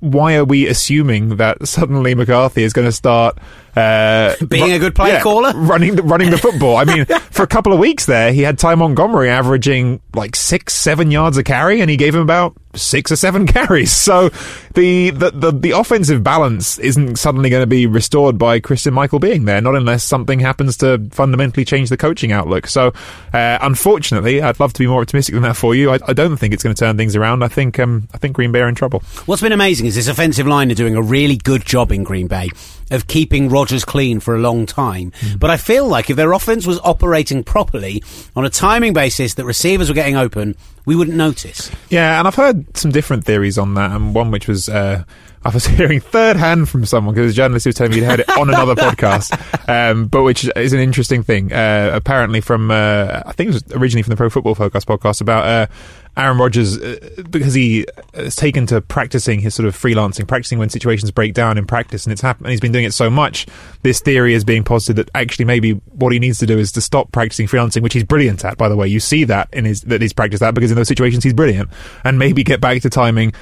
why 0.00 0.34
are 0.34 0.44
we 0.44 0.66
assuming 0.66 1.36
that 1.36 1.64
suddenly 1.68 2.12
McCarthy 2.16 2.64
is 2.64 2.72
going 2.72 2.88
to 2.88 2.92
start 2.92 3.38
uh, 3.76 4.34
being 4.46 4.70
ru- 4.70 4.76
a 4.76 4.78
good 4.78 4.94
play 4.94 5.12
yeah, 5.12 5.22
caller, 5.22 5.52
running 5.54 5.96
the, 5.96 6.02
running 6.02 6.30
the 6.30 6.38
football? 6.38 6.76
I 6.76 6.84
mean, 6.84 7.04
for 7.30 7.42
a 7.42 7.46
couple 7.46 7.72
of 7.72 7.78
weeks 7.78 8.06
there, 8.06 8.32
he 8.32 8.42
had 8.42 8.58
Ty 8.58 8.74
Montgomery 8.74 9.28
averaging 9.28 10.00
like 10.14 10.36
six, 10.36 10.74
seven 10.74 11.10
yards 11.10 11.36
a 11.36 11.42
carry, 11.42 11.80
and 11.80 11.90
he 11.90 11.96
gave 11.96 12.14
him 12.14 12.20
about 12.20 12.54
six 12.74 13.12
or 13.12 13.16
seven 13.16 13.46
carries. 13.46 13.92
So 13.92 14.30
the 14.74 15.10
the 15.10 15.30
the, 15.30 15.52
the 15.52 15.70
offensive 15.72 16.22
balance 16.22 16.78
isn't 16.78 17.16
suddenly 17.16 17.50
going 17.50 17.62
to 17.62 17.66
be 17.66 17.86
restored 17.86 18.38
by 18.38 18.60
Christine 18.60 18.94
Michael 18.94 19.18
being 19.18 19.44
there, 19.44 19.60
not 19.60 19.74
unless 19.74 20.04
something 20.04 20.40
happens 20.40 20.76
to 20.78 21.08
fundamentally 21.10 21.64
change 21.64 21.88
the 21.88 21.96
coaching 21.96 22.32
outlook. 22.32 22.66
So 22.66 22.92
uh, 23.32 23.58
unfortunately, 23.60 24.42
I'd 24.42 24.60
love 24.60 24.72
to 24.74 24.78
be 24.78 24.86
more 24.86 25.00
optimistic 25.00 25.34
than 25.34 25.42
that 25.42 25.56
for 25.56 25.74
you. 25.74 25.90
I, 25.90 25.98
I 26.06 26.12
don't 26.12 26.36
think 26.36 26.54
it's 26.54 26.62
going 26.62 26.74
to 26.74 26.80
turn 26.80 26.96
things 26.96 27.16
around. 27.16 27.42
I 27.42 27.48
think 27.48 27.78
um, 27.78 28.08
I 28.12 28.18
think 28.18 28.34
Green 28.36 28.52
Bay 28.52 28.60
are 28.60 28.68
in 28.68 28.74
trouble. 28.74 29.00
What's 29.26 29.42
been 29.42 29.52
amazing 29.52 29.86
is 29.86 29.94
this 29.94 30.08
offensive 30.08 30.46
line 30.46 30.70
are 30.70 30.74
doing 30.74 30.96
a 30.96 31.02
really 31.02 31.36
good 31.36 31.64
job 31.64 31.92
in 31.92 32.04
Green 32.04 32.26
Bay 32.26 32.50
of 32.92 33.06
keeping 33.06 33.48
Rodgers 33.48 33.84
clean 33.84 34.20
for 34.20 34.34
a 34.34 34.38
long 34.38 34.66
time. 34.66 35.10
Mm. 35.10 35.40
But 35.40 35.50
I 35.50 35.56
feel 35.56 35.86
like 35.88 36.10
if 36.10 36.16
their 36.16 36.32
offense 36.32 36.66
was 36.66 36.78
operating 36.84 37.42
properly 37.42 38.02
on 38.36 38.44
a 38.44 38.50
timing 38.50 38.92
basis 38.92 39.34
that 39.34 39.44
receivers 39.44 39.88
were 39.88 39.94
getting 39.94 40.16
open, 40.16 40.56
we 40.84 40.94
wouldn't 40.94 41.16
notice. 41.16 41.70
Yeah, 41.88 42.18
and 42.18 42.28
I've 42.28 42.34
heard 42.34 42.76
some 42.76 42.90
different 42.90 43.24
theories 43.24 43.58
on 43.58 43.74
that, 43.74 43.90
and 43.90 44.14
one 44.14 44.30
which 44.30 44.48
was. 44.48 44.68
Uh, 44.68 45.04
I 45.44 45.50
was 45.50 45.66
hearing 45.78 46.00
third 46.00 46.36
hand 46.36 46.68
from 46.68 46.84
someone 46.84 47.14
because 47.14 47.32
a 47.32 47.34
journalist 47.34 47.66
was 47.66 47.74
telling 47.74 47.92
me 47.92 48.00
he'd 48.00 48.06
heard 48.06 48.20
it 48.20 48.28
on 48.38 48.48
another 48.48 48.74
podcast, 48.74 49.32
um, 49.68 50.06
but 50.06 50.22
which 50.22 50.48
is 50.56 50.72
an 50.72 50.80
interesting 50.80 51.22
thing. 51.22 51.52
Uh, 51.52 51.90
apparently, 51.92 52.40
from 52.40 52.70
uh, 52.70 53.22
I 53.26 53.32
think 53.32 53.50
it 53.50 53.54
was 53.54 53.64
originally 53.72 54.02
from 54.02 54.10
the 54.10 54.16
Pro 54.16 54.30
Football 54.30 54.54
Focus 54.54 54.84
podcast 54.84 55.20
about 55.20 55.44
uh, 55.44 55.66
Aaron 56.16 56.38
Rodgers 56.38 56.78
uh, 56.78 57.22
because 57.30 57.54
he 57.54 57.86
has 58.14 58.36
taken 58.36 58.66
to 58.66 58.80
practicing 58.80 59.40
his 59.40 59.54
sort 59.54 59.66
of 59.66 59.76
freelancing, 59.76 60.28
practicing 60.28 60.58
when 60.58 60.68
situations 60.68 61.10
break 61.10 61.34
down 61.34 61.58
in 61.58 61.66
practice, 61.66 62.04
and 62.04 62.12
it's 62.12 62.22
happened. 62.22 62.46
And 62.46 62.52
he's 62.52 62.60
been 62.60 62.72
doing 62.72 62.84
it 62.84 62.92
so 62.92 63.10
much. 63.10 63.46
This 63.82 64.00
theory 64.00 64.34
is 64.34 64.44
being 64.44 64.62
posited 64.62 64.96
that 64.96 65.10
actually 65.14 65.46
maybe 65.46 65.72
what 65.72 66.12
he 66.12 66.18
needs 66.18 66.38
to 66.38 66.46
do 66.46 66.58
is 66.58 66.70
to 66.72 66.80
stop 66.80 67.10
practicing 67.12 67.46
freelancing, 67.46 67.82
which 67.82 67.94
he's 67.94 68.04
brilliant 68.04 68.44
at. 68.44 68.58
By 68.58 68.68
the 68.68 68.76
way, 68.76 68.86
you 68.86 69.00
see 69.00 69.24
that 69.24 69.48
in 69.52 69.64
his 69.64 69.80
that 69.82 70.00
he's 70.00 70.12
practiced 70.12 70.40
that 70.40 70.54
because 70.54 70.70
in 70.70 70.76
those 70.76 70.88
situations 70.88 71.24
he's 71.24 71.34
brilliant, 71.34 71.70
and 72.04 72.18
maybe 72.18 72.44
get 72.44 72.60
back 72.60 72.80
to 72.82 72.90
timing, 72.90 73.32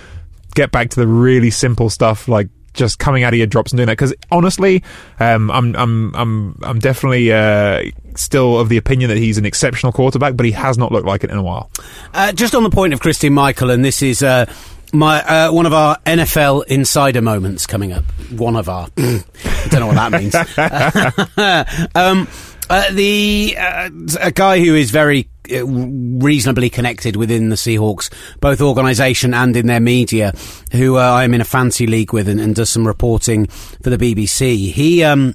get 0.55 0.71
back 0.71 0.91
to 0.91 1.01
the 1.01 1.07
really 1.07 1.51
simple 1.51 1.91
stuff 1.91 2.29
like 2.29 2.49
just 2.73 2.99
coming 2.99 3.25
out 3.25 3.33
of 3.33 3.39
your 3.39 3.47
drops 3.47 3.73
and 3.73 3.79
doing 3.79 3.87
that. 3.87 3.99
Because 3.99 4.15
honestly, 4.31 4.83
um, 5.19 5.51
I'm 5.51 5.75
I'm 5.77 6.15
I'm 6.15 6.59
I'm 6.63 6.79
definitely 6.79 7.33
uh, 7.33 7.83
still 8.17 8.59
of 8.59 8.69
the 8.69 8.77
opinion 8.77 9.09
that 9.09 9.19
he's 9.19 9.39
an 9.39 9.45
exceptional 9.45 9.93
quarterback, 9.93 10.37
but 10.37 10.47
he 10.47 10.53
has 10.53 10.79
not 10.79 10.93
looked 10.93 11.07
like 11.07 11.25
it 11.25 11.31
in 11.31 11.37
a 11.37 11.43
while. 11.43 11.71
Uh, 12.15 12.33
just 12.33 12.55
on 12.55 12.63
the 12.63 12.71
point 12.71 12.93
of 12.93 13.01
Christine 13.01 13.35
Michael, 13.35 13.71
and 13.71 13.85
this 13.85 14.03
is. 14.03 14.23
Uh, 14.23 14.47
my 14.93 15.23
uh, 15.23 15.53
one 15.53 15.67
of 15.67 15.73
our 15.73 15.97
NFL 15.99 16.65
insider 16.67 17.23
moments 17.23 17.65
coming 17.65 17.93
up. 17.93 18.03
One 18.33 18.57
of 18.57 18.69
our, 18.69 18.89
I 18.97 19.23
don't 19.69 19.79
know 19.79 19.87
what 19.87 19.95
that 19.95 20.11
means. 20.11 20.35
um, 21.95 22.27
uh, 22.69 22.93
the 22.93 23.57
uh, 23.57 23.91
a 24.21 24.33
guy 24.33 24.59
who 24.59 24.75
is 24.75 24.91
very 24.91 25.29
reasonably 25.49 26.71
connected 26.71 27.17
within 27.17 27.49
the 27.49 27.57
Seahawks, 27.57 28.13
both 28.41 28.61
organisation 28.61 29.35
and 29.35 29.57
in 29.57 29.67
their 29.67 29.81
media, 29.81 30.33
who 30.73 30.97
uh, 30.97 31.01
I'm 31.01 31.35
in 31.35 31.41
a 31.41 31.45
fancy 31.45 31.87
league 31.87 32.13
with 32.13 32.29
and, 32.29 32.41
and, 32.41 32.55
does 32.55 32.71
some 32.71 32.87
reporting 32.87 33.47
for 33.47 33.91
the 33.91 33.97
BBC. 33.97 34.71
He 34.71 35.03
um, 35.03 35.35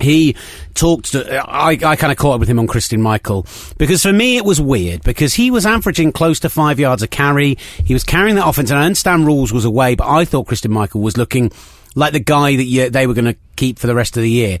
he 0.00 0.36
talked 0.74 1.12
to, 1.12 1.48
I, 1.48 1.70
I 1.70 1.96
kind 1.96 2.10
of 2.10 2.16
caught 2.16 2.34
up 2.34 2.40
with 2.40 2.48
him 2.48 2.58
on 2.58 2.66
Christine 2.66 3.02
Michael 3.02 3.46
because 3.78 4.02
for 4.02 4.12
me 4.12 4.36
it 4.36 4.44
was 4.44 4.60
weird 4.60 5.02
because 5.02 5.34
he 5.34 5.50
was 5.50 5.64
averaging 5.64 6.12
close 6.12 6.40
to 6.40 6.48
five 6.48 6.78
yards 6.80 7.02
a 7.02 7.08
carry. 7.08 7.56
He 7.84 7.94
was 7.94 8.04
carrying 8.04 8.36
that 8.36 8.46
offense 8.46 8.70
and 8.70 8.78
I 8.78 8.84
understand 8.84 9.24
Rawls 9.24 9.52
was 9.52 9.64
away, 9.64 9.94
but 9.94 10.08
I 10.08 10.24
thought 10.24 10.46
Christine 10.48 10.72
Michael 10.72 11.00
was 11.00 11.16
looking 11.16 11.52
like 11.94 12.12
the 12.12 12.20
guy 12.20 12.56
that 12.56 12.64
you, 12.64 12.90
they 12.90 13.06
were 13.06 13.14
going 13.14 13.32
to 13.32 13.36
keep 13.56 13.78
for 13.78 13.86
the 13.86 13.94
rest 13.94 14.16
of 14.16 14.22
the 14.22 14.30
year. 14.30 14.58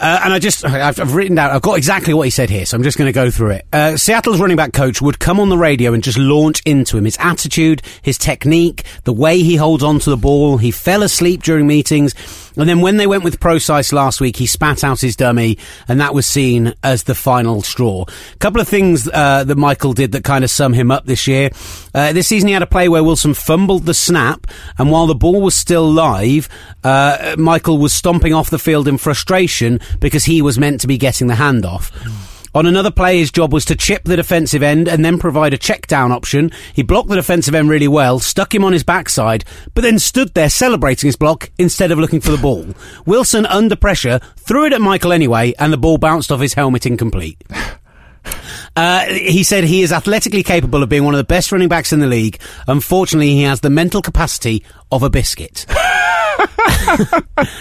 Uh, 0.00 0.20
and 0.24 0.32
I 0.32 0.38
just, 0.38 0.64
I've, 0.64 0.98
I've, 0.98 1.14
written 1.14 1.36
down, 1.36 1.50
I've 1.50 1.60
got 1.60 1.76
exactly 1.76 2.14
what 2.14 2.22
he 2.22 2.30
said 2.30 2.48
here, 2.48 2.64
so 2.64 2.74
I'm 2.74 2.82
just 2.82 2.96
going 2.96 3.08
to 3.08 3.12
go 3.12 3.30
through 3.30 3.50
it. 3.50 3.66
Uh, 3.70 3.98
Seattle's 3.98 4.40
running 4.40 4.56
back 4.56 4.72
coach 4.72 5.02
would 5.02 5.18
come 5.18 5.38
on 5.38 5.50
the 5.50 5.58
radio 5.58 5.92
and 5.92 6.02
just 6.02 6.16
launch 6.16 6.62
into 6.64 6.96
him. 6.96 7.04
His 7.04 7.18
attitude, 7.20 7.82
his 8.00 8.16
technique, 8.16 8.84
the 9.04 9.12
way 9.12 9.40
he 9.40 9.56
holds 9.56 9.84
on 9.84 9.98
to 9.98 10.08
the 10.08 10.16
ball. 10.16 10.56
He 10.56 10.70
fell 10.70 11.02
asleep 11.02 11.42
during 11.42 11.66
meetings. 11.66 12.14
And 12.56 12.68
then 12.68 12.80
when 12.80 12.96
they 12.96 13.06
went 13.06 13.24
with 13.24 13.40
Prosise 13.40 13.92
last 13.92 14.20
week, 14.20 14.36
he 14.36 14.46
spat 14.46 14.84
out 14.84 15.00
his 15.00 15.16
dummy, 15.16 15.58
and 15.88 16.00
that 16.00 16.14
was 16.14 16.26
seen 16.26 16.74
as 16.82 17.04
the 17.04 17.14
final 17.14 17.62
straw. 17.62 18.04
A 18.32 18.36
couple 18.38 18.60
of 18.60 18.68
things 18.68 19.08
uh, 19.12 19.44
that 19.44 19.56
Michael 19.56 19.92
did 19.92 20.12
that 20.12 20.24
kind 20.24 20.44
of 20.44 20.50
sum 20.50 20.72
him 20.72 20.90
up 20.90 21.06
this 21.06 21.26
year. 21.26 21.50
Uh, 21.94 22.12
this 22.12 22.28
season, 22.28 22.48
he 22.48 22.52
had 22.52 22.62
a 22.62 22.66
play 22.66 22.88
where 22.88 23.04
Wilson 23.04 23.34
fumbled 23.34 23.86
the 23.86 23.94
snap, 23.94 24.46
and 24.78 24.90
while 24.90 25.06
the 25.06 25.14
ball 25.14 25.40
was 25.40 25.56
still 25.56 25.90
live, 25.90 26.48
uh, 26.84 27.36
Michael 27.38 27.78
was 27.78 27.92
stomping 27.92 28.34
off 28.34 28.50
the 28.50 28.58
field 28.58 28.88
in 28.88 28.98
frustration 28.98 29.80
because 30.00 30.24
he 30.24 30.42
was 30.42 30.58
meant 30.58 30.80
to 30.80 30.86
be 30.86 30.98
getting 30.98 31.26
the 31.26 31.34
handoff. 31.34 31.90
On 32.52 32.66
another 32.66 32.90
play, 32.90 33.18
his 33.18 33.30
job 33.30 33.52
was 33.52 33.64
to 33.66 33.76
chip 33.76 34.02
the 34.04 34.16
defensive 34.16 34.62
end 34.62 34.88
and 34.88 35.04
then 35.04 35.18
provide 35.18 35.54
a 35.54 35.58
check 35.58 35.86
down 35.86 36.10
option. 36.10 36.50
He 36.74 36.82
blocked 36.82 37.08
the 37.08 37.14
defensive 37.14 37.54
end 37.54 37.70
really 37.70 37.86
well, 37.86 38.18
stuck 38.18 38.52
him 38.54 38.64
on 38.64 38.72
his 38.72 38.82
backside, 38.82 39.44
but 39.74 39.82
then 39.82 40.00
stood 40.00 40.34
there 40.34 40.50
celebrating 40.50 41.06
his 41.06 41.16
block 41.16 41.50
instead 41.58 41.92
of 41.92 41.98
looking 41.98 42.20
for 42.20 42.32
the 42.32 42.38
ball. 42.38 42.66
Wilson, 43.06 43.46
under 43.46 43.76
pressure, 43.76 44.20
threw 44.36 44.66
it 44.66 44.72
at 44.72 44.80
Michael 44.80 45.12
anyway, 45.12 45.54
and 45.58 45.72
the 45.72 45.78
ball 45.78 45.96
bounced 45.96 46.32
off 46.32 46.40
his 46.40 46.54
helmet 46.54 46.86
incomplete. 46.86 47.40
Uh, 48.76 49.04
he 49.06 49.42
said 49.42 49.64
he 49.64 49.82
is 49.82 49.92
athletically 49.92 50.42
capable 50.42 50.82
of 50.82 50.88
being 50.88 51.04
one 51.04 51.14
of 51.14 51.18
the 51.18 51.24
best 51.24 51.52
running 51.52 51.68
backs 51.68 51.92
in 51.92 52.00
the 52.00 52.06
league. 52.06 52.40
Unfortunately, 52.66 53.30
he 53.30 53.42
has 53.42 53.60
the 53.60 53.70
mental 53.70 54.02
capacity 54.02 54.64
of 54.90 55.02
a 55.02 55.10
biscuit. 55.10 55.66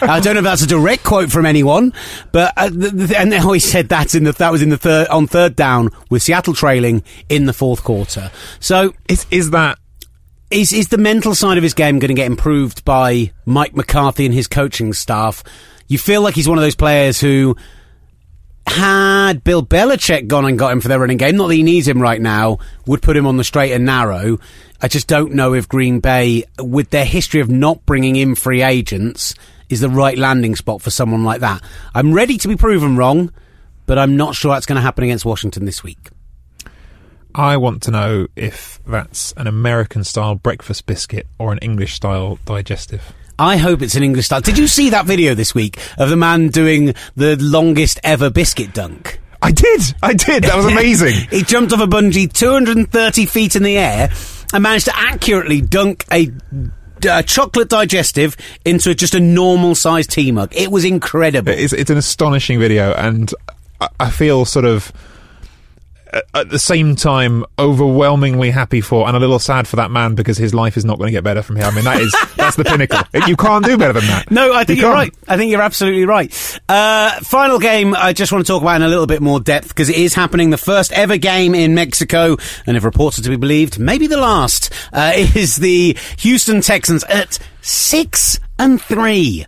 I 0.01 0.19
don't 0.21 0.35
know 0.35 0.39
if 0.39 0.43
that's 0.43 0.61
a 0.61 0.67
direct 0.67 1.03
quote 1.03 1.31
from 1.31 1.45
anyone, 1.45 1.93
but 2.31 2.53
uh, 2.57 2.69
the, 2.69 2.89
the, 2.89 3.19
and 3.19 3.33
how 3.33 3.51
he 3.51 3.59
said 3.59 3.89
that 3.89 4.15
in 4.15 4.23
the 4.23 4.31
that 4.33 4.51
was 4.51 4.61
in 4.61 4.69
the 4.69 4.77
third 4.77 5.07
on 5.07 5.27
third 5.27 5.55
down 5.55 5.89
with 6.09 6.23
Seattle 6.23 6.53
trailing 6.53 7.03
in 7.27 7.45
the 7.45 7.53
fourth 7.53 7.83
quarter. 7.83 8.31
So 8.59 8.93
is 9.07 9.25
is 9.31 9.51
that 9.51 9.77
is 10.51 10.73
is 10.73 10.87
the 10.87 10.97
mental 10.97 11.35
side 11.35 11.57
of 11.57 11.63
his 11.63 11.73
game 11.73 11.99
going 11.99 12.09
to 12.09 12.15
get 12.15 12.27
improved 12.27 12.85
by 12.85 13.31
Mike 13.45 13.75
McCarthy 13.75 14.25
and 14.25 14.33
his 14.33 14.47
coaching 14.47 14.93
staff? 14.93 15.43
You 15.87 15.97
feel 15.97 16.21
like 16.21 16.35
he's 16.35 16.47
one 16.47 16.57
of 16.57 16.63
those 16.63 16.75
players 16.75 17.19
who 17.19 17.55
had 18.69 19.43
Bill 19.43 19.65
Belichick 19.65 20.27
gone 20.27 20.45
and 20.45 20.57
got 20.57 20.71
him 20.71 20.81
for 20.81 20.87
their 20.87 20.99
running 20.99 21.17
game, 21.17 21.37
not 21.37 21.47
that 21.47 21.55
he 21.55 21.63
needs 21.63 21.87
him 21.87 22.01
right 22.01 22.21
now, 22.21 22.59
would 22.85 23.01
put 23.01 23.17
him 23.17 23.25
on 23.25 23.37
the 23.37 23.43
straight 23.43 23.73
and 23.73 23.85
narrow. 23.85 24.39
I 24.81 24.87
just 24.87 25.07
don't 25.07 25.33
know 25.33 25.53
if 25.53 25.67
Green 25.67 25.99
Bay, 25.99 26.45
with 26.57 26.89
their 26.89 27.05
history 27.05 27.41
of 27.41 27.49
not 27.49 27.85
bringing 27.85 28.15
in 28.15 28.35
free 28.35 28.61
agents, 28.61 29.33
is 29.69 29.81
the 29.81 29.89
right 29.89 30.17
landing 30.17 30.55
spot 30.55 30.81
for 30.81 30.89
someone 30.89 31.23
like 31.23 31.41
that. 31.41 31.61
I'm 31.93 32.13
ready 32.13 32.37
to 32.37 32.47
be 32.47 32.55
proven 32.55 32.97
wrong, 32.97 33.31
but 33.85 33.99
I'm 33.99 34.17
not 34.17 34.35
sure 34.35 34.53
that's 34.53 34.65
going 34.65 34.77
to 34.77 34.81
happen 34.81 35.03
against 35.03 35.25
Washington 35.25 35.65
this 35.65 35.83
week. 35.83 36.09
I 37.35 37.57
want 37.57 37.83
to 37.83 37.91
know 37.91 38.27
if 38.35 38.79
that's 38.87 39.33
an 39.33 39.47
American 39.47 40.03
style 40.03 40.35
breakfast 40.35 40.85
biscuit 40.85 41.27
or 41.37 41.51
an 41.51 41.59
English 41.59 41.93
style 41.93 42.39
digestive. 42.45 43.13
I 43.39 43.55
hope 43.55 43.81
it's 43.81 43.95
an 43.95 44.03
English 44.03 44.25
style. 44.25 44.41
Did 44.41 44.57
you 44.57 44.67
see 44.67 44.89
that 44.89 45.05
video 45.05 45.33
this 45.33 45.55
week 45.55 45.79
of 45.97 46.09
the 46.09 46.17
man 46.17 46.49
doing 46.49 46.93
the 47.15 47.37
longest 47.37 47.97
ever 48.03 48.29
biscuit 48.29 48.73
dunk? 48.73 49.21
I 49.41 49.51
did. 49.51 49.81
I 50.03 50.13
did. 50.13 50.43
That 50.43 50.57
was 50.57 50.65
amazing. 50.71 51.15
he 51.31 51.43
jumped 51.43 51.71
off 51.71 51.79
a 51.79 51.87
bungee 51.87 52.31
230 52.31 53.25
feet 53.25 53.55
in 53.55 53.63
the 53.63 53.77
air 53.77 54.11
and 54.53 54.61
managed 54.61 54.85
to 54.85 54.97
accurately 54.97 55.61
dunk 55.61 56.05
a 56.11 56.31
a 57.09 57.23
chocolate 57.23 57.69
digestive 57.69 58.35
into 58.65 58.93
just 58.93 59.15
a 59.15 59.21
normal 59.21 59.73
sized 59.73 60.09
tea 60.11 60.33
mug. 60.33 60.53
It 60.53 60.69
was 60.69 60.83
incredible. 60.83 61.53
It's, 61.53 61.71
it's 61.71 61.89
an 61.89 61.97
astonishing 61.97 62.59
video, 62.59 62.91
and 62.91 63.33
I, 63.79 63.87
I 64.01 64.09
feel 64.09 64.43
sort 64.43 64.65
of 64.65 64.91
at 66.33 66.49
the 66.49 66.59
same 66.59 66.95
time 66.95 67.45
overwhelmingly 67.57 68.49
happy 68.49 68.81
for 68.81 69.07
and 69.07 69.15
a 69.15 69.19
little 69.19 69.39
sad 69.39 69.67
for 69.67 69.75
that 69.75 69.91
man 69.91 70.15
because 70.15 70.37
his 70.37 70.53
life 70.53 70.77
is 70.77 70.85
not 70.85 70.97
going 70.97 71.07
to 71.07 71.11
get 71.11 71.23
better 71.23 71.41
from 71.41 71.55
here. 71.55 71.65
I 71.65 71.71
mean, 71.71 71.83
that 71.83 72.01
is 72.01 72.15
that's 72.35 72.55
the 72.55 72.63
pinnacle. 72.63 73.01
You 73.27 73.35
can't 73.35 73.63
do 73.63 73.77
better 73.77 73.93
than 73.93 74.07
that. 74.07 74.31
No, 74.31 74.53
I 74.53 74.63
think 74.63 74.79
you 74.79 74.87
are 74.87 74.93
right. 74.93 75.13
I 75.27 75.37
think 75.37 75.51
you're 75.51 75.61
absolutely 75.61 76.05
right. 76.05 76.59
Uh, 76.67 77.11
final 77.21 77.59
game, 77.59 77.95
I 77.95 78.13
just 78.13 78.31
want 78.31 78.45
to 78.45 78.51
talk 78.51 78.61
about 78.61 78.77
in 78.77 78.81
a 78.83 78.87
little 78.87 79.07
bit 79.07 79.21
more 79.21 79.39
depth 79.39 79.69
because 79.69 79.89
it 79.89 79.97
is 79.97 80.13
happening. 80.13 80.49
The 80.49 80.57
first 80.57 80.91
ever 80.93 81.17
game 81.17 81.53
in 81.53 81.75
Mexico, 81.75 82.37
and 82.65 82.75
if 82.75 82.83
reports 82.83 83.19
are 83.19 83.23
to 83.23 83.29
be 83.29 83.35
believed, 83.35 83.79
maybe 83.79 84.07
the 84.07 84.17
last, 84.17 84.73
uh, 84.93 85.11
is 85.15 85.57
the 85.57 85.97
Houston 86.19 86.61
Texans 86.61 87.03
at 87.05 87.39
six 87.61 88.39
and 88.57 88.81
three. 88.81 89.45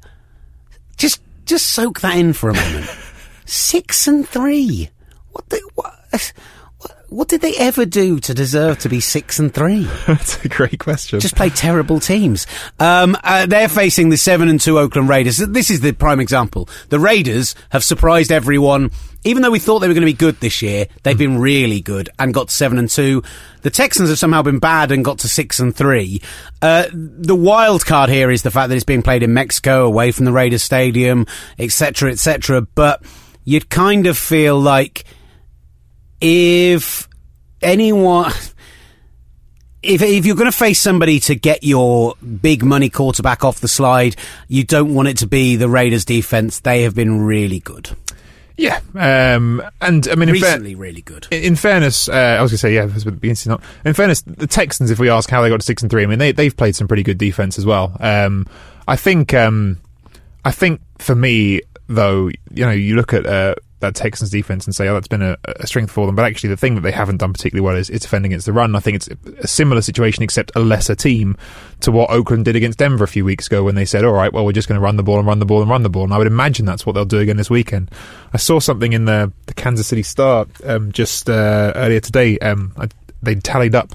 Just, 0.97 1.21
just 1.45 1.67
soak 1.69 2.01
that 2.01 2.17
in 2.17 2.33
for 2.33 2.49
a 2.49 2.53
moment. 2.53 2.89
six 3.45 4.07
and 4.07 4.27
three. 4.27 4.89
What 5.31 5.49
the? 5.49 5.61
What? 5.75 5.90
What 7.11 7.27
did 7.27 7.41
they 7.41 7.53
ever 7.57 7.85
do 7.85 8.21
to 8.21 8.33
deserve 8.33 8.79
to 8.79 8.89
be 8.89 9.01
six 9.01 9.37
and 9.37 9.53
three? 9.53 9.83
That's 10.07 10.43
a 10.45 10.47
great 10.47 10.79
question. 10.79 11.19
Just 11.19 11.35
play 11.35 11.49
terrible 11.49 11.99
teams. 11.99 12.47
Um, 12.79 13.17
uh, 13.21 13.45
they're 13.47 13.67
facing 13.67 14.09
the 14.09 14.17
seven 14.17 14.47
and 14.47 14.61
two 14.61 14.79
Oakland 14.79 15.09
Raiders. 15.09 15.37
This 15.37 15.69
is 15.69 15.81
the 15.81 15.91
prime 15.91 16.21
example. 16.21 16.69
The 16.87 16.99
Raiders 16.99 17.53
have 17.69 17.83
surprised 17.83 18.31
everyone. 18.31 18.91
Even 19.25 19.43
though 19.43 19.51
we 19.51 19.59
thought 19.59 19.79
they 19.79 19.89
were 19.89 19.93
going 19.93 20.01
to 20.01 20.11
be 20.11 20.13
good 20.13 20.39
this 20.39 20.61
year, 20.61 20.87
they've 21.03 21.17
been 21.17 21.37
really 21.37 21.81
good 21.81 22.09
and 22.17 22.33
got 22.33 22.47
to 22.47 22.53
seven 22.53 22.79
and 22.79 22.89
two. 22.89 23.21
The 23.61 23.69
Texans 23.69 24.07
have 24.07 24.17
somehow 24.17 24.41
been 24.41 24.59
bad 24.59 24.91
and 24.93 25.03
got 25.05 25.19
to 25.19 25.27
six 25.27 25.59
and 25.59 25.75
three. 25.75 26.21
Uh, 26.61 26.85
the 26.93 27.35
wild 27.35 27.85
card 27.85 28.09
here 28.09 28.31
is 28.31 28.41
the 28.41 28.51
fact 28.51 28.69
that 28.69 28.75
it's 28.75 28.85
being 28.85 29.03
played 29.03 29.21
in 29.21 29.33
Mexico, 29.33 29.85
away 29.85 30.11
from 30.11 30.23
the 30.23 30.31
Raiders 30.31 30.63
Stadium, 30.63 31.27
etc., 31.59 32.09
etc. 32.11 32.61
But 32.61 33.03
you'd 33.43 33.69
kind 33.69 34.07
of 34.07 34.17
feel 34.17 34.57
like 34.57 35.03
if 36.21 37.09
anyone 37.61 38.31
if 39.83 40.01
if 40.01 40.25
you're 40.25 40.35
going 40.35 40.51
to 40.51 40.57
face 40.57 40.79
somebody 40.79 41.19
to 41.21 41.35
get 41.35 41.63
your 41.63 42.15
big 42.15 42.63
money 42.63 42.89
quarterback 42.89 43.43
off 43.43 43.59
the 43.59 43.67
slide, 43.67 44.15
you 44.47 44.63
don't 44.63 44.93
want 44.93 45.07
it 45.07 45.17
to 45.17 45.27
be 45.27 45.55
the 45.55 45.67
Raiders 45.67 46.05
defense. 46.05 46.59
They 46.59 46.83
have 46.83 46.95
been 46.95 47.21
really 47.21 47.59
good. 47.59 47.89
Yeah, 48.57 48.79
um, 48.93 49.63
and 49.79 50.07
I 50.07 50.15
mean, 50.15 50.29
in 50.29 50.33
recently, 50.33 50.75
really 50.75 51.01
good. 51.01 51.27
In, 51.31 51.43
in 51.43 51.55
fairness, 51.55 52.07
uh, 52.07 52.11
I 52.13 52.41
was 52.43 52.51
going 52.51 52.55
to 52.55 52.57
say, 52.59 52.75
yeah, 52.75 52.83
it 52.83 52.93
was 52.93 53.07
interesting. 53.07 53.57
In 53.85 53.93
fairness, 53.95 54.21
the 54.21 54.45
Texans, 54.45 54.91
if 54.91 54.99
we 54.99 55.09
ask 55.09 55.29
how 55.31 55.41
they 55.41 55.49
got 55.49 55.61
to 55.61 55.65
six 55.65 55.81
and 55.81 55.89
three, 55.89 56.03
I 56.03 56.05
mean, 56.05 56.19
they 56.19 56.31
they've 56.31 56.55
played 56.55 56.75
some 56.75 56.87
pretty 56.87 57.01
good 57.03 57.17
defense 57.17 57.57
as 57.57 57.65
well. 57.65 57.97
Um, 57.99 58.45
I 58.87 58.97
think, 58.97 59.33
um, 59.33 59.79
I 60.45 60.51
think 60.51 60.81
for 60.99 61.15
me 61.15 61.61
though, 61.87 62.29
you 62.51 62.65
know, 62.65 62.71
you 62.71 62.95
look 62.95 63.13
at 63.13 63.25
uh, 63.25 63.55
that 63.81 63.95
Texans 63.95 64.29
defense 64.29 64.65
and 64.65 64.73
say, 64.73 64.87
oh, 64.87 64.93
that's 64.93 65.07
been 65.07 65.21
a, 65.21 65.37
a, 65.45 65.67
strength 65.67 65.91
for 65.91 66.05
them. 66.05 66.15
But 66.15 66.25
actually, 66.25 66.49
the 66.49 66.57
thing 66.57 66.75
that 66.75 66.81
they 66.81 66.91
haven't 66.91 67.17
done 67.17 67.33
particularly 67.33 67.65
well 67.65 67.75
is, 67.75 67.89
is 67.89 68.01
defending 68.01 68.31
against 68.31 68.45
the 68.45 68.53
run. 68.53 68.75
I 68.75 68.79
think 68.79 68.95
it's 68.95 69.09
a 69.39 69.47
similar 69.47 69.81
situation, 69.81 70.23
except 70.23 70.51
a 70.55 70.59
lesser 70.59 70.95
team 70.95 71.37
to 71.81 71.91
what 71.91 72.09
Oakland 72.09 72.45
did 72.45 72.55
against 72.55 72.79
Denver 72.79 73.03
a 73.03 73.07
few 73.07 73.25
weeks 73.25 73.47
ago 73.47 73.63
when 73.63 73.75
they 73.75 73.85
said, 73.85 74.05
all 74.05 74.13
right, 74.13 74.31
well, 74.31 74.45
we're 74.45 74.51
just 74.51 74.67
going 74.67 74.79
to 74.79 74.83
run 74.83 74.95
the 74.95 75.03
ball 75.03 75.19
and 75.19 75.27
run 75.27 75.39
the 75.39 75.45
ball 75.45 75.61
and 75.61 75.69
run 75.69 75.83
the 75.83 75.89
ball. 75.89 76.03
And 76.03 76.13
I 76.13 76.17
would 76.17 76.27
imagine 76.27 76.65
that's 76.65 76.85
what 76.85 76.93
they'll 76.93 77.05
do 77.05 77.19
again 77.19 77.37
this 77.37 77.49
weekend. 77.49 77.91
I 78.33 78.37
saw 78.37 78.59
something 78.59 78.93
in 78.93 79.05
the, 79.05 79.31
the 79.47 79.53
Kansas 79.53 79.87
City 79.87 80.03
Star 80.03 80.45
um, 80.63 80.91
just 80.91 81.29
uh, 81.29 81.73
earlier 81.75 81.99
today. 81.99 82.37
Um, 82.39 82.73
I, 82.77 82.87
they 83.21 83.35
tallied 83.35 83.75
up. 83.75 83.93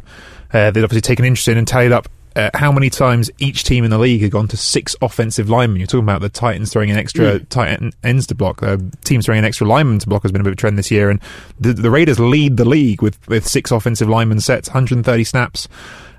Uh, 0.52 0.70
they'd 0.70 0.84
obviously 0.84 1.00
taken 1.00 1.24
interest 1.24 1.48
in 1.48 1.58
and 1.58 1.66
tallied 1.66 1.92
up 1.92 2.08
uh, 2.36 2.50
how 2.54 2.70
many 2.70 2.90
times 2.90 3.30
each 3.38 3.64
team 3.64 3.82
in 3.82 3.90
the 3.90 3.98
league 3.98 4.20
had 4.20 4.30
gone 4.30 4.46
to 4.48 4.56
six 4.56 4.94
offensive 5.00 5.48
linemen. 5.48 5.80
You're 5.80 5.86
talking 5.86 6.04
about 6.04 6.20
the 6.20 6.28
Titans 6.28 6.70
throwing 6.70 6.90
an 6.90 6.98
extra 6.98 7.40
mm. 7.40 7.48
tight 7.48 7.80
ends 8.04 8.26
to 8.26 8.34
block. 8.34 8.62
Uh, 8.62 8.76
teams 9.04 9.24
throwing 9.24 9.38
an 9.38 9.44
extra 9.44 9.66
lineman 9.66 9.98
to 10.00 10.08
block 10.08 10.22
has 10.22 10.32
been 10.32 10.42
a 10.42 10.44
bit 10.44 10.50
of 10.50 10.54
a 10.54 10.56
trend 10.56 10.78
this 10.78 10.90
year, 10.90 11.08
and 11.08 11.20
the, 11.58 11.72
the 11.72 11.90
Raiders 11.90 12.20
lead 12.20 12.58
the 12.58 12.66
league 12.66 13.00
with 13.00 13.26
with 13.26 13.46
six 13.46 13.70
offensive 13.70 14.08
lineman 14.08 14.40
sets, 14.40 14.68
130 14.68 15.24
snaps. 15.24 15.66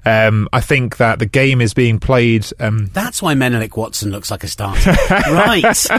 Um, 0.07 0.47
I 0.53 0.61
think 0.61 0.97
that 0.97 1.19
the 1.19 1.25
game 1.25 1.59
is 1.59 1.73
being 1.73 1.99
played. 1.99 2.47
Um, 2.59 2.89
That's 2.93 3.21
why 3.21 3.33
Menelik 3.33 3.75
Watson 3.75 4.09
looks 4.09 4.31
like 4.31 4.43
a 4.45 4.47
starter. 4.47 4.91
right. 5.09 5.91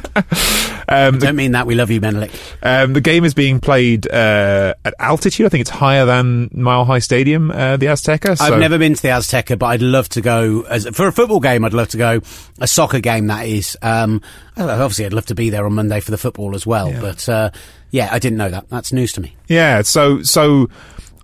um, 0.88 1.18
don't 1.18 1.36
mean 1.36 1.52
that. 1.52 1.66
We 1.66 1.74
love 1.74 1.90
you, 1.90 2.00
Menelik. 2.00 2.30
Um, 2.62 2.94
the 2.94 3.02
game 3.02 3.24
is 3.26 3.34
being 3.34 3.60
played 3.60 4.10
uh, 4.10 4.74
at 4.84 4.94
altitude. 4.98 5.44
I 5.44 5.50
think 5.50 5.60
it's 5.60 5.70
higher 5.70 6.06
than 6.06 6.48
Mile 6.52 6.86
High 6.86 7.00
Stadium, 7.00 7.50
uh, 7.50 7.76
the 7.76 7.86
Azteca. 7.86 8.38
So. 8.38 8.44
I've 8.44 8.58
never 8.58 8.78
been 8.78 8.94
to 8.94 9.02
the 9.02 9.08
Azteca, 9.08 9.58
but 9.58 9.66
I'd 9.66 9.82
love 9.82 10.08
to 10.10 10.22
go. 10.22 10.62
As, 10.62 10.86
for 10.88 11.06
a 11.06 11.12
football 11.12 11.40
game, 11.40 11.64
I'd 11.64 11.74
love 11.74 11.88
to 11.88 11.98
go. 11.98 12.20
A 12.60 12.66
soccer 12.66 13.00
game, 13.00 13.26
that 13.26 13.46
is. 13.46 13.76
Um, 13.82 14.22
obviously, 14.56 15.04
I'd 15.04 15.12
love 15.12 15.26
to 15.26 15.34
be 15.34 15.50
there 15.50 15.66
on 15.66 15.74
Monday 15.74 16.00
for 16.00 16.12
the 16.12 16.18
football 16.18 16.54
as 16.54 16.66
well. 16.66 16.90
Yeah. 16.90 17.00
But 17.00 17.28
uh, 17.28 17.50
yeah, 17.90 18.08
I 18.10 18.18
didn't 18.18 18.38
know 18.38 18.48
that. 18.48 18.68
That's 18.70 18.92
news 18.92 19.12
to 19.14 19.20
me. 19.20 19.36
Yeah. 19.48 19.82
So 19.82 20.22
so 20.22 20.68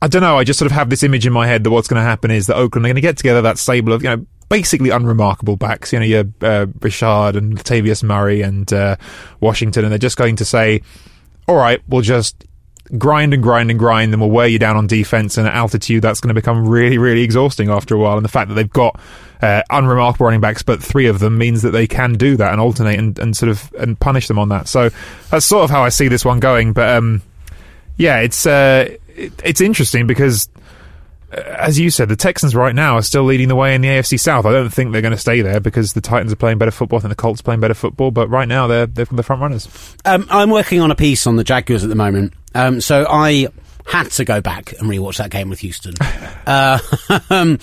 I 0.04 0.06
don't 0.06 0.20
know. 0.20 0.36
I 0.36 0.44
just 0.44 0.58
sort 0.58 0.70
of 0.70 0.76
have 0.76 0.90
this 0.90 1.02
image 1.02 1.26
in 1.26 1.32
my 1.32 1.46
head 1.46 1.64
that 1.64 1.70
what's 1.70 1.88
going 1.88 1.98
to 1.98 2.06
happen 2.06 2.30
is 2.30 2.46
that 2.48 2.56
Oakland 2.56 2.84
are 2.84 2.88
going 2.88 2.96
to 2.96 3.00
get 3.00 3.16
together 3.16 3.40
that 3.40 3.56
stable 3.56 3.94
of 3.94 4.02
you 4.02 4.10
know 4.10 4.26
basically 4.50 4.90
unremarkable 4.90 5.56
backs. 5.56 5.94
You 5.94 6.00
know, 6.00 6.04
your 6.04 6.24
uh, 6.42 6.66
Richard 6.82 7.36
and 7.36 7.58
Latavius 7.58 8.02
Murray 8.02 8.42
and 8.42 8.70
uh, 8.70 8.96
Washington, 9.40 9.82
and 9.82 9.90
they're 9.90 9.98
just 9.98 10.18
going 10.18 10.36
to 10.36 10.44
say, 10.44 10.82
"All 11.48 11.56
right, 11.56 11.80
we'll 11.88 12.02
just." 12.02 12.44
Grind 12.98 13.32
and 13.32 13.42
grind 13.42 13.70
and 13.70 13.78
grind, 13.78 14.12
and 14.12 14.20
we'll 14.20 14.30
wear 14.30 14.46
you 14.46 14.58
down 14.58 14.76
on 14.76 14.86
defense 14.86 15.38
and 15.38 15.48
at 15.48 15.54
altitude. 15.54 16.02
That's 16.02 16.20
going 16.20 16.28
to 16.28 16.38
become 16.38 16.68
really, 16.68 16.98
really 16.98 17.22
exhausting 17.22 17.70
after 17.70 17.94
a 17.94 17.98
while. 17.98 18.16
And 18.16 18.24
the 18.24 18.28
fact 18.28 18.50
that 18.50 18.56
they've 18.56 18.70
got 18.70 19.00
uh, 19.40 19.62
unremarkable 19.70 20.26
running 20.26 20.42
backs, 20.42 20.62
but 20.62 20.82
three 20.82 21.06
of 21.06 21.18
them 21.18 21.38
means 21.38 21.62
that 21.62 21.70
they 21.70 21.86
can 21.86 22.12
do 22.12 22.36
that 22.36 22.52
and 22.52 22.60
alternate 22.60 22.98
and, 22.98 23.18
and 23.18 23.34
sort 23.34 23.48
of 23.48 23.72
and 23.78 23.98
punish 23.98 24.28
them 24.28 24.38
on 24.38 24.50
that. 24.50 24.68
So 24.68 24.90
that's 25.30 25.46
sort 25.46 25.64
of 25.64 25.70
how 25.70 25.82
I 25.82 25.88
see 25.88 26.08
this 26.08 26.26
one 26.26 26.40
going. 26.40 26.74
But 26.74 26.90
um, 26.90 27.22
yeah, 27.96 28.18
it's 28.18 28.44
uh, 28.44 28.98
it, 29.14 29.32
it's 29.44 29.60
interesting 29.60 30.06
because, 30.06 30.48
uh, 31.32 31.36
as 31.36 31.78
you 31.78 31.90
said, 31.90 32.08
the 32.08 32.16
Texans 32.16 32.54
right 32.54 32.74
now 32.74 32.96
are 32.96 33.02
still 33.02 33.24
leading 33.24 33.48
the 33.48 33.56
way 33.56 33.74
in 33.74 33.80
the 33.80 33.88
AFC 33.88 34.18
South. 34.18 34.46
I 34.46 34.52
don't 34.52 34.70
think 34.70 34.92
they're 34.92 35.02
going 35.02 35.12
to 35.12 35.18
stay 35.18 35.40
there 35.40 35.60
because 35.60 35.92
the 35.92 36.00
Titans 36.00 36.32
are 36.32 36.36
playing 36.36 36.58
better 36.58 36.70
football. 36.70 36.98
I 36.98 37.02
think 37.02 37.10
the 37.10 37.16
Colts 37.16 37.40
are 37.40 37.44
playing 37.44 37.60
better 37.60 37.74
football, 37.74 38.10
but 38.10 38.28
right 38.28 38.48
now 38.48 38.66
they're 38.66 38.86
they're 38.86 39.06
the 39.06 39.22
front 39.22 39.42
runners. 39.42 39.68
Um, 40.04 40.26
I'm 40.30 40.50
working 40.50 40.80
on 40.80 40.90
a 40.90 40.94
piece 40.94 41.26
on 41.26 41.36
the 41.36 41.44
Jaguars 41.44 41.82
at 41.82 41.88
the 41.88 41.96
moment, 41.96 42.32
um, 42.54 42.80
so 42.80 43.06
I 43.08 43.48
had 43.86 44.10
to 44.12 44.24
go 44.24 44.40
back 44.40 44.72
and 44.78 44.88
rewatch 44.88 45.18
that 45.18 45.30
game 45.30 45.50
with 45.50 45.60
Houston. 45.60 45.94
uh, 46.46 46.78
um, 47.30 47.58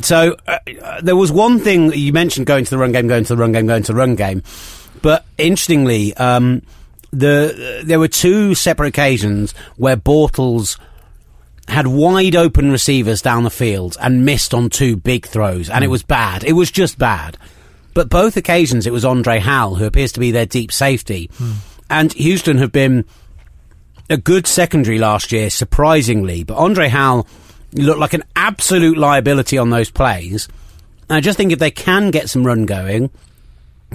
so 0.00 0.36
uh, 0.46 0.58
there 1.02 1.16
was 1.16 1.30
one 1.30 1.58
thing 1.58 1.92
you 1.92 2.12
mentioned 2.12 2.46
going 2.46 2.64
to 2.64 2.70
the 2.70 2.78
run 2.78 2.92
game, 2.92 3.08
going 3.08 3.24
to 3.24 3.34
the 3.34 3.40
run 3.40 3.52
game, 3.52 3.66
going 3.66 3.82
to 3.82 3.92
the 3.92 3.98
run 3.98 4.14
game, 4.14 4.42
but 5.02 5.24
interestingly. 5.36 6.14
Um, 6.16 6.62
the 7.10 7.82
there 7.84 7.98
were 7.98 8.08
two 8.08 8.54
separate 8.54 8.88
occasions 8.88 9.54
where 9.76 9.96
Bortles 9.96 10.78
had 11.68 11.86
wide 11.86 12.34
open 12.34 12.70
receivers 12.70 13.22
down 13.22 13.44
the 13.44 13.50
field 13.50 13.96
and 14.00 14.24
missed 14.24 14.54
on 14.54 14.70
two 14.70 14.96
big 14.96 15.26
throws, 15.26 15.68
and 15.68 15.80
mm. 15.80 15.84
it 15.84 15.86
hmm. 15.86 15.92
was 15.92 16.02
bad. 16.02 16.44
It 16.44 16.52
was 16.52 16.70
just 16.70 16.98
bad. 16.98 17.36
But 17.94 18.08
both 18.08 18.36
occasions, 18.36 18.86
it 18.86 18.92
was 18.92 19.04
Andre 19.04 19.38
Hal, 19.38 19.74
who 19.74 19.84
appears 19.84 20.12
to 20.12 20.20
be 20.20 20.30
their 20.30 20.46
deep 20.46 20.70
safety. 20.70 21.30
Mm. 21.38 21.54
And 21.90 22.12
Houston 22.12 22.58
have 22.58 22.72
been 22.72 23.04
a 24.10 24.16
good 24.16 24.46
secondary 24.46 24.98
last 24.98 25.32
year, 25.32 25.50
surprisingly. 25.50 26.44
But 26.44 26.56
Andre 26.56 26.88
Hal 26.88 27.26
looked 27.72 28.00
like 28.00 28.14
an 28.14 28.24
absolute 28.36 28.96
liability 28.96 29.58
on 29.58 29.70
those 29.70 29.90
plays. 29.90 30.48
And 31.08 31.16
I 31.16 31.20
just 31.20 31.36
think 31.36 31.52
if 31.52 31.58
they 31.58 31.70
can 31.70 32.10
get 32.10 32.30
some 32.30 32.46
run 32.46 32.66
going, 32.66 33.10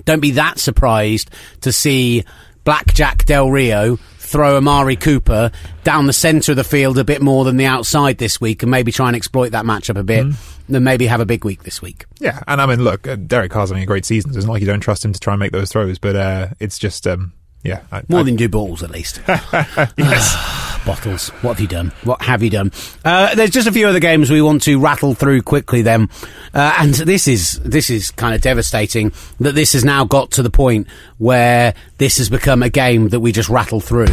don't 0.06 0.20
be 0.20 0.32
that 0.32 0.60
surprised 0.60 1.30
to 1.62 1.72
see 1.72 2.26
Blackjack 2.64 3.26
Del 3.26 3.50
Rio 3.50 3.98
throw 4.34 4.58
Amari 4.58 4.96
Cooper 4.96 5.52
down 5.84 6.08
the 6.08 6.14
centre 6.14 6.54
of 6.54 6.56
the 6.56 6.64
field 6.64 6.98
a 6.98 7.04
bit 7.04 7.22
more 7.22 7.46
than 7.46 7.56
the 7.56 7.68
outside 7.68 8.18
this 8.18 8.42
week 8.42 8.64
and 8.64 8.72
maybe 8.72 8.92
try 8.92 9.06
and 9.08 9.16
exploit 9.16 9.52
that 9.52 9.64
matchup 9.64 9.96
a 9.96 10.04
bit. 10.04 10.26
Mm. 10.26 10.36
Then 10.68 10.84
maybe 10.84 11.06
have 11.06 11.20
a 11.20 11.26
big 11.26 11.46
week 11.46 11.64
this 11.64 11.82
week. 11.82 12.06
Yeah, 12.20 12.42
and 12.48 12.60
I 12.60 12.66
mean, 12.66 12.84
look, 12.84 13.08
uh, 13.08 13.16
Derek 13.16 13.52
Carr's 13.52 13.70
having 13.70 13.84
a 13.84 13.86
great 13.86 14.06
season. 14.06 14.32
It's 14.36 14.46
not 14.46 14.54
like 14.54 14.62
you 14.62 14.68
don't 14.68 14.80
trust 14.80 15.06
him 15.06 15.14
to 15.14 15.20
try 15.20 15.34
and 15.34 15.40
make 15.40 15.52
those 15.52 15.72
throws, 15.72 16.00
but 16.00 16.16
uh, 16.16 16.48
it's 16.60 16.80
just, 16.80 17.06
um, 17.06 17.34
yeah. 17.64 17.82
I, 17.92 18.04
more 18.08 18.22
I, 18.22 18.24
than 18.24 18.36
do 18.36 18.50
balls, 18.50 18.84
at 18.84 18.92
least. 18.92 19.22
yes. 19.28 20.36
Bortles, 20.84 21.30
what 21.42 21.52
have 21.52 21.60
you 21.62 21.68
done? 21.68 21.94
What 22.04 22.22
have 22.22 22.44
you 22.44 22.50
done? 22.50 22.74
Uh, 23.06 23.34
there's 23.36 23.52
just 23.52 23.70
a 23.70 23.72
few 23.72 23.88
other 23.88 24.02
games 24.02 24.30
we 24.30 24.42
want 24.42 24.64
to 24.64 24.78
rattle 24.78 25.14
through 25.14 25.42
quickly. 25.42 25.82
Then, 25.82 26.10
uh, 26.54 26.76
and 26.78 26.94
this 26.94 27.26
is 27.26 27.58
this 27.60 27.90
is 27.90 28.12
kind 28.12 28.36
of 28.36 28.42
devastating 28.42 29.14
that 29.40 29.56
this 29.56 29.72
has 29.74 29.86
now 29.86 30.04
got 30.04 30.32
to 30.32 30.44
the 30.44 30.50
point 30.50 30.88
where 31.20 31.74
this 32.00 32.18
has 32.18 32.30
become 32.30 32.62
a 32.64 32.70
game 32.70 33.10
that 33.10 33.22
we 33.22 33.32
just 33.32 33.48
rattle 33.48 33.80
through. 33.80 34.08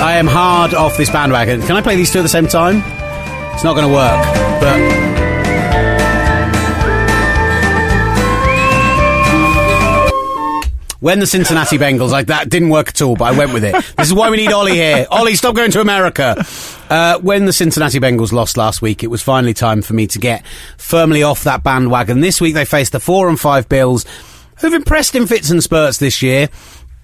I 0.00 0.14
am 0.14 0.28
hard 0.28 0.72
off 0.72 0.96
this 0.96 1.10
bandwagon. 1.10 1.60
Can 1.60 1.76
I 1.76 1.82
play 1.82 1.96
these 1.96 2.10
two 2.10 2.20
at 2.20 2.22
the 2.22 2.28
same 2.28 2.46
time? 2.46 2.76
It's 3.52 3.64
not 3.64 3.74
going 3.74 3.86
to 3.86 3.92
work, 3.92 4.24
but. 4.62 4.97
When 11.00 11.20
the 11.20 11.26
Cincinnati 11.26 11.78
Bengals, 11.78 12.10
like 12.10 12.26
that 12.26 12.48
didn't 12.48 12.70
work 12.70 12.88
at 12.88 13.00
all, 13.02 13.14
but 13.14 13.32
I 13.32 13.38
went 13.38 13.52
with 13.52 13.62
it. 13.62 13.72
This 13.96 14.08
is 14.08 14.14
why 14.14 14.30
we 14.30 14.36
need 14.36 14.50
Olly 14.50 14.72
here. 14.72 15.06
Olly, 15.12 15.36
stop 15.36 15.54
going 15.54 15.70
to 15.70 15.80
America. 15.80 16.44
Uh, 16.90 17.18
when 17.20 17.44
the 17.44 17.52
Cincinnati 17.52 18.00
Bengals 18.00 18.32
lost 18.32 18.56
last 18.56 18.82
week, 18.82 19.04
it 19.04 19.06
was 19.06 19.22
finally 19.22 19.54
time 19.54 19.80
for 19.80 19.94
me 19.94 20.08
to 20.08 20.18
get 20.18 20.44
firmly 20.76 21.22
off 21.22 21.44
that 21.44 21.62
bandwagon. 21.62 22.20
This 22.20 22.40
week 22.40 22.54
they 22.54 22.64
faced 22.64 22.92
the 22.92 23.00
four 23.00 23.28
and 23.28 23.38
five 23.38 23.68
Bills, 23.68 24.06
who've 24.58 24.74
impressed 24.74 25.14
in 25.14 25.28
fits 25.28 25.50
and 25.50 25.62
spurts 25.62 25.98
this 25.98 26.20
year. 26.20 26.48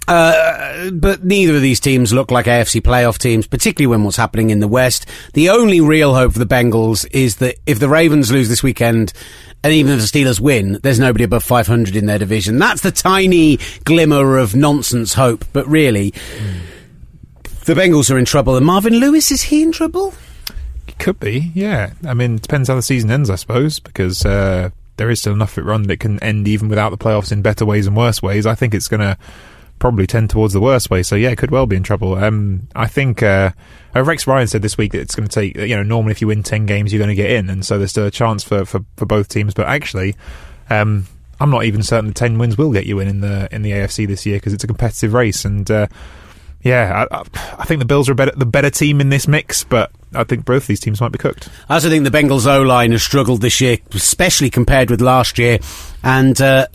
Uh, 0.06 0.90
but 0.90 1.24
neither 1.24 1.54
of 1.54 1.62
these 1.62 1.80
teams 1.80 2.12
look 2.12 2.30
like 2.30 2.46
AFC 2.46 2.80
playoff 2.80 3.16
teams, 3.18 3.46
particularly 3.46 3.86
when 3.86 4.04
what's 4.04 4.16
happening 4.16 4.50
in 4.50 4.60
the 4.60 4.68
West. 4.68 5.06
The 5.32 5.48
only 5.50 5.80
real 5.80 6.14
hope 6.14 6.32
for 6.32 6.38
the 6.38 6.46
Bengals 6.46 7.06
is 7.12 7.36
that 7.36 7.56
if 7.64 7.78
the 7.78 7.88
Ravens 7.88 8.30
lose 8.30 8.48
this 8.48 8.62
weekend 8.62 9.12
and 9.64 9.72
even 9.72 9.92
if 9.94 10.00
the 10.00 10.06
Steelers 10.06 10.38
win, 10.38 10.78
there's 10.82 11.00
nobody 11.00 11.24
above 11.24 11.42
500 11.42 11.96
in 11.96 12.04
their 12.04 12.18
division. 12.18 12.58
That's 12.58 12.82
the 12.82 12.90
tiny 12.90 13.58
glimmer 13.84 14.36
of 14.36 14.54
nonsense 14.54 15.14
hope. 15.14 15.42
But 15.54 15.66
really, 15.66 16.12
the 17.64 17.72
Bengals 17.72 18.14
are 18.14 18.18
in 18.18 18.26
trouble. 18.26 18.56
And 18.56 18.66
Marvin 18.66 18.92
Lewis, 18.92 19.30
is 19.30 19.40
he 19.40 19.62
in 19.62 19.72
trouble? 19.72 20.12
Could 20.98 21.18
be, 21.18 21.50
yeah. 21.54 21.94
I 22.06 22.12
mean, 22.12 22.34
it 22.34 22.42
depends 22.42 22.68
how 22.68 22.74
the 22.74 22.82
season 22.82 23.10
ends, 23.10 23.30
I 23.30 23.36
suppose, 23.36 23.80
because 23.80 24.26
uh, 24.26 24.68
there 24.98 25.08
is 25.08 25.20
still 25.20 25.32
enough 25.32 25.56
of 25.56 25.64
it 25.64 25.66
run 25.66 25.84
that 25.84 25.98
can 25.98 26.22
end 26.22 26.46
even 26.46 26.68
without 26.68 26.90
the 26.90 26.98
playoffs 26.98 27.32
in 27.32 27.40
better 27.40 27.64
ways 27.64 27.86
and 27.86 27.96
worse 27.96 28.22
ways. 28.22 28.44
I 28.44 28.54
think 28.54 28.74
it's 28.74 28.88
going 28.88 29.00
to 29.00 29.16
probably 29.84 30.06
tend 30.06 30.30
towards 30.30 30.54
the 30.54 30.62
worst 30.62 30.88
way. 30.88 31.02
So 31.02 31.14
yeah, 31.14 31.34
could 31.34 31.50
well 31.50 31.66
be 31.66 31.76
in 31.76 31.82
trouble. 31.82 32.14
Um, 32.14 32.68
I 32.74 32.86
think 32.86 33.22
uh, 33.22 33.50
Rex 33.94 34.26
Ryan 34.26 34.46
said 34.46 34.62
this 34.62 34.78
week 34.78 34.92
that 34.92 35.00
it's 35.02 35.14
going 35.14 35.28
to 35.28 35.34
take. 35.34 35.58
You 35.58 35.76
know, 35.76 35.82
normally 35.82 36.12
if 36.12 36.22
you 36.22 36.26
win 36.26 36.42
ten 36.42 36.64
games, 36.64 36.90
you're 36.90 36.98
going 36.98 37.14
to 37.14 37.14
get 37.14 37.30
in, 37.30 37.50
and 37.50 37.66
so 37.66 37.76
there's 37.76 37.90
still 37.90 38.06
a 38.06 38.10
chance 38.10 38.42
for 38.42 38.64
for, 38.64 38.82
for 38.96 39.04
both 39.04 39.28
teams. 39.28 39.52
But 39.52 39.66
actually, 39.66 40.16
um, 40.70 41.06
I'm 41.38 41.50
not 41.50 41.66
even 41.66 41.82
certain 41.82 42.06
the 42.06 42.14
ten 42.14 42.38
wins 42.38 42.56
will 42.56 42.72
get 42.72 42.86
you 42.86 42.98
in 42.98 43.08
in 43.08 43.20
the 43.20 43.46
in 43.54 43.60
the 43.60 43.72
AFC 43.72 44.06
this 44.06 44.24
year 44.24 44.38
because 44.38 44.54
it's 44.54 44.64
a 44.64 44.66
competitive 44.66 45.12
race 45.12 45.44
and. 45.44 45.70
Uh, 45.70 45.86
yeah, 46.62 47.04
I, 47.10 47.18
I, 47.58 47.64
think 47.66 47.80
the 47.80 47.84
Bills 47.84 48.08
are 48.08 48.14
better, 48.14 48.32
the 48.34 48.46
better 48.46 48.70
team 48.70 49.02
in 49.02 49.10
this 49.10 49.28
mix, 49.28 49.64
but 49.64 49.92
I 50.14 50.24
think 50.24 50.46
both 50.46 50.66
these 50.66 50.80
teams 50.80 50.98
might 50.98 51.12
be 51.12 51.18
cooked. 51.18 51.50
I 51.68 51.74
also 51.74 51.90
think 51.90 52.04
the 52.04 52.10
Bengals 52.10 52.46
O 52.46 52.62
line 52.62 52.92
has 52.92 53.02
struggled 53.02 53.42
this 53.42 53.60
year, 53.60 53.76
especially 53.92 54.48
compared 54.48 54.88
with 54.88 55.02
last 55.02 55.38
year, 55.38 55.58
and. 56.02 56.40
Uh, 56.40 56.68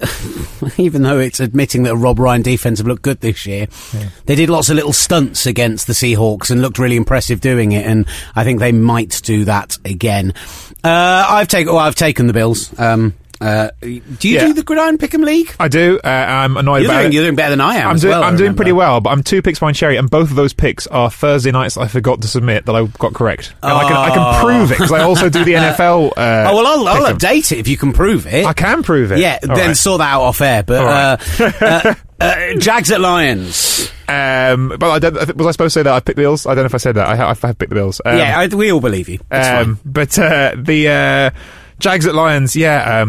even 0.78 1.02
though 1.02 1.18
it's 1.18 1.40
admitting 1.40 1.84
that 1.84 1.92
a 1.92 1.96
Rob 1.96 2.18
Ryan 2.18 2.42
defense 2.42 2.78
have 2.78 2.86
looked 2.86 3.02
good 3.02 3.20
this 3.20 3.46
year, 3.46 3.66
yeah. 3.92 4.08
they 4.26 4.34
did 4.34 4.50
lots 4.50 4.68
of 4.68 4.76
little 4.76 4.92
stunts 4.92 5.46
against 5.46 5.86
the 5.86 5.92
Seahawks 5.92 6.50
and 6.50 6.60
looked 6.60 6.78
really 6.78 6.96
impressive 6.96 7.40
doing 7.40 7.72
it. 7.72 7.86
And 7.86 8.06
I 8.34 8.44
think 8.44 8.60
they 8.60 8.72
might 8.72 9.20
do 9.24 9.44
that 9.44 9.78
again. 9.84 10.34
Uh, 10.82 11.26
I've 11.28 11.48
taken, 11.48 11.72
well, 11.72 11.82
I've 11.82 11.94
taken 11.94 12.26
the 12.26 12.32
Bills. 12.32 12.76
Um, 12.78 13.14
uh, 13.42 13.70
do 13.80 13.88
you 13.88 14.02
yeah. 14.20 14.46
do 14.46 14.52
the 14.52 14.62
Gridiron 14.62 14.98
Pick'em 14.98 15.24
League? 15.24 15.52
I 15.58 15.66
do. 15.66 15.98
Uh, 16.02 16.08
I'm 16.08 16.56
annoyed 16.56 16.82
you're 16.82 16.90
about 16.90 17.00
doing, 17.00 17.12
it. 17.12 17.14
You're 17.14 17.24
doing 17.24 17.34
better 17.34 17.50
than 17.50 17.60
I 17.60 17.76
am. 17.76 17.90
I'm, 17.90 17.98
do, 17.98 18.08
well, 18.08 18.22
I'm 18.22 18.36
doing 18.36 18.54
pretty 18.54 18.70
well, 18.70 19.00
but 19.00 19.10
I'm 19.10 19.24
two 19.24 19.42
picks 19.42 19.58
behind 19.58 19.76
Sherry, 19.76 19.96
and 19.96 20.08
both 20.08 20.30
of 20.30 20.36
those 20.36 20.52
picks 20.52 20.86
are 20.86 21.10
Thursday 21.10 21.50
nights 21.50 21.76
I 21.76 21.88
forgot 21.88 22.22
to 22.22 22.28
submit 22.28 22.66
that 22.66 22.76
I 22.76 22.86
got 22.86 23.14
correct. 23.14 23.54
Oh. 23.62 23.76
I, 23.76 23.82
can, 23.82 23.96
I 23.96 24.08
can 24.10 24.18
oh. 24.18 24.44
prove 24.44 24.70
it 24.70 24.78
because 24.78 24.92
I 24.92 25.02
also 25.02 25.28
do 25.28 25.44
the 25.44 25.52
NFL. 25.54 26.12
Uh, 26.16 26.50
oh 26.50 26.56
well, 26.56 26.66
I'll, 26.66 26.88
I'll 26.88 27.14
update 27.14 27.50
it 27.50 27.58
if 27.58 27.66
you 27.66 27.76
can 27.76 27.92
prove 27.92 28.28
it. 28.28 28.46
I 28.46 28.52
can 28.52 28.84
prove 28.84 29.10
it. 29.10 29.18
Yeah, 29.18 29.40
All 29.42 29.56
then 29.56 29.68
right. 29.68 29.76
sort 29.76 29.98
that 29.98 30.12
out 30.12 30.22
off 30.22 30.40
air. 30.40 30.62
But 30.62 30.84
right. 30.84 31.40
Uh, 31.40 31.64
uh, 31.64 31.94
uh, 32.20 32.54
Jags 32.58 32.92
at 32.92 33.00
Lions. 33.00 33.90
Um, 34.06 34.76
but 34.78 34.90
I 34.90 34.98
don't, 35.00 35.36
was 35.36 35.46
I 35.48 35.50
supposed 35.50 35.74
to 35.74 35.80
say 35.80 35.82
that 35.82 35.92
I 35.92 35.98
picked 35.98 36.16
the 36.16 36.22
Bills? 36.22 36.46
I 36.46 36.54
don't 36.54 36.62
know 36.62 36.66
if 36.66 36.74
I 36.74 36.78
said 36.78 36.94
that. 36.94 37.08
I, 37.08 37.16
have, 37.16 37.44
I 37.44 37.46
have 37.48 37.58
picked 37.58 37.70
the 37.70 37.74
Bills. 37.74 38.00
Um, 38.04 38.18
yeah, 38.18 38.38
I, 38.38 38.46
we 38.46 38.70
all 38.70 38.80
believe 38.80 39.08
you. 39.08 39.18
Um, 39.32 39.80
but 39.84 40.10
the 40.10 41.32
Jags 41.80 42.06
at 42.06 42.14
Lions, 42.14 42.54
yeah. 42.54 43.04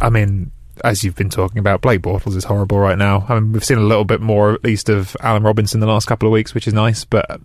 I 0.00 0.10
mean, 0.10 0.52
as 0.82 1.04
you've 1.04 1.14
been 1.14 1.30
talking 1.30 1.58
about, 1.58 1.80
Blake 1.80 2.02
Bortles 2.02 2.36
is 2.36 2.44
horrible 2.44 2.78
right 2.78 2.98
now. 2.98 3.26
I 3.28 3.34
mean, 3.34 3.52
we've 3.52 3.64
seen 3.64 3.78
a 3.78 3.82
little 3.82 4.04
bit 4.04 4.20
more, 4.20 4.52
at 4.52 4.64
least, 4.64 4.88
of 4.88 5.16
Allen 5.20 5.42
Robinson 5.42 5.80
the 5.80 5.86
last 5.86 6.06
couple 6.06 6.26
of 6.26 6.32
weeks, 6.32 6.54
which 6.54 6.66
is 6.66 6.74
nice, 6.74 7.04
but. 7.04 7.40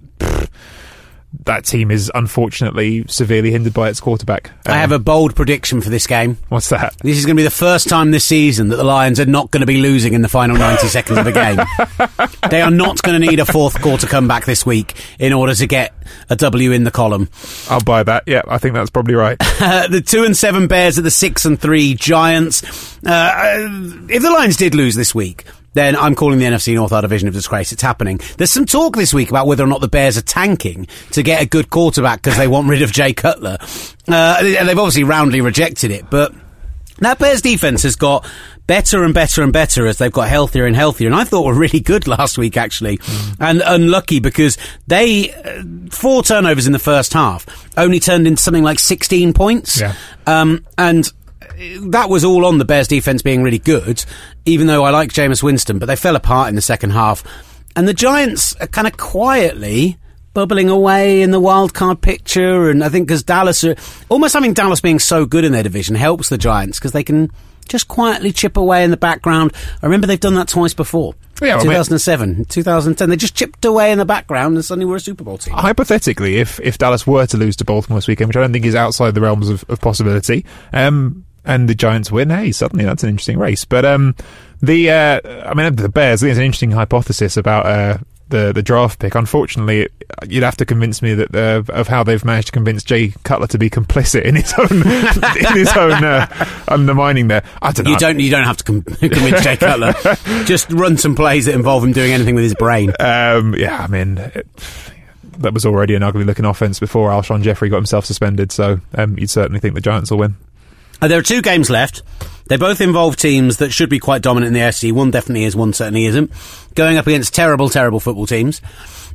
That 1.46 1.66
team 1.66 1.92
is 1.92 2.12
unfortunately 2.16 3.06
severely 3.08 3.52
hindered 3.52 3.74
by 3.74 3.90
its 3.90 4.00
quarterback. 4.00 4.52
Um, 4.66 4.74
I 4.74 4.78
have 4.78 4.92
a 4.92 5.00
bold 5.00 5.36
prediction 5.36 5.80
for 5.82 5.90
this 5.90 6.08
game. 6.08 6.38
What's 6.50 6.70
that? 6.70 6.96
This 7.04 7.18
is 7.18 7.26
going 7.26 7.36
to 7.36 7.40
be 7.40 7.44
the 7.44 7.52
first 7.52 7.88
time 7.88 8.12
this 8.12 8.26
season 8.26 8.70
that 8.70 8.78
the 8.78 8.84
Lions 8.84 9.20
are 9.20 9.26
not 9.26 9.52
going 9.52 9.62
to 9.62 9.68
be 9.68 9.80
losing 9.80 10.14
in 10.14 10.22
the 10.22 10.28
final 10.28 10.58
90 10.58 10.88
seconds 10.88 11.20
of 11.20 11.28
a 11.28 11.32
game. 11.32 11.60
They 12.50 12.62
are 12.62 12.72
not 12.72 13.02
going 13.02 13.22
to 13.22 13.28
need 13.28 13.40
a 13.40 13.46
fourth 13.46 13.80
quarter 13.82 14.08
comeback 14.08 14.46
this 14.46 14.66
week 14.66 14.96
in 15.20 15.34
order 15.34 15.54
to 15.54 15.68
get 15.68 15.94
a 16.30 16.36
W 16.36 16.72
in 16.72 16.84
the 16.84 16.92
column. 16.92 17.30
I'll 17.70 17.82
buy 17.82 18.04
that. 18.04 18.24
Yeah, 18.26 18.42
I 18.48 18.58
think 18.58 18.74
that's 18.74 18.90
probably 18.90 19.16
right. 19.16 19.38
the 19.40 20.04
two 20.06 20.24
and 20.24 20.36
seven 20.36 20.68
Bears 20.68 20.98
are 20.98 21.04
the 21.04 21.12
six 21.12 21.46
and 21.46 21.60
three 21.60 21.94
Giants. 21.94 22.64
Uh, 23.06 23.68
if 24.10 24.22
the 24.22 24.32
Lions 24.32 24.58
did 24.58 24.74
lose 24.74 24.96
this 24.96 25.14
week, 25.14 25.46
then 25.74 25.96
I'm 25.96 26.16
calling 26.16 26.40
the 26.40 26.46
NFC 26.46 26.76
North 26.76 26.92
our 26.92 27.02
division 27.02 27.28
of 27.28 27.34
disgrace. 27.34 27.72
It's 27.72 27.82
happening. 27.82 28.20
There's 28.38 28.52
some 28.52 28.66
talk 28.66 28.96
this 28.96 29.14
week 29.14 29.30
about 29.30 29.48
whether 29.48 29.64
or 29.64 29.68
not 29.68 29.82
the 29.82 29.88
Bears 29.88 30.18
are 30.18 30.22
tanking 30.22 30.88
to 31.12 31.24
get 31.24 31.42
a 31.42 31.46
good 31.46 31.70
quarterback 31.70 32.22
because 32.22 32.38
they 32.38 32.48
want 32.48 32.68
rid 32.68 32.82
of 32.82 32.92
Jay 32.92 33.14
Cutler. 33.14 33.58
Uh, 34.08 34.38
and 34.42 34.68
they've 34.68 34.78
obviously 34.78 35.04
roundly 35.04 35.42
rejected 35.42 35.92
it, 35.92 36.10
but 36.10 36.34
that 37.00 37.20
Bears 37.20 37.42
defense 37.42 37.84
has 37.84 37.96
got 37.96 38.30
better 38.68 39.04
and 39.04 39.16
better 39.16 39.42
and 39.42 39.52
better 39.52 39.88
as 39.88 39.98
they've 39.98 40.12
got 40.12 40.30
healthier 40.30 40.68
and 40.68 40.76
healthier. 40.76 41.08
And 41.08 41.16
I 41.16 41.24
thought 41.24 41.46
were 41.46 41.54
really 41.56 41.80
good 41.80 42.08
last 42.08 42.38
week, 42.38 42.56
actually, 42.56 42.98
mm. 42.98 43.36
and 43.40 43.64
unlucky 43.66 44.20
because 44.20 44.58
they 44.88 45.34
uh, 45.34 45.64
four 45.90 46.24
turnovers 46.24 46.68
in 46.68 46.74
the 46.74 46.80
first 46.80 47.14
half 47.14 47.46
only 47.78 48.00
turned 48.00 48.28
into 48.28 48.42
something 48.42 48.64
like 48.64 48.80
16 48.80 49.34
points. 49.34 49.82
Yeah. 49.82 49.96
Um, 50.28 50.66
and 50.78 51.12
that 51.60 52.10
was 52.10 52.24
all 52.24 52.46
on 52.46 52.58
the 52.58 52.66
Bears 52.66 52.88
defense 52.88 53.22
being 53.22 53.44
really 53.44 53.60
good, 53.60 54.04
even 54.46 54.68
though 54.68 54.84
I 54.84 54.92
like 54.92 55.12
Jameis 55.12 55.44
Winston, 55.44 55.80
but 55.80 55.88
they 55.88 55.96
fell 55.96 56.16
apart 56.16 56.50
in 56.50 56.56
the 56.56 56.62
second 56.62 56.92
half. 56.92 57.24
And 57.76 57.88
the 57.88 57.94
Giants 57.94 58.56
are 58.58 58.68
kind 58.68 58.88
of 58.88 58.98
quietly 58.98 59.98
bubbling 60.34 60.70
away 60.70 61.22
in 61.22 61.32
the 61.32 61.40
wild 61.40 61.74
card 61.74 62.02
picture. 62.02 62.70
And 62.70 62.84
I 62.84 62.90
think 62.90 63.08
because 63.08 63.24
Dallas 63.24 63.64
are 63.64 63.76
almost 64.10 64.34
having 64.34 64.54
Dallas 64.54 64.82
being 64.82 65.00
so 65.00 65.26
good 65.26 65.44
in 65.44 65.52
their 65.52 65.64
division 65.64 65.96
helps 65.96 66.30
the 66.30 66.38
Giants 66.38 66.80
because 66.80 66.92
they 66.92 67.04
can 67.04 67.32
just 67.68 67.88
quietly 67.88 68.32
chip 68.32 68.58
away 68.58 68.84
in 68.84 68.92
the 68.92 68.98
background. 68.98 69.52
I 69.82 69.86
remember 69.86 70.08
they've 70.08 70.20
done 70.20 70.36
that 70.36 70.48
twice 70.48 70.74
before. 70.74 71.14
Yeah, 71.42 71.60
2007, 71.60 72.46
2010. 72.46 73.10
They 73.10 73.16
just 73.16 73.36
chipped 73.36 73.64
away 73.64 73.92
in 73.92 73.98
the 73.98 74.06
background 74.06 74.56
and 74.56 74.66
suddenly 74.66 74.86
we're 74.86 74.98
a 74.98 75.00
Super 75.00 75.24
Bowl 75.24 75.38
team. 75.38 75.54
Hypothetically, 75.54 76.38
if, 76.38 76.60
if 76.62 76.78
Dallas 76.78 77.06
were 77.08 77.26
to 77.28 77.38
lose 77.38 77.56
to 77.58 77.66
Baltimore 77.66 77.98
this 77.98 78.08
weekend, 78.08 78.30
which 78.30 78.38
I 78.38 78.42
don't 78.42 78.52
think 78.52 78.66
is 78.66 78.76
outside 78.76 79.14
the 79.14 79.22
realms 79.22 79.50
of, 79.50 79.64
of 79.70 79.80
possibility, 79.80 80.46
um, 80.74 81.26
and 81.46 81.68
the 81.70 81.76
Giants 81.76 82.12
win, 82.12 82.30
hey, 82.30 82.52
suddenly 82.52 82.86
that's 82.86 83.04
an 83.04 83.10
interesting 83.10 83.38
race. 83.38 83.66
But 83.66 83.86
um, 83.86 84.16
the 84.62 84.92
uh, 84.92 85.50
I 85.50 85.54
mean, 85.54 85.76
the 85.76 85.90
Bears. 85.90 86.22
I 86.22 86.26
think 86.26 86.32
it's 86.32 86.40
an 86.40 86.46
interesting 86.46 86.72
hypothesis 86.72 87.38
about 87.38 87.66
uh, 87.66 87.98
the 88.30 88.54
the 88.54 88.62
draft 88.62 89.00
pick. 89.00 89.16
Unfortunately, 89.16 89.88
you'd 90.28 90.44
have 90.44 90.58
to 90.58 90.66
convince 90.66 91.02
me 91.02 91.14
that 91.16 91.36
uh, 91.36 91.64
of 91.72 91.88
how 91.88 92.04
they've 92.04 92.24
managed 92.24 92.48
to 92.48 92.52
convince 92.52 92.84
Jay 92.84 93.14
Cutler 93.24 93.48
to 93.48 93.58
be 93.58 93.70
complicit 93.70 94.24
in 94.24 94.36
his 94.36 94.54
own 94.58 94.72
in 94.72 95.58
his 95.58 95.76
own 95.76 96.04
uh, 96.04 96.28
undermining 96.68 97.28
there. 97.28 97.44
I 97.62 97.72
don't 97.72 97.86
know. 97.86 97.92
You 97.92 97.98
don't 97.98 98.20
you 98.20 98.32
don't 98.32 98.46
have 98.46 98.58
to 98.58 98.64
com- 98.64 98.82
convince 99.00 99.44
Jay 99.44 99.58
Cutler. 99.58 99.94
Just 100.46 100.72
run 100.72 100.98
some 100.98 101.16
plays 101.16 101.46
that 101.46 101.56
involve 101.56 101.84
him 101.84 101.92
doing 101.92 102.12
anything 102.12 102.36
with 102.36 102.44
his 102.44 102.56
brain. 102.56 102.94
Um, 103.00 103.56
yeah, 103.56 103.82
I 103.84 103.88
mean. 103.88 104.18
It, 104.18 104.48
that 105.40 105.54
was 105.54 105.66
already 105.66 105.96
an 105.96 106.04
ugly 106.04 106.26
looking 106.26 106.44
offense 106.44 106.82
before 106.82 107.10
Alshon 107.12 107.42
Jeffery 107.44 107.70
got 107.70 107.78
himself 107.78 108.04
suspended, 108.04 108.52
so 108.52 108.82
um, 108.96 109.18
you'd 109.18 109.30
certainly 109.30 109.62
think 109.62 109.74
the 109.74 109.80
Giants 109.80 110.12
will 110.12 110.18
win. 110.18 110.36
Uh, 111.02 111.08
there 111.08 111.20
are 111.20 111.24
two 111.24 111.42
games 111.42 111.70
left. 111.70 112.04
They 112.48 112.58
both 112.58 112.82
involve 112.82 113.16
teams 113.16 113.58
that 113.58 113.72
should 113.72 113.90
be 113.90 114.00
quite 114.00 114.22
dominant 114.24 114.48
in 114.48 114.54
the 114.54 114.60
AFC. 114.62 114.92
One 114.92 115.12
definitely 115.12 115.44
is, 115.44 115.56
one 115.56 115.72
certainly 115.72 116.06
isn't. 116.06 116.32
Going 116.76 116.98
up 116.98 117.06
against 117.06 117.34
terrible, 117.36 117.70
terrible 117.70 118.00
football 118.00 118.26
teams. 118.26 118.60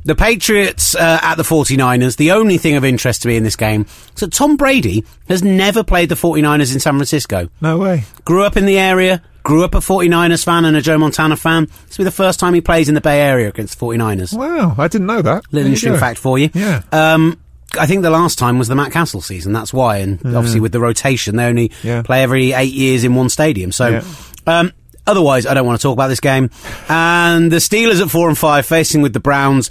The 0.05 0.15
Patriots 0.15 0.95
uh, 0.95 1.19
at 1.21 1.35
the 1.35 1.43
49ers. 1.43 2.15
The 2.15 2.31
only 2.31 2.57
thing 2.57 2.75
of 2.75 2.85
interest 2.85 3.23
to 3.23 3.27
me 3.27 3.35
in 3.35 3.43
this 3.43 3.55
game 3.55 3.81
is 4.13 4.21
that 4.21 4.31
Tom 4.31 4.55
Brady 4.55 5.03
has 5.27 5.43
never 5.43 5.83
played 5.83 6.09
the 6.09 6.15
49ers 6.15 6.73
in 6.73 6.79
San 6.79 6.93
Francisco. 6.93 7.49
No 7.59 7.77
way. 7.79 8.03
Grew 8.23 8.43
up 8.43 8.55
in 8.55 8.65
the 8.67 8.77
area, 8.77 9.21
grew 9.43 9.63
up 9.63 9.75
a 9.75 9.79
49ers 9.79 10.45
fan 10.45 10.63
and 10.63 10.77
a 10.77 10.81
Joe 10.81 10.97
Montana 10.97 11.35
fan. 11.35 11.65
This 11.87 11.97
will 11.97 12.03
be 12.03 12.09
the 12.09 12.11
first 12.11 12.39
time 12.39 12.53
he 12.53 12.61
plays 12.61 12.87
in 12.87 12.95
the 12.95 13.01
Bay 13.01 13.19
Area 13.19 13.49
against 13.49 13.77
the 13.79 13.85
49ers. 13.85 14.37
Wow, 14.37 14.75
I 14.77 14.87
didn't 14.87 15.07
know 15.07 15.21
that. 15.23 15.43
Little 15.51 15.67
interesting 15.67 15.97
fact 15.97 16.19
for 16.19 16.37
you. 16.37 16.49
Yeah. 16.53 16.83
Um, 16.91 17.39
I 17.77 17.85
think 17.85 18.03
the 18.03 18.09
last 18.09 18.37
time 18.37 18.57
was 18.57 18.67
the 18.67 18.75
Matt 18.75 18.91
Cassel 18.91 19.21
season. 19.21 19.53
That's 19.53 19.73
why, 19.73 19.97
and 19.97 20.19
mm. 20.19 20.35
obviously 20.35 20.59
with 20.59 20.71
the 20.71 20.79
rotation, 20.79 21.35
they 21.35 21.45
only 21.45 21.71
yeah. 21.83 22.01
play 22.01 22.23
every 22.23 22.53
eight 22.53 22.73
years 22.73 23.03
in 23.03 23.15
one 23.15 23.29
stadium. 23.29 23.71
So, 23.71 23.89
yeah. 23.89 24.03
um, 24.47 24.73
otherwise, 25.05 25.45
I 25.45 25.53
don't 25.53 25.65
want 25.65 25.79
to 25.79 25.83
talk 25.83 25.93
about 25.93 26.07
this 26.07 26.19
game. 26.19 26.49
And 26.87 27.51
the 27.51 27.57
Steelers 27.57 28.01
at 28.01 28.09
four 28.09 28.29
and 28.29 28.37
five, 28.37 28.65
facing 28.65 29.01
with 29.01 29.13
the 29.13 29.19
Browns. 29.19 29.69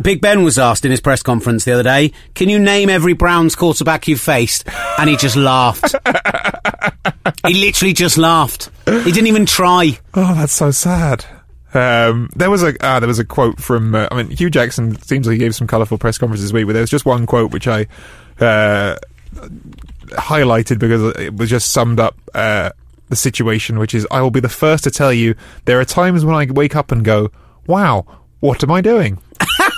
Big 0.00 0.22
Ben 0.22 0.44
was 0.44 0.58
asked 0.58 0.86
in 0.86 0.90
his 0.90 1.00
press 1.00 1.22
conference 1.22 1.64
the 1.64 1.72
other 1.72 1.82
day, 1.82 2.12
"Can 2.34 2.48
you 2.48 2.58
name 2.58 2.88
every 2.88 3.12
Browns 3.12 3.54
quarterback 3.54 4.08
you've 4.08 4.20
faced?" 4.20 4.66
And 4.98 5.10
he 5.10 5.16
just 5.16 5.36
laughed. 5.36 5.94
he 7.46 7.54
literally 7.54 7.92
just 7.92 8.16
laughed. 8.16 8.70
He 8.86 9.12
didn't 9.12 9.26
even 9.26 9.44
try. 9.44 9.98
Oh, 10.14 10.34
that's 10.34 10.54
so 10.54 10.70
sad. 10.70 11.26
Um, 11.72 12.28
there 12.34 12.50
was 12.50 12.62
a 12.62 12.74
uh, 12.84 13.00
there 13.00 13.06
was 13.06 13.18
a 13.18 13.24
quote 13.24 13.60
from 13.60 13.94
uh, 13.94 14.08
I 14.10 14.22
mean 14.22 14.36
Hue 14.36 14.50
Jackson 14.50 15.00
seems 15.02 15.26
like 15.26 15.34
he 15.34 15.38
gave 15.38 15.54
some 15.54 15.66
colourful 15.66 15.98
press 15.98 16.18
conferences 16.18 16.46
this 16.46 16.52
week, 16.52 16.66
but 16.66 16.72
there 16.72 16.82
was 16.82 16.90
just 16.90 17.06
one 17.06 17.26
quote 17.26 17.52
which 17.52 17.68
I 17.68 17.86
uh, 18.40 18.96
highlighted 20.10 20.78
because 20.78 21.16
it 21.16 21.36
was 21.36 21.48
just 21.48 21.70
summed 21.70 22.00
up 22.00 22.16
uh, 22.34 22.70
the 23.08 23.16
situation, 23.16 23.78
which 23.78 23.94
is 23.94 24.06
I 24.10 24.20
will 24.22 24.30
be 24.30 24.40
the 24.40 24.48
first 24.48 24.84
to 24.84 24.90
tell 24.90 25.12
you 25.12 25.34
there 25.64 25.78
are 25.78 25.84
times 25.84 26.24
when 26.24 26.34
I 26.34 26.50
wake 26.50 26.74
up 26.74 26.90
and 26.90 27.04
go, 27.04 27.30
"Wow, 27.66 28.04
what 28.40 28.62
am 28.64 28.72
I 28.72 28.80
doing?" 28.80 29.18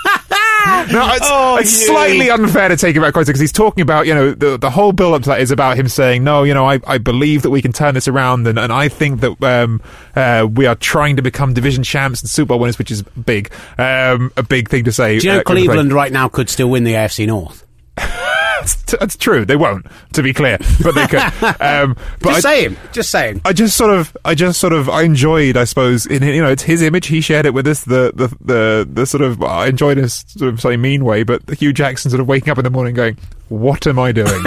no, 0.93 1.13
it's, 1.13 1.27
oh, 1.31 1.57
it's 1.57 1.87
slightly 1.87 2.31
unfair 2.31 2.69
to 2.69 2.77
take 2.77 2.97
him 2.97 3.05
out 3.05 3.15
because 3.15 3.41
he's 3.41 3.53
talking 3.53 3.83
about, 3.83 4.07
you 4.07 4.15
know, 4.15 4.33
the, 4.33 4.57
the 4.57 4.71
whole 4.71 4.93
build 4.93 5.15
up 5.15 5.23
to 5.23 5.31
that 5.31 5.41
is 5.41 5.51
about 5.51 5.77
him 5.77 5.89
saying, 5.89 6.25
no, 6.25 6.43
you 6.43 6.55
know, 6.55 6.69
I, 6.69 6.81
I 6.87 6.99
believe 6.99 7.43
that 7.43 7.51
we 7.51 7.63
can 7.63 7.73
turn 7.73 7.95
this 7.95 8.09
around 8.09 8.47
and, 8.47 8.59
and 8.59 8.73
I 8.73 8.89
think 8.89 9.21
that 9.21 9.43
um, 9.43 9.81
uh, 10.15 10.47
we 10.51 10.67
are 10.67 10.75
trying 10.75 11.17
to 11.17 11.23
become 11.23 11.55
division 11.55 11.83
champs 11.83 12.21
and 12.21 12.31
Super 12.31 12.49
Bowl 12.49 12.61
winners, 12.61 12.79
which 12.79 12.91
is 12.91 13.03
big, 13.03 13.53
um, 13.79 14.33
a 14.37 14.43
big 14.43 14.69
thing 14.69 14.85
to 14.85 14.93
say. 14.93 15.19
Do 15.19 15.27
you 15.27 15.33
know 15.35 15.41
uh, 15.41 15.45
Cleveland 15.45 15.93
right 15.93 16.13
now 16.13 16.29
could 16.29 16.49
still 16.49 16.71
win 16.71 16.85
the 16.85 16.95
AFC 16.95 17.27
North? 17.27 17.67
That's 18.63 19.17
true. 19.17 19.45
They 19.45 19.57
won't, 19.57 19.87
to 20.15 20.23
be 20.23 20.33
clear, 20.33 20.59
but 20.83 20.95
they 20.95 21.07
could. 21.07 21.23
Um, 21.63 21.97
but 22.21 22.35
just 22.35 22.47
I, 22.47 22.55
saying, 22.55 22.77
just 22.93 23.11
saying. 23.11 23.41
I 23.45 23.53
just 23.53 23.77
sort 23.77 23.93
of, 23.93 24.17
I 24.25 24.35
just 24.35 24.61
sort 24.61 24.73
of, 24.73 24.89
I 24.89 25.03
enjoyed, 25.03 25.57
I 25.57 25.65
suppose, 25.65 26.07
in 26.07 26.23
you 26.23 26.43
know, 26.43 26.51
it's 26.51 26.63
his 26.63 26.83
image. 26.83 27.07
He 27.07 27.21
shared 27.21 27.47
it 27.47 27.55
with 27.55 27.67
us. 27.67 27.85
The 27.85 28.13
the 28.15 28.29
the, 28.41 28.89
the 28.91 29.07
sort 29.07 29.23
of, 29.23 29.43
I 29.43 29.67
enjoyed 29.67 29.97
his 29.97 30.25
sort 30.29 30.53
of 30.53 30.61
slightly 30.61 30.77
mean 30.77 31.05
way, 31.05 31.23
but 31.23 31.49
Hue 31.51 31.73
Jackson 31.73 32.11
sort 32.11 32.21
of 32.21 32.29
waking 32.29 32.51
up 32.51 32.59
in 32.59 32.65
the 32.65 32.71
morning 32.71 32.95
going, 32.95 33.17
"What 33.49 33.87
am 33.87 33.99
I 33.99 34.13
doing?" 34.13 34.29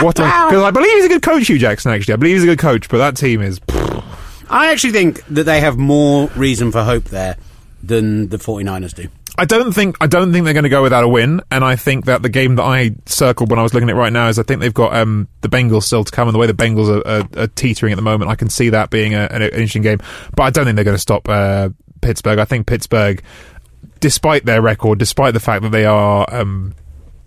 what? 0.00 0.16
Because 0.16 0.62
I 0.62 0.70
believe 0.70 0.92
he's 0.92 1.06
a 1.06 1.08
good 1.08 1.22
coach, 1.22 1.46
Hue 1.46 1.58
Jackson. 1.58 1.92
Actually, 1.92 2.14
I 2.14 2.16
believe 2.16 2.36
he's 2.36 2.44
a 2.44 2.46
good 2.46 2.58
coach, 2.58 2.88
but 2.88 2.98
that 2.98 3.16
team 3.16 3.42
is. 3.42 3.60
Pfft, 3.60 4.02
I 4.52 4.70
actually 4.70 4.92
think 4.92 5.24
that 5.28 5.44
they 5.44 5.60
have 5.60 5.78
more 5.78 6.28
reason 6.36 6.72
for 6.72 6.82
hope 6.82 7.04
there 7.04 7.36
than 7.82 8.28
the 8.28 8.36
49ers 8.36 8.94
do. 8.94 9.08
I 9.38 9.46
don't 9.46 9.72
think 9.72 9.96
I 10.00 10.06
don't 10.06 10.32
think 10.32 10.44
they're 10.44 10.52
going 10.52 10.64
to 10.64 10.68
go 10.68 10.82
without 10.82 11.04
a 11.04 11.08
win, 11.08 11.40
and 11.50 11.64
I 11.64 11.76
think 11.76 12.04
that 12.04 12.22
the 12.22 12.28
game 12.28 12.56
that 12.56 12.64
I 12.64 12.94
circled 13.06 13.50
when 13.50 13.58
I 13.58 13.62
was 13.62 13.72
looking 13.72 13.88
at 13.88 13.96
it 13.96 13.98
right 13.98 14.12
now 14.12 14.28
is 14.28 14.38
I 14.38 14.42
think 14.42 14.60
they've 14.60 14.74
got 14.74 14.94
um, 14.94 15.26
the 15.40 15.48
Bengals 15.48 15.84
still 15.84 16.04
to 16.04 16.12
come, 16.12 16.28
and 16.28 16.34
the 16.34 16.38
way 16.38 16.46
the 16.46 16.52
Bengals 16.52 16.88
are, 16.88 17.06
are, 17.06 17.44
are 17.44 17.46
teetering 17.48 17.92
at 17.92 17.96
the 17.96 18.02
moment, 18.02 18.30
I 18.30 18.34
can 18.34 18.50
see 18.50 18.68
that 18.70 18.90
being 18.90 19.14
a, 19.14 19.28
an 19.30 19.42
interesting 19.42 19.82
game. 19.82 19.98
But 20.36 20.42
I 20.42 20.50
don't 20.50 20.66
think 20.66 20.76
they're 20.76 20.84
going 20.84 20.96
to 20.96 21.00
stop 21.00 21.28
uh, 21.28 21.70
Pittsburgh. 22.02 22.38
I 22.38 22.44
think 22.44 22.66
Pittsburgh, 22.66 23.22
despite 24.00 24.44
their 24.44 24.60
record, 24.60 24.98
despite 24.98 25.32
the 25.32 25.40
fact 25.40 25.62
that 25.62 25.70
they 25.70 25.86
are 25.86 26.26
um, 26.28 26.74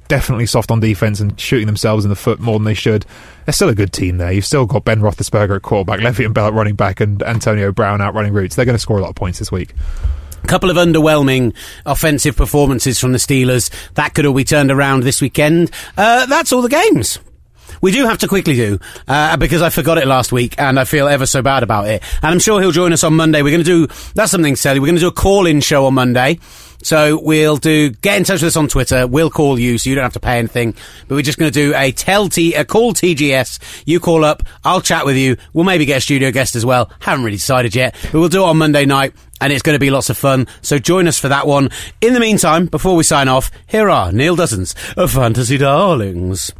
definitely 0.07 0.45
soft 0.45 0.69
on 0.69 0.80
defense 0.80 1.19
and 1.19 1.40
shooting 1.40 1.65
themselves 1.65 2.06
in 2.06 2.10
the 2.10 2.15
foot 2.15 2.40
more 2.40 2.60
than 2.60 2.65
they 2.65 2.76
should, 2.76 3.03
they're 3.45 3.53
still 3.53 3.69
a 3.69 3.76
good 3.76 3.91
team 3.91 4.19
there. 4.19 4.32
You've 4.32 4.45
still 4.45 4.68
got 4.68 4.86
Ben 4.86 4.99
Roethlisberger 4.99 5.56
at 5.56 5.64
quarterback, 5.64 5.99
Le'Veon 6.02 6.36
Bell 6.36 6.48
at 6.48 6.53
running 6.53 6.76
back, 6.76 6.99
and 6.99 7.23
Antonio 7.23 7.72
Brown 7.72 7.99
out 7.99 8.14
running 8.14 8.34
routes. 8.34 8.56
They're 8.56 8.65
going 8.65 8.76
to 8.76 8.80
score 8.80 8.99
a 8.99 9.02
lot 9.02 9.10
of 9.10 9.15
points 9.15 9.40
this 9.40 9.52
week 9.52 9.73
couple 10.46 10.70
of 10.70 10.78
underwhelming 10.78 11.56
offensive 11.86 12.36
performances 12.36 13.00
from 13.00 13.12
the 13.12 13.18
Steelers. 13.18 13.70
That 13.96 14.14
could 14.14 14.26
all 14.26 14.34
be 14.34 14.44
turned 14.44 14.72
around 14.72 15.04
this 15.04 15.22
weekend. 15.22 15.72
Uh, 15.98 16.26
that's 16.26 16.52
all 16.52 16.62
the 16.62 16.70
games. 16.70 17.20
We 17.82 17.92
do 17.92 18.06
have 18.06 18.20
to 18.20 18.28
quickly 18.28 18.56
do, 18.56 18.80
uh, 19.08 19.38
because 19.38 19.62
I 19.62 19.70
forgot 19.70 19.98
it 19.98 20.08
last 20.08 20.32
week 20.32 20.56
and 20.58 20.80
I 20.80 20.86
feel 20.86 21.08
ever 21.08 21.26
so 21.26 21.42
bad 21.42 21.62
about 21.62 21.88
it. 21.88 22.02
And 22.24 22.32
I'm 22.32 22.40
sure 22.40 22.62
he'll 22.62 22.72
join 22.72 22.94
us 22.94 23.04
on 23.04 23.16
Monday. 23.16 23.42
We're 23.42 23.52
going 23.52 23.64
to 23.64 23.88
do, 23.88 23.94
that's 24.16 24.32
something 24.32 24.56
silly. 24.56 24.80
We're 24.80 24.88
going 24.88 24.96
to 24.96 25.02
do 25.02 25.08
a 25.08 25.12
call-in 25.12 25.62
show 25.62 25.86
on 25.86 25.94
Monday. 25.94 26.40
So 26.81 27.19
we'll 27.22 27.57
do, 27.57 27.89
get 27.89 28.18
in 28.18 28.23
touch 28.23 28.41
with 28.41 28.49
us 28.49 28.56
on 28.56 28.68
Twitter. 28.68 29.07
We'll 29.07 29.30
call 29.30 29.60
you 29.60 29.77
so 29.77 29.89
you 29.89 29.95
don't 29.95 30.03
have 30.03 30.14
to 30.14 30.19
pay 30.19 30.38
anything. 30.39 30.76
But 31.07 31.15
we're 31.15 31.22
just 31.22 31.38
going 31.38 31.52
to 31.52 31.60
do 31.60 31.73
a 31.76 31.91
tell 31.91 32.30
T, 32.30 32.53
a 32.53 32.65
call 32.65 32.93
TGS. 32.93 33.84
You 33.85 33.99
call 33.99 34.23
up. 34.23 34.43
I'll 34.64 34.81
chat 34.81 35.06
with 35.06 35.18
you. 35.18 35.38
We'll 35.53 35.65
maybe 35.65 35.85
get 35.85 35.97
a 35.97 36.02
studio 36.02 36.31
guest 36.31 36.56
as 36.56 36.65
well. 36.65 36.91
Haven't 36.99 37.26
really 37.26 37.38
decided 37.38 37.76
yet, 37.76 37.95
but 38.03 38.14
we'll 38.19 38.30
do 38.30 38.43
it 38.43 38.47
on 38.47 38.57
Monday 38.57 38.85
night 38.85 39.14
and 39.41 39.52
it's 39.52 39.61
going 39.61 39.76
to 39.76 39.80
be 39.80 39.89
lots 39.89 40.10
of 40.10 40.18
fun. 40.18 40.47
So 40.61 40.80
join 40.80 41.07
us 41.07 41.19
for 41.19 41.30
that 41.30 41.47
one. 41.47 41.69
In 42.02 42.14
the 42.14 42.19
meantime, 42.19 42.68
before 42.68 42.95
we 42.95 43.03
sign 43.03 43.27
off, 43.27 43.52
here 43.68 43.89
are 43.89 44.11
Neil 44.11 44.35
Dozens 44.35 44.76
of 44.95 45.11
Fantasy 45.11 45.57
Darlings. 45.57 46.52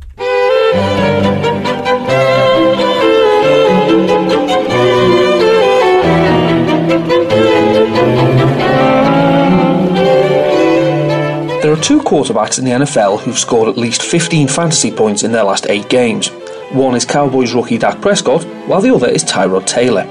Are 11.76 11.82
two 11.82 12.00
quarterbacks 12.00 12.58
in 12.58 12.66
the 12.66 12.72
NFL 12.72 13.20
who've 13.20 13.38
scored 13.38 13.68
at 13.68 13.78
least 13.78 14.02
15 14.02 14.48
fantasy 14.48 14.92
points 14.92 15.24
in 15.24 15.32
their 15.32 15.44
last 15.44 15.66
eight 15.68 15.90
games. 15.90 16.30
One 16.72 16.96
is 16.96 17.06
Cowboys 17.06 17.54
rookie 17.54 17.78
Dak 17.78 18.00
Prescott, 18.02 18.44
while 18.68 18.82
the 18.82 18.94
other 18.94 19.10
is 19.10 19.24
Tyrod 19.24 19.66
Taylor. 19.66 20.04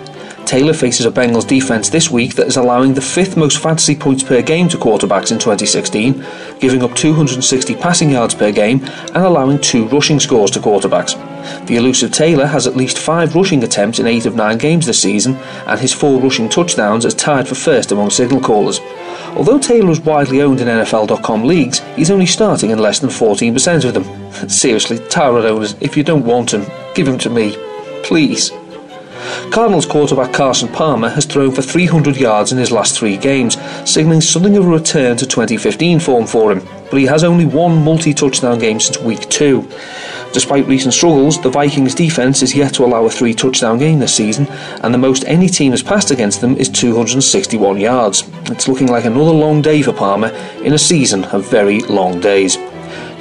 Taylor 0.46 0.72
faces 0.72 1.06
a 1.06 1.10
Bengals 1.10 1.46
defense 1.46 1.88
this 1.88 2.10
week 2.10 2.34
that 2.34 2.46
is 2.46 2.56
allowing 2.56 2.94
the 2.94 3.00
fifth 3.00 3.36
most 3.36 3.58
fantasy 3.58 3.96
points 3.96 4.22
per 4.22 4.42
game 4.42 4.68
to 4.68 4.76
quarterbacks 4.76 5.32
in 5.32 5.38
2016, 5.38 6.24
giving 6.60 6.82
up 6.82 6.94
260 6.94 7.74
passing 7.76 8.10
yards 8.10 8.34
per 8.34 8.52
game 8.52 8.82
and 8.84 9.16
allowing 9.16 9.60
two 9.60 9.86
rushing 9.88 10.20
scores 10.20 10.50
to 10.52 10.60
quarterbacks. 10.60 11.14
The 11.66 11.76
elusive 11.76 12.12
Taylor 12.12 12.46
has 12.46 12.66
at 12.66 12.76
least 12.76 12.98
five 12.98 13.34
rushing 13.34 13.62
attempts 13.64 13.98
in 13.98 14.06
eight 14.06 14.26
of 14.26 14.34
nine 14.34 14.58
games 14.58 14.86
this 14.86 15.00
season, 15.00 15.36
and 15.66 15.78
his 15.80 15.92
four 15.92 16.20
rushing 16.20 16.48
touchdowns 16.48 17.04
is 17.04 17.14
tied 17.14 17.48
for 17.48 17.54
first 17.54 17.92
among 17.92 18.10
signal 18.10 18.40
callers. 18.40 18.80
Although 19.36 19.58
Taylor 19.58 19.90
is 19.90 20.00
widely 20.00 20.42
owned 20.42 20.60
in 20.60 20.68
NFL.com 20.68 21.44
leagues, 21.44 21.80
he's 21.96 22.10
only 22.10 22.26
starting 22.26 22.70
in 22.70 22.78
less 22.78 23.00
than 23.00 23.10
14% 23.10 23.84
of 23.84 23.94
them. 23.94 24.04
Seriously, 24.48 24.98
Tyrod 24.98 25.44
owners, 25.44 25.74
if 25.80 25.96
you 25.96 26.02
don't 26.02 26.24
want 26.24 26.54
him, 26.54 26.64
give 26.94 27.08
him 27.08 27.18
to 27.18 27.30
me. 27.30 27.56
Please. 28.02 28.52
Cardinals 29.50 29.86
quarterback 29.86 30.32
Carson 30.32 30.68
Palmer 30.68 31.08
has 31.08 31.24
thrown 31.24 31.52
for 31.52 31.62
300 31.62 32.16
yards 32.16 32.52
in 32.52 32.58
his 32.58 32.72
last 32.72 32.98
three 32.98 33.16
games, 33.16 33.56
signalling 33.88 34.20
something 34.20 34.56
of 34.56 34.64
a 34.64 34.68
return 34.68 35.16
to 35.16 35.26
2015 35.26 36.00
form 36.00 36.26
for 36.26 36.52
him, 36.52 36.66
but 36.90 36.98
he 36.98 37.06
has 37.06 37.24
only 37.24 37.46
one 37.46 37.84
multi-touchdown 37.84 38.58
game 38.58 38.80
since 38.80 38.98
week 38.98 39.28
two. 39.28 39.68
Despite 40.32 40.66
recent 40.66 40.92
struggles, 40.92 41.40
the 41.40 41.48
Vikings 41.48 41.94
defence 41.94 42.42
is 42.42 42.56
yet 42.56 42.74
to 42.74 42.84
allow 42.84 43.04
a 43.04 43.10
three 43.10 43.34
touchdown 43.34 43.78
game 43.78 44.00
this 44.00 44.16
season, 44.16 44.48
and 44.82 44.92
the 44.92 44.98
most 44.98 45.24
any 45.26 45.48
team 45.48 45.70
has 45.70 45.82
passed 45.82 46.10
against 46.10 46.40
them 46.40 46.56
is 46.56 46.68
261 46.68 47.78
yards. 47.78 48.28
It's 48.46 48.66
looking 48.66 48.88
like 48.88 49.04
another 49.04 49.30
long 49.30 49.62
day 49.62 49.80
for 49.82 49.92
Palmer 49.92 50.28
in 50.64 50.72
a 50.72 50.78
season 50.78 51.24
of 51.26 51.48
very 51.48 51.82
long 51.82 52.20
days. 52.20 52.56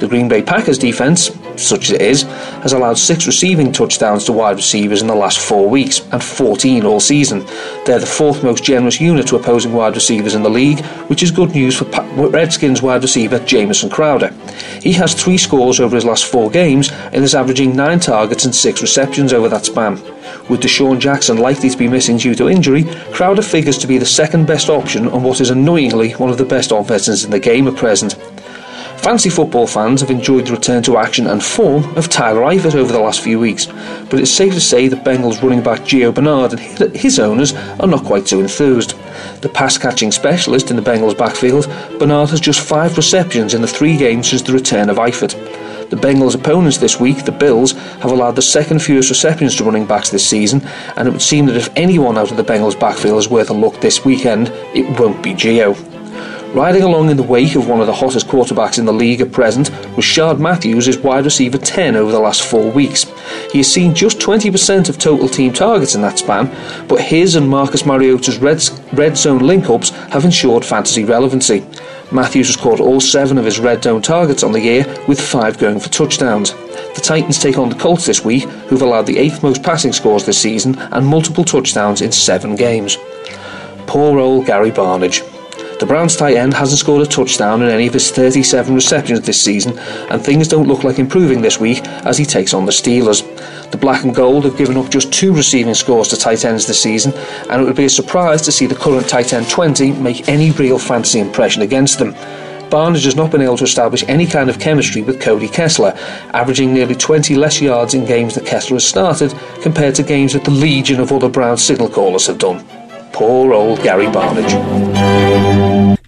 The 0.00 0.08
Green 0.08 0.28
Bay 0.28 0.42
Packers 0.42 0.76
defense, 0.76 1.30
such 1.58 1.84
as 1.84 1.90
it 1.92 2.02
is, 2.02 2.22
has 2.62 2.72
allowed 2.72 2.98
six 2.98 3.26
receiving 3.26 3.72
touchdowns 3.72 4.24
to 4.24 4.32
wide 4.32 4.56
receivers 4.56 5.02
in 5.02 5.08
the 5.08 5.14
last 5.14 5.38
four 5.38 5.68
weeks 5.68 6.00
and 6.12 6.22
14 6.22 6.84
all 6.84 7.00
season. 7.00 7.44
They're 7.84 7.98
the 7.98 8.06
fourth 8.06 8.42
most 8.42 8.64
generous 8.64 9.00
unit 9.00 9.26
to 9.28 9.36
opposing 9.36 9.72
wide 9.72 9.94
receivers 9.94 10.34
in 10.34 10.42
the 10.42 10.50
league, 10.50 10.84
which 11.08 11.22
is 11.22 11.30
good 11.30 11.50
news 11.50 11.76
for 11.76 11.84
Redskins 12.28 12.82
wide 12.82 13.02
receiver 13.02 13.38
Jamison 13.40 13.90
Crowder. 13.90 14.32
He 14.80 14.92
has 14.92 15.14
three 15.14 15.38
scores 15.38 15.80
over 15.80 15.94
his 15.94 16.04
last 16.04 16.26
four 16.26 16.50
games 16.50 16.90
and 16.90 17.24
is 17.24 17.34
averaging 17.34 17.74
nine 17.74 18.00
targets 18.00 18.44
and 18.44 18.54
six 18.54 18.82
receptions 18.82 19.32
over 19.32 19.48
that 19.48 19.66
span. 19.66 19.94
With 20.48 20.60
DeSean 20.60 20.98
Jackson 20.98 21.38
likely 21.38 21.70
to 21.70 21.78
be 21.78 21.88
missing 21.88 22.16
due 22.16 22.34
to 22.34 22.48
injury, 22.48 22.84
Crowder 23.12 23.42
figures 23.42 23.78
to 23.78 23.86
be 23.86 23.98
the 23.98 24.06
second 24.06 24.46
best 24.46 24.68
option 24.68 25.08
on 25.08 25.22
what 25.22 25.40
is 25.40 25.50
annoyingly 25.50 26.12
one 26.12 26.30
of 26.30 26.38
the 26.38 26.44
best 26.44 26.70
offenses 26.72 27.24
in 27.24 27.30
the 27.30 27.38
game 27.40 27.66
at 27.66 27.76
present. 27.76 28.16
Fancy 29.04 29.28
football 29.28 29.66
fans 29.66 30.00
have 30.00 30.10
enjoyed 30.10 30.46
the 30.46 30.52
return 30.52 30.82
to 30.82 30.96
action 30.96 31.26
and 31.26 31.44
form 31.44 31.84
of 31.94 32.08
Tyler 32.08 32.40
Eifert 32.40 32.74
over 32.74 32.90
the 32.90 32.98
last 32.98 33.20
few 33.20 33.38
weeks, 33.38 33.66
but 34.08 34.18
it's 34.18 34.30
safe 34.30 34.54
to 34.54 34.60
say 34.62 34.88
that 34.88 35.04
Bengals 35.04 35.42
running 35.42 35.62
back 35.62 35.80
Gio 35.80 36.14
Bernard 36.14 36.54
and 36.54 36.96
his 36.96 37.18
owners 37.18 37.52
are 37.52 37.86
not 37.86 38.02
quite 38.06 38.26
so 38.26 38.40
enthused. 38.40 38.94
The 39.42 39.50
pass 39.50 39.76
catching 39.76 40.10
specialist 40.10 40.70
in 40.70 40.76
the 40.76 40.82
Bengals 40.82 41.18
backfield, 41.18 41.66
Bernard 41.98 42.30
has 42.30 42.40
just 42.40 42.60
five 42.60 42.96
receptions 42.96 43.52
in 43.52 43.60
the 43.60 43.68
three 43.68 43.98
games 43.98 44.30
since 44.30 44.40
the 44.40 44.54
return 44.54 44.88
of 44.88 44.96
Eifert. 44.96 45.34
The 45.90 45.96
Bengals' 45.96 46.34
opponents 46.34 46.78
this 46.78 46.98
week, 46.98 47.26
the 47.26 47.30
Bills, 47.30 47.72
have 47.72 48.10
allowed 48.10 48.36
the 48.36 48.42
second 48.42 48.78
fewest 48.78 49.10
receptions 49.10 49.54
to 49.56 49.64
running 49.64 49.84
backs 49.84 50.08
this 50.08 50.26
season, 50.26 50.62
and 50.96 51.06
it 51.06 51.10
would 51.10 51.20
seem 51.20 51.44
that 51.44 51.58
if 51.58 51.68
anyone 51.76 52.16
out 52.16 52.30
of 52.30 52.38
the 52.38 52.42
Bengals' 52.42 52.80
backfield 52.80 53.18
is 53.18 53.28
worth 53.28 53.50
a 53.50 53.52
look 53.52 53.82
this 53.82 54.02
weekend, 54.02 54.48
it 54.74 54.98
won't 54.98 55.22
be 55.22 55.34
Gio. 55.34 55.93
Riding 56.54 56.84
along 56.84 57.10
in 57.10 57.16
the 57.16 57.24
wake 57.24 57.56
of 57.56 57.66
one 57.66 57.80
of 57.80 57.88
the 57.88 57.92
hottest 57.92 58.28
quarterbacks 58.28 58.78
in 58.78 58.84
the 58.84 58.92
league 58.92 59.20
at 59.20 59.32
present, 59.32 59.70
Rishard 59.96 60.38
Matthews 60.38 60.86
is 60.86 60.96
wide 60.96 61.24
receiver 61.24 61.58
10 61.58 61.96
over 61.96 62.12
the 62.12 62.20
last 62.20 62.42
four 62.42 62.70
weeks. 62.70 63.06
He 63.50 63.58
has 63.58 63.72
seen 63.72 63.92
just 63.92 64.20
20% 64.20 64.88
of 64.88 64.96
total 64.96 65.28
team 65.28 65.52
targets 65.52 65.96
in 65.96 66.02
that 66.02 66.20
span, 66.20 66.46
but 66.86 67.00
his 67.00 67.34
and 67.34 67.48
Marcus 67.48 67.84
Mariota's 67.84 68.38
red, 68.38 68.62
red 68.92 69.16
zone 69.16 69.40
link 69.40 69.68
ups 69.68 69.90
have 69.90 70.24
ensured 70.24 70.64
fantasy 70.64 71.02
relevancy. 71.04 71.66
Matthews 72.12 72.46
has 72.46 72.56
caught 72.56 72.78
all 72.78 73.00
seven 73.00 73.36
of 73.36 73.44
his 73.44 73.58
red 73.58 73.82
zone 73.82 74.00
targets 74.00 74.44
on 74.44 74.52
the 74.52 74.60
year, 74.60 74.84
with 75.08 75.20
five 75.20 75.58
going 75.58 75.80
for 75.80 75.88
touchdowns. 75.88 76.52
The 76.52 77.02
Titans 77.02 77.40
take 77.40 77.58
on 77.58 77.68
the 77.68 77.74
Colts 77.74 78.06
this 78.06 78.24
week, 78.24 78.44
who've 78.68 78.80
allowed 78.80 79.06
the 79.06 79.18
eighth 79.18 79.42
most 79.42 79.64
passing 79.64 79.92
scores 79.92 80.24
this 80.24 80.40
season 80.40 80.78
and 80.78 81.04
multiple 81.04 81.42
touchdowns 81.42 82.00
in 82.00 82.12
seven 82.12 82.54
games. 82.54 82.96
Poor 83.88 84.20
old 84.20 84.46
Gary 84.46 84.70
Barnidge. 84.70 85.33
The 85.84 85.88
Browns 85.88 86.16
tight 86.16 86.38
end 86.38 86.54
hasn't 86.54 86.78
scored 86.78 87.02
a 87.02 87.06
touchdown 87.06 87.60
in 87.60 87.68
any 87.68 87.86
of 87.86 87.92
his 87.92 88.10
37 88.10 88.74
receptions 88.74 89.20
this 89.20 89.38
season, 89.38 89.78
and 90.08 90.24
things 90.24 90.48
don't 90.48 90.66
look 90.66 90.82
like 90.82 90.98
improving 90.98 91.42
this 91.42 91.60
week 91.60 91.84
as 92.06 92.16
he 92.16 92.24
takes 92.24 92.54
on 92.54 92.64
the 92.64 92.72
Steelers. 92.72 93.20
The 93.70 93.76
black 93.76 94.02
and 94.02 94.14
gold 94.14 94.46
have 94.46 94.56
given 94.56 94.78
up 94.78 94.88
just 94.88 95.12
two 95.12 95.34
receiving 95.34 95.74
scores 95.74 96.08
to 96.08 96.16
tight 96.16 96.46
ends 96.46 96.66
this 96.66 96.82
season, 96.82 97.12
and 97.50 97.60
it 97.60 97.66
would 97.66 97.76
be 97.76 97.84
a 97.84 97.90
surprise 97.90 98.40
to 98.46 98.50
see 98.50 98.64
the 98.64 98.74
current 98.74 99.06
tight 99.10 99.34
end 99.34 99.50
20 99.50 99.92
make 99.92 100.26
any 100.26 100.52
real 100.52 100.78
fantasy 100.78 101.20
impression 101.20 101.60
against 101.60 101.98
them. 101.98 102.14
Barnes 102.70 103.04
has 103.04 103.14
not 103.14 103.30
been 103.30 103.42
able 103.42 103.58
to 103.58 103.64
establish 103.64 104.04
any 104.08 104.26
kind 104.26 104.48
of 104.48 104.58
chemistry 104.58 105.02
with 105.02 105.20
Cody 105.20 105.48
Kessler, 105.48 105.92
averaging 106.32 106.72
nearly 106.72 106.94
20 106.94 107.34
less 107.34 107.60
yards 107.60 107.92
in 107.92 108.06
games 108.06 108.34
that 108.36 108.46
Kessler 108.46 108.76
has 108.76 108.86
started 108.86 109.34
compared 109.60 109.96
to 109.96 110.02
games 110.02 110.32
that 110.32 110.44
the 110.44 110.50
legion 110.50 110.98
of 110.98 111.12
other 111.12 111.28
Browns 111.28 111.62
signal 111.62 111.90
callers 111.90 112.26
have 112.26 112.38
done. 112.38 112.64
Poor 113.14 113.54
old 113.54 113.80
Gary 113.80 114.06
Barnidge. 114.06 114.54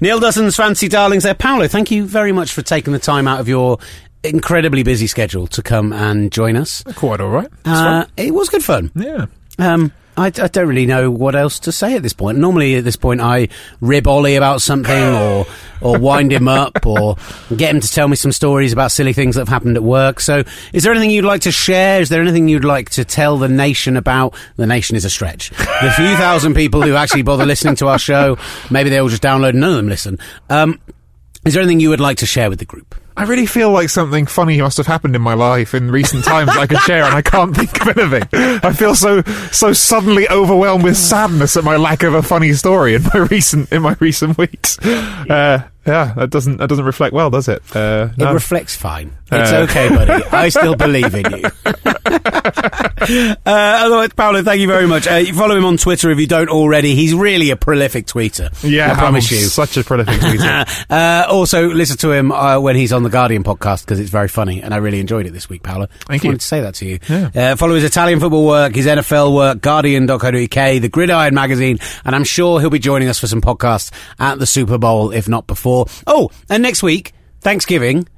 Neil 0.00 0.18
Dozens 0.18 0.56
fancy 0.56 0.88
darlings 0.88 1.22
there. 1.22 1.34
Paolo, 1.34 1.68
thank 1.68 1.92
you 1.92 2.04
very 2.04 2.32
much 2.32 2.52
for 2.52 2.62
taking 2.62 2.92
the 2.92 2.98
time 2.98 3.28
out 3.28 3.38
of 3.38 3.48
your 3.48 3.78
incredibly 4.24 4.82
busy 4.82 5.06
schedule 5.06 5.46
to 5.46 5.62
come 5.62 5.92
and 5.92 6.32
join 6.32 6.56
us. 6.56 6.82
Quite 6.96 7.20
all 7.20 7.28
right. 7.28 7.48
Uh, 7.64 8.06
it 8.16 8.34
was 8.34 8.48
good 8.48 8.64
fun. 8.64 8.90
Yeah. 8.96 9.26
Um, 9.56 9.92
I, 10.16 10.26
I, 10.26 10.30
don't 10.30 10.66
really 10.66 10.86
know 10.86 11.10
what 11.10 11.36
else 11.36 11.60
to 11.60 11.70
say 11.72 11.94
at 11.94 12.02
this 12.02 12.12
point. 12.12 12.38
Normally, 12.38 12.74
at 12.74 12.82
this 12.82 12.96
point, 12.96 13.20
I 13.20 13.48
rib 13.80 14.08
Olly 14.08 14.34
about 14.34 14.60
something, 14.60 14.92
or 15.14 15.46
or 15.80 15.98
wind 15.98 16.32
him 16.32 16.48
up, 16.48 16.86
or 16.86 17.16
get 17.56 17.74
him 17.74 17.80
to 17.80 17.88
tell 17.88 18.08
me 18.08 18.16
some 18.16 18.32
stories 18.32 18.72
about 18.72 18.92
silly 18.92 19.12
things 19.12 19.34
that 19.34 19.42
have 19.42 19.48
happened 19.48 19.76
at 19.76 19.82
work. 19.82 20.20
So, 20.20 20.44
is 20.72 20.82
there 20.82 20.92
anything 20.92 21.10
you'd 21.10 21.24
like 21.24 21.42
to 21.42 21.52
share? 21.52 22.00
Is 22.00 22.08
there 22.08 22.22
anything 22.22 22.48
you'd 22.48 22.64
like 22.64 22.90
to 22.90 23.04
tell 23.04 23.38
the 23.38 23.48
nation 23.48 23.96
about? 23.96 24.34
The 24.56 24.66
nation 24.66 24.96
is 24.96 25.04
a 25.04 25.10
stretch. 25.10 25.50
The 25.50 25.92
few 25.96 26.16
thousand 26.16 26.54
people 26.54 26.82
who 26.82 26.94
actually 26.94 27.22
bother 27.22 27.46
listening 27.46 27.76
to 27.76 27.88
our 27.88 27.98
show, 27.98 28.38
maybe 28.70 28.90
they 28.90 28.98
all 28.98 29.08
just 29.08 29.22
download 29.22 29.50
and 29.50 29.60
none 29.60 29.70
of 29.70 29.76
them 29.76 29.88
listen. 29.88 30.18
Um, 30.50 30.80
is 31.44 31.54
there 31.54 31.62
anything 31.62 31.80
you 31.80 31.90
would 31.90 32.00
like 32.00 32.18
to 32.18 32.26
share 32.26 32.50
with 32.50 32.58
the 32.58 32.64
group? 32.64 32.94
I 33.16 33.24
really 33.24 33.46
feel 33.46 33.70
like 33.70 33.88
something 33.88 34.26
funny 34.26 34.60
must 34.60 34.76
have 34.76 34.86
happened 34.86 35.16
in 35.16 35.22
my 35.22 35.34
life 35.34 35.74
in 35.74 35.90
recent 35.90 36.24
times 36.24 36.48
that 36.48 36.58
I 36.58 36.66
could 36.66 36.80
share, 36.80 37.02
and 37.04 37.14
I 37.14 37.22
can't 37.22 37.56
think 37.56 37.80
of 37.80 37.96
anything. 37.96 38.28
I 38.62 38.72
feel 38.72 38.94
so 38.94 39.22
so 39.52 39.72
suddenly 39.72 40.28
overwhelmed 40.28 40.84
with 40.84 40.96
sadness 40.98 41.56
at 41.56 41.64
my 41.64 41.76
lack 41.76 42.02
of 42.02 42.12
a 42.14 42.22
funny 42.22 42.52
story 42.52 42.94
in 42.94 43.02
my 43.04 43.20
recent 43.30 43.72
in 43.72 43.82
my 43.82 43.96
recent 44.00 44.36
weeks. 44.36 44.78
Uh, 44.80 45.66
yeah, 45.86 46.12
that 46.16 46.30
doesn't 46.30 46.56
that 46.58 46.68
doesn't 46.68 46.84
reflect 46.84 47.12
well, 47.14 47.30
does 47.30 47.48
it? 47.48 47.62
Uh, 47.74 48.08
no. 48.16 48.30
It 48.30 48.34
reflects 48.34 48.74
fine. 48.76 49.16
It's 49.30 49.52
uh, 49.52 49.66
okay, 49.68 49.88
buddy. 49.88 50.24
I 50.32 50.48
still 50.50 50.76
believe 50.86 51.14
in 51.14 51.24
you. 51.38 51.42
uh, 52.14 53.36
otherwise, 53.44 54.10
Paolo, 54.14 54.42
thank 54.42 54.60
you 54.60 54.66
very 54.66 54.86
much. 54.86 55.06
Uh, 55.08 55.14
you 55.16 55.34
follow 55.34 55.56
him 55.56 55.64
on 55.64 55.76
Twitter 55.76 56.10
if 56.10 56.18
you 56.18 56.26
don't 56.26 56.48
already. 56.48 56.94
He's 56.94 57.14
really 57.14 57.50
a 57.50 57.56
prolific 57.56 58.06
tweeter. 58.06 58.50
Yeah, 58.62 58.92
I 58.92 58.94
promise 58.94 59.30
I'm 59.30 59.38
you. 59.38 59.44
Such 59.46 59.76
a 59.76 59.84
prolific 59.84 60.14
tweeter. 60.20 60.86
uh, 60.90 61.26
also, 61.28 61.68
listen 61.68 61.96
to 61.98 62.12
him 62.12 62.30
uh, 62.32 62.60
when 62.60 62.76
he's 62.76 62.92
on 62.92 63.02
the 63.02 63.10
Guardian 63.10 63.42
podcast 63.42 63.84
because 63.84 64.00
it's 64.00 64.10
very 64.10 64.28
funny, 64.28 64.62
and 64.62 64.72
I 64.72 64.78
really 64.78 65.00
enjoyed 65.00 65.26
it 65.26 65.32
this 65.32 65.48
week, 65.48 65.62
Paolo. 65.62 65.86
Thank 66.06 66.22
I 66.22 66.24
you. 66.24 66.28
wanted 66.30 66.40
to 66.40 66.46
say 66.46 66.60
that 66.60 66.74
to 66.76 66.86
you. 66.86 66.98
Yeah. 67.08 67.30
Uh, 67.34 67.56
follow 67.56 67.74
his 67.74 67.84
Italian 67.84 68.20
football 68.20 68.46
work, 68.46 68.74
his 68.74 68.86
NFL 68.86 69.34
work, 69.34 69.60
Guardian.co.uk, 69.60 70.30
the 70.30 70.88
Gridiron 70.90 71.34
magazine, 71.34 71.78
and 72.04 72.14
I'm 72.14 72.24
sure 72.24 72.60
he'll 72.60 72.70
be 72.70 72.78
joining 72.78 73.08
us 73.08 73.18
for 73.18 73.26
some 73.26 73.40
podcasts 73.40 73.90
at 74.18 74.38
the 74.38 74.46
Super 74.46 74.78
Bowl, 74.78 75.10
if 75.10 75.28
not 75.28 75.46
before. 75.46 75.75
Oh, 76.06 76.30
and 76.48 76.62
next 76.62 76.82
week, 76.82 77.12
Thanksgiving. 77.40 78.08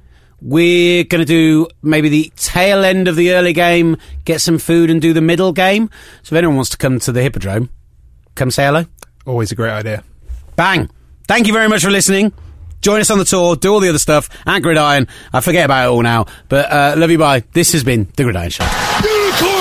We're 0.41 1.03
going 1.03 1.19
to 1.19 1.25
do 1.25 1.67
maybe 1.81 2.07
the 2.07 2.31
tail 2.37 2.85
end 2.85 3.09
of 3.09 3.17
the 3.17 3.33
early 3.33 3.51
game, 3.51 3.97
get 4.23 4.39
some 4.39 4.57
food, 4.57 4.89
and 4.89 5.01
do 5.01 5.11
the 5.11 5.19
middle 5.21 5.51
game. 5.51 5.89
So 6.23 6.33
if 6.33 6.37
anyone 6.37 6.55
wants 6.55 6.69
to 6.69 6.77
come 6.77 6.97
to 6.99 7.11
the 7.11 7.21
Hippodrome, 7.21 7.69
come 8.35 8.49
say 8.49 8.65
hello. 8.65 8.85
Always 9.25 9.51
a 9.51 9.55
great 9.55 9.71
idea. 9.71 10.01
Bang! 10.55 10.89
Thank 11.27 11.47
you 11.47 11.53
very 11.53 11.67
much 11.67 11.83
for 11.83 11.91
listening. 11.91 12.31
Join 12.81 13.01
us 13.01 13.11
on 13.11 13.17
the 13.17 13.25
tour, 13.25 13.57
do 13.57 13.73
all 13.73 13.81
the 13.81 13.89
other 13.89 13.99
stuff 13.99 14.29
at 14.45 14.59
Gridiron. 14.61 15.09
I 15.33 15.41
forget 15.41 15.65
about 15.65 15.85
it 15.85 15.89
all 15.91 16.01
now, 16.01 16.27
but 16.47 16.71
uh, 16.71 16.95
love 16.97 17.11
you, 17.11 17.17
bye. 17.17 17.43
This 17.51 17.73
has 17.73 17.83
been 17.83 18.05
The 18.15 18.23
Gridiron 18.23 18.49
Show. 18.49 18.63
Unicorns! 18.63 19.39
Show 19.39 19.58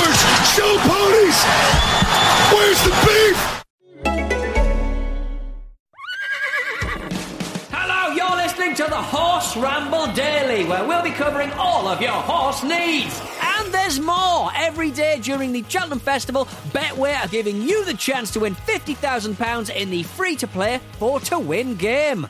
Ramble 9.60 10.12
Daily, 10.14 10.64
where 10.64 10.86
we'll 10.86 11.02
be 11.02 11.10
covering 11.10 11.50
all 11.52 11.88
of 11.88 12.00
your 12.00 12.10
horse 12.10 12.62
needs. 12.62 13.20
And 13.40 13.72
there's 13.72 13.98
more. 13.98 14.50
Every 14.54 14.90
day 14.90 15.18
during 15.20 15.52
the 15.52 15.64
Cheltenham 15.68 15.98
Festival, 15.98 16.46
Betway 16.72 17.18
are 17.18 17.28
giving 17.28 17.62
you 17.62 17.84
the 17.84 17.94
chance 17.94 18.30
to 18.32 18.40
win 18.40 18.54
£50,000 18.54 19.74
in 19.74 19.90
the 19.90 20.02
free 20.02 20.36
to 20.36 20.46
play 20.46 20.80
4 20.98 21.20
to 21.20 21.38
win 21.38 21.74
game. 21.74 22.28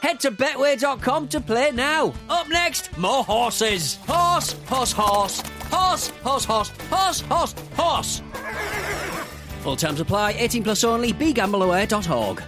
Head 0.00 0.20
to 0.20 0.30
betway.com 0.30 1.28
to 1.28 1.40
play 1.40 1.72
now. 1.72 2.14
Up 2.30 2.48
next, 2.48 2.96
more 2.96 3.24
horses. 3.24 3.96
Horse, 4.06 4.52
horse, 4.66 4.92
horse. 4.92 5.40
Horse, 5.70 6.08
horse, 6.22 6.44
horse, 6.44 6.70
horse, 6.90 7.20
horse, 7.22 7.54
horse. 7.74 8.22
Full 9.62 9.76
terms 9.76 10.00
apply, 10.00 10.36
18 10.38 10.62
plus 10.62 10.84
only, 10.84 11.12
begambleaware.org. 11.12 12.42